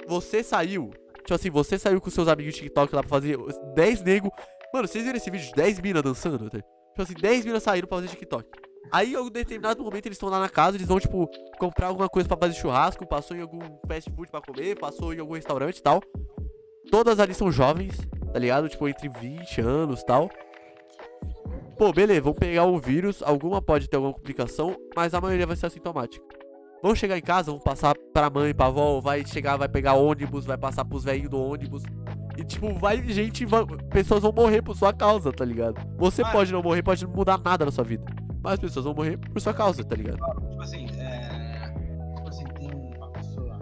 você 0.07 0.43
saiu. 0.43 0.91
Tipo 1.19 1.35
assim, 1.35 1.51
você 1.51 1.79
saiu 1.79 2.01
com 2.01 2.09
seus 2.11 2.29
amigos 2.29 2.55
TikTok 2.55 2.95
lá 2.95 3.03
pra 3.03 3.09
fazer 3.11 3.37
10 3.75 4.03
nego. 4.03 4.31
Mano, 4.73 4.87
vocês 4.87 5.05
viram 5.05 5.17
esse 5.17 5.31
vídeo 5.31 5.47
de 5.49 5.55
10 5.55 5.81
minas 5.81 6.03
dançando? 6.03 6.49
tá? 6.51 6.59
Tipo 6.59 7.03
assim, 7.03 7.15
10 7.15 7.45
minas 7.45 7.63
saíram 7.63 7.89
pra 7.89 7.99
fazer 7.99 8.09
TikTok. 8.09 8.49
Aí, 8.93 9.13
em 9.13 9.17
algum 9.17 9.31
determinado 9.31 9.83
momento, 9.83 10.07
eles 10.07 10.17
estão 10.17 10.29
lá 10.29 10.39
na 10.41 10.49
casa, 10.49 10.77
eles 10.77 10.87
vão, 10.89 10.99
tipo, 11.01 11.29
comprar 11.59 11.89
alguma 11.89 12.09
coisa 12.09 12.29
pra 12.29 12.37
fazer 12.37 12.55
churrasco, 12.55 13.07
passou 13.07 13.37
em 13.37 13.41
algum 13.43 13.59
fast 13.87 14.11
food 14.11 14.31
pra 14.31 14.41
comer, 14.41 14.79
passou 14.79 15.13
em 15.13 15.19
algum 15.21 15.35
restaurante 15.35 15.79
e 15.79 15.83
tal. 15.83 16.01
Todas 16.91 17.19
ali 17.19 17.35
são 17.35 17.51
jovens, 17.51 17.97
tá 18.33 18.39
ligado? 18.39 18.69
Tipo, 18.69 18.89
entre 18.89 19.09
20 19.09 19.61
anos 19.61 20.01
e 20.03 20.07
tal. 20.07 20.31
Pô, 21.77 21.93
beleza, 21.93 22.23
vamos 22.23 22.39
pegar 22.39 22.65
o 22.65 22.79
vírus, 22.79 23.23
alguma 23.23 23.61
pode 23.61 23.89
ter 23.89 23.97
alguma 23.97 24.15
complicação, 24.15 24.75
mas 24.95 25.13
a 25.13 25.21
maioria 25.21 25.47
vai 25.47 25.57
ser 25.57 25.67
assintomática. 25.67 26.25
Vão 26.83 26.95
chegar 26.95 27.19
em 27.19 27.23
casa, 27.23 27.51
vão 27.51 27.61
passar 27.61 27.95
pra 28.15 28.31
mãe, 28.31 28.55
pra 28.55 28.67
avó, 28.67 29.01
vai 29.01 29.27
chegar, 29.27 29.57
vai 29.57 29.69
pegar 29.69 29.95
ônibus, 29.95 30.47
vai 30.47 30.57
passar 30.57 30.85
pros 30.85 31.05
velhinhos 31.05 31.31
do 31.31 31.39
ônibus. 31.41 31.83
E 32.39 32.45
tipo, 32.45 32.73
vai, 32.75 33.03
gente, 33.03 33.45
vai- 33.45 33.67
pessoas 33.91 34.23
vão 34.23 34.33
morrer 34.33 34.63
por 34.63 34.77
sua 34.77 34.93
causa, 34.93 35.33
tá 35.33 35.45
ligado? 35.45 35.81
Você 35.99 36.23
Mano. 36.23 36.35
pode 36.35 36.53
não 36.53 36.63
morrer, 36.63 36.83
pode 36.83 37.05
não 37.05 37.13
mudar 37.13 37.39
nada 37.43 37.65
na 37.65 37.71
sua 37.71 37.85
vida. 37.85 38.05
Mas 38.47 38.53
as 38.55 38.61
pessoas 38.61 38.85
vão 38.85 38.95
morrer 38.95 39.17
por 39.17 39.41
sua 39.41 39.53
causa, 39.53 39.83
tá 39.83 39.97
ligado? 39.97 40.19
Tipo 40.19 40.63
assim, 40.63 40.87
é. 41.01 41.75
Tipo 42.15 42.29
assim, 42.29 42.45
tem 42.45 42.71
uma 42.97 43.11
pessoa. 43.11 43.59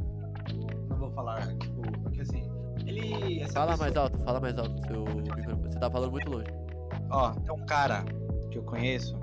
Não 0.90 0.98
vou 0.98 1.10
falar, 1.12 1.56
tipo, 1.56 1.80
porque 2.02 2.20
assim. 2.20 2.46
Ele. 2.86 3.40
Essa 3.40 3.54
Fala 3.54 3.70
pessoa, 3.70 3.86
mais 3.86 3.96
alto, 3.96 4.18
fala 4.18 4.40
mais 4.40 4.58
alto 4.58 4.74
do 4.74 4.86
seu 4.86 5.04
microfone. 5.06 5.72
Você 5.72 5.78
tá 5.78 5.90
falando 5.90 6.10
muito 6.12 6.30
longe. 6.30 6.48
Ó, 7.10 7.30
tem 7.30 7.54
um 7.54 7.64
cara 7.64 8.04
que 8.50 8.58
eu 8.58 8.62
conheço 8.62 9.18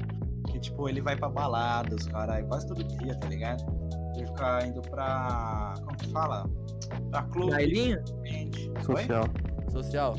que, 0.47 0.59
tipo, 0.59 0.89
ele 0.89 0.99
vai 0.99 1.15
pra 1.15 1.29
baladas, 1.29 2.07
caralho, 2.07 2.47
quase 2.47 2.65
todo 2.65 2.83
dia, 2.83 3.15
tá 3.19 3.27
ligado? 3.27 3.63
Ele 4.15 4.25
fica 4.25 4.65
indo 4.65 4.81
pra. 4.81 5.75
Como 5.85 5.95
que 5.95 6.07
fala? 6.07 6.49
Pra 7.11 7.21
clube. 7.21 7.51
Bailinho? 7.51 8.03
Social. 8.83 9.25
Social. 9.69 10.15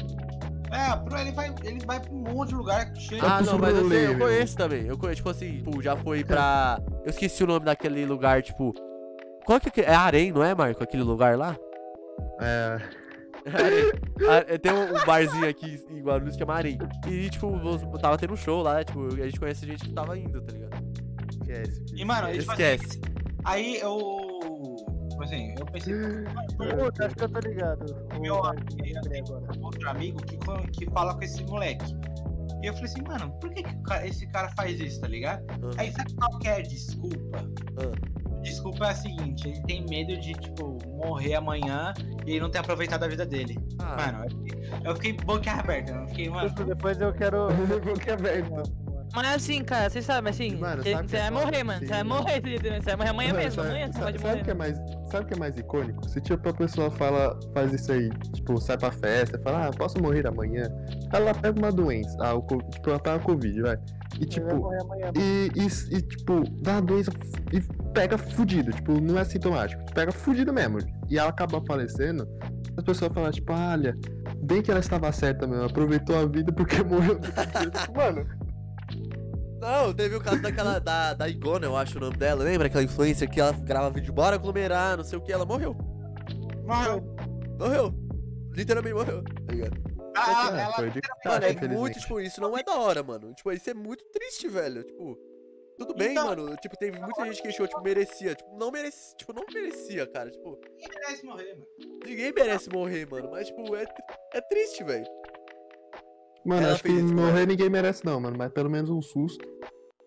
É, 0.72 0.96
pro, 0.96 1.18
ele, 1.18 1.32
vai, 1.32 1.54
ele 1.64 1.84
vai 1.84 2.00
pra 2.00 2.12
um 2.12 2.18
monte 2.18 2.48
de 2.48 2.54
lugar 2.54 2.96
cheio 2.96 3.22
Ah, 3.24 3.42
não, 3.42 3.58
mas 3.58 3.76
eu, 3.76 3.88
sei, 3.88 4.06
eu 4.06 4.18
conheço 4.18 4.56
também. 4.56 4.86
Eu 4.86 4.96
conheço, 4.96 5.16
tipo 5.16 5.28
assim, 5.28 5.56
tipo, 5.58 5.82
já 5.82 5.96
foi 5.96 6.24
pra. 6.24 6.80
Eu 7.04 7.10
esqueci 7.10 7.44
o 7.44 7.46
nome 7.46 7.66
daquele 7.66 8.06
lugar, 8.06 8.42
tipo. 8.42 8.72
Qual 9.44 9.60
que 9.60 9.80
é? 9.80 9.84
É 9.84 9.94
Arém, 9.94 10.32
não 10.32 10.42
é, 10.42 10.54
Marco? 10.54 10.82
Aquele 10.82 11.02
lugar 11.02 11.36
lá? 11.36 11.56
É. 12.40 12.78
Ah, 14.24 14.56
Tem 14.56 14.72
um 14.72 15.04
barzinho 15.04 15.48
aqui 15.48 15.84
em 15.90 16.00
Guarulhos 16.00 16.34
que 16.34 16.38
chama 16.38 16.54
Arém. 16.54 16.78
E, 17.08 17.28
tipo, 17.28 17.50
tava 17.98 18.16
tendo 18.16 18.34
um 18.34 18.36
show 18.36 18.62
lá, 18.62 18.84
tipo, 18.84 19.06
a 19.12 19.26
gente 19.26 19.40
conhece 19.40 19.66
gente 19.66 19.84
que 19.84 19.92
tava 19.92 20.16
indo, 20.16 20.40
tá 20.40 20.52
ligado? 20.52 20.76
Esquece. 21.28 21.84
E, 21.92 22.04
mano, 22.04 22.28
ele, 22.28 22.38
tipo 22.38 22.52
assim, 22.52 22.62
Esquece. 22.62 23.00
Aí 23.44 23.80
eu. 23.80 23.98
Tipo 25.22 25.34
assim, 25.34 25.54
eu 25.58 25.66
pensei. 25.66 25.94
Puta, 26.56 27.06
acho 27.06 27.14
que 27.14 27.24
eu 27.24 27.28
tô 27.28 27.38
ligado. 27.40 28.08
Meu 28.20 28.44
amigo, 28.44 29.62
outro 29.62 29.88
amigo 29.88 30.18
que, 30.24 30.36
que 30.72 30.90
fala 30.90 31.14
com 31.14 31.22
esse 31.22 31.44
moleque. 31.44 31.96
E 32.62 32.66
eu 32.66 32.74
falei 32.74 32.88
assim, 32.88 33.02
mano, 33.02 33.32
por 33.40 33.50
que, 33.50 33.62
que 33.62 33.76
esse 34.04 34.26
cara 34.28 34.48
faz 34.56 34.80
isso, 34.80 35.00
tá 35.00 35.08
ligado? 35.08 35.44
Ah. 35.50 35.70
Aí 35.78 35.92
sabe 35.92 36.14
qual 36.14 36.38
que 36.38 36.48
é 36.48 36.56
a 36.56 36.62
desculpa? 36.62 37.38
Ah. 37.78 38.40
desculpa 38.42 38.86
é 38.86 38.90
a 38.90 38.94
seguinte: 38.94 39.48
ele 39.48 39.62
tem 39.62 39.86
medo 39.88 40.20
de, 40.20 40.32
tipo, 40.32 40.78
morrer 40.88 41.34
amanhã 41.34 41.92
e 42.26 42.32
ele 42.32 42.40
não 42.40 42.50
ter 42.50 42.58
aproveitado 42.58 43.04
a 43.04 43.08
vida 43.08 43.26
dele. 43.26 43.56
Ah, 43.78 43.96
Mano, 43.96 44.24
eu 44.24 44.30
fiquei, 44.30 44.80
eu 44.84 44.94
fiquei 44.94 45.12
boca 45.12 45.52
aberta. 45.52 45.92
Eu 45.92 46.08
fiquei, 46.08 46.30
mano. 46.30 46.50
Depois 46.50 47.00
eu 47.00 47.12
quero. 47.12 47.48
Boca 47.84 48.14
aberta. 48.14 48.81
Mas 49.14 49.26
assim, 49.36 49.62
cara, 49.62 49.90
vocês 49.90 50.04
sabem, 50.06 50.30
assim, 50.30 50.56
Mano, 50.56 50.82
você 50.82 50.92
sabe 50.92 51.08
você 51.10 51.16
é 51.16 51.20
vai 51.20 51.30
foda? 51.32 51.44
morrer, 51.44 51.64
mano. 51.64 51.78
Você 51.80 51.86
vai 51.86 51.98
Sim. 51.98 52.04
morrer, 52.08 52.40
você 52.40 52.80
vai 52.80 52.96
morrer 52.96 53.08
amanhã 53.10 53.32
mesmo. 53.34 53.50
Sabe- 53.62 53.68
Amanhã 53.68 53.86
você 53.86 53.92
sabe- 53.92 54.04
pode 54.04 54.18
sabe 54.18 54.28
morrer. 54.30 54.40
o 54.40 54.44
que 54.44 54.50
é 54.50 54.54
mais, 54.54 54.78
sabe 55.10 55.24
o 55.24 55.28
que 55.28 55.34
é 55.34 55.36
mais 55.38 55.58
icônico? 55.58 56.08
Se 56.08 56.20
tipo 56.20 56.48
a 56.48 56.54
pessoa 56.54 56.90
fala, 56.90 57.38
faz 57.52 57.72
isso 57.74 57.92
aí, 57.92 58.08
tipo, 58.32 58.58
sai 58.60 58.78
pra 58.78 58.90
festa, 58.90 59.38
fala, 59.44 59.66
ah, 59.66 59.70
posso 59.70 60.00
morrer 60.00 60.26
amanhã. 60.26 60.64
Ela 61.12 61.34
pega 61.34 61.58
uma 61.58 61.70
doença, 61.70 62.16
ah, 62.20 62.34
o, 62.34 62.40
tipo, 62.40 62.88
ela 62.88 62.98
pega 62.98 63.18
Covid, 63.18 63.60
vai. 63.62 63.76
E 64.20 64.26
tipo, 64.26 64.48
amanhã. 64.80 65.10
e, 65.16 65.50
e, 65.56 65.96
e, 65.96 66.02
tipo, 66.02 66.42
dá 66.62 66.78
a 66.78 66.80
doença 66.80 67.10
e 67.52 67.60
pega 67.92 68.16
fudido, 68.16 68.70
tipo, 68.72 68.98
não 69.00 69.18
é 69.18 69.24
sintomático, 69.24 69.82
pega 69.94 70.10
fudido 70.12 70.52
mesmo. 70.52 70.78
E 71.10 71.18
ela 71.18 71.28
acaba 71.30 71.60
falecendo, 71.66 72.26
as 72.78 72.84
pessoas 72.84 73.12
falam, 73.12 73.30
tipo, 73.30 73.52
"Ah, 73.52 73.72
olha, 73.72 73.94
bem 74.42 74.62
que 74.62 74.70
ela 74.70 74.80
estava 74.80 75.10
certa 75.12 75.46
mesmo, 75.46 75.64
aproveitou 75.64 76.16
a 76.18 76.24
vida 76.26 76.50
porque 76.52 76.76
morreu. 76.84 77.18
Tipo, 77.20 77.96
Mano, 77.96 78.26
Não, 79.62 79.94
teve 79.94 80.16
o 80.16 80.20
caso 80.20 80.42
daquela, 80.42 80.80
da, 80.80 81.14
da 81.14 81.28
Igona, 81.28 81.66
eu 81.66 81.76
acho 81.76 81.96
o 81.96 82.00
nome 82.00 82.16
dela, 82.16 82.42
lembra? 82.42 82.66
Aquela 82.66 82.82
influencer 82.82 83.30
que 83.30 83.40
ela 83.40 83.52
grava 83.52 83.90
vídeo, 83.90 84.12
bora 84.12 84.34
aglomerar, 84.34 84.96
não 84.96 85.04
sei 85.04 85.16
o 85.16 85.22
que, 85.22 85.32
ela 85.32 85.46
morreu. 85.46 85.72
Morreu. 86.66 87.00
Morreu. 87.60 87.94
Literalmente 88.56 88.94
morreu, 88.94 89.22
tá 89.22 89.52
ligado? 89.52 89.80
Ah, 90.16 90.48
ela 90.60 90.72
foi 90.74 90.90
de 90.90 91.00
Mano, 91.24 91.44
é 91.46 91.68
muito, 91.68 92.00
tipo, 92.00 92.20
isso 92.20 92.40
não 92.40 92.58
é 92.58 92.64
da 92.64 92.74
hora, 92.74 93.04
mano. 93.04 93.32
Tipo, 93.34 93.52
isso 93.52 93.70
é 93.70 93.74
muito 93.74 94.04
triste, 94.06 94.48
velho. 94.48 94.82
Tipo, 94.82 95.16
tudo 95.78 95.94
bem, 95.94 96.10
Então- 96.10 96.26
mano. 96.26 96.56
Tipo, 96.56 96.76
teve 96.76 96.98
muita 97.00 97.24
gente 97.24 97.40
que 97.40 97.48
achou, 97.48 97.66
tipo, 97.68 97.80
merecia. 97.82 98.34
Tipo, 98.34 98.58
não 98.58 98.70
merecia, 98.72 99.16
tipo, 99.16 99.32
não 99.32 99.44
merecia, 99.54 100.06
cara. 100.08 100.28
Tipo, 100.30 100.58
ninguém 100.76 100.90
merece 101.00 101.24
morrer, 101.24 101.54
mano. 101.54 101.66
ninguém 102.04 102.32
merece 102.32 102.68
morrer, 102.68 103.08
mano. 103.08 103.30
Mas, 103.30 103.46
tipo, 103.46 103.74
é, 103.76 103.86
é 104.34 104.40
triste, 104.42 104.82
velho. 104.84 105.06
Mano, 106.44 106.62
Ela 106.62 106.72
acho 106.74 106.82
que 106.82 107.02
morrer 107.02 107.46
ninguém 107.46 107.70
merece 107.70 108.04
não, 108.04 108.20
mano, 108.20 108.36
mas 108.36 108.50
pelo 108.52 108.68
menos 108.70 108.90
um 108.90 109.00
susto. 109.00 109.44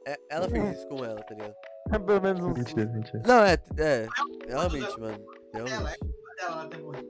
É, 0.07 0.15
ela 0.29 0.47
fez 0.49 0.77
isso 0.77 0.87
com 0.87 1.03
ela, 1.03 1.21
tá 1.23 1.33
ligado? 1.33 1.53
Pelo 2.05 2.21
menos 2.21 2.41
um 2.43 2.51
Mentira, 2.51 2.85
mentira. 2.87 3.21
Não, 3.27 3.43
é, 3.43 3.53
é. 3.77 4.07
Realmente, 4.47 4.99
mano. 4.99 5.23
Ela 5.53 5.67
é 5.67 5.69
Realmente. 5.69 5.99
culpa 5.99 6.35
dela 6.35 6.69
ela 6.73 6.83
morrido. 6.83 7.09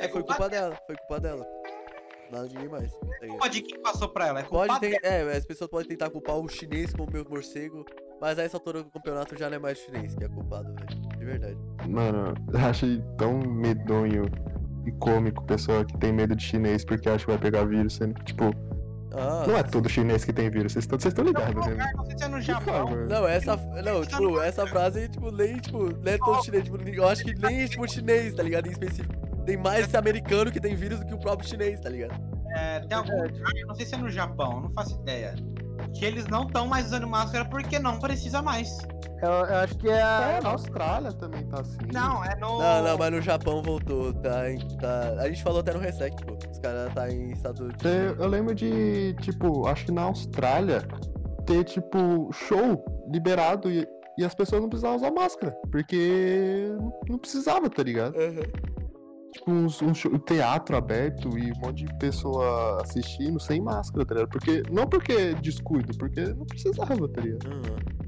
É, 0.00 0.08
foi 0.08 0.22
culpa 0.24 0.48
dela, 0.48 0.78
foi 0.86 0.96
culpa 0.96 1.20
dela. 1.20 1.46
Nada 2.32 2.48
de 2.48 2.54
ninguém 2.56 2.68
mais. 2.70 2.92
tá 2.92 2.98
ligado? 3.06 3.28
culpa 3.30 3.48
de 3.48 3.62
quem 3.62 3.80
passou 3.80 4.08
pra 4.08 4.26
ela. 4.26 4.40
É 4.40 4.42
culpa 4.42 4.66
Pode 4.66 4.80
ter, 4.80 5.00
dela. 5.00 5.30
é, 5.32 5.36
as 5.36 5.46
pessoas 5.46 5.70
podem 5.70 5.88
tentar 5.88 6.10
culpar 6.10 6.36
o 6.36 6.48
chinês 6.48 6.92
como 6.92 7.08
o 7.08 7.12
meu 7.12 7.24
morcego, 7.28 7.84
mas 8.20 8.38
a 8.38 8.42
essa 8.42 8.56
altura 8.56 8.82
do 8.82 8.90
campeonato 8.90 9.38
já 9.38 9.48
não 9.48 9.56
é 9.56 9.60
mais 9.60 9.78
o 9.78 9.84
chinês 9.84 10.14
que 10.14 10.24
é 10.24 10.28
culpado, 10.28 10.74
velho. 10.74 11.18
De 11.18 11.24
verdade. 11.24 11.58
Mano, 11.88 12.34
eu 12.52 12.58
achei 12.60 13.00
tão 13.16 13.38
medonho 13.38 14.24
e 14.88 14.92
cômico 14.92 15.44
pessoa 15.44 15.84
que 15.84 15.96
tem 15.98 16.12
medo 16.12 16.34
de 16.34 16.42
chinês 16.42 16.84
porque 16.84 17.08
acha 17.08 17.24
que 17.24 17.30
vai 17.30 17.38
pegar 17.38 17.64
vírus, 17.64 17.94
sendo 17.94 18.14
que, 18.14 18.24
tipo, 18.24 18.50
Ah, 19.14 19.44
não 19.46 19.56
é 19.56 19.62
todo 19.62 19.88
chinês 19.88 20.24
que 20.24 20.32
tem 20.32 20.50
vírus, 20.50 20.72
vocês 20.72 20.84
estão 20.90 21.24
ligados, 21.24 21.66
né? 21.66 21.90
não 21.96 22.04
sei 22.04 22.18
se 22.18 22.24
é 22.24 22.28
no 22.28 22.34
Por 22.34 22.42
Japão. 22.42 22.86
favor. 22.88 23.06
Não, 23.08 23.26
essa. 23.26 23.56
Não, 23.56 24.04
tipo, 24.04 24.40
essa 24.40 24.66
frase, 24.66 25.08
tipo, 25.08 25.30
nem, 25.30 25.56
tipo, 25.58 25.78
não 25.84 26.12
é 26.12 26.18
todo 26.18 26.44
chinês. 26.44 26.64
Tipo, 26.64 26.76
eu 26.88 27.08
acho 27.08 27.24
que 27.24 27.34
nem, 27.34 27.66
tipo, 27.66 27.88
chinês, 27.88 28.34
tá 28.34 28.42
ligado? 28.42 28.66
Em 28.68 28.70
específico. 28.72 29.14
Tem 29.46 29.56
mais 29.56 29.86
esse 29.86 29.96
americano 29.96 30.52
que 30.52 30.60
tem 30.60 30.74
vírus 30.74 31.00
do 31.00 31.06
que 31.06 31.14
o 31.14 31.18
próprio 31.18 31.48
chinês, 31.48 31.80
tá 31.80 31.88
ligado? 31.88 32.14
É, 32.56 32.80
tem 32.80 32.96
algum 32.98 33.12
lugar, 33.22 33.52
não 33.66 33.74
sei 33.74 33.86
se 33.86 33.94
é 33.94 33.98
no 33.98 34.10
Japão, 34.10 34.60
não 34.60 34.70
faço 34.72 35.00
ideia. 35.00 35.34
Que 35.94 36.04
eles 36.04 36.26
não 36.26 36.44
estão 36.44 36.66
mais 36.66 36.86
usando 36.86 37.06
máscara 37.06 37.44
porque 37.44 37.78
não 37.78 37.98
precisa 37.98 38.42
mais. 38.42 38.78
Eu, 39.22 39.30
eu 39.30 39.56
acho 39.56 39.76
que 39.78 39.88
é 39.88 40.00
a. 40.00 40.38
É, 40.38 40.40
na 40.40 40.50
Austrália 40.50 41.12
também 41.12 41.44
tá 41.46 41.60
assim. 41.60 41.78
Não, 41.92 42.24
é 42.24 42.36
no. 42.36 42.58
Não, 42.58 42.82
não, 42.84 42.98
mas 42.98 43.10
no 43.10 43.20
Japão 43.20 43.62
voltou, 43.62 44.12
tá? 44.14 44.42
tá... 44.80 45.22
A 45.22 45.28
gente 45.28 45.42
falou 45.42 45.60
até 45.60 45.72
no 45.72 45.80
Resec, 45.80 46.14
pô. 46.24 46.36
Os 46.50 46.58
caras 46.58 46.94
tá 46.94 47.10
em 47.10 47.32
estado 47.32 47.68
de. 47.72 47.86
Eu, 47.86 48.16
eu 48.16 48.28
lembro 48.28 48.54
de, 48.54 49.14
tipo, 49.20 49.66
acho 49.66 49.86
que 49.86 49.92
na 49.92 50.02
Austrália 50.02 50.86
ter, 51.46 51.64
tipo, 51.64 52.30
show 52.32 52.84
liberado 53.10 53.70
e, 53.70 53.88
e 54.16 54.24
as 54.24 54.34
pessoas 54.34 54.62
não 54.62 54.68
precisavam 54.68 54.98
usar 54.98 55.10
máscara. 55.10 55.56
Porque 55.72 56.68
não, 57.08 57.18
precisava, 57.18 57.68
tá 57.68 57.82
ligado? 57.82 58.14
Aham. 58.16 58.77
Tipo, 59.32 59.50
um 59.50 59.94
show, 59.94 60.18
teatro 60.20 60.76
aberto 60.76 61.38
e 61.38 61.52
um 61.52 61.58
monte 61.58 61.84
de 61.84 61.98
pessoa 61.98 62.80
assistindo 62.82 63.38
sem 63.38 63.60
máscara, 63.60 64.04
tá 64.06 64.14
ligado? 64.14 64.30
Porque, 64.30 64.62
não 64.70 64.86
porque 64.86 65.34
descuido, 65.34 65.96
porque 65.98 66.20
não 66.34 66.46
precisava, 66.46 67.08
tá 67.08 67.20
ligado? 67.20 67.46
Aham. 67.46 67.98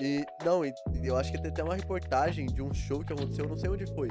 E, 0.00 0.24
não, 0.44 0.62
eu 1.02 1.16
acho 1.16 1.32
que 1.32 1.40
tem 1.40 1.50
até 1.50 1.62
uma 1.62 1.74
reportagem 1.74 2.46
de 2.46 2.62
um 2.62 2.72
show 2.74 3.00
que 3.00 3.12
aconteceu, 3.12 3.44
eu 3.44 3.50
não 3.50 3.56
sei 3.56 3.70
onde 3.70 3.86
foi. 3.94 4.08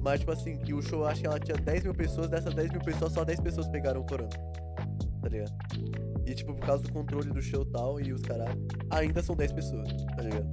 Mas, 0.00 0.20
tipo 0.20 0.30
assim, 0.32 0.56
que 0.58 0.72
o 0.72 0.80
show, 0.80 1.04
acho 1.04 1.20
que 1.20 1.26
ela 1.26 1.40
tinha 1.40 1.56
10 1.56 1.84
mil 1.84 1.94
pessoas, 1.94 2.28
dessas 2.28 2.54
10 2.54 2.70
mil 2.70 2.80
pessoas, 2.80 3.12
só 3.12 3.24
10 3.24 3.40
pessoas 3.40 3.68
pegaram 3.68 4.02
o 4.02 4.06
corona. 4.06 4.30
Tá 5.20 5.28
ligado? 5.28 5.52
E, 6.26 6.34
tipo, 6.34 6.54
por 6.54 6.64
causa 6.64 6.84
do 6.84 6.92
controle 6.92 7.30
do 7.30 7.42
show 7.42 7.62
e 7.62 7.72
tal, 7.72 8.00
e 8.00 8.12
os 8.12 8.22
caras 8.22 8.48
ainda 8.90 9.22
são 9.22 9.34
10 9.34 9.52
pessoas, 9.52 9.88
tá 10.16 10.22
ligado? 10.22 10.48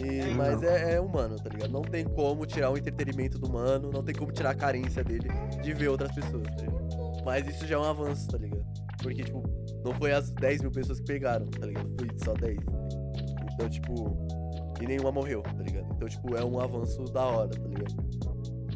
E, 0.00 0.20
É, 0.20 0.34
mas 0.34 0.62
é, 0.62 0.94
é 0.94 1.00
humano, 1.00 1.36
tá 1.36 1.48
ligado? 1.50 1.70
Não 1.70 1.82
tem 1.82 2.04
como 2.04 2.46
tirar 2.46 2.70
o 2.70 2.78
entretenimento 2.78 3.38
do 3.38 3.46
humano, 3.48 3.90
não 3.92 4.02
tem 4.02 4.14
como 4.14 4.32
tirar 4.32 4.50
a 4.50 4.54
carência 4.54 5.02
dele 5.04 5.28
de 5.62 5.72
ver 5.72 5.88
outras 5.88 6.12
pessoas, 6.12 6.44
tá 6.44 6.62
ligado? 6.62 7.22
Mas 7.24 7.46
isso 7.46 7.66
já 7.66 7.76
é 7.76 7.78
um 7.78 7.84
avanço, 7.84 8.28
tá 8.28 8.38
ligado? 8.38 8.64
Porque, 9.02 9.22
tipo, 9.22 9.42
não 9.84 9.92
foi 9.94 10.12
as 10.12 10.30
10 10.30 10.62
mil 10.62 10.70
pessoas 10.70 11.00
que 11.00 11.06
pegaram, 11.06 11.46
tá 11.46 11.66
ligado? 11.66 11.90
Foi 11.98 12.08
só 12.24 12.34
10. 12.34 12.56
tá 12.56 12.72
ligado? 12.72 13.52
Então, 13.54 13.68
tipo. 13.68 14.16
E 14.80 14.86
nenhuma 14.86 15.12
morreu, 15.12 15.42
tá 15.42 15.62
ligado? 15.62 15.86
Então, 15.94 16.08
tipo, 16.08 16.36
é 16.36 16.44
um 16.44 16.58
avanço 16.58 17.04
da 17.04 17.24
hora, 17.24 17.50
tá 17.50 17.68
ligado? 17.68 17.94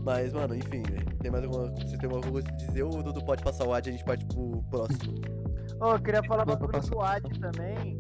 Mas, 0.05 0.33
mano, 0.33 0.55
enfim, 0.55 0.83
velho. 0.83 1.05
Tem 1.19 1.31
mais 1.31 1.45
alguma. 1.45 1.69
Você 1.71 1.97
tem 1.99 2.09
alguma 2.09 2.31
coisa 2.33 2.47
pra 2.47 2.57
dizer 2.57 2.83
ou 2.85 2.99
o 2.99 3.03
Dudu 3.03 3.25
pode 3.25 3.43
passar 3.43 3.67
o 3.67 3.73
ad 3.75 3.89
e 3.89 3.91
a 3.91 3.93
gente 3.93 4.05
parte 4.05 4.25
pro 4.27 4.63
próximo? 4.71 5.15
Ô, 5.81 5.93
eu 5.93 6.01
queria 6.01 6.23
falar 6.23 6.45
bagulho 6.45 6.71
passar. 6.71 6.91
do 6.91 7.01
Ad 7.03 7.41
também. 7.41 7.99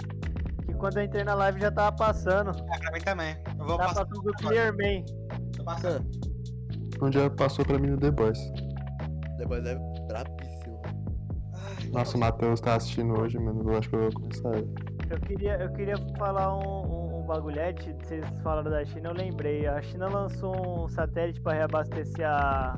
Quando 0.79 0.99
eu 0.99 1.05
entrei 1.05 1.25
na 1.25 1.35
live 1.35 1.61
já 1.61 1.71
tava 1.71 1.95
passando. 1.97 2.51
É, 2.51 2.79
pra 2.79 2.93
mim 2.93 3.01
também. 3.01 3.37
Eu 3.59 3.65
vou 3.67 3.77
Tava 3.77 3.89
passar. 3.95 4.07
passando 4.07 4.23
do 4.23 4.33
Clearman. 4.35 5.05
Tô 5.57 5.65
passando. 5.65 6.07
Um 7.03 7.11
dia 7.11 7.31
passou 7.31 7.65
pra 7.65 7.79
mim 7.79 7.89
no 7.89 7.99
The 7.99 8.11
Boys. 8.11 8.39
Depois 9.39 9.65
é 9.67 9.75
brabíssimo. 10.09 10.81
Ai, 11.55 11.89
Nossa, 11.93 12.17
o 12.17 12.21
Matheus 12.21 12.61
tá 12.61 12.75
assistindo 12.77 13.19
hoje, 13.19 13.39
mano. 13.39 13.71
Eu 13.71 13.79
acho 13.79 13.89
que 13.89 13.97
eu 13.97 14.01
vou 14.11 14.13
começar 14.13 14.57
ele. 14.57 14.75
Eu 15.09 15.21
queria, 15.21 15.57
eu 15.63 15.73
queria 15.73 15.95
falar 16.19 16.57
um, 16.57 16.87
um, 16.87 17.21
um 17.21 17.27
bagulhete. 17.27 17.95
Vocês 18.03 18.25
falaram 18.43 18.71
da 18.71 18.85
China, 18.85 19.11
eu 19.11 19.15
lembrei. 19.15 19.67
A 19.67 19.81
China 19.83 20.09
lançou 20.09 20.85
um 20.85 20.89
satélite 20.89 21.41
pra 21.41 21.53
reabastecer 21.53 22.27
a, 22.29 22.77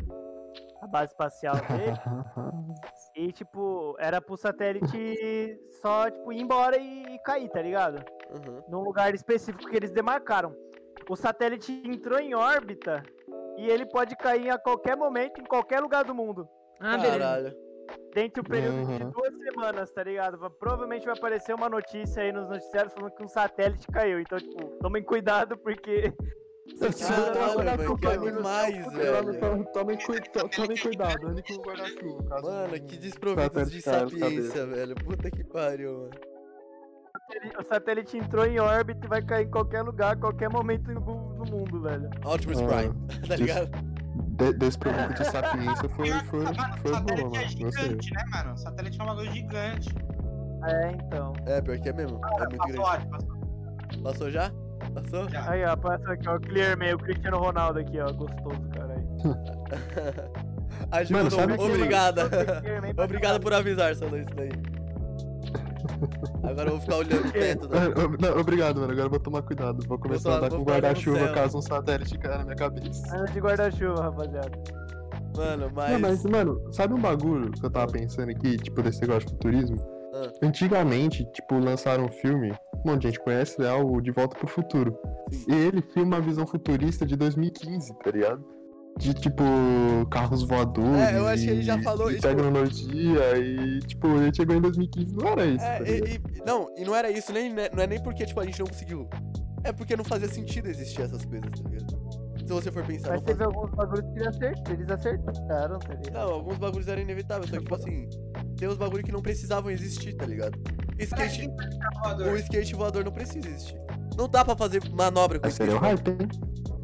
a 0.82 0.86
base 0.88 1.12
espacial 1.12 1.54
dele. 1.56 1.96
e, 3.18 3.32
tipo, 3.32 3.96
era 3.98 4.20
pro 4.20 4.36
satélite 4.36 5.58
só, 5.80 6.10
tipo, 6.10 6.32
ir 6.32 6.40
embora 6.40 6.76
e, 6.78 7.02
e 7.14 7.18
cair, 7.24 7.48
tá 7.50 7.60
ligado? 7.60 8.04
Uhum. 8.30 8.62
num 8.68 8.80
lugar 8.82 9.14
específico 9.14 9.68
que 9.70 9.76
eles 9.76 9.90
demarcaram. 9.90 10.54
O 11.08 11.16
satélite 11.16 11.72
entrou 11.86 12.18
em 12.20 12.34
órbita 12.34 13.02
e 13.56 13.68
ele 13.70 13.86
pode 13.86 14.14
cair 14.16 14.50
a 14.50 14.58
qualquer 14.58 14.96
momento, 14.96 15.40
em 15.40 15.44
qualquer 15.44 15.80
lugar 15.80 16.04
do 16.04 16.14
mundo. 16.14 16.46
Ah, 16.78 16.96
beleza. 16.98 17.18
Caralho. 17.18 17.56
Dentro 18.14 18.42
do 18.42 18.50
período 18.50 18.84
de 18.86 19.02
Uhum. 19.02 19.10
duas 19.10 19.34
semanas, 19.38 19.90
tá 19.92 20.02
ligado? 20.04 20.36
Va- 20.38 20.50
Provavelmente 20.50 21.06
vai 21.06 21.16
aparecer 21.16 21.54
uma 21.54 21.70
notícia 21.70 22.22
aí 22.22 22.30
nos 22.30 22.46
noticiários 22.48 22.92
falando 22.92 23.14
que 23.14 23.24
um 23.24 23.28
satélite 23.28 23.86
caiu. 23.90 24.20
Então, 24.20 24.38
tipo, 24.38 24.66
tomem 24.78 25.02
cuidado 25.02 25.56
porque. 25.56 26.12
Caralho, 26.76 27.78
velho, 27.78 27.96
que 27.98 28.06
animais, 28.06 28.92
velho. 28.92 29.40
Tomem, 29.40 29.64
tomem, 29.72 29.98
cui- 29.98 30.20
to- 30.20 30.48
tomem 30.48 30.76
cuidado, 30.76 31.26
ande 31.28 31.42
com 31.42 31.54
o 31.54 31.62
guarda-chuva. 31.62 32.40
Mano, 32.42 32.80
que 32.86 32.96
desprovidos 32.98 33.70
de 33.70 33.82
caiu 33.82 34.04
na 34.04 34.10
sapiência, 34.10 34.66
velho. 34.66 34.94
Puta 34.96 35.30
que 35.30 35.44
pariu, 35.44 35.92
mano. 35.98 36.10
O 37.60 37.64
satélite 37.64 38.16
entrou 38.16 38.46
em 38.46 38.58
órbita 38.58 39.04
e 39.04 39.08
vai 39.08 39.22
cair 39.22 39.46
em 39.46 39.50
qualquer 39.50 39.82
lugar, 39.82 40.16
qualquer 40.16 40.48
momento 40.50 40.90
no, 40.92 41.00
mundo, 41.00 41.82
velho. 41.82 42.08
Optimus 42.24 42.58
Ah, 42.60 42.66
Prime, 42.66 42.94
tá 43.28 43.36
ligado? 43.36 43.70
De, 44.38 44.52
desse 44.54 44.78
produto 44.78 45.14
de 45.14 45.24
sapiência 45.24 45.88
foi, 45.90 46.10
foi, 46.10 46.44
mano, 46.44 46.78
foi 46.80 46.92
satélite 46.94 47.20
é 47.20 47.24
mano. 47.24 47.30
Gostei. 47.30 47.48
gigante, 47.82 48.14
né, 48.14 48.24
mano? 48.32 48.56
Satélite 48.58 49.00
é 49.00 49.02
um 49.02 49.06
bagulho 49.06 49.32
gigante. 49.32 49.88
É, 50.64 50.90
então. 50.92 51.32
É, 51.46 51.60
pior 51.60 51.78
que 51.78 51.88
é 51.88 51.92
mesmo. 51.92 52.20
É 52.24 52.38
muito 52.46 52.56
Passou, 52.56 52.72
grande. 52.84 53.08
passou. 53.10 54.02
Passou 54.02 54.30
já? 54.30 54.50
Passou? 55.00 55.28
Aí, 55.48 55.64
ó, 55.64 55.76
passa 55.76 56.12
aqui, 56.12 56.28
ó, 56.28 56.36
o 56.36 56.40
Clearman, 56.40 56.94
o 56.94 56.98
Cristiano 56.98 57.38
Ronaldo 57.38 57.78
aqui, 57.80 57.98
ó, 58.00 58.12
gostoso, 58.12 58.68
cara. 58.74 58.94
Aí. 58.94 59.04
A 60.90 61.02
gente 61.02 61.12
Mano, 61.12 61.24
mandou 61.24 61.38
sabe 61.40 61.56
que- 61.58 61.64
Obrigada. 61.64 62.28
Clearman 62.60 62.94
pra 62.94 63.04
Obrigado 63.04 63.40
por 63.40 63.52
avisar, 63.52 63.94
Sandro, 63.94 64.18
isso 64.18 64.30
daí. 64.36 64.50
Agora 66.42 66.68
eu 66.68 66.72
vou 66.72 66.80
ficar 66.80 66.96
olhando 66.96 67.32
perto. 67.32 67.68
Né? 67.68 67.78
Não, 68.20 68.40
obrigado, 68.40 68.76
mano. 68.80 68.92
Agora 68.92 69.06
eu 69.06 69.10
vou 69.10 69.18
tomar 69.20 69.42
cuidado. 69.42 69.84
Vou 69.86 69.98
começar 69.98 70.34
a 70.34 70.36
andar 70.36 70.50
com 70.50 70.62
guarda-chuva 70.62 71.28
caso 71.32 71.58
um 71.58 71.62
satélite 71.62 72.18
caia 72.18 72.38
na 72.38 72.44
minha 72.44 72.56
cabeça. 72.56 73.16
Anda 73.16 73.26
de 73.32 73.40
guarda-chuva, 73.40 74.02
rapaziada. 74.02 74.50
Mano, 75.36 75.70
mas. 75.74 75.92
Não, 75.92 76.00
mas, 76.00 76.24
mano, 76.24 76.72
sabe 76.72 76.94
um 76.94 77.00
bagulho 77.00 77.50
que 77.52 77.64
eu 77.64 77.70
tava 77.70 77.90
pensando 77.92 78.30
aqui, 78.30 78.56
tipo, 78.56 78.82
desse 78.82 79.00
negócio 79.00 79.26
de 79.28 79.32
futurismo? 79.34 79.76
Ah. 80.14 80.32
Antigamente, 80.42 81.24
tipo, 81.32 81.58
lançaram 81.58 82.06
um 82.06 82.10
filme 82.10 82.52
um 82.84 82.90
monte 82.92 83.02
de 83.02 83.08
gente 83.08 83.20
conhece, 83.20 83.60
é 83.62 83.72
o 83.72 84.00
De 84.00 84.10
Volta 84.10 84.36
pro 84.38 84.46
Futuro. 84.46 84.96
E 85.48 85.52
ele 85.52 85.82
filma 85.82 86.16
a 86.16 86.20
visão 86.20 86.46
futurista 86.46 87.04
de 87.04 87.16
2015, 87.16 87.92
tá 87.98 88.10
ligado? 88.10 88.44
De 88.96 89.14
tipo, 89.14 89.42
carros 90.10 90.42
voadores. 90.42 90.90
É, 90.90 91.18
eu 91.18 91.26
acho 91.26 91.44
que 91.44 91.50
ele 91.50 91.62
já 91.62 91.80
falou 91.82 92.10
isso, 92.10 92.22
tecnologia 92.22 93.38
e, 93.38 93.78
tipo, 93.80 94.08
ele 94.08 94.34
chegou 94.34 94.56
em 94.56 94.60
2015, 94.60 95.14
não 95.14 95.28
era 95.28 95.46
isso. 95.46 95.64
É, 95.64 95.78
tá 95.78 95.84
e, 95.84 96.14
e- 96.14 96.44
não, 96.44 96.68
e 96.76 96.84
não 96.84 96.94
era 96.94 97.10
isso, 97.10 97.32
nem, 97.32 97.52
né, 97.52 97.68
não 97.72 97.82
é 97.82 97.86
nem 97.86 98.02
porque, 98.02 98.26
tipo, 98.26 98.40
a 98.40 98.44
gente 98.44 98.58
não 98.58 98.66
conseguiu. 98.66 99.08
É 99.64 99.72
porque 99.72 99.96
não 99.96 100.04
fazia 100.04 100.28
sentido 100.28 100.68
existir 100.68 101.02
essas 101.02 101.24
coisas, 101.24 101.50
tá 101.50 101.68
ligado? 101.68 102.28
Se 102.38 102.52
você 102.54 102.72
for 102.72 102.84
pensar, 102.84 103.10
Mas 103.10 103.22
teve 103.22 103.38
fazia... 103.38 103.46
alguns 103.46 103.70
bagulhos 103.74 104.06
que 104.12 104.18
eles 104.18 104.28
acertaram, 104.28 104.74
eles 104.74 104.90
acertaram, 104.90 105.78
tá 105.78 105.94
ligado? 105.94 106.12
Não, 106.12 106.32
alguns 106.32 106.58
bagulhos 106.58 106.88
eram 106.88 107.02
inevitáveis, 107.02 107.50
só 107.50 107.56
que, 107.56 107.62
tipo 107.62 107.74
assim, 107.74 108.08
tem 108.58 108.68
uns 108.68 108.76
bagulhos 108.76 109.04
que 109.04 109.12
não 109.12 109.22
precisavam 109.22 109.70
existir, 109.70 110.14
tá 110.14 110.26
ligado? 110.26 110.58
Skate, 110.98 111.48
o 112.28 112.36
skate 112.36 112.74
voador 112.74 113.04
não 113.04 113.12
precisa 113.12 113.48
existir. 113.48 113.80
Não 114.16 114.28
dá 114.28 114.44
pra 114.44 114.56
fazer 114.56 114.82
manobra 114.90 115.38
com 115.38 115.46
Mas 115.46 115.54
skate 115.54 115.70
seria 115.70 115.80
o 115.80 115.80
hype, 115.80 116.08
hein? 116.08 116.28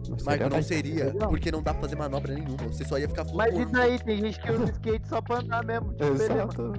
Mas 0.08 0.22
Marco, 0.24 0.44
não 0.44 0.50
hype. 0.50 0.62
seria, 0.64 1.14
porque 1.28 1.50
não 1.50 1.62
dá 1.62 1.72
pra 1.72 1.82
fazer 1.82 1.96
manobra 1.96 2.32
nenhuma, 2.32 2.56
você 2.68 2.84
só 2.84 2.96
ia 2.98 3.08
ficar 3.08 3.24
Mas 3.34 3.52
flutuando. 3.52 3.66
isso 3.72 3.80
aí, 3.80 3.98
tem 3.98 4.18
gente 4.18 4.40
que 4.40 4.52
usa 4.52 4.70
skate 4.70 5.08
só 5.08 5.20
pra 5.20 5.40
andar 5.40 5.64
mesmo. 5.64 5.90
Tipo, 5.90 6.04
beleza. 6.04 6.32
Exato. 6.32 6.72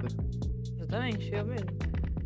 Exatamente, 0.78 1.34
eu 1.34 1.44
mesmo. 1.44 1.66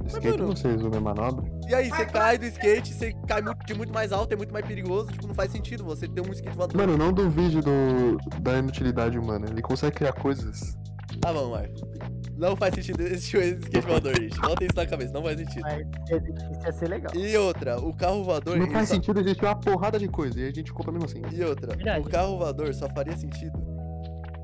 Skate 0.07 0.39
não 0.39 0.57
sei 0.57 0.73
resolver 0.73 1.01
manobra. 1.01 1.51
E 1.69 1.75
aí, 1.75 1.89
você 1.89 2.05
cai 2.07 2.39
do 2.39 2.45
skate, 2.45 2.93
você 2.95 3.13
cai 3.27 3.43
de 3.67 3.75
muito 3.75 3.93
mais 3.93 4.13
alto, 4.13 4.33
é 4.33 4.37
muito 4.37 4.53
mais 4.53 4.65
perigoso, 4.65 5.11
tipo, 5.11 5.27
não 5.27 5.35
faz 5.35 5.51
sentido 5.51 5.85
você 5.85 6.07
ter 6.07 6.21
um 6.21 6.33
skate 6.33 6.57
voador. 6.57 6.77
Mano, 6.77 6.97
não 6.97 7.13
duvide 7.13 7.61
do, 7.61 8.19
da 8.41 8.59
inutilidade 8.59 9.19
humana. 9.19 9.47
Ele 9.49 9.63
consegue 9.63 9.97
criar 9.97 10.13
coisas. 10.13 10.77
Tá 11.21 11.33
bom, 11.33 11.51
Marco. 11.51 11.75
Não 12.41 12.57
faz 12.57 12.75
sentido 12.75 13.03
existir 13.03 13.37
um 13.37 13.41
skate 13.43 13.87
voador, 13.87 14.19
gente. 14.19 14.41
Bota 14.41 14.65
isso 14.65 14.75
na 14.75 14.87
cabeça, 14.87 15.13
não 15.13 15.23
faz 15.23 15.39
sentido. 15.39 15.61
Mas 15.63 15.87
se 16.09 16.15
existisse 16.15 16.65
ia 16.65 16.73
ser 16.73 16.89
legal. 16.89 17.15
E 17.15 17.37
outra, 17.37 17.79
o 17.79 17.95
carro 17.95 18.25
voador. 18.25 18.57
Não 18.57 18.71
faz 18.71 18.89
só- 18.89 18.95
sentido 18.95 19.21
existir 19.21 19.45
uma 19.45 19.61
porrada 19.61 19.99
de 19.99 20.09
coisa. 20.09 20.41
E 20.41 20.49
a 20.49 20.51
gente 20.51 20.73
compra 20.73 20.91
mesmo 20.91 21.05
assim. 21.05 21.21
E 21.37 21.45
outra, 21.45 21.77
Verdade. 21.77 22.01
o 22.07 22.11
carro 22.11 22.39
voador 22.39 22.73
só 22.75 22.89
faria 22.89 23.15
sentido 23.17 23.61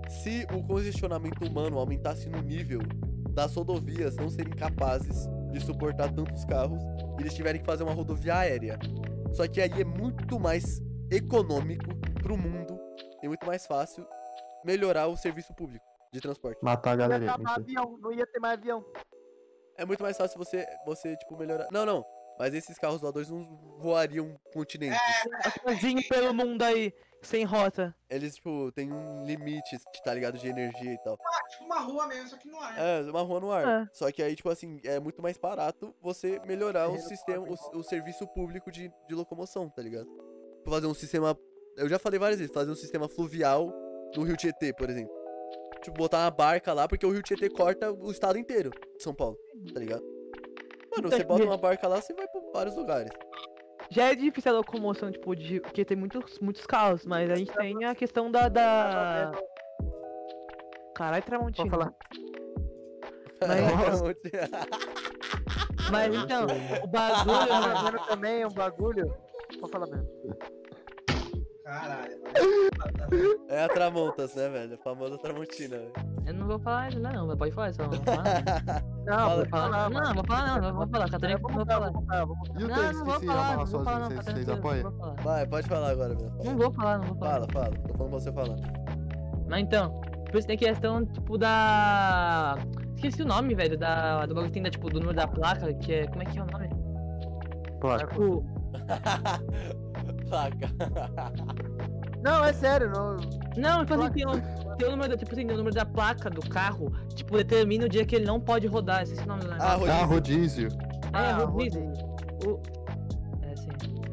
se 0.08 0.46
o 0.52 0.62
congestionamento 0.62 1.42
humano 1.46 1.78
aumentasse 1.78 2.28
no 2.28 2.40
nível 2.42 2.80
das 3.30 3.54
rodovias 3.54 4.14
não 4.16 4.28
serem 4.28 4.52
capazes 4.52 5.26
de 5.50 5.60
suportar 5.60 6.12
tantos 6.12 6.44
carros 6.44 6.82
e 7.18 7.22
eles 7.22 7.34
tiverem 7.34 7.60
que 7.60 7.66
fazer 7.66 7.82
uma 7.82 7.94
rodovia 7.94 8.36
aérea. 8.36 8.78
Só 9.32 9.46
que 9.48 9.60
aí 9.60 9.70
é 9.80 9.84
muito 9.84 10.38
mais 10.38 10.82
econômico 11.10 11.94
pro 12.22 12.36
mundo 12.36 12.78
e 13.22 13.26
muito 13.28 13.46
mais 13.46 13.66
fácil 13.66 14.06
melhorar 14.64 15.06
o 15.08 15.16
serviço 15.16 15.54
público 15.54 15.85
de 16.12 16.20
transporte. 16.20 16.58
Matar 16.62 17.00
a 17.00 17.08
Ia 17.08 17.16
acabar 17.16 17.38
mentira. 17.38 17.54
avião, 17.54 17.98
não 17.98 18.12
ia 18.12 18.26
ter 18.26 18.40
mais 18.40 18.54
avião. 18.54 18.84
É 19.76 19.84
muito 19.84 20.02
mais 20.02 20.16
fácil 20.16 20.38
você, 20.38 20.66
você 20.84 21.16
tipo, 21.16 21.36
melhorar. 21.36 21.68
Não, 21.70 21.84
não. 21.84 22.04
Mas 22.38 22.54
esses 22.54 22.78
carros 22.78 23.00
voadores 23.00 23.30
não 23.30 23.42
voariam 23.78 24.38
continentes. 24.52 25.00
Sozinho 25.62 26.06
pelo 26.06 26.34
mundo 26.34 26.62
aí, 26.62 26.92
sem 27.22 27.44
rota. 27.44 27.94
Eles, 28.10 28.36
tipo, 28.36 28.70
tem 28.72 28.92
um 28.92 29.24
limite, 29.24 29.78
tá 30.04 30.12
ligado? 30.12 30.36
De 30.36 30.46
energia 30.46 30.92
e 30.92 30.98
tal. 30.98 31.16
Tipo 31.50 31.64
uma 31.64 31.80
rua 31.80 32.06
mesmo, 32.06 32.28
só 32.28 32.36
que 32.36 32.48
não 32.48 32.62
é. 32.62 33.00
É, 33.00 33.10
uma 33.10 33.22
rua 33.22 33.40
no 33.40 33.50
ar. 33.50 33.66
É. 33.66 33.88
Só 33.92 34.10
que 34.12 34.22
aí, 34.22 34.36
tipo 34.36 34.50
assim, 34.50 34.80
é 34.84 35.00
muito 35.00 35.22
mais 35.22 35.38
barato 35.38 35.94
você 36.02 36.38
melhorar 36.40 36.88
o 36.88 36.98
sistema, 36.98 37.46
o, 37.46 37.78
o 37.78 37.82
serviço 37.82 38.26
público 38.28 38.70
de, 38.70 38.92
de 39.08 39.14
locomoção, 39.14 39.70
tá 39.70 39.80
ligado? 39.80 40.08
Fazer 40.66 40.86
um 40.86 40.94
sistema. 40.94 41.36
Eu 41.76 41.88
já 41.88 41.98
falei 41.98 42.18
várias 42.18 42.38
vezes, 42.38 42.52
fazer 42.52 42.70
um 42.70 42.76
sistema 42.76 43.08
fluvial 43.08 43.72
no 44.14 44.24
Rio 44.24 44.36
Tietê, 44.36 44.72
por 44.74 44.90
exemplo. 44.90 45.14
Tipo, 45.82 45.96
botar 45.96 46.24
uma 46.24 46.30
barca 46.30 46.72
lá, 46.72 46.88
porque 46.88 47.06
o 47.06 47.10
Rio 47.10 47.22
Tietê 47.22 47.48
corta 47.48 47.92
o 47.92 48.10
estado 48.10 48.38
inteiro 48.38 48.70
de 48.96 49.02
São 49.02 49.14
Paulo, 49.14 49.38
tá 49.72 49.80
ligado? 49.80 50.04
Mano, 50.90 51.10
você 51.10 51.24
bota 51.24 51.44
uma 51.44 51.56
barca 51.56 51.86
lá, 51.86 52.00
você 52.00 52.14
vai 52.14 52.26
pra 52.26 52.40
vários 52.52 52.76
lugares. 52.76 53.10
Já 53.90 54.10
é 54.10 54.14
difícil 54.14 54.52
a 54.52 54.56
locomoção, 54.56 55.12
tipo, 55.12 55.34
de, 55.36 55.60
porque 55.60 55.84
tem 55.84 55.96
muitos, 55.96 56.38
muitos 56.40 56.66
carros, 56.66 57.06
mas 57.06 57.30
a 57.30 57.36
gente 57.36 57.52
tem 57.52 57.84
a 57.84 57.94
questão 57.94 58.30
da. 58.30 58.48
da... 58.48 59.32
Caralho, 60.94 61.22
Tramontina. 61.22 61.70
Pode 61.70 61.70
falar. 61.70 61.94
Mas 65.90 66.14
então, 66.16 66.46
o 66.82 66.86
bagulho. 66.86 68.06
Também 68.08 68.44
um 68.44 68.50
bagulho. 68.50 69.16
Pode 69.60 69.72
falar 69.72 69.86
mesmo. 69.86 70.08
Caralho. 71.66 72.12
é 73.48 73.64
a 73.64 73.68
Tramontas, 73.68 74.34
né, 74.36 74.48
velho? 74.48 74.74
A 74.74 74.78
famosa 74.78 75.18
Tramontina, 75.18 75.76
velho. 75.78 75.92
Eu 76.26 76.34
não 76.34 76.46
vou 76.46 76.58
falar 76.60 76.82
ainda, 76.82 77.10
não, 77.12 77.26
mas 77.26 77.36
pode 77.36 77.52
falar 77.52 77.72
só. 77.74 77.82
Não, 79.06 79.36
vou 79.36 79.46
falar, 79.46 79.88
Não, 79.88 79.90
não. 79.90 79.90
falar, 79.90 79.90
não, 79.90 80.14
vou 80.14 80.24
falar, 80.26 80.60
não, 80.60 80.74
vou 80.74 80.88
falar. 80.88 81.08
Catarina, 81.10 81.38
vou 81.40 81.50
falar. 81.64 81.88
E 82.58 82.64
o 82.64 82.68
não 82.68 82.74
que 82.76 82.92
vou 83.04 83.20
se 83.20 83.26
falar, 83.26 83.38
amarra 83.38 83.56
não 83.56 83.66
vou 83.66 83.84
falar, 83.84 84.00
sozinho, 84.00 84.00
não. 84.00 84.06
vocês- 84.06 84.18
Catarina, 84.18 84.34
vocês 84.34 84.46
não 84.46 84.54
apoiam? 84.54 84.90
vou. 84.90 85.14
Vai, 85.22 85.46
pode 85.46 85.68
falar 85.68 85.90
agora, 85.90 86.14
meu. 86.16 86.30
Não 86.44 86.56
vou 86.58 86.72
falar, 86.72 86.98
não 86.98 87.06
vou 87.06 87.16
falar. 87.18 87.32
Fala, 87.34 87.46
fala. 87.52 87.70
Tô 87.76 87.94
falando 87.94 88.10
pra 88.10 88.18
você 88.20 88.32
falar. 88.32 88.56
Mas 89.48 89.60
então, 89.62 90.00
por 90.28 90.38
isso 90.38 90.48
tem 90.48 90.56
questão, 90.58 91.06
tipo, 91.06 91.38
da. 91.38 92.56
Esqueci 92.96 93.22
o 93.22 93.26
nome, 93.26 93.54
velho, 93.54 93.78
da, 93.78 94.26
do 94.26 94.34
bagulho 94.34 94.46
que 94.48 94.54
tem, 94.54 94.62
da, 94.64 94.70
tipo, 94.70 94.88
do 94.90 94.98
número 94.98 95.14
da 95.16 95.28
placa, 95.28 95.72
que 95.74 95.94
é. 95.94 96.06
Como 96.08 96.22
é 96.22 96.24
que 96.26 96.36
é 96.38 96.42
o 96.42 96.46
nome? 96.46 96.68
Placa. 97.80 98.06
Tipo, 98.08 98.44
Placa. 100.28 100.68
Não, 102.22 102.44
é 102.44 102.52
sério. 102.52 102.90
Não... 102.90 103.16
Não, 103.56 103.84
tipo 103.84 103.94
assim, 104.02 104.12
tem 104.12 104.26
o, 104.26 104.76
tem 104.76 104.88
o 104.88 104.90
número 104.90 105.08
da, 105.10 105.16
tipo 105.16 105.32
assim, 105.32 105.46
tem 105.46 105.54
o 105.54 105.58
número 105.58 105.74
da 105.74 105.86
placa 105.86 106.28
do 106.28 106.40
carro, 106.48 106.92
tipo, 107.14 107.36
determina 107.36 107.86
o 107.86 107.88
dia 107.88 108.04
que 108.04 108.16
ele 108.16 108.26
não 108.26 108.40
pode 108.40 108.66
rodar. 108.66 109.02
Esqueci 109.02 109.22
o 109.22 109.26
nome 109.26 109.42
do 109.42 109.48
negócio. 109.50 109.68
Ah, 109.90 110.00
Ah, 110.00 110.04
rodízio. 110.04 110.68
rodízio. 110.68 110.68
É, 111.12 111.18
Ah, 111.18 111.32
rodízio. 111.44 111.80
rodei. 111.84 112.52
O... 112.52 112.60
É, 113.42 113.56
sim. 113.56 113.68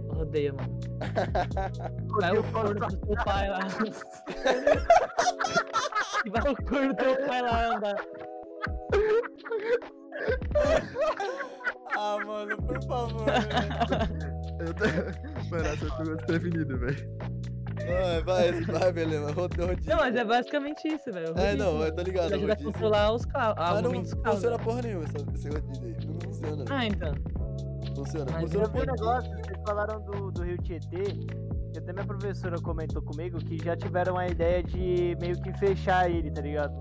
Rodeio, 0.09 0.55
mano. 0.55 0.79
Vai 2.21 2.37
o 2.37 2.43
corno 2.51 2.79
do 2.87 2.97
teu 2.97 3.15
pai 3.25 3.49
lá. 3.49 3.59
Vai 6.31 6.51
o 6.51 6.55
corno 6.63 6.87
do 6.89 6.95
teu 6.95 7.25
pai 7.27 7.41
lá 7.41 7.75
andar. 7.75 7.95
Ah, 11.97 12.17
mano, 12.25 12.57
por 12.57 12.81
favor. 12.83 13.25
Eu 14.67 14.73
tô- 14.73 14.85
Mano, 15.51 15.65
essa 15.67 15.85
eu 15.85 15.91
tô 15.91 16.15
desprevenido, 16.15 16.77
velho. 16.79 17.17
Vai, 17.85 18.23
vai, 18.23 18.61
vai, 18.79 18.91
beleza. 18.93 19.31
Rod- 19.33 19.57
Rodízio. 19.59 19.89
Não, 19.91 19.97
mas 19.97 20.15
é 20.15 20.23
basicamente 20.23 20.87
isso, 20.87 21.11
velho. 21.11 21.33
É, 21.37 21.55
não, 21.55 21.65
rodízio. 21.73 21.87
eu 21.87 21.95
tô 21.95 22.01
ligado. 22.03 22.25
Ele 22.27 22.35
ajuda 22.35 22.53
a 22.53 22.55
controlar 22.63 23.13
os 23.13 23.25
carros. 23.25 23.55
Ah, 23.57 23.81
não 23.81 23.91
carros. 23.91 24.35
funciona 24.35 24.59
porra 24.59 24.81
nenhuma 24.83 25.03
essa- 25.05 25.17
esse 25.35 25.49
rodízio 25.49 25.85
aí. 25.85 25.95
Não 26.07 26.19
funciona. 26.21 26.65
Ah, 26.69 26.85
então. 26.85 27.13
Funciona. 27.95 28.31
mas 28.31 28.41
Funciona 28.43 28.65
Eu 28.65 28.71
vi 28.71 28.77
um 28.79 28.81
porra 28.81 28.85
negócio, 28.85 29.29
vocês 29.31 29.57
falaram 29.65 30.01
do, 30.01 30.31
do 30.31 30.43
Rio 30.43 30.57
Tietê, 30.59 31.03
que 31.73 31.79
até 31.79 31.91
minha 31.93 32.05
professora 32.05 32.55
comentou 32.61 33.01
comigo 33.01 33.37
que 33.39 33.57
já 33.63 33.75
tiveram 33.75 34.17
a 34.17 34.27
ideia 34.27 34.63
de 34.63 35.17
meio 35.19 35.39
que 35.41 35.51
fechar 35.57 36.09
ele, 36.09 36.31
tá 36.31 36.41
ligado? 36.41 36.73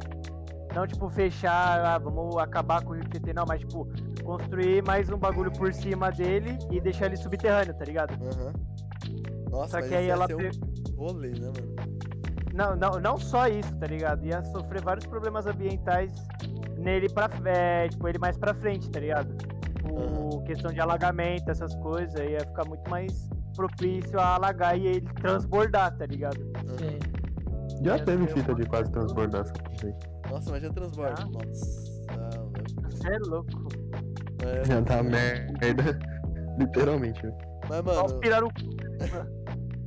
Não 0.74 0.86
tipo 0.86 1.08
fechar, 1.10 1.84
ah, 1.84 1.98
vamos 1.98 2.36
acabar 2.38 2.82
com 2.82 2.92
o 2.92 2.94
Rio 2.94 3.04
Tietê, 3.08 3.32
não, 3.32 3.44
mas 3.46 3.60
tipo, 3.60 3.86
construir 4.24 4.82
mais 4.82 5.10
um 5.10 5.18
bagulho 5.18 5.52
por 5.52 5.72
cima 5.72 6.10
dele 6.10 6.56
e 6.70 6.80
deixar 6.80 7.06
ele 7.06 7.16
subterrâneo, 7.16 7.74
tá 7.74 7.84
ligado? 7.84 8.14
Aham. 8.14 8.52
Nossa, 9.50 9.68
Só 9.68 9.76
mas 9.80 9.88
que 9.88 9.94
aí 9.94 10.08
ela 10.08 10.26
pe- 10.26 10.50
um 10.92 10.96
rolê, 10.96 11.30
né, 11.30 11.50
mano? 11.54 11.76
Não, 12.54 12.76
não, 12.76 13.00
não 13.00 13.18
só 13.18 13.48
isso, 13.48 13.74
tá 13.76 13.86
ligado? 13.86 14.24
Ia 14.24 14.42
sofrer 14.44 14.82
vários 14.82 15.06
problemas 15.06 15.46
ambientais 15.46 16.12
nele 16.78 17.08
pra 17.12 17.28
é, 17.44 17.88
tipo, 17.88 18.08
ele 18.08 18.18
mais 18.18 18.36
pra 18.38 18.54
frente, 18.54 18.90
tá 18.90 19.00
ligado? 19.00 19.34
O 19.90 20.42
questão 20.44 20.72
de 20.72 20.80
alagamento, 20.80 21.50
essas 21.50 21.74
coisas, 21.76 22.14
ia 22.14 22.40
ficar 22.40 22.66
muito 22.66 22.88
mais 22.90 23.28
propício 23.54 24.18
a 24.18 24.36
alagar 24.36 24.78
e 24.78 24.86
ele 24.86 25.00
transbordar, 25.20 25.96
tá 25.96 26.06
ligado? 26.06 26.38
Sim. 26.78 26.98
Já 27.82 27.98
teve 27.98 28.26
fita 28.28 28.54
de 28.54 28.62
uma 28.62 28.68
quase 28.68 28.90
transbordar 28.90 29.42
essa 29.42 29.52
coisa 29.52 29.86
aí. 29.86 30.11
Nossa, 30.32 30.48
imagina 30.48 30.72
transbordo. 30.72 31.14
Ah. 31.20 31.24
Nossa, 31.26 32.38
louco. 32.38 32.90
Você 32.90 33.12
é 33.12 33.18
louco. 33.18 33.50
É. 34.44 34.64
Já 34.64 34.80
dá 34.80 35.02
merda. 35.02 35.52
Literalmente, 36.58 37.20
velho. 37.22 37.36
Mas, 37.68 37.82
mano, 37.82 38.18
pirar 38.18 38.42
o 38.44 38.48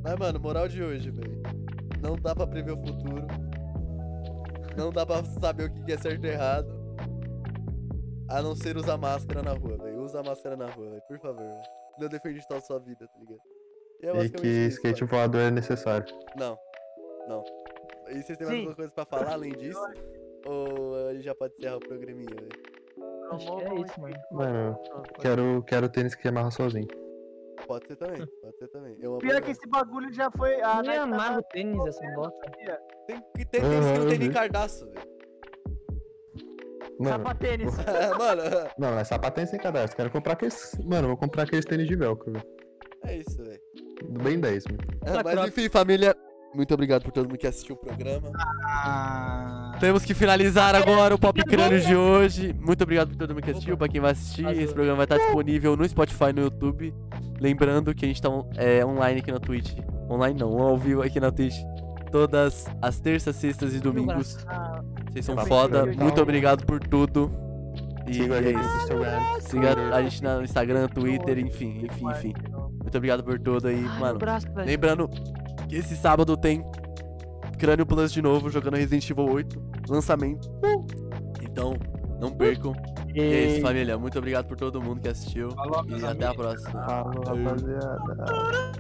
mas, 0.04 0.16
mano, 0.20 0.40
moral 0.40 0.68
de 0.68 0.84
hoje, 0.84 1.10
velho. 1.10 1.42
Não 2.02 2.16
dá 2.16 2.36
pra 2.36 2.46
prever 2.46 2.74
o 2.74 2.78
futuro. 2.78 3.26
Não 4.78 4.92
dá 4.92 5.04
pra 5.04 5.24
saber 5.24 5.70
o 5.70 5.74
que 5.84 5.92
é 5.92 5.98
certo 5.98 6.26
e 6.26 6.30
errado. 6.30 6.68
A 8.30 8.42
não 8.42 8.56
ser 8.56 8.78
usar 8.78 8.98
máscara 8.98 9.42
na 9.42 9.54
rua, 9.54 9.78
velho. 9.78 10.02
Usa 10.04 10.22
máscara 10.22 10.56
na 10.56 10.68
rua, 10.68 10.90
velho. 10.92 11.02
Por 11.08 11.20
favor, 11.20 11.42
velho. 11.42 11.62
Não 12.00 12.08
defende 12.08 12.40
de 12.40 12.48
toda 12.48 12.60
a 12.60 12.64
sua 12.64 12.80
vida, 12.80 13.08
tá 13.08 13.20
ligado? 13.20 13.42
E 14.02 14.06
é 14.06 14.26
E 14.26 14.30
que 14.30 14.48
isso, 14.48 14.78
skate 14.78 15.00
velho. 15.06 15.12
voador 15.12 15.42
é 15.42 15.52
necessário. 15.52 16.06
Não. 16.38 16.56
Não. 17.28 17.44
E 18.10 18.22
vocês 18.22 18.38
têm 18.38 18.46
mais 18.46 18.50
Sim. 18.50 18.58
alguma 18.60 18.76
coisa 18.76 18.92
pra 18.92 19.06
falar 19.06 19.34
além 19.34 19.54
disso? 19.54 19.80
Ou 20.46 21.08
a 21.10 21.14
gente 21.14 21.24
já 21.26 21.36
pode 21.36 21.54
encerrar 21.58 21.78
o 21.78 21.80
programinha, 21.80 22.30
velho? 22.30 22.50
Acho 23.32 23.56
que 23.58 23.64
é 23.64 23.76
isso, 23.82 24.00
mano. 24.02 24.16
Mano, 24.32 24.80
quero, 25.20 25.64
quero 25.68 25.90
tênis 25.90 26.16
que 26.16 26.28
amarra 26.28 26.52
sozinho. 26.52 26.88
Pode 27.68 27.88
ser 27.88 27.96
também, 27.96 28.26
pode 28.42 28.58
ser 28.58 28.68
também. 28.68 28.96
Eu 29.02 29.18
Pior 29.18 29.42
que 29.42 29.52
esse 29.52 29.68
bagulho 29.68 30.14
já 30.14 30.30
foi. 30.32 30.62
A 30.62 30.82
Nem 30.84 30.92
Nike 30.92 30.98
tá 30.98 31.04
amarra 31.04 31.40
o 31.40 31.44
tênis, 31.44 31.86
essa 31.88 32.08
bosta. 32.14 32.52
Tem, 33.08 33.22
que- 33.36 33.46
tem 33.46 33.62
tênis 33.62 33.92
que 33.92 34.00
não 34.00 34.08
tem 34.08 34.20
nem 34.20 34.32
cardaço, 34.32 34.86
velho. 34.92 35.16
Mano, 37.00 37.10
Sapatênis. 37.18 37.74
É, 37.88 38.10
mano, 38.18 38.42
não, 38.78 38.92
não 38.92 39.00
é 39.00 39.04
sapatênis 39.04 39.50
sem 39.50 39.60
cadastro. 39.60 39.98
Quero 39.98 40.12
comprar 40.12 40.34
aqueles. 40.34 40.78
Mano, 40.86 41.04
eu 41.06 41.08
vou 41.10 41.18
comprar 41.18 41.44
aqueles 41.44 41.66
tênis 41.66 41.88
de 41.88 41.96
velcro, 41.96 42.32
velho. 42.32 42.46
é 43.04 43.18
isso, 43.18 43.44
velho. 43.44 43.60
Bem 44.24 44.40
10, 44.40 44.66
mano. 44.68 44.80
É, 45.06 45.12
Tá 45.14 45.24
mas 45.24 45.48
enfim, 45.50 45.68
família, 45.70 46.16
muito 46.56 46.74
obrigado 46.74 47.04
por 47.04 47.12
todo 47.12 47.28
mundo 47.28 47.38
que 47.38 47.46
assistiu 47.48 47.76
o 47.76 47.78
programa. 47.78 48.32
Ah, 48.66 49.76
Temos 49.80 50.04
que 50.06 50.14
finalizar 50.14 50.74
agora 50.74 51.14
o 51.14 51.20
Pop 51.20 51.44
Crânio 51.44 51.82
de 51.82 51.96
hoje. 51.96 52.56
Muito 52.60 52.82
obrigado 52.84 53.10
por 53.10 53.18
todo 53.18 53.34
mundo 53.34 53.44
que 53.44 53.52
assistiu, 53.52 53.78
pra 53.78 53.88
quem 53.88 54.00
vai 54.00 54.12
assistir. 54.12 54.48
Esse 54.48 54.74
programa 54.74 54.98
vai 54.98 55.06
estar 55.06 55.18
disponível 55.18 55.76
no 55.76 55.88
Spotify 55.88 56.30
e 56.30 56.34
no 56.34 56.42
YouTube. 56.44 56.94
Lembrando 57.40 57.94
que 57.94 58.06
a 58.06 58.08
gente 58.08 58.22
tá 58.22 58.30
é, 58.56 58.86
online 58.86 59.20
aqui 59.20 59.32
na 59.32 59.40
Twitch. 59.40 59.78
Online 60.10 60.40
não, 60.40 60.58
ao 60.60 60.78
vivo 60.78 61.02
aqui 61.02 61.20
na 61.20 61.32
Twitch. 61.32 61.58
Todas 62.12 62.66
as 62.82 63.00
terças, 63.00 63.36
sextas 63.36 63.74
e 63.74 63.80
domingos. 63.80 64.38
Vocês 65.12 65.26
são 65.26 65.38
foda. 65.46 65.86
Muito 65.86 66.22
obrigado 66.22 66.66
por 66.66 66.80
tudo. 66.80 67.32
E 68.08 68.14
Siga 68.14 68.36
a 68.36 68.38
é 68.38 68.44
gente 68.44 68.56
no 68.56 68.62
isso. 68.62 68.78
Instagram. 68.78 69.40
Siga 69.42 69.76
Twitter. 69.76 69.94
a 69.94 70.02
gente 70.04 70.24
no 70.24 70.44
Instagram, 70.44 70.88
Twitter, 70.88 71.40
enfim, 71.40 71.86
enfim, 71.86 72.10
enfim. 72.12 72.34
Muito 72.82 72.98
obrigado 72.98 73.24
por 73.24 73.40
tudo 73.40 73.68
aí, 73.68 73.82
mano. 73.82 74.20
Lembrando 74.64 75.10
esse 75.72 75.96
sábado 75.96 76.36
tem 76.38 76.64
Crânio 77.58 77.86
Plus 77.86 78.12
de 78.12 78.22
novo, 78.22 78.50
jogando 78.50 78.76
Resident 78.76 79.10
Evil 79.10 79.30
8, 79.32 79.62
lançamento. 79.90 80.50
Então, 81.42 81.74
não 82.20 82.32
percam. 82.32 82.74
E 83.14 83.22
é 83.22 83.48
isso, 83.54 83.62
família. 83.62 83.98
Muito 83.98 84.18
obrigado 84.20 84.46
por 84.46 84.58
todo 84.58 84.82
mundo 84.82 85.00
que 85.02 85.08
assistiu. 85.08 85.50
falou, 85.52 85.86
E 85.88 85.96
até 86.06 86.26
a 86.26 86.30
amigos. 86.30 86.36
próxima. 86.36 86.86
Falou, 86.86 87.24
rapaziada. 87.24 88.72